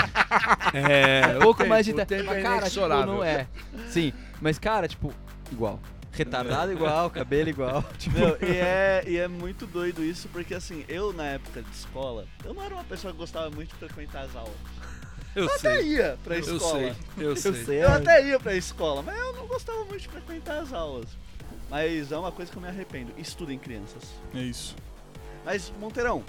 É, 0.75 1.37
um 1.37 1.41
pouco 1.41 1.59
tempo, 1.59 1.71
mais 1.71 1.87
de 1.87 1.93
tempo. 1.93 2.07
tempo 2.09 2.25
Mas, 2.27 2.37
é 2.39 2.43
cara, 2.43 2.55
tipo, 2.55 2.65
inexorável. 2.81 3.07
não 3.07 3.25
é. 3.25 3.47
Sim, 3.89 4.13
mas, 4.41 4.59
cara, 4.59 4.87
tipo, 4.89 5.13
igual. 5.51 5.81
Retardado 6.17 6.73
igual, 6.73 7.11
cabelo 7.11 7.49
igual. 7.49 7.83
Tipo, 7.99 8.19
Meu, 8.19 8.37
e, 8.41 8.57
é, 8.57 9.05
e 9.07 9.17
é 9.17 9.29
muito 9.29 9.67
doido 9.67 10.03
isso, 10.05 10.29
porque 10.29 10.55
assim, 10.55 10.85
eu 10.89 11.13
na 11.13 11.25
época 11.27 11.63
de 11.63 11.71
escola, 11.71 12.27
eu 12.45 12.55
não 12.55 12.63
era 12.63 12.75
uma 12.75 12.85
pessoa 12.85 13.13
que 13.13 13.19
gostava 13.19 13.51
muito 13.51 13.69
de 13.71 13.77
frequentar 13.77 14.23
as 14.25 14.35
aulas. 14.35 14.55
eu 15.35 15.45
Eu 15.45 15.55
até 15.55 15.83
ia 15.83 16.19
pra 16.25 16.37
Eu 16.37 16.41
escola. 16.41 16.79
sei, 16.81 16.95
eu 17.19 17.37
sei. 17.37 17.51
eu 17.51 17.65
sei. 17.65 17.85
Eu 17.85 17.93
até 17.93 18.27
ia 18.27 18.41
pra 18.41 18.55
escola, 18.55 19.03
mas 19.03 19.19
eu 19.19 19.33
não 19.35 19.47
gostava 19.47 19.85
muito 19.85 20.01
de 20.01 20.09
frequentar 20.09 20.59
as 20.61 20.73
aulas. 20.73 21.07
Mas 21.69 22.13
é 22.13 22.17
uma 22.17 22.31
coisa 22.33 22.51
que 22.51 22.57
eu 22.57 22.63
me 22.63 22.69
arrependo. 22.69 23.13
Estudem 23.19 23.59
crianças. 23.59 24.03
É 24.35 24.39
isso. 24.41 24.75
Mas, 25.45 25.73
Monteirão, 25.81 26.25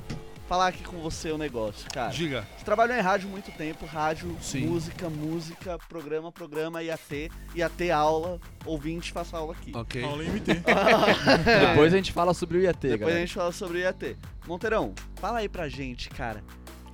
falar 0.48 0.68
aqui 0.68 0.84
com 0.84 0.98
você 1.00 1.32
o 1.32 1.38
negócio, 1.38 1.90
cara. 1.92 2.12
Diga. 2.12 2.48
Você 2.58 2.64
trabalhou 2.64 2.96
em 2.98 3.02
rádio 3.02 3.28
muito 3.30 3.52
tempo, 3.52 3.86
rádio, 3.86 4.36
Sim. 4.42 4.66
música, 4.68 5.10
música, 5.10 5.78
programa, 5.90 6.32
programa, 6.32 6.82
ia 6.82 6.98
ter, 6.98 7.30
ia 7.54 7.70
ter 7.70 7.92
aula, 7.92 8.40
ouvinte, 8.66 9.12
faça 9.12 9.38
aula 9.38 9.54
aqui. 9.54 9.72
Ok. 9.76 10.04
Aula 10.04 10.24
MT. 10.24 10.54
Depois 11.70 11.94
a 11.94 11.98
gente 11.98 12.12
fala 12.14 12.34
sobre 12.34 12.58
o 12.60 12.62
IAT, 12.62 12.78
Depois 12.80 13.00
galera. 13.02 13.18
a 13.18 13.22
gente 13.22 13.34
fala 13.34 13.52
sobre 13.52 13.78
o 13.80 13.82
IAT. 13.82 14.16
Monteirão, 14.48 14.94
fala 15.18 15.40
aí 15.40 15.50
pra 15.50 15.68
gente, 15.68 16.10
cara, 16.10 16.44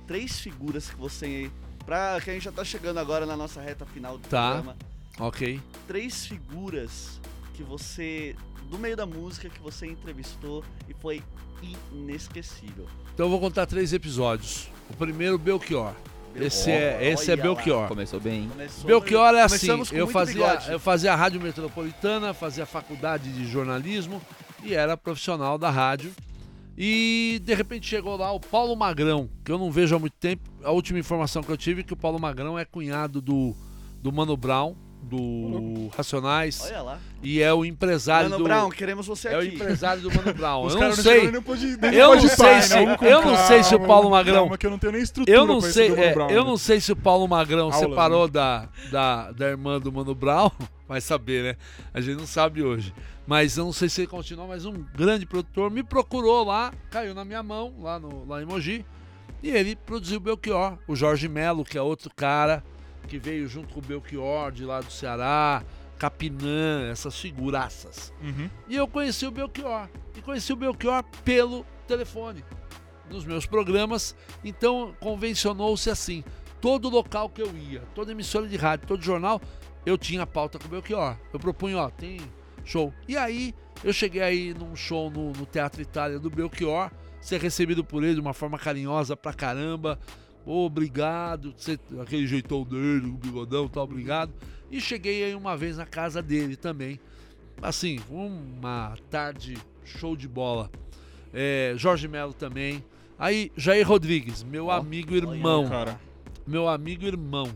três 0.06 0.38
figuras 0.40 0.90
que 0.90 0.96
você. 0.96 1.50
Pra, 1.86 2.18
que 2.22 2.30
a 2.30 2.32
gente 2.32 2.44
já 2.44 2.52
tá 2.52 2.64
chegando 2.64 2.98
agora 2.98 3.26
na 3.26 3.36
nossa 3.36 3.60
reta 3.60 3.84
final 3.84 4.16
do 4.16 4.26
Tá. 4.26 4.52
programa. 4.52 4.76
Ok. 5.20 5.60
Três 5.86 6.26
figuras 6.26 7.20
que 7.52 7.62
você. 7.62 8.34
Do 8.70 8.78
meio 8.78 8.96
da 8.96 9.04
música 9.04 9.48
que 9.50 9.60
você 9.60 9.86
entrevistou 9.86 10.64
e 10.88 10.94
foi 10.94 11.22
inesquecível. 11.92 12.86
Então 13.12 13.26
eu 13.26 13.30
vou 13.30 13.40
contar 13.40 13.66
três 13.66 13.92
episódios. 13.92 14.68
O 14.90 14.96
primeiro, 14.96 15.38
Belchior. 15.38 15.92
Esse 16.36 16.70
é, 16.70 17.10
esse 17.12 17.30
é 17.30 17.36
Belchior. 17.36 17.86
Começou 17.86 18.18
bem, 18.18 18.42
hein? 18.42 18.48
Começou- 18.50 18.84
Belchior 18.86 19.34
é 19.34 19.42
assim, 19.42 19.68
eu 19.92 20.06
fazia, 20.08 20.34
bigode. 20.48 20.72
eu 20.72 20.80
fazia 20.80 21.12
a 21.12 21.16
rádio 21.16 21.40
metropolitana, 21.40 22.34
fazia 22.34 22.66
faculdade 22.66 23.32
de 23.32 23.46
jornalismo 23.46 24.20
e 24.62 24.74
era 24.74 24.96
profissional 24.96 25.56
da 25.56 25.70
rádio. 25.70 26.12
E 26.76 27.40
de 27.44 27.54
repente 27.54 27.86
chegou 27.86 28.16
lá 28.16 28.32
o 28.32 28.40
Paulo 28.40 28.74
Magrão, 28.74 29.30
que 29.44 29.52
eu 29.52 29.58
não 29.58 29.70
vejo 29.70 29.94
há 29.94 29.98
muito 29.98 30.16
tempo. 30.18 30.50
A 30.64 30.72
última 30.72 30.98
informação 30.98 31.40
que 31.40 31.52
eu 31.52 31.56
tive 31.56 31.82
é 31.82 31.84
que 31.84 31.92
o 31.92 31.96
Paulo 31.96 32.18
Magrão 32.18 32.58
é 32.58 32.64
cunhado 32.64 33.20
do, 33.20 33.54
do 34.02 34.12
Mano 34.12 34.36
Brown, 34.36 34.74
do 35.04 35.88
Racionais, 35.96 36.60
Olha 36.64 36.82
lá. 36.82 36.98
e 37.22 37.40
é 37.40 37.52
o 37.52 37.64
empresário 37.64 38.30
Mano 38.30 38.42
do 38.42 38.48
Brown, 38.48 38.70
queremos 38.70 39.06
você 39.06 39.28
é 39.28 39.36
o 39.36 39.40
aqui. 39.40 39.54
empresário 39.54 40.02
do 40.02 40.10
Mano 40.14 40.34
Brown. 40.34 40.68
Eu 40.68 40.78
não 40.80 40.92
sei. 40.92 41.30
pode- 41.40 41.78
Eu 41.96 42.14
não 42.16 42.28
sei 42.28 42.46
né? 42.46 42.60
se- 42.62 42.74
eu 43.06 43.22
não 43.24 43.36
sei 43.46 43.62
se 43.62 43.74
o 43.74 43.80
Paulo 43.80 44.10
Magrão- 44.10 44.34
calma, 44.42 44.58
que 44.58 44.66
eu 44.66 44.70
não 44.70 44.78
tenho 44.78 44.92
nem 44.92 45.02
estrutura 45.02 45.36
Eu 45.36 45.46
não 45.46 45.60
sei, 45.60 45.92
é, 45.94 46.12
Brown, 46.14 46.30
eu 46.30 46.42
né? 46.44 46.50
não 46.50 46.56
sei 46.56 46.80
se 46.80 46.90
o 46.92 46.96
Paulo 46.96 47.28
Magrão 47.28 47.70
Aula, 47.72 47.78
separou 47.88 48.28
da, 48.28 48.68
da, 48.90 49.30
da 49.32 49.48
irmã 49.48 49.78
do 49.80 49.92
Mano 49.92 50.14
Brown, 50.14 50.50
vai 50.88 51.00
saber, 51.00 51.42
né? 51.44 51.56
A 51.92 52.00
gente 52.00 52.18
não 52.18 52.26
sabe 52.26 52.62
hoje. 52.62 52.92
Mas 53.26 53.56
eu 53.56 53.64
não 53.64 53.72
sei 53.72 53.88
se 53.88 54.02
ele 54.02 54.08
continuou, 54.08 54.48
mas 54.48 54.66
um 54.66 54.84
grande 54.94 55.24
produtor 55.24 55.70
me 55.70 55.82
procurou 55.82 56.44
lá, 56.44 56.72
caiu 56.90 57.14
na 57.14 57.24
minha 57.24 57.42
mão, 57.42 57.72
lá, 57.80 57.98
no, 57.98 58.26
lá 58.26 58.42
em 58.42 58.44
Mogi, 58.44 58.84
e 59.42 59.50
ele 59.50 59.74
produziu 59.76 60.18
o 60.18 60.20
Belchior. 60.20 60.76
O 60.86 60.94
Jorge 60.94 61.26
Melo, 61.28 61.64
que 61.64 61.78
é 61.78 61.80
outro 61.82 62.10
cara 62.14 62.62
que 63.04 63.18
veio 63.18 63.46
junto 63.46 63.72
com 63.72 63.80
o 63.80 63.82
Belchior 63.82 64.50
de 64.50 64.64
lá 64.64 64.80
do 64.80 64.90
Ceará, 64.90 65.62
Capinã, 65.98 66.88
essas 66.90 67.18
figuraças. 67.18 68.12
Uhum. 68.22 68.50
E 68.68 68.76
eu 68.76 68.86
conheci 68.88 69.26
o 69.26 69.30
Belchior. 69.30 69.88
E 70.16 70.20
conheci 70.20 70.52
o 70.52 70.56
Belchior 70.56 71.02
pelo 71.24 71.64
telefone. 71.86 72.44
Nos 73.08 73.24
meus 73.24 73.46
programas. 73.46 74.16
Então 74.42 74.94
convencionou-se 75.00 75.88
assim. 75.90 76.24
Todo 76.60 76.88
local 76.88 77.28
que 77.28 77.42
eu 77.42 77.54
ia, 77.56 77.82
toda 77.94 78.12
emissora 78.12 78.48
de 78.48 78.56
rádio, 78.56 78.86
todo 78.88 79.02
jornal, 79.02 79.40
eu 79.84 79.98
tinha 79.98 80.26
pauta 80.26 80.58
com 80.58 80.66
o 80.66 80.70
Belchior. 80.70 81.16
Eu 81.32 81.38
propunha, 81.38 81.76
ó, 81.78 81.90
tem 81.90 82.20
show. 82.64 82.92
E 83.06 83.16
aí, 83.16 83.54
eu 83.82 83.92
cheguei 83.92 84.22
aí 84.22 84.54
num 84.54 84.74
show 84.74 85.10
no, 85.10 85.32
no 85.32 85.44
Teatro 85.44 85.82
Itália 85.82 86.18
do 86.18 86.30
Belchior, 86.30 86.90
ser 87.20 87.40
recebido 87.40 87.84
por 87.84 88.02
ele 88.02 88.14
de 88.14 88.20
uma 88.20 88.32
forma 88.32 88.58
carinhosa 88.58 89.16
pra 89.16 89.32
caramba. 89.32 89.98
Obrigado. 90.46 91.54
Você- 91.56 91.78
aquele 92.00 92.26
jeitão 92.26 92.62
dele, 92.64 93.06
o 93.06 93.12
bigodão 93.12 93.68
tal, 93.68 93.84
obrigado. 93.84 94.32
E 94.70 94.80
cheguei 94.80 95.24
aí 95.24 95.34
uma 95.34 95.56
vez 95.56 95.76
na 95.76 95.86
casa 95.86 96.20
dele 96.22 96.56
também. 96.56 96.98
Assim, 97.62 98.00
uma 98.10 98.96
tarde 99.10 99.56
show 99.84 100.16
de 100.16 100.26
bola. 100.28 100.70
É, 101.32 101.74
Jorge 101.76 102.08
Melo 102.08 102.32
também. 102.32 102.84
Aí, 103.18 103.50
Jair 103.56 103.86
Rodrigues, 103.86 104.42
meu 104.42 104.66
Ó, 104.66 104.72
amigo 104.72 105.14
irmão. 105.14 105.68
Cara, 105.68 106.00
Meu 106.46 106.68
amigo 106.68 107.06
irmão. 107.06 107.48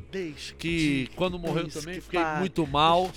Que 0.59 1.11
quando 1.15 1.39
morreu 1.39 1.69
também 1.69 1.97
que 1.97 2.01
fiquei 2.01 2.25
muito 2.39 2.67
mal. 2.67 3.11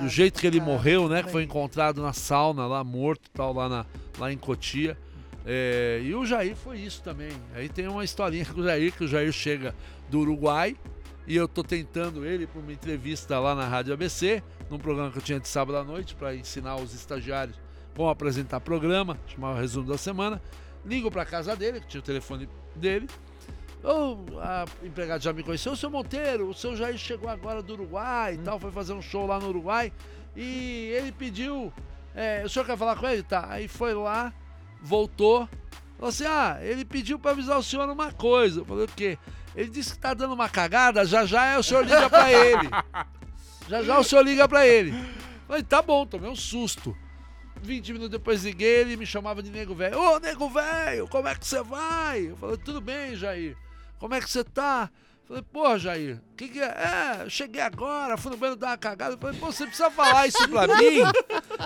Do 0.00 0.08
jeito 0.08 0.38
que 0.40 0.46
ele 0.46 0.58
cara, 0.58 0.70
morreu, 0.70 1.08
né? 1.08 1.22
Que 1.22 1.30
foi 1.30 1.42
encontrado 1.44 2.02
na 2.02 2.12
sauna 2.12 2.66
lá, 2.66 2.84
morto 2.84 3.26
e 3.28 3.30
tal, 3.30 3.54
lá, 3.54 3.68
na, 3.68 3.86
lá 4.18 4.30
em 4.32 4.36
Cotia. 4.36 4.98
É, 5.46 6.00
e 6.02 6.14
o 6.14 6.24
Jair 6.24 6.56
foi 6.56 6.78
isso 6.78 7.02
também. 7.02 7.30
Aí 7.54 7.68
tem 7.68 7.86
uma 7.86 8.04
historinha 8.04 8.46
com 8.46 8.60
o 8.60 8.64
Jair, 8.64 8.92
que 8.92 9.04
o 9.04 9.08
Jair 9.08 9.32
chega 9.32 9.74
do 10.08 10.20
Uruguai 10.20 10.76
e 11.26 11.36
eu 11.36 11.48
tô 11.48 11.62
tentando 11.62 12.24
ele 12.26 12.46
para 12.46 12.60
uma 12.60 12.72
entrevista 12.72 13.38
lá 13.38 13.54
na 13.54 13.66
Rádio 13.66 13.94
ABC, 13.94 14.42
num 14.70 14.78
programa 14.78 15.10
que 15.10 15.18
eu 15.18 15.22
tinha 15.22 15.40
de 15.40 15.48
sábado 15.48 15.76
à 15.78 15.84
noite, 15.84 16.14
para 16.14 16.34
ensinar 16.34 16.76
os 16.76 16.94
estagiários 16.94 17.58
como 17.96 18.08
apresentar 18.08 18.60
programa, 18.60 19.18
chamava 19.26 19.60
Resumo 19.60 19.88
da 19.88 19.96
Semana. 19.96 20.42
Ligo 20.84 21.10
para 21.10 21.24
casa 21.24 21.56
dele, 21.56 21.80
que 21.80 21.86
tinha 21.86 22.00
o 22.00 22.04
telefone 22.04 22.48
dele. 22.76 23.08
Ô, 23.82 24.38
a 24.38 24.64
empregada 24.82 25.20
já 25.20 25.32
me 25.32 25.42
conheceu, 25.42 25.72
o 25.72 25.76
seu 25.76 25.90
Monteiro, 25.90 26.48
o 26.48 26.54
seu 26.54 26.76
Jair 26.76 26.98
chegou 26.98 27.28
agora 27.28 27.62
do 27.62 27.72
Uruguai 27.74 28.34
e 28.34 28.38
tal, 28.38 28.58
foi 28.58 28.70
fazer 28.70 28.92
um 28.92 29.00
show 29.00 29.26
lá 29.26 29.38
no 29.38 29.48
Uruguai. 29.48 29.92
E 30.36 30.90
ele 30.94 31.12
pediu. 31.12 31.72
é, 32.14 32.42
o 32.44 32.48
senhor 32.48 32.66
quer 32.66 32.76
falar 32.76 32.96
com 32.96 33.08
ele? 33.08 33.22
Tá. 33.22 33.46
Aí 33.48 33.68
foi 33.68 33.94
lá, 33.94 34.32
voltou. 34.84 35.48
Falou 35.96 36.10
assim: 36.10 36.26
ah, 36.26 36.58
ele 36.60 36.84
pediu 36.84 37.18
pra 37.18 37.32
avisar 37.32 37.58
o 37.58 37.62
senhor 37.62 37.88
uma 37.88 38.12
coisa. 38.12 38.60
Eu 38.60 38.64
falei, 38.64 38.84
o 38.84 38.88
quê? 38.88 39.18
Ele 39.56 39.70
disse 39.70 39.94
que 39.94 39.98
tá 39.98 40.12
dando 40.14 40.34
uma 40.34 40.48
cagada, 40.48 41.04
já 41.04 41.24
já 41.24 41.46
é 41.46 41.58
o 41.58 41.62
senhor 41.62 41.84
liga 41.84 42.10
pra 42.10 42.30
ele. 42.30 42.68
Já 43.68 43.82
já 43.82 43.98
o 43.98 44.04
senhor 44.04 44.22
liga 44.22 44.46
pra 44.46 44.66
ele. 44.66 44.90
Eu 44.90 45.46
falei, 45.46 45.62
tá 45.62 45.80
bom, 45.80 46.04
tomei 46.04 46.30
um 46.30 46.36
susto. 46.36 46.96
20 47.62 47.94
minutos 47.94 48.10
depois 48.10 48.44
liguei, 48.44 48.80
ele 48.80 48.96
me 48.96 49.06
chamava 49.06 49.42
de 49.42 49.50
nego 49.50 49.74
velho. 49.74 49.98
Ô, 49.98 50.18
nego 50.18 50.50
velho, 50.50 51.08
como 51.08 51.28
é 51.28 51.34
que 51.34 51.46
você 51.46 51.62
vai? 51.62 52.28
Eu 52.30 52.36
falei, 52.36 52.58
tudo 52.58 52.80
bem, 52.80 53.16
Jair. 53.16 53.56
Como 53.98 54.14
é 54.14 54.20
que 54.20 54.28
você 54.28 54.44
tá? 54.44 54.90
Falei, 55.26 55.42
porra, 55.42 55.78
Jair, 55.78 56.20
o 56.32 56.36
que, 56.36 56.48
que 56.48 56.60
é? 56.60 56.64
É, 56.64 57.22
eu 57.24 57.30
cheguei 57.30 57.62
agora, 57.62 58.16
fui 58.18 58.30
no 58.30 58.36
banheiro 58.36 58.60
dar 58.60 58.68
uma 58.68 58.76
cagada. 58.76 59.14
Eu 59.14 59.18
falei, 59.18 59.38
pô, 59.38 59.46
você 59.46 59.64
precisa 59.64 59.90
falar 59.90 60.26
isso 60.26 60.48
pra 60.48 60.66
mim? 60.76 60.98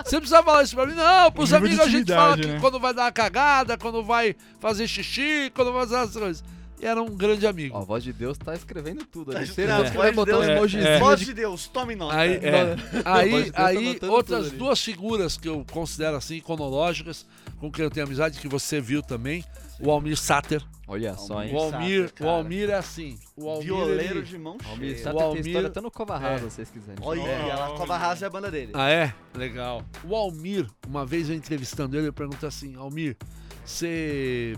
Você 0.05 0.17
precisa 0.17 0.41
falar 0.41 0.63
isso 0.63 0.75
pra 0.75 0.85
mim? 0.85 0.93
Não, 0.93 1.31
pros 1.31 1.51
amigos 1.51 1.79
a 1.79 1.87
gente 1.87 2.11
fala 2.11 2.33
intimidade, 2.33 2.41
que 2.41 2.53
né? 2.53 2.59
quando 2.61 2.79
vai 2.79 2.93
dar 2.93 3.03
uma 3.03 3.11
cagada, 3.11 3.77
quando 3.77 4.01
vai 4.01 4.33
fazer 4.61 4.87
xixi, 4.87 5.51
quando 5.53 5.73
vai 5.73 5.81
fazer 5.81 5.97
as 5.97 6.13
coisas. 6.13 6.43
E 6.81 6.85
era 6.85 7.01
um 7.01 7.13
grande 7.13 7.45
amigo. 7.45 7.75
Ó, 7.75 7.81
a 7.81 7.83
voz 7.83 8.01
de 8.01 8.13
Deus 8.13 8.37
tá 8.37 8.55
escrevendo 8.55 9.05
tudo. 9.05 9.33
Tá 9.33 9.39
ali. 9.39 9.49
escrevendo, 9.49 9.77
voz 9.79 9.93
vai 9.93 10.09
de 10.11 10.15
botar 10.15 10.37
um 10.37 10.39
Deus. 10.39 10.51
emojizinho 10.51 10.87
É. 10.87 10.99
Voz 10.99 11.19
de 11.19 11.25
de 11.25 11.33
Deus, 11.33 11.67
tome 11.67 11.95
nota. 11.95 12.15
Aí, 12.17 12.35
é, 12.35 12.75
de 12.75 12.81
aí, 13.03 13.51
tá 13.51 13.65
aí 13.67 13.77
anotando 13.77 14.13
outras 14.13 14.51
duas 14.51 14.81
figuras 14.81 15.35
que 15.35 15.49
eu 15.49 15.65
considero 15.69 16.15
assim, 16.15 16.39
cronológicas, 16.39 17.25
com 17.59 17.69
quem 17.69 17.83
eu 17.83 17.91
tenho 17.91 18.05
amizade, 18.05 18.39
que 18.39 18.47
você 18.47 18.79
viu 18.79 19.03
também, 19.03 19.43
o 19.79 19.89
Almir 19.91 20.17
Sater. 20.17 20.61
Olha 20.87 21.15
só, 21.15 21.43
hein? 21.43 21.53
O 21.53 21.59
Almir, 21.59 22.07
Sater, 22.09 22.25
o. 22.25 22.29
Almir 22.29 22.69
é 22.69 22.73
assim. 22.73 23.19
O 23.35 23.47
Almir, 23.47 23.65
Violeiro 23.65 24.17
ele- 24.19 24.25
de 24.25 24.37
mão 24.37 24.57
Almir 24.69 24.89
cheia. 24.91 25.03
Sater 25.03 25.15
O 25.15 25.17
tem 25.19 25.27
Almir- 25.27 25.45
história 25.47 25.67
até 25.67 25.81
no 25.81 25.91
Cova 25.91 26.17
Rasa, 26.17 26.33
é. 26.33 26.37
se 26.49 26.55
vocês 26.55 26.69
quiserem. 26.71 26.99
Olha, 27.01 27.21
Olha. 27.21 27.53
a 27.65 27.67
Cova 27.77 27.97
Rasa 27.97 28.25
é 28.25 28.27
a 28.27 28.29
banda 28.29 28.49
dele. 28.51 28.71
Ah, 28.75 28.89
é? 28.89 29.13
Legal. 29.35 29.83
O 30.03 30.15
Almir, 30.15 30.67
uma 30.87 31.05
vez 31.05 31.29
eu 31.29 31.35
entrevistando 31.35 31.95
ele, 31.97 32.07
eu 32.07 32.13
perguntei 32.13 32.47
assim, 32.49 32.75
Almir, 32.75 33.15
você... 33.63 34.57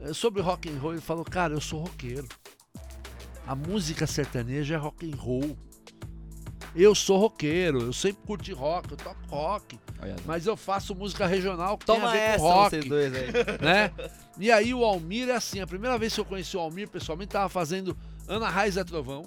é, 0.00 0.12
Sobre 0.12 0.40
rock 0.42 0.68
and 0.70 0.78
roll, 0.78 0.92
ele 0.92 1.00
falou, 1.02 1.24
cara, 1.24 1.52
eu 1.54 1.60
sou 1.60 1.80
roqueiro. 1.80 2.26
A 3.46 3.54
música 3.54 4.06
sertaneja 4.06 4.74
é 4.74 4.78
rock 4.78 5.10
and 5.10 5.16
roll. 5.16 5.56
Eu 6.74 6.94
sou 6.94 7.18
roqueiro, 7.18 7.80
eu 7.82 7.92
sempre 7.92 8.22
curti 8.26 8.52
rock, 8.52 8.90
eu 8.90 8.96
toco 8.96 9.18
rock, 9.28 9.78
mas 10.24 10.46
eu 10.46 10.56
faço 10.56 10.94
música 10.94 11.26
regional 11.26 11.76
que 11.76 11.86
tem 11.86 11.96
a 11.96 11.98
Toma 11.98 12.12
ver 12.12 12.18
essa, 12.18 12.38
com 12.38 12.50
rock. 12.50 12.70
vocês 12.70 12.84
dois 12.84 13.14
aí. 13.14 13.32
né? 13.60 13.92
E 14.38 14.50
aí 14.50 14.72
o 14.72 14.84
Almir 14.84 15.28
é 15.28 15.34
assim, 15.34 15.60
a 15.60 15.66
primeira 15.66 15.98
vez 15.98 16.14
que 16.14 16.20
eu 16.20 16.24
conheci 16.24 16.56
o 16.56 16.60
Almir, 16.60 16.88
pessoalmente, 16.88 17.32
tava 17.32 17.48
fazendo 17.48 17.96
Ana 18.28 18.48
Raiz 18.48 18.76
é 18.76 18.84
Trovão. 18.84 19.24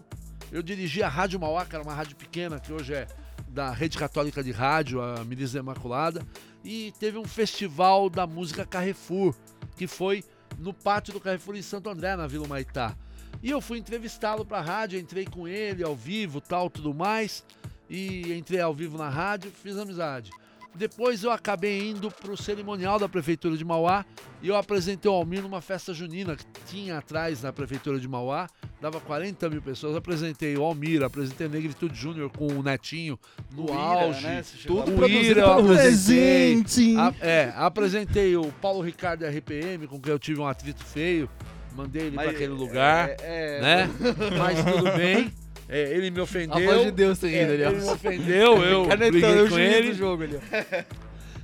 Eu 0.51 0.61
dirigi 0.61 1.01
a 1.01 1.09
Rádio 1.09 1.39
Mauá, 1.39 1.65
que 1.65 1.75
era 1.75 1.83
uma 1.83 1.93
rádio 1.93 2.15
pequena, 2.15 2.59
que 2.59 2.71
hoje 2.71 2.93
é 2.93 3.07
da 3.47 3.71
Rede 3.71 3.97
Católica 3.97 4.43
de 4.43 4.51
Rádio, 4.51 5.01
a 5.01 5.23
Milícia 5.25 5.59
Imaculada, 5.59 6.25
e 6.63 6.93
teve 6.99 7.17
um 7.17 7.25
festival 7.25 8.09
da 8.09 8.27
música 8.27 8.65
Carrefour, 8.65 9.35
que 9.75 9.87
foi 9.87 10.23
no 10.57 10.73
pátio 10.73 11.13
do 11.13 11.19
Carrefour 11.19 11.55
em 11.55 11.61
Santo 11.61 11.89
André, 11.89 12.15
na 12.15 12.27
Vila 12.27 12.47
Maitá. 12.47 12.95
E 13.41 13.49
eu 13.49 13.59
fui 13.59 13.77
entrevistá-lo 13.79 14.45
pra 14.45 14.61
rádio, 14.61 14.99
entrei 14.99 15.25
com 15.25 15.47
ele 15.47 15.83
ao 15.83 15.95
vivo, 15.95 16.39
tal, 16.39 16.69
tudo 16.69 16.93
mais, 16.93 17.43
e 17.89 18.33
entrei 18.33 18.61
ao 18.61 18.73
vivo 18.73 18.97
na 18.97 19.09
rádio, 19.09 19.51
fiz 19.51 19.77
amizade. 19.77 20.31
Depois 20.73 21.23
eu 21.23 21.31
acabei 21.31 21.89
indo 21.89 22.09
pro 22.09 22.35
cerimonial 22.37 22.97
da 22.97 23.07
Prefeitura 23.09 23.55
de 23.57 23.63
Mauá 23.65 24.05
e 24.41 24.47
eu 24.47 24.55
apresentei 24.55 25.11
o 25.11 25.13
Almir 25.13 25.41
numa 25.41 25.61
festa 25.61 25.93
junina 25.93 26.35
que 26.35 26.45
tinha 26.65 26.97
atrás 26.97 27.43
na 27.43 27.51
Prefeitura 27.53 27.99
de 27.99 28.07
Mauá, 28.07 28.47
dava 28.79 28.99
40 28.99 29.49
mil 29.49 29.61
pessoas. 29.61 29.95
Apresentei 29.95 30.57
o 30.57 30.63
Almir, 30.63 31.03
apresentei 31.03 31.47
Negritude 31.49 31.93
Júnior 31.99 32.31
com 32.31 32.47
o 32.47 32.63
Netinho 32.63 33.19
no 33.53 33.63
O 33.69 33.69
Ira, 33.69 33.75
auge. 34.05 34.23
né? 34.23 34.41
Você 34.43 34.57
chegou 34.57 34.77
Tudo 34.83 34.91
a- 34.91 34.93
O 34.95 34.97
produzido 34.97 35.25
Ira 35.25 35.41
eu 35.41 35.51
apresentei. 35.51 36.61
Presente. 36.63 36.95
A- 36.97 37.13
é, 37.19 37.53
apresentei 37.55 38.35
o 38.37 38.45
Paulo 38.61 38.81
Ricardo 38.81 39.25
RPM, 39.25 39.87
com 39.87 39.99
quem 39.99 40.11
eu 40.11 40.19
tive 40.19 40.39
um 40.39 40.47
atrito 40.47 40.83
feio. 40.83 41.29
Mandei 41.75 42.07
ele 42.07 42.15
para 42.15 42.31
aquele 42.31 42.51
lugar, 42.53 43.09
é, 43.09 43.17
é, 43.21 43.61
né? 43.61 43.89
Mas 44.37 44.63
tudo 44.63 44.91
bem. 44.97 45.31
É, 45.73 45.93
ele 45.95 46.11
me 46.11 46.19
A 46.19 46.23
ofendeu. 46.23 46.65
voz 46.65 46.83
de 46.83 46.91
Deus 46.91 47.17
tá 47.17 47.27
rindo 47.27 47.37
É, 47.39 47.53
ali, 47.53 47.63
ó. 47.63 47.69
ele 47.69 47.81
me 47.81 47.89
ofendeu, 47.89 48.63
eu 48.63 48.85
Canetando 48.89 49.11
briguei 49.11 49.41
o 49.43 49.49
com 49.49 49.57
ele. 49.59 49.91
do 49.91 49.97
jogo 49.97 50.23
ali, 50.23 50.35
ó. 50.35 51.01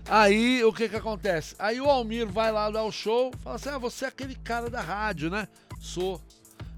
Aí 0.10 0.64
o 0.64 0.72
que 0.74 0.88
que 0.90 0.96
acontece? 0.96 1.56
Aí 1.60 1.80
o 1.82 1.86
Almir 1.90 2.28
vai 2.28 2.52
lá 2.52 2.70
dar 2.70 2.84
o 2.84 2.92
show, 2.92 3.32
fala 3.44 3.56
assim: 3.56 3.70
ah, 3.70 3.78
você 3.78 4.06
é 4.06 4.08
aquele 4.10 4.36
cara 4.36 4.70
da 4.70 4.82
rádio, 4.82 5.30
né? 5.30 5.48
Sou. 5.80 6.22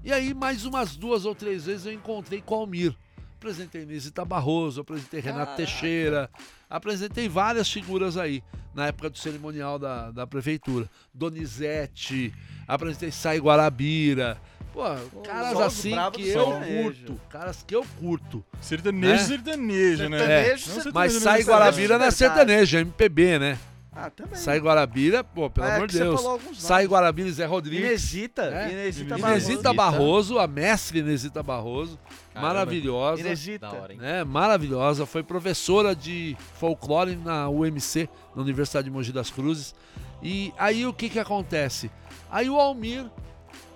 E 0.04 0.12
aí, 0.12 0.32
mais 0.32 0.64
umas 0.64 0.96
duas 0.96 1.24
ou 1.26 1.34
três 1.34 1.66
vezes 1.66 1.86
eu 1.86 1.92
encontrei 1.92 2.40
com 2.40 2.54
o 2.54 2.58
Almir. 2.60 2.94
Apresentei 3.36 3.84
Nisita 3.86 4.24
Barroso, 4.24 4.80
apresentei 4.82 5.20
Renato 5.20 5.44
Caraca. 5.46 5.56
Teixeira, 5.56 6.30
apresentei 6.68 7.28
várias 7.28 7.70
figuras 7.72 8.16
aí, 8.16 8.42
na 8.74 8.86
época 8.88 9.08
do 9.10 9.18
cerimonial 9.18 9.78
da, 9.78 10.10
da 10.10 10.26
prefeitura. 10.26 10.88
Donizete, 11.12 12.32
apresentei 12.66 13.10
Sai 13.10 13.38
Guarabira. 13.38 14.38
Pô, 14.72 14.82
caras 15.22 15.52
os 15.54 15.60
assim 15.60 15.90
bravos 15.92 16.16
que 16.16 16.28
eu 16.28 16.44
sertanejo. 16.44 16.82
curto, 16.84 17.20
caras 17.28 17.64
que 17.66 17.74
eu 17.74 17.84
curto. 17.98 18.44
Sertanejo, 18.60 19.12
Né? 19.12 19.18
sertanejo, 19.18 20.08
né? 20.08 20.18
Sertanejo, 20.18 20.50
Não 20.50 20.58
sertanejo, 20.74 20.90
Mas 20.94 21.12
sertanejo, 21.12 21.20
Sai. 21.20 21.42
Guarabira 21.42 21.88
não 21.98 22.04
é 22.06 22.10
verdade. 22.10 22.14
sertanejo, 22.16 22.76
é 22.76 22.80
MPB, 22.80 23.38
né? 23.38 23.58
Ah, 23.92 24.08
também. 24.08 24.36
Sai 24.36 24.60
Guarabira, 24.60 25.24
pô, 25.24 25.50
pelo 25.50 25.66
É, 25.66 25.74
amor 25.74 25.86
que 25.88 25.92
de 25.92 25.98
você 25.98 26.04
Deus. 26.04 26.14
falou 26.20 26.32
alguns 26.38 26.62
Sai 26.62 26.84
nomes. 26.84 26.92
Guarabira 26.92 27.28
e 27.28 27.32
Zé 27.32 27.44
Rodrigues. 27.44 27.84
Inesita. 27.84 28.42
É. 28.44 28.70
Inesita 28.72 29.02
Inesita 29.02 29.16
Barroso. 29.18 29.36
Inesita 29.50 29.72
Barroso, 29.74 30.38
a 30.38 30.46
mestre 30.46 30.98
Inesita 31.00 31.42
Barroso, 31.42 31.98
Caramba. 32.32 32.48
maravilhosa. 32.54 33.20
Inesita. 33.20 33.66
Da 33.66 33.72
hora, 33.72 33.92
hein? 33.92 33.98
né, 33.98 34.22
maravilhosa, 34.24 35.04
foi 35.04 35.24
professora 35.24 35.94
de 35.94 36.36
folclore 36.54 37.16
na 37.16 37.48
UMC, 37.48 38.08
na 38.34 38.42
Universidade 38.42 38.84
de 38.84 38.90
Mogi 38.92 39.12
das 39.12 39.28
Cruzes. 39.28 39.74
E 40.22 40.54
aí 40.56 40.86
o 40.86 40.92
que 40.94 41.08
que 41.10 41.18
acontece? 41.18 41.90
Aí 42.30 42.48
o 42.48 42.60
Almir, 42.60 43.04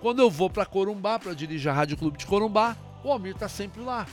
quando 0.05 0.19
eu 0.19 0.29
vou 0.29 0.51
pra 0.51 0.67
Corumbá 0.67 1.17
para 1.17 1.33
dirigir 1.33 1.67
a 1.67 1.73
Rádio 1.73 1.97
Clube 1.97 2.15
de 2.15 2.27
Corumbá, 2.27 2.77
o 3.03 3.11
Almir 3.11 3.33
tá 3.33 3.49
sempre 3.49 3.81
lá. 3.81 4.05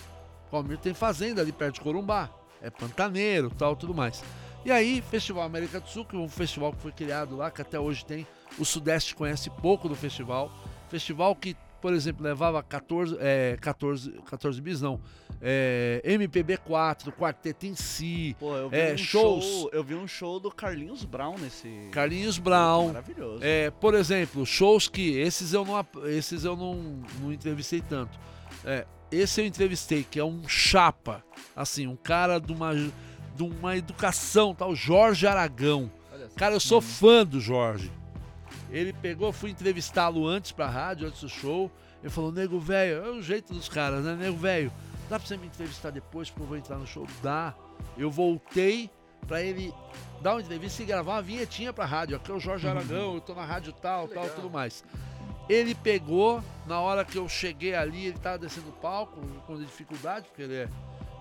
O 0.51 0.57
Almir 0.57 0.79
tem 0.79 0.95
fazenda 0.95 1.43
ali 1.43 1.53
perto 1.53 1.75
de 1.75 1.81
Corumbá, 1.83 2.31
é 2.63 2.71
pantaneiro, 2.71 3.51
tal, 3.51 3.77
tudo 3.77 3.93
mais. 3.93 4.25
E 4.65 4.73
aí, 4.73 5.03
Festival 5.03 5.45
América 5.45 5.79
do 5.81 5.87
Sul, 5.91 6.07
que 6.07 6.17
é 6.17 6.19
um 6.19 6.31
festival 6.31 6.73
que 6.73 6.81
foi 6.81 6.93
criado 6.93 7.37
lá, 7.37 7.51
que 7.51 7.61
até 7.61 7.79
hoje 7.79 8.07
tem, 8.07 8.27
o 8.59 8.65
Sudeste 8.65 9.15
conhece 9.15 9.51
pouco 9.51 9.87
do 9.87 9.95
festival. 9.95 10.51
Festival 10.89 11.37
que, 11.37 11.55
por 11.83 11.93
exemplo, 11.93 12.23
levava 12.25 12.63
14, 12.63 13.17
é, 13.21 13.59
14, 13.61 14.13
14 14.25 14.61
bis, 14.63 14.81
não, 14.81 15.01
é, 15.41 16.01
MPB4, 16.07 17.13
Quarteto 17.13 17.67
em 17.67 17.75
Si, 17.75 18.37
Pô, 18.39 18.57
eu 18.57 18.71
vi 18.71 18.77
É, 18.77 18.95
um 18.95 18.97
shows. 18.97 19.45
show. 19.45 19.71
Eu 19.73 19.83
vi 19.83 19.95
um 19.97 20.07
show 20.07 20.39
do 20.39 20.51
Carlinhos 20.51 21.05
Brown 21.05 21.37
nesse. 21.39 21.69
Carlinhos 21.91 22.39
Brown. 22.39 22.87
Maravilhoso. 22.87 23.41
É, 23.43 23.71
por 23.73 23.95
exemplo, 23.95 24.47
shows 24.47 24.87
que 24.89 25.19
esses 25.19 25.53
eu 25.53 25.65
não, 25.65 25.85
esses 26.09 26.45
eu 26.45 26.57
não, 26.57 27.03
não 27.21 27.33
entrevistei 27.33 27.81
tanto. 27.83 28.17
É, 28.65 28.87
esse 29.11 29.41
eu 29.41 29.45
entrevistei, 29.47 30.07
que 30.09 30.21
é 30.21 30.25
um 30.25 30.49
chapa, 30.49 31.25
assim, 31.57 31.89
um 31.89 31.97
cara 31.97 32.39
de 32.39 32.53
uma, 32.53 32.73
de 32.75 33.43
uma 33.43 33.77
educação, 33.77 34.55
tal, 34.55 34.75
Jorge 34.77 35.27
Aragão. 35.27 35.91
Cara, 36.37 36.55
eu 36.55 36.61
sou 36.61 36.81
fã 36.81 37.27
do 37.27 37.41
Jorge. 37.41 37.91
Ele 38.73 38.93
pegou, 38.93 39.31
fui 39.33 39.51
entrevistá-lo 39.51 40.27
antes 40.27 40.51
pra 40.51 40.67
rádio, 40.67 41.07
antes 41.07 41.21
do 41.21 41.29
show. 41.29 41.71
Ele 42.03 42.11
falou, 42.11 42.33
nego 42.33 42.59
velho, 42.59 43.05
é 43.05 43.11
o 43.11 43.23
jeito 43.23 43.53
dos 43.53 43.69
caras, 43.69 44.03
né? 44.05 44.17
Nego 44.17 44.37
velho, 44.37 44.73
dá 45.11 45.19
pra 45.19 45.29
você 45.29 45.37
me 45.37 45.47
entrevistar 45.47 45.91
depois 45.91 46.31
porque 46.31 46.43
eu 46.43 46.47
vou 46.47 46.57
entrar 46.57 46.79
no 46.79 46.87
show? 46.87 47.07
Dá. 47.23 47.55
Eu 47.99 48.11
voltei 48.11 48.91
pra 49.29 49.43
ele 49.43 49.73
dar 50.23 50.33
uma 50.33 50.41
entrevista 50.41 50.83
e 50.83 50.87
gravar 50.87 51.13
uma 51.13 51.23
vinhetinha 51.23 51.73
pra 51.73 51.85
rádio. 51.85 52.17
Aqui 52.17 52.31
é 52.31 52.35
o 52.35 52.41
Jorge 52.41 52.67
Aragão, 52.67 53.15
eu 53.15 53.21
tô 53.21 53.35
na 53.35 53.45
rádio 53.45 53.75
tal, 53.75 54.09
tal, 54.09 54.29
tudo 54.31 54.51
mais. 54.51 54.83
Ele 55.49 55.75
pegou, 55.75 56.43
na 56.67 56.81
hora 56.81 57.05
que 57.05 57.19
eu 57.19 57.29
cheguei 57.29 57.75
ali, 57.75 58.07
ele 58.07 58.19
tava 58.19 58.39
descendo 58.39 58.71
o 58.71 58.73
palco, 58.73 59.21
com 59.47 59.59
dificuldade, 59.59 60.27
porque 60.29 60.43
ele 60.43 60.55
é 60.55 60.69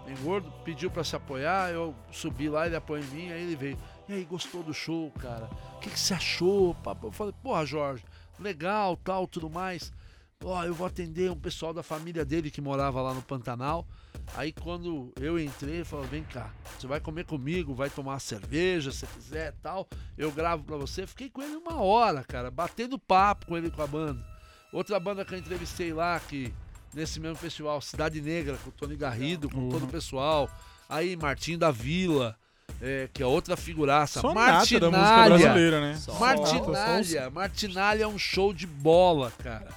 bem 0.05 0.15
gordo, 0.23 0.51
pediu 0.63 0.89
pra 0.89 1.03
se 1.03 1.15
apoiar, 1.15 1.71
eu 1.71 1.93
subi 2.11 2.47
lá, 2.47 2.65
ele 2.65 2.75
apoiou 2.75 3.03
em 3.03 3.07
mim, 3.07 3.31
aí 3.31 3.41
ele 3.43 3.55
veio. 3.55 3.77
E 4.07 4.13
aí, 4.13 4.25
gostou 4.25 4.63
do 4.63 4.73
show, 4.73 5.11
cara? 5.19 5.49
O 5.75 5.79
que, 5.79 5.89
que 5.89 5.99
você 5.99 6.13
achou? 6.13 6.75
papo?" 6.75 7.07
Eu 7.07 7.11
falei, 7.11 7.33
porra, 7.41 7.65
Jorge, 7.65 8.03
legal, 8.39 8.97
tal, 8.97 9.27
tudo 9.27 9.49
mais. 9.49 9.91
Ó, 10.43 10.63
eu 10.63 10.73
vou 10.73 10.87
atender 10.87 11.29
um 11.29 11.39
pessoal 11.39 11.73
da 11.73 11.83
família 11.83 12.25
dele 12.25 12.49
que 12.49 12.61
morava 12.61 13.01
lá 13.01 13.13
no 13.13 13.21
Pantanal. 13.21 13.87
Aí 14.35 14.51
quando 14.51 15.11
eu 15.19 15.39
entrei, 15.39 15.75
ele 15.75 15.85
falou, 15.85 16.05
vem 16.05 16.23
cá, 16.23 16.51
você 16.77 16.87
vai 16.87 16.99
comer 16.99 17.25
comigo, 17.25 17.75
vai 17.75 17.89
tomar 17.89 18.13
uma 18.13 18.19
cerveja, 18.19 18.91
se 18.91 19.05
quiser 19.05 19.53
tal. 19.61 19.87
Eu 20.17 20.31
gravo 20.31 20.63
pra 20.63 20.77
você. 20.77 21.05
Fiquei 21.05 21.29
com 21.29 21.41
ele 21.41 21.55
uma 21.55 21.81
hora, 21.81 22.23
cara, 22.23 22.49
batendo 22.49 22.97
papo 22.97 23.45
com 23.47 23.57
ele 23.57 23.69
com 23.69 23.81
a 23.81 23.87
banda. 23.87 24.25
Outra 24.73 24.99
banda 24.99 25.23
que 25.23 25.33
eu 25.33 25.37
entrevistei 25.37 25.93
lá, 25.93 26.19
que 26.19 26.51
nesse 26.93 27.19
mesmo 27.19 27.35
festival, 27.35 27.79
Cidade 27.81 28.21
Negra, 28.21 28.57
com 28.57 28.69
o 28.69 28.73
Tony 28.73 28.95
Garrido, 28.95 29.49
com 29.49 29.69
todo 29.69 29.83
o 29.83 29.87
pessoal. 29.87 30.49
Aí, 30.89 31.15
Martim 31.15 31.57
da 31.57 31.71
Vila, 31.71 32.37
é, 32.81 33.09
que 33.13 33.21
é 33.21 33.25
outra 33.25 33.55
figuraça. 33.55 34.19
Só 34.21 34.33
nata 34.33 34.79
da 34.79 34.89
música 34.89 34.89
Martinalha. 34.91 35.37
brasileira, 35.37 35.81
né? 35.81 35.95
Só. 35.97 36.13
Martinalha. 36.19 37.29
Martinalha 37.29 38.03
é 38.03 38.07
um 38.07 38.17
show 38.17 38.53
de 38.53 38.65
bola, 38.67 39.31
cara. 39.43 39.69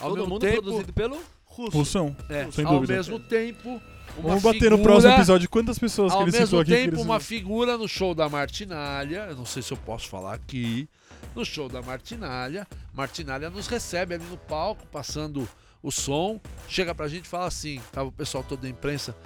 Ao 0.00 0.08
Todo 0.08 0.16
mesmo 0.18 0.28
mundo 0.30 0.40
tempo, 0.40 0.62
produzido 0.62 0.92
pelo. 0.92 1.18
Russo. 1.46 1.76
Russão. 1.78 2.16
é, 2.28 2.50
sem 2.50 2.64
ao 2.64 2.74
dúvida. 2.74 2.94
mesmo 2.94 3.20
tempo, 3.20 3.80
uma 4.18 4.28
Vamos 4.30 4.42
bater 4.42 4.70
no 4.72 4.76
figura- 4.76 4.82
próximo 4.82 5.12
episódio 5.12 5.48
quantas 5.48 5.78
pessoas 5.78 6.10
que 6.12 6.16
Ao 6.18 6.22
ele 6.24 6.32
citou 6.32 6.46
mesmo 6.46 6.60
aqui. 6.60 6.70
que 6.72 6.76
tempo, 6.76 6.94
eles- 6.96 7.04
uma 7.04 7.20
figura 7.20 7.78
no 7.78 7.86
show 7.86 8.12
da 8.12 8.28
Martinalha, 8.28 9.26
eu 9.30 9.36
não 9.36 9.46
sei 9.46 9.62
se 9.62 9.72
eu 9.72 9.76
posso 9.76 10.08
falar 10.08 10.34
aqui, 10.34 10.88
no 11.32 11.44
show 11.44 11.68
da 11.68 11.80
Martinalha, 11.80 12.66
Martinalha 12.92 13.50
nos 13.50 13.68
recebe 13.68 14.14
ali 14.16 14.24
no 14.24 14.36
palco, 14.36 14.84
passando 14.88 15.48
o 15.80 15.92
som, 15.92 16.40
chega 16.68 16.92
pra 16.92 17.06
gente 17.06 17.26
e 17.26 17.28
fala 17.28 17.46
assim, 17.46 17.80
tava 17.92 18.08
o 18.08 18.12
pessoal 18.12 18.42
todo 18.42 18.60
da 18.62 18.68
imprensa, 18.68 19.14
"Ra- 19.14 19.18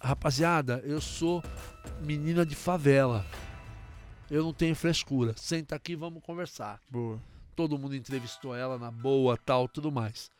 rapaziada, 0.00 0.82
eu 0.84 1.00
sou 1.00 1.42
menina 2.02 2.44
de 2.44 2.54
favela, 2.54 3.24
eu 4.30 4.42
não 4.42 4.52
tenho 4.52 4.74
frescura, 4.74 5.34
senta 5.36 5.76
aqui 5.76 5.92
e 5.92 5.96
vamos 5.96 6.22
conversar 6.22 6.80
Boa. 6.88 7.18
todo 7.54 7.78
mundo 7.78 7.96
entrevistou 7.96 8.54
ela 8.54 8.78
na 8.78 8.90
boa, 8.90 9.36
tal, 9.36 9.68
tudo 9.68 9.90
mais. 9.90 10.30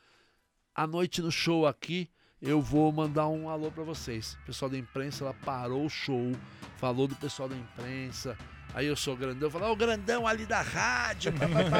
À 0.75 0.87
noite 0.87 1.21
no 1.21 1.33
show 1.33 1.67
aqui, 1.67 2.09
eu 2.41 2.63
vou 2.63 2.93
mandar 2.93 3.27
um 3.29 3.49
alô 3.49 3.71
pra 3.71 3.83
vocês. 3.83 4.39
O 4.43 4.47
pessoal 4.47 4.71
da 4.71 4.79
imprensa, 4.79 5.25
ela 5.25 5.35
parou 5.35 5.85
o 5.85 5.91
show, 5.91 6.33
falou 6.77 7.09
do 7.09 7.17
pessoal 7.17 7.49
da 7.49 7.57
imprensa. 7.57 8.39
Aí 8.73 8.87
eu 8.87 8.95
sou 8.95 9.17
grandão, 9.17 9.51
falei, 9.51 9.69
ó, 9.69 9.73
o 9.73 9.77
grandão 9.77 10.27
ali 10.27 10.47
da 10.47 10.61
rádio, 10.61 11.33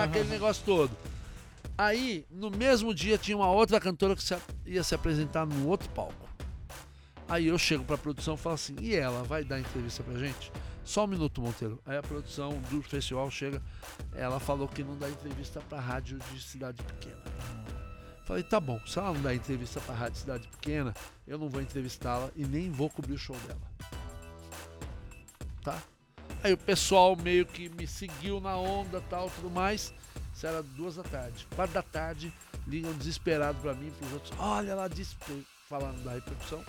aquele 0.03 0.29
negócio 0.29 0.65
todo. 0.65 0.91
Aí, 1.77 2.27
no 2.29 2.51
mesmo 2.51 2.93
dia, 2.93 3.17
tinha 3.17 3.37
uma 3.37 3.51
outra 3.51 3.79
cantora 3.79 4.17
que 4.17 4.25
ia 4.67 4.83
se 4.83 4.95
apresentar 4.97 5.47
no 5.47 5.69
outro 5.69 5.89
palco. 5.91 6.28
Aí 7.29 7.47
eu 7.47 7.59
chego 7.59 7.85
pra 7.85 7.99
produção 7.99 8.35
e 8.35 8.39
falo 8.39 8.55
assim, 8.55 8.75
e 8.81 8.95
ela 8.95 9.23
vai 9.23 9.45
dar 9.45 9.61
entrevista 9.61 10.03
pra 10.03 10.19
gente? 10.19 10.51
Só 10.83 11.05
um 11.05 11.07
minuto, 11.07 11.43
Monteiro. 11.43 11.79
Aí 11.85 11.99
a 11.99 12.03
produção 12.03 12.59
do 12.71 12.81
festival 12.81 13.31
chega, 13.31 13.63
ela 14.15 14.41
falou 14.41 14.67
que 14.67 14.83
não 14.83 14.97
dá 14.97 15.11
entrevista 15.11 15.61
pra 15.69 15.79
rádio 15.79 16.19
de 16.33 16.41
cidade 16.41 16.83
pequena. 16.83 17.23
Falei, 18.25 18.43
tá 18.43 18.59
bom, 18.59 18.81
se 18.87 18.99
ela 18.99 19.13
não 19.13 19.21
dá 19.21 19.35
entrevista 19.35 19.81
pra 19.83 19.95
rádio 19.95 20.15
de 20.15 20.19
cidade 20.21 20.49
pequena, 20.49 20.95
eu 21.27 21.39
não 21.39 21.49
vou 21.51 21.61
entrevistá-la 21.61 22.31
e 22.35 22.47
nem 22.47 22.71
vou 22.71 22.89
cobrir 22.89 23.13
o 23.13 23.19
show 23.19 23.37
dela. 23.47 23.61
Tá? 25.63 25.83
Aí 26.43 26.53
o 26.53 26.59
pessoal 26.59 27.17
meio 27.17 27.45
que 27.45 27.69
me 27.69 27.87
seguiu 27.87 28.41
na 28.41 28.57
onda 28.57 29.03
tal, 29.11 29.31
tudo 29.31 29.51
mais. 29.51 29.93
Isso 30.35 30.47
era 30.47 30.63
duas 30.63 30.97
da 30.97 31.03
tarde. 31.03 31.47
Quatro 31.55 31.75
da 31.75 31.83
tarde, 31.83 32.33
ligam 32.67 32.93
desesperado 32.95 33.59
pra 33.61 33.75
mim 33.75 33.89
e 33.89 33.91
pros 33.91 34.13
outros. 34.13 34.33
Olha, 34.39 34.71
ela 34.71 34.89
disse, 34.89 35.17
falando 35.69 36.03
da 36.05 36.13
repercussão. 36.13 36.65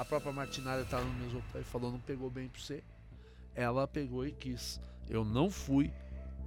A 0.00 0.04
própria 0.04 0.32
Martinária 0.32 0.82
tava 0.86 1.04
no 1.04 1.12
mesmo 1.12 1.42
pé 1.52 1.60
e 1.60 1.62
falou, 1.62 1.92
não 1.92 1.98
pegou 2.00 2.30
bem 2.30 2.48
pra 2.48 2.58
você. 2.58 2.82
Ela 3.54 3.86
pegou 3.86 4.26
e 4.26 4.32
quis. 4.32 4.80
Eu 5.10 5.26
não 5.26 5.50
fui. 5.50 5.92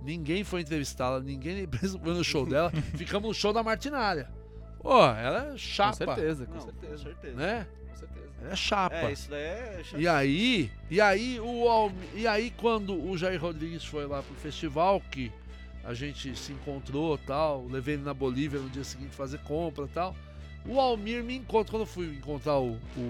Ninguém 0.02 0.44
foi 0.44 0.62
entrevistá-la, 0.62 1.20
ninguém 1.20 1.54
nem 1.58 1.68
foi 2.02 2.14
no 2.16 2.24
show 2.24 2.48
dela. 2.48 2.72
Ficamos 2.98 3.28
no 3.28 3.34
show 3.36 3.54
da 3.54 3.62
Martinária. 3.62 4.28
Pô, 4.82 5.06
ela 5.06 5.50
é 5.50 5.52
Com 5.52 5.58
chapa, 5.60 5.94
certeza, 5.94 6.48
com 6.48 6.54
Não, 6.56 6.60
com 6.62 6.66
certeza. 6.66 7.04
certeza. 7.04 7.36
né? 7.36 7.68
Com 7.92 7.96
certeza. 7.96 8.28
Ela 8.42 8.52
é 8.52 8.56
chapa. 8.56 8.96
É, 8.96 9.12
isso 9.12 9.30
daí 9.30 9.40
é. 9.40 9.84
E 9.98 10.08
aí, 10.08 10.72
e 10.90 11.00
aí 11.00 11.40
o 11.40 11.92
e 12.16 12.26
aí 12.26 12.50
quando 12.58 13.00
o 13.08 13.16
Jair 13.16 13.40
Rodrigues 13.40 13.86
foi 13.86 14.08
lá 14.08 14.24
pro 14.24 14.34
festival 14.34 15.00
que 15.00 15.32
a 15.84 15.94
gente 15.94 16.36
se 16.36 16.54
encontrou, 16.54 17.20
tal, 17.20 17.68
levei 17.68 17.94
ele 17.94 18.04
na 18.04 18.16
Bolívia 18.16 18.60
no 18.60 18.68
dia 18.72 18.84
seguinte 18.84 19.14
fazer 19.14 19.38
compra, 19.44 19.88
tal. 19.94 20.16
O 20.66 20.80
Almir 20.80 21.24
me 21.24 21.36
encontra 21.36 21.72
quando 21.72 21.82
eu 21.82 21.86
fui 21.88 22.06
encontrar 22.08 22.58
o, 22.58 22.78
o, 22.98 23.02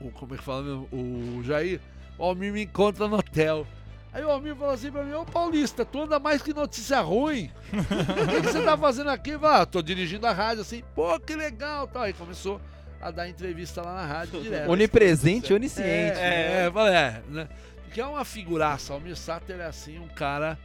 o, 0.00 0.06
o- 0.06 0.10
como 0.12 0.34
é 0.34 0.38
que 0.38 0.44
fala 0.44 0.62
mesmo? 0.62 0.88
O 0.92 1.42
Jair, 1.42 1.80
o 2.18 2.24
Almir 2.24 2.52
me 2.52 2.62
encontra 2.62 3.08
no 3.08 3.16
hotel. 3.16 3.66
Aí 4.12 4.24
o 4.24 4.30
Almir 4.30 4.54
falou 4.56 4.72
assim 4.74 4.90
pra 4.90 5.02
mim, 5.04 5.12
ô 5.12 5.24
Paulista, 5.24 5.84
tu 5.84 6.02
anda 6.02 6.18
mais 6.18 6.40
que 6.42 6.52
notícia 6.54 7.00
ruim. 7.00 7.50
O 7.72 8.28
que, 8.30 8.40
que 8.42 8.52
você 8.52 8.62
tá 8.62 8.76
fazendo 8.76 9.10
aqui? 9.10 9.30
Eu 9.30 9.40
falei, 9.40 9.60
Ah, 9.62 9.66
tô 9.66 9.82
dirigindo 9.82 10.26
a 10.26 10.32
rádio 10.32 10.62
assim, 10.62 10.82
pô, 10.94 11.18
que 11.20 11.34
legal, 11.36 11.86
tal. 11.86 12.02
Aí 12.02 12.12
começou 12.14 12.60
a 13.00 13.10
dar 13.10 13.28
entrevista 13.28 13.82
lá 13.82 13.94
na 13.94 14.06
rádio 14.06 14.40
direto. 14.42 14.70
Onipresente 14.70 15.52
e 15.52 15.54
onisciente. 15.56 16.18
É, 16.18 16.64
é, 16.66 16.70
falei, 16.72 16.94
é, 16.94 17.22
né? 17.28 17.48
Porque 17.84 18.00
é 18.00 18.06
uma 18.06 18.24
figuraça. 18.24 18.92
O 18.92 18.96
Almir 18.96 19.16
Sater 19.16 19.60
é 19.60 19.66
assim, 19.66 19.98
um 19.98 20.08
cara 20.08 20.58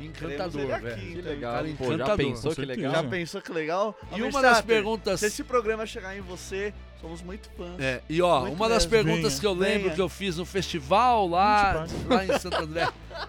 encantador, 0.00 0.60
ele 0.62 0.72
aqui, 0.72 0.84
velho. 0.84 0.96
Que 1.00 1.18
então, 1.18 1.32
legal. 1.32 1.52
cara 1.54 1.68
Pô, 1.76 1.96
já 1.96 2.16
pensou 2.16 2.54
que 2.54 2.64
legal? 2.64 2.92
Já 2.92 3.04
pensou 3.04 3.42
que 3.42 3.52
legal? 3.52 3.98
E 4.16 4.22
uma 4.22 4.42
das 4.42 4.60
perguntas. 4.60 5.20
Se 5.20 5.26
esse 5.26 5.44
programa 5.44 5.86
chegar 5.86 6.16
em 6.16 6.20
você, 6.20 6.72
somos 7.00 7.22
muito 7.22 7.48
fãs. 7.56 7.78
É, 7.78 8.02
e 8.08 8.20
ó, 8.22 8.40
Muito 8.42 8.54
uma 8.54 8.68
das 8.68 8.86
mesmo. 8.86 9.04
perguntas 9.04 9.32
Venha, 9.32 9.40
que 9.40 9.46
eu 9.46 9.52
lembro 9.52 9.82
venha. 9.82 9.94
que 9.94 10.00
eu 10.00 10.08
fiz 10.08 10.36
no 10.36 10.44
festival 10.44 11.28
lá, 11.28 11.86
lá 12.08 12.24
em 12.24 12.38
Santo 12.38 12.56
André. 12.56 12.88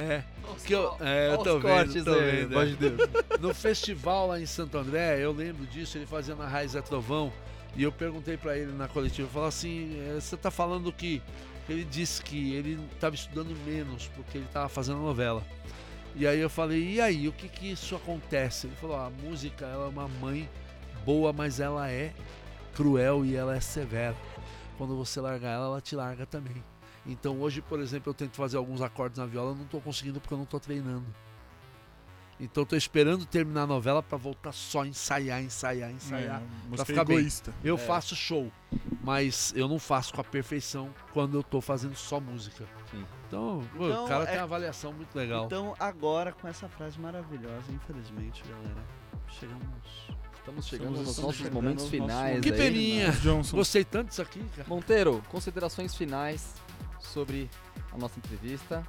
É, 0.00 0.22
que 0.64 0.72
eu, 0.72 0.96
é, 1.00 1.32
eu 1.32 1.38
tô 1.38 1.56
os 1.56 1.62
vendo, 1.62 1.72
cortes 1.72 2.04
tô 2.04 2.12
aí, 2.12 2.30
vendo, 2.36 2.52
é. 2.52 2.54
voz 2.54 2.70
de 2.70 2.76
Deus. 2.76 3.10
No 3.40 3.52
festival 3.52 4.28
lá 4.28 4.40
em 4.40 4.46
Santo 4.46 4.78
André, 4.78 5.18
eu 5.20 5.32
lembro 5.32 5.66
disso, 5.66 5.98
ele 5.98 6.06
fazia 6.06 6.36
na 6.36 6.46
Raiz 6.46 6.76
é 6.76 6.80
Trovão, 6.80 7.32
e 7.74 7.82
eu 7.82 7.90
perguntei 7.90 8.36
pra 8.36 8.56
ele 8.56 8.70
na 8.70 8.86
coletiva, 8.86 9.26
eu 9.26 9.32
falei 9.32 9.48
assim, 9.48 10.00
eh, 10.08 10.20
você 10.20 10.36
tá 10.36 10.52
falando 10.52 10.92
que 10.92 11.20
ele 11.68 11.84
disse 11.84 12.22
que 12.22 12.54
ele 12.54 12.78
tava 12.98 13.14
estudando 13.14 13.54
menos 13.64 14.08
porque 14.08 14.38
ele 14.38 14.46
tava 14.52 14.68
fazendo 14.68 14.98
novela. 14.98 15.44
E 16.14 16.26
aí 16.26 16.40
eu 16.40 16.50
falei, 16.50 16.94
e 16.94 17.00
aí, 17.00 17.28
o 17.28 17.32
que 17.32 17.48
que 17.48 17.70
isso 17.70 17.94
acontece? 17.94 18.66
Ele 18.66 18.76
falou, 18.76 18.96
a 18.96 19.10
música 19.10 19.66
ela 19.66 19.84
é 19.84 19.88
uma 19.88 20.08
mãe 20.08 20.48
boa, 21.04 21.32
mas 21.32 21.60
ela 21.60 21.88
é 21.90 22.12
cruel 22.74 23.24
e 23.24 23.36
ela 23.36 23.56
é 23.56 23.60
severa. 23.60 24.16
Quando 24.76 24.96
você 24.96 25.20
largar 25.20 25.50
ela, 25.50 25.66
ela 25.66 25.80
te 25.80 25.94
larga 25.94 26.26
também. 26.26 26.62
Então 27.06 27.40
hoje, 27.40 27.62
por 27.62 27.80
exemplo, 27.80 28.10
eu 28.10 28.14
tento 28.14 28.36
fazer 28.36 28.56
alguns 28.56 28.80
acordes 28.80 29.18
na 29.18 29.26
viola, 29.26 29.54
não 29.54 29.64
tô 29.64 29.80
conseguindo 29.80 30.20
porque 30.20 30.34
eu 30.34 30.38
não 30.38 30.44
tô 30.44 30.58
treinando. 30.58 31.06
Então 32.40 32.62
eu 32.62 32.66
tô 32.66 32.76
esperando 32.76 33.26
terminar 33.26 33.62
a 33.62 33.66
novela 33.66 34.02
pra 34.02 34.16
voltar 34.16 34.52
só 34.52 34.82
a 34.82 34.86
ensaiar, 34.86 35.42
ensaiar, 35.42 35.90
ensaiar. 35.90 36.40
É, 36.40 36.68
música 36.68 36.84
ficar 36.84 37.04
bem. 37.04 37.18
egoísta. 37.18 37.52
Eu 37.64 37.74
É. 37.74 37.78
faço 37.78 38.14
show, 38.14 38.50
mas 39.02 39.52
eu 39.56 39.66
não 39.66 39.78
faço 39.78 40.14
com 40.14 40.20
a 40.20 40.24
perfeição 40.24 40.88
quando 41.12 41.36
eu 41.36 41.42
tô 41.42 41.60
fazendo 41.60 41.96
só 41.96 42.20
música. 42.20 42.64
Sim. 42.90 43.04
Então, 43.26 43.62
Então, 43.74 44.04
o 44.04 44.08
cara 44.08 44.22
é- 44.24 44.26
tem 44.28 44.36
uma 44.36 44.44
avaliação 44.44 44.92
muito 44.92 45.14
legal. 45.16 45.46
Então, 45.46 45.74
agora, 45.80 46.32
com 46.32 46.46
essa 46.46 46.68
frase 46.68 46.98
maravilhosa, 47.00 47.72
infelizmente, 47.72 48.42
galera, 48.48 48.84
chegamos. 49.28 50.18
Estamos 50.38 50.66
chegando 50.66 50.88
Estamos 50.92 51.08
nos 51.08 51.18
nossos 51.18 51.36
chegando 51.36 51.52
momentos 51.54 51.88
finais. 51.88 52.40
que 52.40 52.50
aí, 52.52 52.56
peninha! 52.56 53.10
Johnson. 53.12 53.56
Gostei 53.56 53.84
tanto 53.84 54.08
disso 54.08 54.22
aqui, 54.22 54.42
cara. 54.56 54.66
Monteiro, 54.68 55.22
considerações 55.28 55.94
finais 55.94 56.54
sobre 57.00 57.50
a 57.92 57.98
nossa 57.98 58.18
entrevista. 58.18 58.82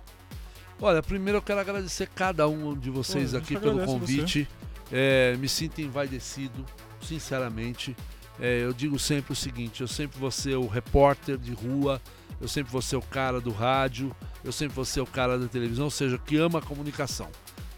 Olha, 0.82 1.04
primeiro 1.04 1.38
eu 1.40 1.42
quero 1.42 1.60
agradecer 1.60 2.08
cada 2.08 2.48
um 2.48 2.78
de 2.78 2.90
vocês 2.90 3.32
Pô, 3.32 3.38
aqui 3.38 3.58
pelo 3.58 3.86
convite. 3.86 4.48
É, 4.92 5.36
me 5.38 5.48
sinto 5.48 5.82
envaidecido, 5.82 6.66
sinceramente. 7.02 7.96
É, 8.40 8.64
eu 8.64 8.72
digo 8.74 8.98
sempre 8.98 9.34
o 9.34 9.36
seguinte: 9.36 9.82
eu 9.82 9.88
sempre 9.88 10.18
vou 10.20 10.32
ser 10.32 10.56
o 10.56 10.68
repórter 10.68 11.38
de 11.38 11.52
rua, 11.54 12.02
eu 12.40 12.48
sempre 12.48 12.72
vou 12.72 12.82
ser 12.82 12.96
o 12.96 13.02
cara 13.02 13.42
do 13.42 13.52
rádio, 13.52 14.16
eu 14.44 14.52
sempre 14.52 14.74
vou 14.76 14.86
ser 14.86 15.02
o 15.02 15.06
cara 15.06 15.38
da 15.38 15.48
televisão, 15.48 15.86
ou 15.86 15.92
seja, 15.92 16.18
que 16.18 16.38
ama 16.38 16.60
a 16.60 16.62
comunicação. 16.62 17.30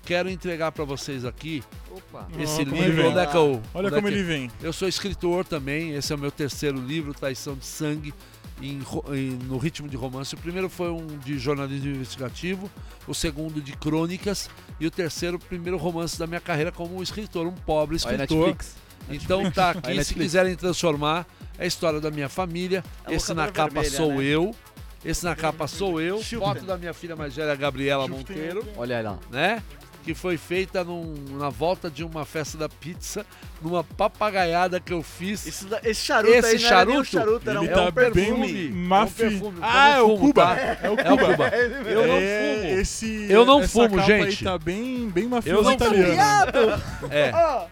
Quero 0.04 0.30
entregar 0.30 0.72
para 0.72 0.84
vocês 0.84 1.26
aqui 1.26 1.64
Opa! 1.90 2.28
Esse 2.38 2.62
ele 2.62 2.72
livro. 2.72 3.10
Onde 3.10 3.20
é 3.20 3.26
que 3.26 3.38
eu, 3.38 3.62
Olha 3.74 3.88
onde 3.88 3.88
é 3.88 3.98
como 3.98 4.08
que- 4.08 4.14
ele 4.14 4.24
vem. 4.24 4.52
Eu 4.62 4.74
sou 4.74 4.88
escritor 4.88 5.46
também, 5.46 5.94
esse 5.96 6.12
é 6.12 6.16
o 6.16 6.20
meu 6.20 6.32
terceiro 6.32 6.80
livro, 6.80 7.14
Traição 7.14 7.56
de 7.56 7.66
Sangue, 7.66 8.14
em 8.62 8.80
em- 9.14 9.40
no 9.48 9.58
ritmo 9.58 9.88
de 9.90 9.98
romance. 9.98 10.34
O 10.36 10.38
primeiro 10.38 10.70
foi 10.70 10.90
um 10.92 11.06
de 11.20 11.38
jornalismo 11.40 11.90
investigativo, 11.90 12.70
o 13.08 13.14
segundo 13.14 13.62
de 13.62 13.74
crônicas 13.74 14.50
e 14.80 14.86
o 14.88 14.92
terceiro, 14.92 15.38
o 15.38 15.40
primeiro 15.40 15.78
romance 15.78 16.18
da 16.20 16.28
minha 16.28 16.40
carreira 16.42 16.72
como 16.72 17.02
escritor, 17.02 17.48
um 17.48 17.52
pobre 17.54 17.96
Olha 18.06 18.14
escritor. 18.16 18.48
Netflix. 18.48 18.76
Então 19.10 19.50
tá 19.52 19.72
Aí, 19.72 19.78
aqui, 19.78 19.82
se 19.90 19.96
Netflix. 19.98 20.22
quiserem 20.22 20.56
transformar, 20.56 21.26
é 21.58 21.64
a 21.64 21.68
história 21.68 22.00
da 22.00 22.12
minha 22.12 22.30
família. 22.30 22.84
A 23.06 23.12
Esse 23.12 23.34
na 23.34 23.46
locadora 23.46 23.70
capa 23.70 23.82
vermelha, 23.82 23.98
sou 23.98 24.14
né? 24.16 24.24
eu. 24.26 24.56
Esse 25.04 25.24
na 25.26 25.36
capa 25.36 25.68
sou 25.68 26.00
eu. 26.00 26.22
Foto 26.24 26.64
da 26.64 26.78
minha 26.78 26.94
filha 26.94 27.16
mais 27.16 27.36
velha, 27.36 27.56
Gabriela 27.56 28.08
Monteiro 28.08 28.64
Olha 28.78 28.98
aí 28.98 29.04
lá. 29.04 29.18
né? 29.32 29.64
Que 30.04 30.16
foi 30.16 30.36
feita 30.36 30.84
num- 30.84 31.14
na 31.38 31.50
volta 31.50 31.90
de 31.90 32.04
uma 32.04 32.26
festa 32.26 32.58
da 32.58 32.68
pizza, 32.68 33.24
numa 33.62 33.84
papagaiada 33.84 34.80
que 34.80 34.92
eu 34.92 35.04
fiz. 35.04 35.46
Esse, 35.46 35.68
esse 35.84 36.02
charuto 36.04 36.34
Esse 36.34 36.48
aí 36.56 36.60
não 36.60 36.68
era 36.68 36.86
nem 36.86 37.00
um 37.00 37.04
charuto, 37.04 37.46
charuto, 37.46 37.50
era 37.52 37.60
Ele 37.60 37.70
um, 37.70 37.74
tá 37.76 37.84
um 37.84 37.92
perfume. 37.92 38.54
bem 38.54 38.72
mafia. 38.72 39.26
É 39.26 39.28
um 39.28 39.32
perfume, 39.32 39.58
ah, 39.62 39.90
é 39.90 40.00
eu 40.00 40.08
não 40.08 40.14
o 40.14 40.18
fumo, 40.18 40.28
Cuba. 40.34 40.46
tá? 40.48 40.56
É 40.60 40.90
o 40.90 41.00
É 41.00 41.14
o 41.14 41.18
Cuba. 41.18 41.26
Cuba. 41.28 41.48
Eu 41.90 42.08
não 42.08 42.16
É, 42.16 42.56
fumo. 42.62 42.80
Esse, 42.82 43.28
Eu 43.30 43.46
não 43.46 43.60
essa 43.62 43.68
fumo, 43.70 43.90
capa 43.98 44.02
gente. 44.08 44.28
Aí 44.28 44.36
tá 44.52 44.58
bem, 44.58 45.10
bem 45.10 45.28
mafioso 45.28 45.60
Eu 45.60 45.64
não 45.64 45.72
italiano. 45.74 46.82
É. 47.12 47.32
Ó, 47.32 47.68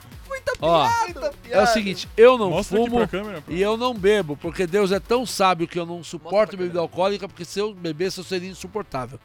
Ó, 0.62 0.88
muita 1.08 1.26
é 1.26 1.30
o 1.30 1.34
piada. 1.34 1.66
seguinte, 1.68 2.08
eu 2.16 2.38
não 2.38 2.52
Mostra 2.52 2.78
fumo 2.78 3.08
câmera. 3.08 3.44
e 3.48 3.60
eu 3.60 3.76
não 3.76 3.96
bebo, 3.96 4.38
porque 4.38 4.68
Deus 4.68 4.92
é 4.92 5.00
tão 5.00 5.26
sábio 5.26 5.68
que 5.68 5.80
eu 5.80 5.86
não 5.88 6.04
suporto 6.04 6.56
bebida 6.56 6.80
alcoólica, 6.80 7.28
porque 7.28 7.44
se 7.44 7.60
eu 7.60 7.74
bebesse 7.74 8.20
eu 8.20 8.24
seria 8.24 8.50
insuportável. 8.50 9.20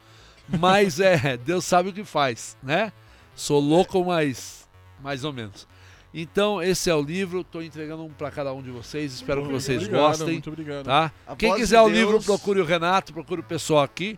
Mas 0.48 1.00
é, 1.00 1.36
Deus 1.36 1.64
sabe 1.64 1.88
o 1.88 1.92
que 1.92 2.04
faz, 2.04 2.56
né? 2.62 2.92
Sou 3.34 3.60
louco, 3.60 4.04
mas 4.04 4.68
mais 5.02 5.24
ou 5.24 5.32
menos. 5.32 5.66
Então, 6.12 6.62
esse 6.62 6.88
é 6.88 6.94
o 6.94 7.02
livro, 7.02 7.42
tô 7.42 7.60
entregando 7.60 8.04
um 8.04 8.08
pra 8.10 8.30
cada 8.30 8.52
um 8.52 8.62
de 8.62 8.70
vocês, 8.70 9.12
espero 9.14 9.42
que 9.42 9.48
Muito 9.48 9.60
vocês 9.62 9.78
obrigado, 9.82 10.00
gostem, 10.02 10.28
Muito 10.34 10.50
obrigado. 10.50 10.84
tá? 10.84 11.12
Quem 11.36 11.54
quiser 11.56 11.78
de 11.80 11.84
o 11.84 11.88
livro, 11.88 12.12
Deus- 12.12 12.24
procure 12.24 12.60
o 12.60 12.64
Renato, 12.64 13.12
procure 13.12 13.40
o 13.40 13.44
pessoal 13.44 13.82
aqui, 13.82 14.16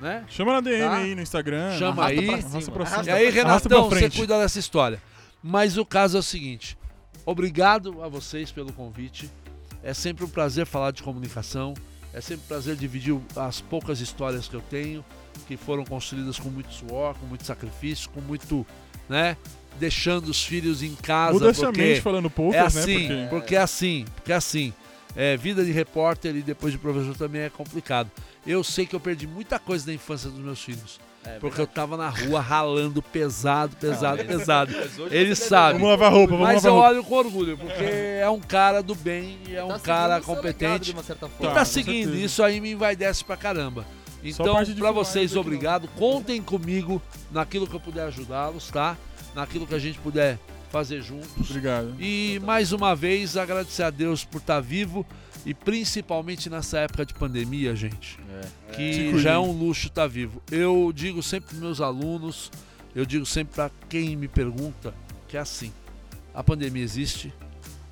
né? 0.00 0.24
Chama 0.28 0.54
na 0.54 0.60
DM 0.62 0.80
Tá? 0.88 0.96
aí 0.96 1.14
no 1.14 1.20
Instagram. 1.20 1.78
Chama 1.78 2.06
aí. 2.06 2.24
pra- 2.26 2.34
Arrasta 2.36 2.70
pra 2.72 2.82
Arrasta 2.84 3.04
cima. 3.04 3.16
E 3.18 3.22
aí, 3.26 3.30
Renatão, 3.30 3.84
você 3.90 3.96
frente. 3.98 4.16
cuida 4.16 4.38
dessa 4.38 4.58
história. 4.58 5.02
Mas 5.42 5.76
o 5.76 5.84
caso 5.84 6.16
é 6.16 6.20
o 6.20 6.22
seguinte: 6.22 6.78
obrigado 7.26 8.02
a 8.02 8.08
vocês 8.08 8.50
pelo 8.50 8.72
convite. 8.72 9.30
É 9.82 9.92
sempre 9.92 10.24
um 10.24 10.28
prazer 10.28 10.64
falar 10.64 10.92
de 10.92 11.02
comunicação. 11.02 11.74
É 12.14 12.20
sempre 12.22 12.44
um 12.44 12.48
prazer 12.48 12.74
dividir 12.76 13.14
as 13.36 13.60
poucas 13.60 14.00
histórias 14.00 14.48
que 14.48 14.54
eu 14.54 14.62
tenho, 14.62 15.04
que 15.46 15.56
foram 15.56 15.84
construídas 15.84 16.38
com 16.38 16.48
muito 16.48 16.72
suor, 16.72 17.14
com 17.14 17.26
muito 17.26 17.44
sacrifício, 17.44 18.08
com 18.10 18.20
muito, 18.20 18.66
né? 19.08 19.36
Deixando 19.78 20.28
os 20.28 20.44
filhos 20.44 20.82
em 20.82 20.94
casa. 20.94 21.38
Porque 21.52 22.00
falando 22.00 22.30
poucas, 22.30 22.76
é 22.76 22.80
assim, 22.80 23.08
né? 23.08 23.26
porque 23.28 23.56
é 23.56 23.60
assim, 23.60 24.04
porque 24.14 24.32
é 24.32 24.36
assim. 24.36 24.72
É, 25.16 25.36
vida 25.36 25.64
de 25.64 25.70
repórter 25.70 26.34
e 26.34 26.42
depois 26.42 26.72
de 26.72 26.78
professor 26.78 27.16
também 27.16 27.42
é 27.42 27.48
complicado. 27.50 28.10
Eu 28.44 28.64
sei 28.64 28.84
que 28.84 28.96
eu 28.96 29.00
perdi 29.00 29.26
muita 29.28 29.58
coisa 29.60 29.86
da 29.86 29.92
infância 29.92 30.28
dos 30.28 30.40
meus 30.40 30.60
filhos. 30.60 30.98
É, 31.26 31.38
Porque 31.38 31.58
eu 31.58 31.66
tava 31.66 31.96
na 31.96 32.08
rua 32.10 32.38
ralando 32.40 33.00
pesado, 33.00 33.74
pesado, 33.76 34.18
mas- 34.18 34.26
pesado. 34.26 34.74
Ele 35.10 35.34
sabe. 35.34 35.74
Vamos 35.78 35.88
lavar 35.92 36.12
roupa, 36.12 36.32
vamos 36.32 36.46
Mas 36.46 36.62
lavar 36.64 36.70
eu 36.70 36.74
roupa. 36.74 36.88
olho 36.90 37.04
com 37.04 37.14
orgulho, 37.14 37.56
porque 37.56 37.84
é 38.20 38.28
um 38.28 38.40
cara 38.40 38.82
do 38.82 38.94
bem 38.94 39.38
e 39.48 39.54
é 39.54 39.60
tá 39.60 39.64
um 39.64 39.68
seguindo 39.70 39.82
cara 39.84 40.06
legado 40.16 40.24
competente. 40.24 40.84
de 40.86 40.92
uma 40.92 41.02
certa 41.02 41.26
E 41.26 41.42
tá 41.46 41.54
com 41.54 41.64
seguindo, 41.64 42.04
certeza. 42.08 42.24
isso 42.26 42.42
aí 42.42 42.60
me 42.60 42.72
envaidece 42.72 43.24
pra 43.24 43.36
caramba. 43.38 43.86
Então, 44.24 44.64
filmar 44.64 44.92
vocês, 44.92 45.32
aqui, 45.32 45.38
obrigado. 45.38 45.88
Contem 45.88 46.42
comigo 46.42 47.00
naquilo 47.30 47.66
que 47.66 47.74
eu 47.74 47.80
puder 47.80 48.06
ajudá-los, 48.06 48.68
tá? 48.70 48.96
Naquilo 49.34 49.66
que 49.66 49.74
a 49.74 49.78
gente 49.78 49.98
puder 49.98 50.38
fazer 50.70 51.02
juntos. 51.02 51.50
Obrigado. 51.50 51.94
E 52.00 52.40
mais 52.42 52.72
uma 52.72 52.96
vez 52.96 53.36
agradecer 53.36 53.82
a 53.82 53.90
Deus 53.90 54.24
por 54.24 54.38
estar 54.38 54.60
vivo 54.60 55.06
e 55.46 55.52
principalmente 55.52 56.48
nessa 56.48 56.78
época 56.78 57.04
de 57.04 57.14
pandemia, 57.14 57.76
gente 57.76 58.18
É. 58.28 58.72
Que 58.72 59.04
cuidem. 59.04 59.18
já 59.18 59.32
é 59.32 59.38
um 59.38 59.52
luxo 59.52 59.86
estar 59.86 60.08
vivo. 60.08 60.42
Eu 60.50 60.90
digo 60.92 61.22
sempre 61.22 61.50
para 61.50 61.58
meus 61.58 61.80
alunos, 61.80 62.50
eu 62.94 63.04
digo 63.04 63.24
sempre 63.26 63.54
para 63.54 63.70
quem 63.88 64.16
me 64.16 64.26
pergunta, 64.26 64.94
que 65.28 65.36
é 65.36 65.40
assim: 65.40 65.72
a 66.34 66.42
pandemia 66.42 66.82
existe, 66.82 67.32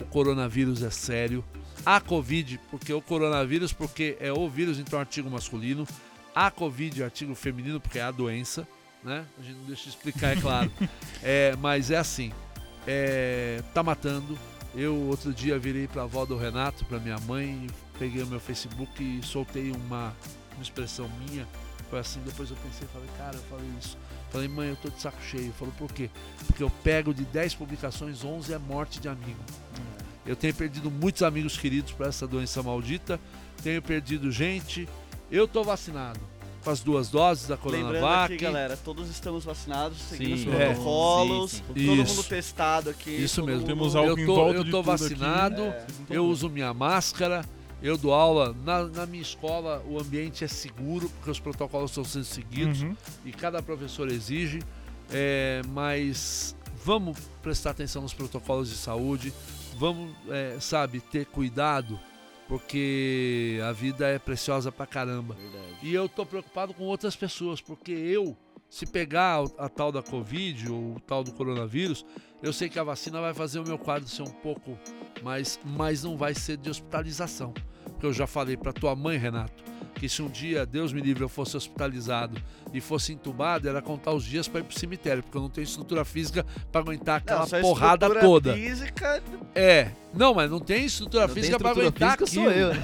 o 0.01 0.05
coronavírus 0.07 0.83
é 0.83 0.91
sério, 0.91 1.45
a 1.87 2.01
Covid, 2.01 2.59
porque 2.71 2.93
o 2.93 3.01
coronavírus, 3.01 3.73
porque 3.73 4.17
é 4.19 4.33
o 4.33 4.49
vírus, 4.49 4.79
então 4.81 4.99
artigo 4.99 5.31
masculino, 5.31 5.87
a 6.35 6.51
Covid, 6.51 7.03
artigo 7.03 7.35
feminino, 7.35 7.81
porque 7.81 7.99
é 7.99 8.03
a 8.03 8.11
doença, 8.11 8.67
né? 9.03 9.25
A 9.39 9.43
gente 9.43 9.57
não 9.57 9.65
deixa 9.65 9.85
de 9.85 9.89
explicar, 9.91 10.37
é 10.37 10.41
claro. 10.41 10.73
é, 11.23 11.57
mas 11.57 11.91
é 11.91 11.97
assim: 11.97 12.33
é, 12.87 13.63
tá 13.75 13.83
matando. 13.83 14.39
Eu 14.75 14.97
outro 15.09 15.35
dia 15.35 15.59
virei 15.59 15.87
para 15.87 16.01
a 16.01 16.05
avó 16.05 16.25
do 16.25 16.37
Renato, 16.37 16.85
para 16.87 16.99
minha 16.99 17.19
mãe, 17.21 17.67
peguei 17.99 18.23
o 18.23 18.27
meu 18.27 18.41
Facebook 18.41 19.03
e 19.03 19.23
soltei 19.23 19.71
uma 19.71 20.15
uma 20.55 20.63
expressão 20.63 21.11
minha, 21.27 21.47
foi 21.91 21.99
assim, 21.99 22.21
depois 22.25 22.51
eu 22.51 22.57
pensei, 22.57 22.87
falei, 22.89 23.09
cara, 23.19 23.37
eu 23.37 23.43
falei 23.43 23.69
isso. 23.79 23.99
Falei, 24.31 24.49
mãe, 24.49 24.69
eu 24.71 24.77
tô 24.77 24.89
de 24.89 25.01
saco 25.01 25.23
cheio. 25.23 25.53
Falou, 25.53 25.75
por 25.77 25.93
quê? 25.93 26.09
Porque 26.47 26.63
eu 26.63 26.71
pego 26.83 27.13
de 27.13 27.25
10 27.25 27.55
publicações, 27.55 28.25
11 28.25 28.55
é 28.55 28.59
morte 28.59 28.99
de 28.99 29.09
amigo. 29.09 29.41
Eu 30.25 30.37
tenho 30.37 30.55
perdido 30.55 30.91
muitos 30.91 31.23
amigos 31.23 31.59
queridos 31.59 31.93
para 31.93 32.07
essa 32.07 32.27
doença 32.27 32.63
maldita, 32.63 33.21
tenho 33.63 33.83
perdido 33.83 34.31
gente. 34.31 34.89
Eu 35.33 35.49
tô 35.49 35.65
vacinado 35.65 36.21
com 36.63 36.71
as 36.71 36.81
duas 36.81 37.09
doses 37.09 37.49
da 37.49 37.57
Lembrando 37.57 37.87
Coronavac. 37.87 38.35
aqui, 38.35 38.45
galera, 38.45 38.77
todos 38.77 39.09
estamos 39.11 39.45
vacinados, 39.45 39.99
seguindo 39.99 40.37
Sim. 40.39 40.49
os 40.49 40.55
É. 40.55 40.67
protocolos, 40.67 41.51
Sim, 41.51 41.57
sim. 41.57 41.63
todo 41.87 42.03
Isso. 42.03 42.15
mundo 42.17 42.25
testado 42.29 42.91
aqui. 42.91 43.11
Isso 43.11 43.43
mesmo. 43.43 43.61
mundo- 43.63 43.67
Temos 43.69 43.95
eu 43.97 44.01
álcool 44.03 44.21
em 44.21 44.27
tô, 44.27 44.35
volta 44.37 44.59
eu 44.59 44.71
tô 44.71 44.83
vacinado, 44.83 45.63
É. 45.63 45.87
eu 46.11 46.25
uso 46.27 46.49
minha 46.49 46.73
máscara, 46.73 47.45
eu 47.83 47.97
dou 47.99 48.13
aula. 48.15 48.55
Na, 48.65 48.85
na 48.85 49.07
minha 49.07 49.23
escola, 49.23 49.83
o 49.89 49.99
ambiente 49.99 50.45
é 50.45 50.49
seguro, 50.49 51.09
porque 51.09 51.31
os 51.33 51.41
protocolos 51.41 51.91
estão 51.91 52.05
sendo 52.05 52.25
seguidos. 52.27 52.83
Uhum. 52.83 52.97
e 53.25 53.33
cada 53.33 53.61
professor 53.61 54.09
exige, 54.09 54.61
é, 55.11 55.63
mas 55.71 56.55
vamos 56.85 57.19
prestar 57.43 57.71
atenção 57.71 58.03
nos 58.03 58.15
protocolos 58.15 58.69
de 58.69 58.77
saúde, 58.77 59.33
vamos, 59.79 60.13
é, 60.29 60.59
sabe, 60.61 61.01
ter 61.01 61.27
cuidado, 61.27 61.99
porque 62.53 63.59
a 63.67 63.73
vida 63.73 64.07
é 64.07 64.19
preciosa 64.19 64.71
pra 64.71 64.87
caramba. 64.87 65.35
Verdade. 65.35 65.79
E 65.83 65.95
eu 65.95 66.07
tô 66.07 66.27
preocupado 66.27 66.75
com 66.75 66.85
outras 66.85 67.17
pessoas, 67.17 67.63
porque 67.63 67.93
eu, 67.93 68.37
se 68.69 68.85
pegar 68.85 69.43
a, 69.59 69.65
a 69.65 69.69
tal 69.71 69.91
da 69.91 70.03
Covid 70.03 70.71
ou 70.71 70.97
o 70.97 71.01
tal 71.01 71.25
do 71.25 71.33
coronavírus, 71.33 72.05
eu 72.43 72.53
sei 72.53 72.69
que 72.69 72.79
a 72.79 72.85
vacina 72.85 73.23
vai 73.23 73.33
fazer 73.33 73.59
o 73.59 73.67
meu 73.67 73.79
quadro 73.79 74.07
ser 74.07 74.21
um 74.21 74.31
pouco 74.31 74.79
mais, 75.23 75.59
mas 75.65 76.05
não 76.05 76.15
vai 76.15 76.35
ser 76.35 76.59
de 76.59 76.69
hospitalização. 76.69 77.55
Porque 77.85 78.05
eu 78.05 78.13
já 78.13 78.27
falei 78.27 78.55
pra 78.55 78.71
tua 78.71 78.95
mãe, 78.95 79.17
Renato, 79.17 79.65
que 79.95 80.09
se 80.09 80.21
um 80.23 80.29
dia, 80.29 80.65
Deus 80.67 80.93
me 80.93 81.01
livre, 81.01 81.23
eu 81.23 81.29
fosse 81.29 81.57
hospitalizado 81.57 82.41
e 82.73 82.81
fosse 82.81 83.13
entubado, 83.13 83.69
era 83.69 83.81
contar 83.83 84.13
os 84.13 84.25
dias 84.25 84.49
pra 84.49 84.61
ir 84.61 84.65
pro 84.65 84.79
cemitério, 84.79 85.23
porque 85.23 85.37
eu 85.37 85.43
não 85.43 85.49
tenho 85.49 85.65
estrutura 85.65 86.05
física 86.05 86.45
pra 86.71 86.81
aguentar 86.81 87.19
aquela 87.19 87.41
Não, 87.41 87.61
porrada 87.61 88.07
estrutura 88.07 88.21
toda. 88.21 88.55
Física, 88.55 89.23
É, 89.55 89.89
não, 90.15 90.35
mas 90.35 90.51
não 90.51 90.59
tem 90.61 90.85
estrutura 90.87 91.27
Não 91.27 91.35
física 91.35 91.59
pra 91.59 91.71
estrutura 91.71 91.89
aguentar 91.89 92.19
física, 92.19 92.25
aquilo. 92.25 92.45
sou 92.45 92.53
eu. 92.53 92.75
né? 92.75 92.81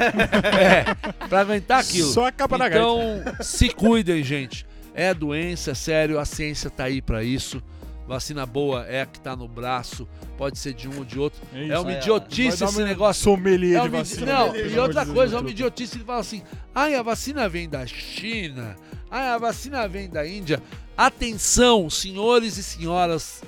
É, 1.20 1.26
pra 1.28 1.40
aguentar 1.40 1.80
aquilo. 1.80 2.08
Só 2.12 2.26
a 2.26 2.32
capa 2.32 2.56
da 2.58 2.68
gaita. 2.68 2.84
Então, 2.86 3.34
se 3.42 3.68
cuidem, 3.70 4.22
gente. 4.22 4.66
É 4.94 5.14
doença, 5.14 5.70
é 5.70 5.74
sério, 5.74 6.18
a 6.18 6.24
ciência 6.24 6.68
tá 6.70 6.84
aí 6.84 7.00
pra 7.00 7.22
isso. 7.22 7.62
Vacina 8.08 8.46
boa 8.46 8.86
é 8.86 9.02
a 9.02 9.06
que 9.06 9.20
tá 9.20 9.36
no 9.36 9.46
braço, 9.46 10.08
pode 10.38 10.58
ser 10.58 10.72
de 10.72 10.88
um 10.88 10.96
ou 10.98 11.04
de 11.04 11.18
outro. 11.18 11.38
É 11.52 11.58
É 11.60 11.64
isso. 11.66 11.80
uma 11.82 11.90
Aí, 11.90 11.94
ó. 11.96 11.98
idiotice 12.00 12.64
esse 12.64 12.78
uma 12.78 12.86
negócio. 12.88 13.22
Sommelier 13.22 13.78
É 13.78 13.82
de 13.82 13.88
uma 13.88 13.98
idi- 14.00 14.14
vacina. 14.14 14.32
não, 14.32 14.56
e 14.56 14.78
outra 14.78 15.04
de 15.04 15.12
coisa, 15.12 15.36
é 15.36 15.40
uma 15.40 15.50
idiotice. 15.50 15.96
Ele 15.98 16.04
fala 16.04 16.20
assim: 16.20 16.42
ai, 16.74 16.94
a 16.94 17.02
vacina 17.02 17.46
vem 17.50 17.68
da 17.68 17.84
China, 17.86 18.74
ai, 19.10 19.28
a 19.28 19.36
vacina 19.36 19.86
vem 19.86 20.08
da 20.08 20.26
Índia. 20.26 20.62
Atenção, 20.96 21.90
senhores 21.90 22.56
e 22.56 22.62
senhoras 22.62 23.42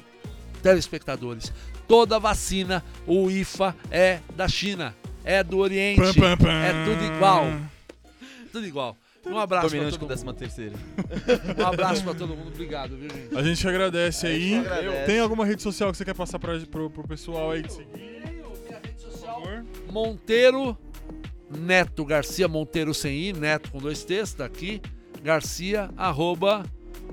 telespectadores. 0.63 1.53
Toda 1.89 2.19
vacina, 2.21 2.85
o 3.07 3.31
IFA, 3.31 3.75
é 3.91 4.21
da 4.37 4.47
China, 4.47 4.95
é 5.25 5.43
do 5.43 5.59
Oriente, 5.59 6.01
é 6.03 6.85
tudo 6.85 7.05
igual. 7.17 7.45
Tudo 8.53 8.67
igual. 8.67 8.97
Um 9.27 9.37
abraço 9.39 9.69
pra 9.69 9.77
Dominante 9.77 9.99
todo 9.99 10.09
com 10.09 10.25
mundo. 10.27 10.35
13 10.37 10.55
terceira. 10.55 10.75
Um 11.63 11.67
abraço 11.67 12.03
pra 12.03 12.15
todo 12.15 12.35
mundo. 12.35 12.49
Obrigado, 12.49 12.97
viu, 12.97 13.11
gente? 13.11 13.37
A 13.37 13.43
gente 13.43 13.69
agradece 13.69 14.27
aí. 14.27 14.51
Gente 14.51 14.67
agradece. 14.67 15.07
Tem 15.07 15.19
alguma 15.19 15.45
rede 15.45 15.63
social 15.63 15.91
que 15.91 15.99
você 15.99 16.05
quer 16.05 16.15
passar 16.15 16.39
pra, 16.39 16.59
pro, 16.71 16.89
pro 16.91 17.07
pessoal 17.07 17.51
aí 17.51 17.63
de 17.63 17.73
seguir? 17.73 18.21
Por 18.43 19.19
favor. 19.19 19.65
Monteiro 19.91 20.77
Neto 21.51 22.05
Garcia, 22.05 22.49
Monteiro 22.49 22.95
sem 22.95 23.29
I, 23.29 23.33
Neto 23.33 23.71
com 23.71 23.79
dois 23.79 24.05
T's, 24.05 24.33
tá 24.35 24.45
aqui. 24.45 24.81
Garcia, 25.23 25.91
arroba. 25.97 26.65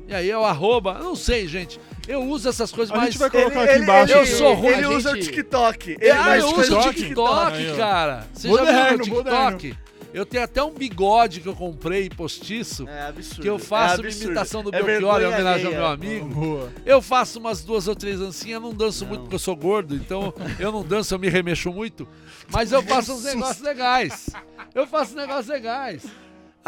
E 0.08 0.14
aí 0.16 0.30
é 0.30 0.38
o 0.38 0.46
arroba. 0.46 0.96
Eu 1.00 1.04
Não 1.04 1.16
sei, 1.16 1.48
gente. 1.48 1.80
Eu 2.08 2.24
uso 2.24 2.48
essas 2.48 2.72
coisas, 2.72 2.94
A 2.94 2.98
mas. 2.98 3.08
gente 3.08 3.18
vai 3.18 3.30
colocar 3.30 3.64
aqui 3.64 3.80
embaixo. 3.80 4.14
eu 4.14 4.26
sou 4.26 4.54
ruim, 4.54 4.74
Ele 4.76 4.86
a 4.86 4.90
usa 4.92 5.14
gente- 5.14 5.24
o 5.24 5.26
TikTok. 5.32 5.98
Ele 6.00 6.10
ah, 6.12 6.38
eu 6.38 6.46
uso 6.48 6.78
o 6.78 6.82
TikTok. 6.84 6.96
TikTok, 6.96 7.76
cara. 7.78 8.26
Você 8.32 8.48
Moderno, 8.48 8.72
já 8.98 9.04
viu 9.04 9.14
moderno. 9.16 9.58
TikTok? 9.58 9.87
Eu 10.14 10.26
tenho 10.26 10.44
até 10.44 10.64
um 10.64 10.72
bigode 10.74 11.42
que 11.42 11.48
eu 11.48 11.56
comprei 11.56 12.10
postiço. 12.10 12.88
É 12.88 13.02
absurdo. 13.08 13.42
Que 13.42 13.50
eu 13.50 13.60
faço 13.60 14.02
é 14.02 14.06
absurdo. 14.08 14.26
imitação 14.26 14.64
do 14.64 14.74
É 14.76 14.82
Belchior 14.82 15.22
em 15.22 15.26
homenagem 15.26 15.66
ao 15.68 15.72
meu 15.74 15.86
amigo. 15.86 16.28
Boa. 16.30 16.72
Eu 16.86 17.02
faço 17.02 17.40
umas 17.40 17.64
duas 17.64 17.88
ou 17.88 17.96
três 17.96 18.20
dancinhas, 18.20 18.62
não 18.62 18.74
danço 18.74 19.04
Não. 19.04 19.10
muito 19.10 19.22
porque 19.24 19.36
eu 19.36 19.40
sou 19.40 19.56
gordo, 19.56 19.96
então 19.96 20.34
eu 20.60 20.72
não 20.72 20.84
danço, 20.84 21.14
eu 21.14 21.20
me 21.20 21.30
remexo 21.30 21.72
muito. 21.72 22.08
Mas 22.50 22.72
eu 22.72 22.82
faço 22.82 23.14
uns 23.14 23.24
negócios 23.24 23.62
legais. 23.62 24.30
Eu 24.74 24.88
faço 24.88 25.16
negócios 25.16 25.48
legais. 25.48 26.04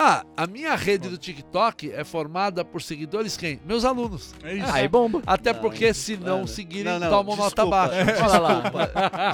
Ah, 0.01 0.23
a 0.37 0.47
minha 0.47 0.75
rede 0.75 1.09
do 1.09 1.17
TikTok 1.17 1.91
é 1.91 2.05
formada 2.05 2.63
por 2.63 2.81
seguidores 2.81 3.35
quem? 3.35 3.59
Meus 3.65 3.83
alunos. 3.83 4.33
É 4.43 4.53
isso. 4.55 4.71
Aí 4.71 4.87
bomba. 4.87 5.21
Até 5.27 5.51
Não, 5.51 5.59
porque 5.59 5.93
se 5.93 6.15
não 6.15 6.35
mano. 6.37 6.47
seguirem, 6.47 6.93
Não, 6.93 6.99
não, 7.01 7.09
tomam 7.09 7.35
nota 7.35 7.63
desculpa. 7.63 7.87
baixa. 7.87 8.25
Olha 8.25 8.39
lá. 8.39 8.53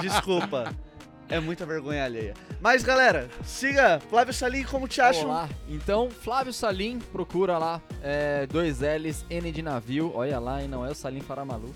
Desculpa. 0.00 0.85
É 1.28 1.40
muita 1.40 1.66
vergonha 1.66 2.04
alheia. 2.04 2.34
Mas, 2.60 2.82
galera, 2.82 3.28
siga 3.44 4.00
Flávio 4.08 4.32
Salim, 4.32 4.62
como 4.62 4.86
te 4.86 5.00
acham? 5.00 5.24
Olá. 5.24 5.48
Então, 5.68 6.08
Flávio 6.08 6.52
Salim, 6.52 6.98
procura 6.98 7.58
lá. 7.58 7.82
É, 8.02 8.46
dois 8.46 8.80
L's, 8.80 9.24
N 9.28 9.50
de 9.50 9.62
navio. 9.62 10.12
Olha 10.14 10.38
lá, 10.38 10.62
e 10.62 10.68
não 10.68 10.86
é 10.86 10.90
o 10.90 10.94
Salim 10.94 11.20
Faramalu. 11.20 11.74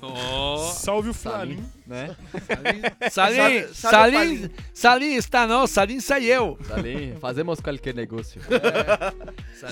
Oh. 0.00 0.58
Salve 0.72 1.08
o 1.08 1.14
Salim, 1.14 1.56
Flalim. 1.56 1.72
Né? 1.86 2.16
Salim, 3.10 3.66
Salim, 3.72 4.50
Salim 4.72 5.14
está 5.16 5.46
não, 5.46 5.66
Salim 5.66 6.00
saiu. 6.00 6.58
Salim, 6.66 7.14
fazemos 7.20 7.60
qualquer 7.60 7.94
negócio. 7.94 8.40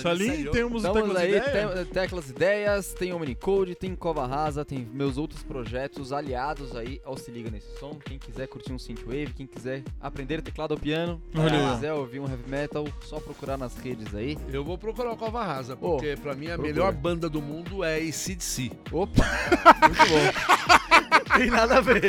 Salim, 0.01 0.27
saiu. 0.29 0.51
temos 0.53 0.85
Estamos 0.85 1.03
Teclas 1.03 1.17
aí, 1.23 1.37
Ideia? 1.37 1.69
tem, 1.75 1.85
Teclas 1.87 2.31
Ideias, 2.31 2.95
tem 2.95 3.13
Omnicode, 3.13 3.75
tem 3.75 3.95
Cova 3.95 4.27
Rasa, 4.27 4.65
tem 4.65 4.87
meus 4.93 5.17
outros 5.17 5.43
projetos 5.43 6.13
aliados 6.13 6.75
aí 6.77 7.01
ao 7.05 7.17
Se 7.17 7.31
Liga 7.31 7.51
Nesse 7.51 7.79
Som. 7.79 7.99
Quem 8.05 8.19
quiser 8.19 8.47
curtir 8.47 8.73
um 8.73 8.79
synthwave, 8.79 9.33
quem 9.35 9.47
quiser 9.47 9.83
aprender 10.01 10.43
teclado 10.43 10.73
ou 10.73 10.79
piano, 10.79 11.21
Olha 11.35 11.51
quem 11.51 11.75
quiser 11.75 11.93
ouvir 11.93 12.21
um 12.21 12.29
heavy 12.29 12.49
metal, 12.49 12.87
só 13.03 13.19
procurar 13.21 13.57
nas 13.57 13.77
redes 13.77 14.15
aí. 14.15 14.37
Eu 14.53 14.65
vou 14.65 14.77
procurar 14.77 15.13
o 15.13 15.17
Cova 15.17 15.45
Rasa, 15.45 15.77
porque 15.77 16.17
pra 16.17 16.35
mim 16.35 16.47
a 16.47 16.55
procura. 16.55 16.73
melhor 16.73 16.93
banda 16.93 17.29
do 17.29 17.41
mundo 17.41 17.83
é 17.85 17.97
ACDC. 17.97 18.71
Opa, 18.91 19.23
muito 19.83 20.03
bom. 20.09 21.39
Tem 21.39 21.51
nada 21.51 21.79
a 21.79 21.81
ver. 21.81 22.02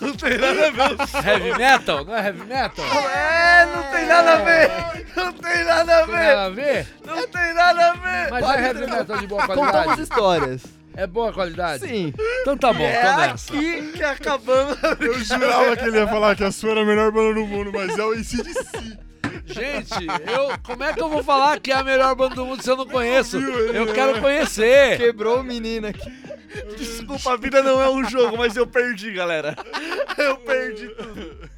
Não 0.00 0.12
tem 0.14 0.38
nada 0.38 0.66
a 0.66 0.70
ver. 0.70 1.28
Heavy 1.28 1.58
metal? 1.58 2.04
Não 2.04 2.16
é 2.16 2.26
heavy 2.26 2.44
metal? 2.44 2.84
É, 2.84 3.66
não 3.66 3.82
tem 3.90 4.06
nada 4.06 4.32
a 4.32 4.36
ver. 4.36 4.70
Não 5.16 5.32
tem 5.32 5.64
nada 5.64 6.02
a 6.02 6.06
Tem 6.06 6.14
nada 6.16 6.16
ver. 6.16 6.36
a 6.36 6.48
ver? 6.48 6.86
Não 7.04 7.26
tem 7.28 7.54
nada 7.54 7.86
a 7.90 7.92
ver. 7.94 8.30
Mas 8.30 8.44
Pode 8.46 8.58
é 8.58 8.66
heavy 8.66 8.86
metal 8.86 9.18
de 9.18 9.26
boa 9.26 9.46
Contamos 9.46 9.70
qualidade? 9.70 10.02
histórias. 10.02 10.62
É 10.96 11.06
boa 11.06 11.32
qualidade? 11.32 11.86
Sim. 11.86 12.12
Então 12.42 12.56
tá 12.56 12.72
bom, 12.72 12.82
É 12.82 13.16
nessa. 13.16 13.52
aqui 13.52 13.92
que 13.92 14.02
acabamos. 14.02 14.76
Eu 15.00 15.18
jurava 15.20 15.76
que 15.76 15.84
ele 15.84 15.98
ia 15.98 16.06
falar 16.08 16.34
que 16.36 16.44
a 16.44 16.50
sua 16.52 16.70
era 16.72 16.80
a 16.82 16.84
melhor 16.84 17.12
banda 17.12 17.34
do 17.34 17.46
mundo, 17.46 17.70
mas 17.72 17.96
é 17.96 18.04
o 18.04 18.10
ACDC. 18.12 18.98
Gente, 19.46 20.06
eu, 20.30 20.52
como 20.62 20.82
é 20.84 20.92
que 20.92 21.00
eu 21.00 21.08
vou 21.08 21.22
falar 21.24 21.58
que 21.60 21.72
é 21.72 21.76
a 21.76 21.82
melhor 21.82 22.14
banda 22.14 22.34
do 22.36 22.44
mundo 22.46 22.62
se 22.62 22.70
eu 22.70 22.76
não 22.76 22.86
conheço? 22.86 23.36
Eu 23.38 23.86
né? 23.86 23.92
quero 23.92 24.20
conhecer. 24.20 24.96
Quebrou 24.98 25.40
o 25.40 25.44
menino 25.44 25.86
aqui. 25.88 26.12
Desculpa, 26.76 27.32
a 27.32 27.36
vida 27.36 27.62
não 27.62 27.80
é 27.80 27.88
um 27.90 28.08
jogo, 28.08 28.36
mas 28.36 28.56
eu 28.56 28.66
perdi, 28.66 29.12
galera. 29.12 29.56
Eu 30.18 30.36
perdi 30.38 30.88
tudo. 30.88 31.50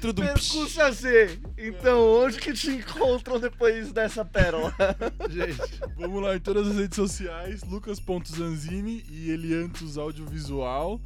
Tudo 0.00 0.22
Percurso 0.22 0.82
a 0.82 0.90
Z. 0.90 1.38
Então, 1.56 2.22
onde 2.22 2.38
que 2.38 2.52
te 2.52 2.70
encontram 2.70 3.40
depois 3.40 3.92
dessa 3.92 4.24
pérola? 4.24 4.74
Gente, 5.30 5.58
Vamos 5.96 6.22
lá 6.22 6.36
em 6.36 6.40
todas 6.40 6.68
as 6.68 6.76
redes 6.76 6.96
sociais, 6.96 7.62
lucas.zanzini 7.62 9.04
e 9.08 9.30
Eliantos 9.30 9.96
Audiovisual. 9.96 11.00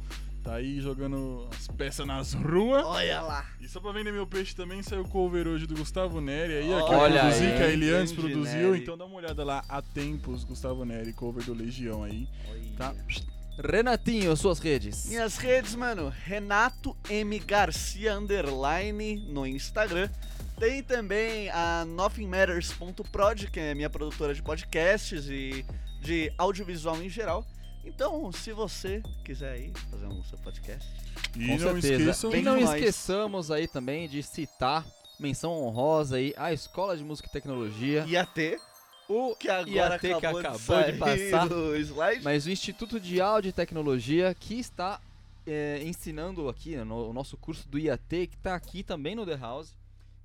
Tá 0.49 0.55
aí 0.55 0.81
jogando 0.81 1.47
as 1.55 1.67
peças 1.67 2.07
nas 2.07 2.33
ruas. 2.33 2.83
Olha 2.83 3.21
lá. 3.21 3.47
E 3.61 3.67
só 3.67 3.79
pra 3.79 3.91
vender 3.91 4.11
meu 4.11 4.25
peixe 4.25 4.55
também 4.55 4.81
saiu 4.81 5.03
o 5.03 5.07
cover 5.07 5.47
hoje 5.47 5.67
do 5.67 5.75
Gustavo 5.75 6.19
Neri 6.19 6.53
aí, 6.53 6.73
ó, 6.73 6.87
que 6.87 6.91
Olha 6.95 7.17
eu 7.17 7.19
produzi, 7.19 7.45
aí, 7.45 7.55
que 7.55 7.63
a 7.63 7.67
Eliantes 7.67 8.13
grande 8.13 8.33
produziu. 8.33 8.71
Neri. 8.71 8.81
Então 8.81 8.97
dá 8.97 9.05
uma 9.05 9.17
olhada 9.17 9.43
lá, 9.43 9.63
há 9.69 9.79
tempos, 9.79 10.43
Gustavo 10.43 10.83
Neri, 10.85 11.13
cover 11.13 11.43
do 11.43 11.53
Legião 11.53 12.03
aí. 12.03 12.27
Tá? 12.75 12.95
Renatinho, 13.63 14.35
suas 14.35 14.57
redes. 14.57 15.05
Minhas 15.05 15.37
redes, 15.37 15.75
mano, 15.75 16.11
Renato 16.25 16.97
M 17.07 17.37
Garcia 17.37 18.17
underline 18.17 19.17
no 19.31 19.45
Instagram. 19.45 20.09
Tem 20.57 20.81
também 20.81 21.51
a 21.51 21.85
nothingmatters.prod, 21.85 23.51
que 23.51 23.59
é 23.59 23.75
minha 23.75 23.89
produtora 23.89 24.33
de 24.33 24.41
podcasts 24.41 25.27
e 25.29 25.63
de 26.01 26.33
audiovisual 26.39 26.99
em 27.03 27.07
geral. 27.07 27.45
Então, 27.93 28.31
se 28.31 28.53
você 28.53 29.01
quiser 29.25 29.51
aí 29.53 29.73
fazer 29.89 30.05
um 30.05 30.23
seu 30.23 30.37
podcast, 30.39 30.87
E 31.35 31.45
Com 31.47 31.57
não 31.57 31.81
certeza. 31.81 31.93
esqueçam. 32.11 32.35
E 32.35 32.41
não 32.41 32.57
esqueçamos 32.57 33.51
aí 33.51 33.67
também 33.67 34.07
de 34.07 34.21
citar 34.23 34.85
menção 35.19 35.51
honrosa 35.63 36.15
aí 36.17 36.33
a 36.37 36.53
Escola 36.53 36.95
de 36.95 37.03
Música 37.03 37.27
e 37.27 37.31
Tecnologia. 37.31 38.05
ia 38.07 38.25
ter 38.25 38.59
O 39.07 39.35
que 39.35 39.49
agora 39.49 39.95
IAT 39.95 39.99
que 39.99 40.13
acabou, 40.13 40.39
acabou 40.39 40.83
de, 40.83 40.91
de 40.93 40.97
passar. 40.97 41.47
do 41.49 41.75
slide. 41.75 42.23
Mas 42.23 42.45
o 42.45 42.49
Instituto 42.51 42.99
de 42.99 43.19
Áudio 43.19 43.49
e 43.49 43.51
Tecnologia 43.51 44.33
que 44.33 44.59
está 44.59 45.01
é, 45.47 45.81
ensinando 45.83 46.47
aqui 46.47 46.75
no 46.77 47.09
o 47.09 47.13
nosso 47.13 47.35
curso 47.35 47.67
do 47.67 47.77
IAT, 47.79 48.27
que 48.27 48.35
está 48.35 48.53
aqui 48.55 48.83
também 48.83 49.15
no 49.15 49.25
The 49.25 49.35
House. 49.35 49.75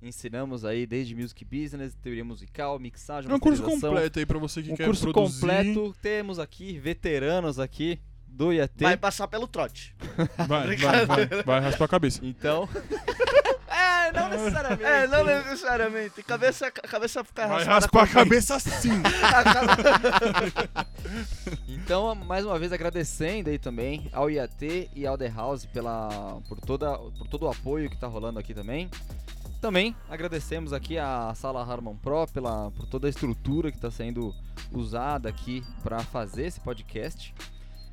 Ensinamos 0.05 0.63
aí 0.63 0.85
desde 0.85 1.15
Music 1.15 1.43
Business, 1.43 1.95
teoria 1.95 2.23
musical, 2.23 2.77
mixagem, 2.77 3.29
É 3.29 3.33
um 3.33 3.39
curso 3.39 3.63
completo 3.63 4.19
aí 4.19 4.25
pra 4.25 4.37
você 4.37 4.61
que 4.61 4.71
Um 4.71 4.75
quer 4.75 4.85
curso 4.85 5.11
produzir. 5.11 5.41
completo. 5.41 5.95
Temos 5.99 6.37
aqui 6.37 6.77
veteranos 6.77 7.59
aqui 7.59 7.99
do 8.27 8.53
IAT. 8.53 8.83
Vai 8.83 8.97
passar 8.97 9.27
pelo 9.27 9.47
trote. 9.47 9.95
Vai, 10.47 10.75
vai, 10.75 11.05
vai, 11.05 11.25
vai 11.43 11.59
raspar 11.59 11.85
a 11.85 11.87
cabeça. 11.87 12.19
Então, 12.21 12.69
É, 13.67 14.11
não 14.11 14.29
necessariamente. 14.29 14.83
É, 14.83 15.07
não 15.07 15.23
necessariamente. 15.25 16.23
Cabeça, 16.23 16.71
cabeça 16.71 17.23
ficar 17.23 17.47
Vai 17.47 17.63
raspar 17.63 18.03
a 18.03 18.07
cabeça 18.07 18.59
sim. 18.59 19.01
então, 21.67 22.13
mais 22.15 22.45
uma 22.45 22.57
vez 22.59 22.71
agradecendo 22.71 23.49
aí 23.49 23.57
também 23.57 24.07
ao 24.13 24.29
IAT 24.29 24.89
e 24.95 25.05
ao 25.07 25.17
The 25.17 25.29
House 25.29 25.65
pela, 25.65 26.39
por, 26.47 26.59
toda, 26.61 26.97
por 27.17 27.27
todo 27.27 27.47
o 27.47 27.49
apoio 27.49 27.89
que 27.89 27.97
tá 27.97 28.07
rolando 28.07 28.39
aqui 28.39 28.53
também. 28.53 28.89
Também 29.65 29.95
agradecemos 30.07 30.71
aqui 30.73 30.95
a 30.95 31.33
Sala 31.35 31.63
Harman 31.63 31.95
Pro 31.95 32.27
pela, 32.27 32.69
por 32.69 32.85
toda 32.85 33.07
a 33.07 33.09
estrutura 33.09 33.71
que 33.71 33.77
está 33.77 33.89
sendo 33.89 34.31
usada 34.71 35.27
aqui 35.27 35.63
para 35.81 36.01
fazer 36.01 36.45
esse 36.45 36.59
podcast. 36.59 37.33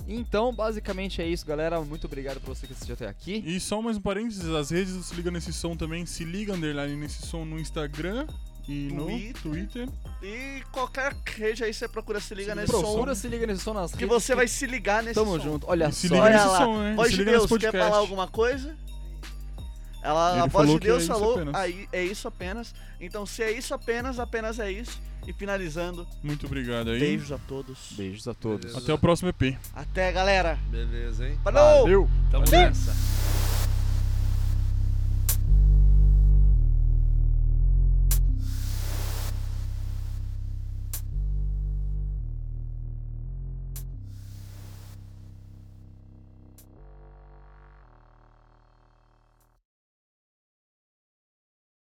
Então, 0.06 0.54
basicamente 0.54 1.22
é 1.22 1.26
isso, 1.26 1.46
galera. 1.46 1.80
Muito 1.80 2.06
obrigado 2.06 2.42
por 2.42 2.54
você 2.54 2.66
que 2.66 2.74
assistiu 2.74 2.92
até 2.92 3.08
aqui. 3.08 3.42
E 3.46 3.58
só 3.58 3.80
mais 3.80 3.96
um 3.96 4.02
parênteses, 4.02 4.46
as 4.50 4.68
redes 4.70 4.94
do 4.94 5.02
Se 5.02 5.14
Liga 5.14 5.30
Nesse 5.30 5.50
Som 5.50 5.74
também, 5.74 6.04
Se 6.04 6.24
Liga 6.26 6.52
Underline 6.52 6.94
Nesse 6.94 7.26
Som 7.26 7.46
no 7.46 7.58
Instagram 7.58 8.26
e 8.68 8.90
no 8.92 9.06
Twitter. 9.06 9.40
Twitter. 9.40 9.88
E 10.22 10.62
qualquer 10.70 11.16
rede 11.24 11.64
aí 11.64 11.72
você 11.72 11.88
procura 11.88 12.20
se 12.20 12.34
liga 12.34 12.52
Se 12.52 12.60
nesse 12.60 12.70
Procura 12.70 13.14
som. 13.14 13.20
se 13.22 13.28
liga 13.28 13.46
nesse 13.46 13.62
som 13.62 13.72
nas 13.72 13.92
Que 13.92 14.00
redes. 14.00 14.12
você 14.14 14.34
vai 14.34 14.46
se 14.46 14.66
ligar 14.66 15.02
nesse 15.02 15.14
Tamo 15.14 15.38
som. 15.38 15.40
junto. 15.40 15.66
Olha 15.70 15.88
E 15.88 15.92
se 15.94 16.06
só. 16.06 16.14
liga 16.16 16.26
Olha 16.26 16.34
nesse 16.34 16.48
lá. 16.48 16.58
som, 16.58 16.78
né? 16.82 16.94
Voz 16.96 17.08
se 17.08 17.14
de 17.14 17.18
liga 17.20 17.30
Deus, 17.30 17.50
nesse 17.50 17.58
quer 17.60 17.72
falar 17.72 17.96
alguma 17.96 18.28
coisa? 18.28 18.76
Ela, 20.02 20.32
Ele 20.32 20.40
a 20.40 20.46
voz 20.46 20.68
de 20.68 20.76
é 20.76 20.78
Deus 20.80 21.02
isso 21.04 21.12
falou, 21.12 21.38
aí 21.54 21.88
é 21.92 22.04
isso 22.04 22.26
apenas. 22.26 22.74
Então, 23.00 23.24
se 23.24 23.42
é 23.42 23.50
isso 23.52 23.72
apenas, 23.72 24.18
apenas 24.18 24.58
é 24.58 24.70
isso. 24.70 25.00
E 25.26 25.32
finalizando, 25.32 26.04
Muito 26.20 26.46
obrigado 26.46 26.90
aí. 26.90 26.98
beijos 26.98 27.30
a 27.30 27.38
todos. 27.38 27.92
Beijos 27.92 28.26
a 28.26 28.34
todos. 28.34 28.66
Beleza. 28.66 28.78
Até 28.80 28.92
o 28.92 28.98
próximo 28.98 29.28
EP. 29.28 29.56
Até, 29.72 30.10
galera. 30.10 30.58
beleza, 30.68 31.28
hein? 31.28 31.38
Falou! 31.44 31.82
Valeu! 31.82 32.10
Tamo 32.30 32.44
nessa. 32.50 32.92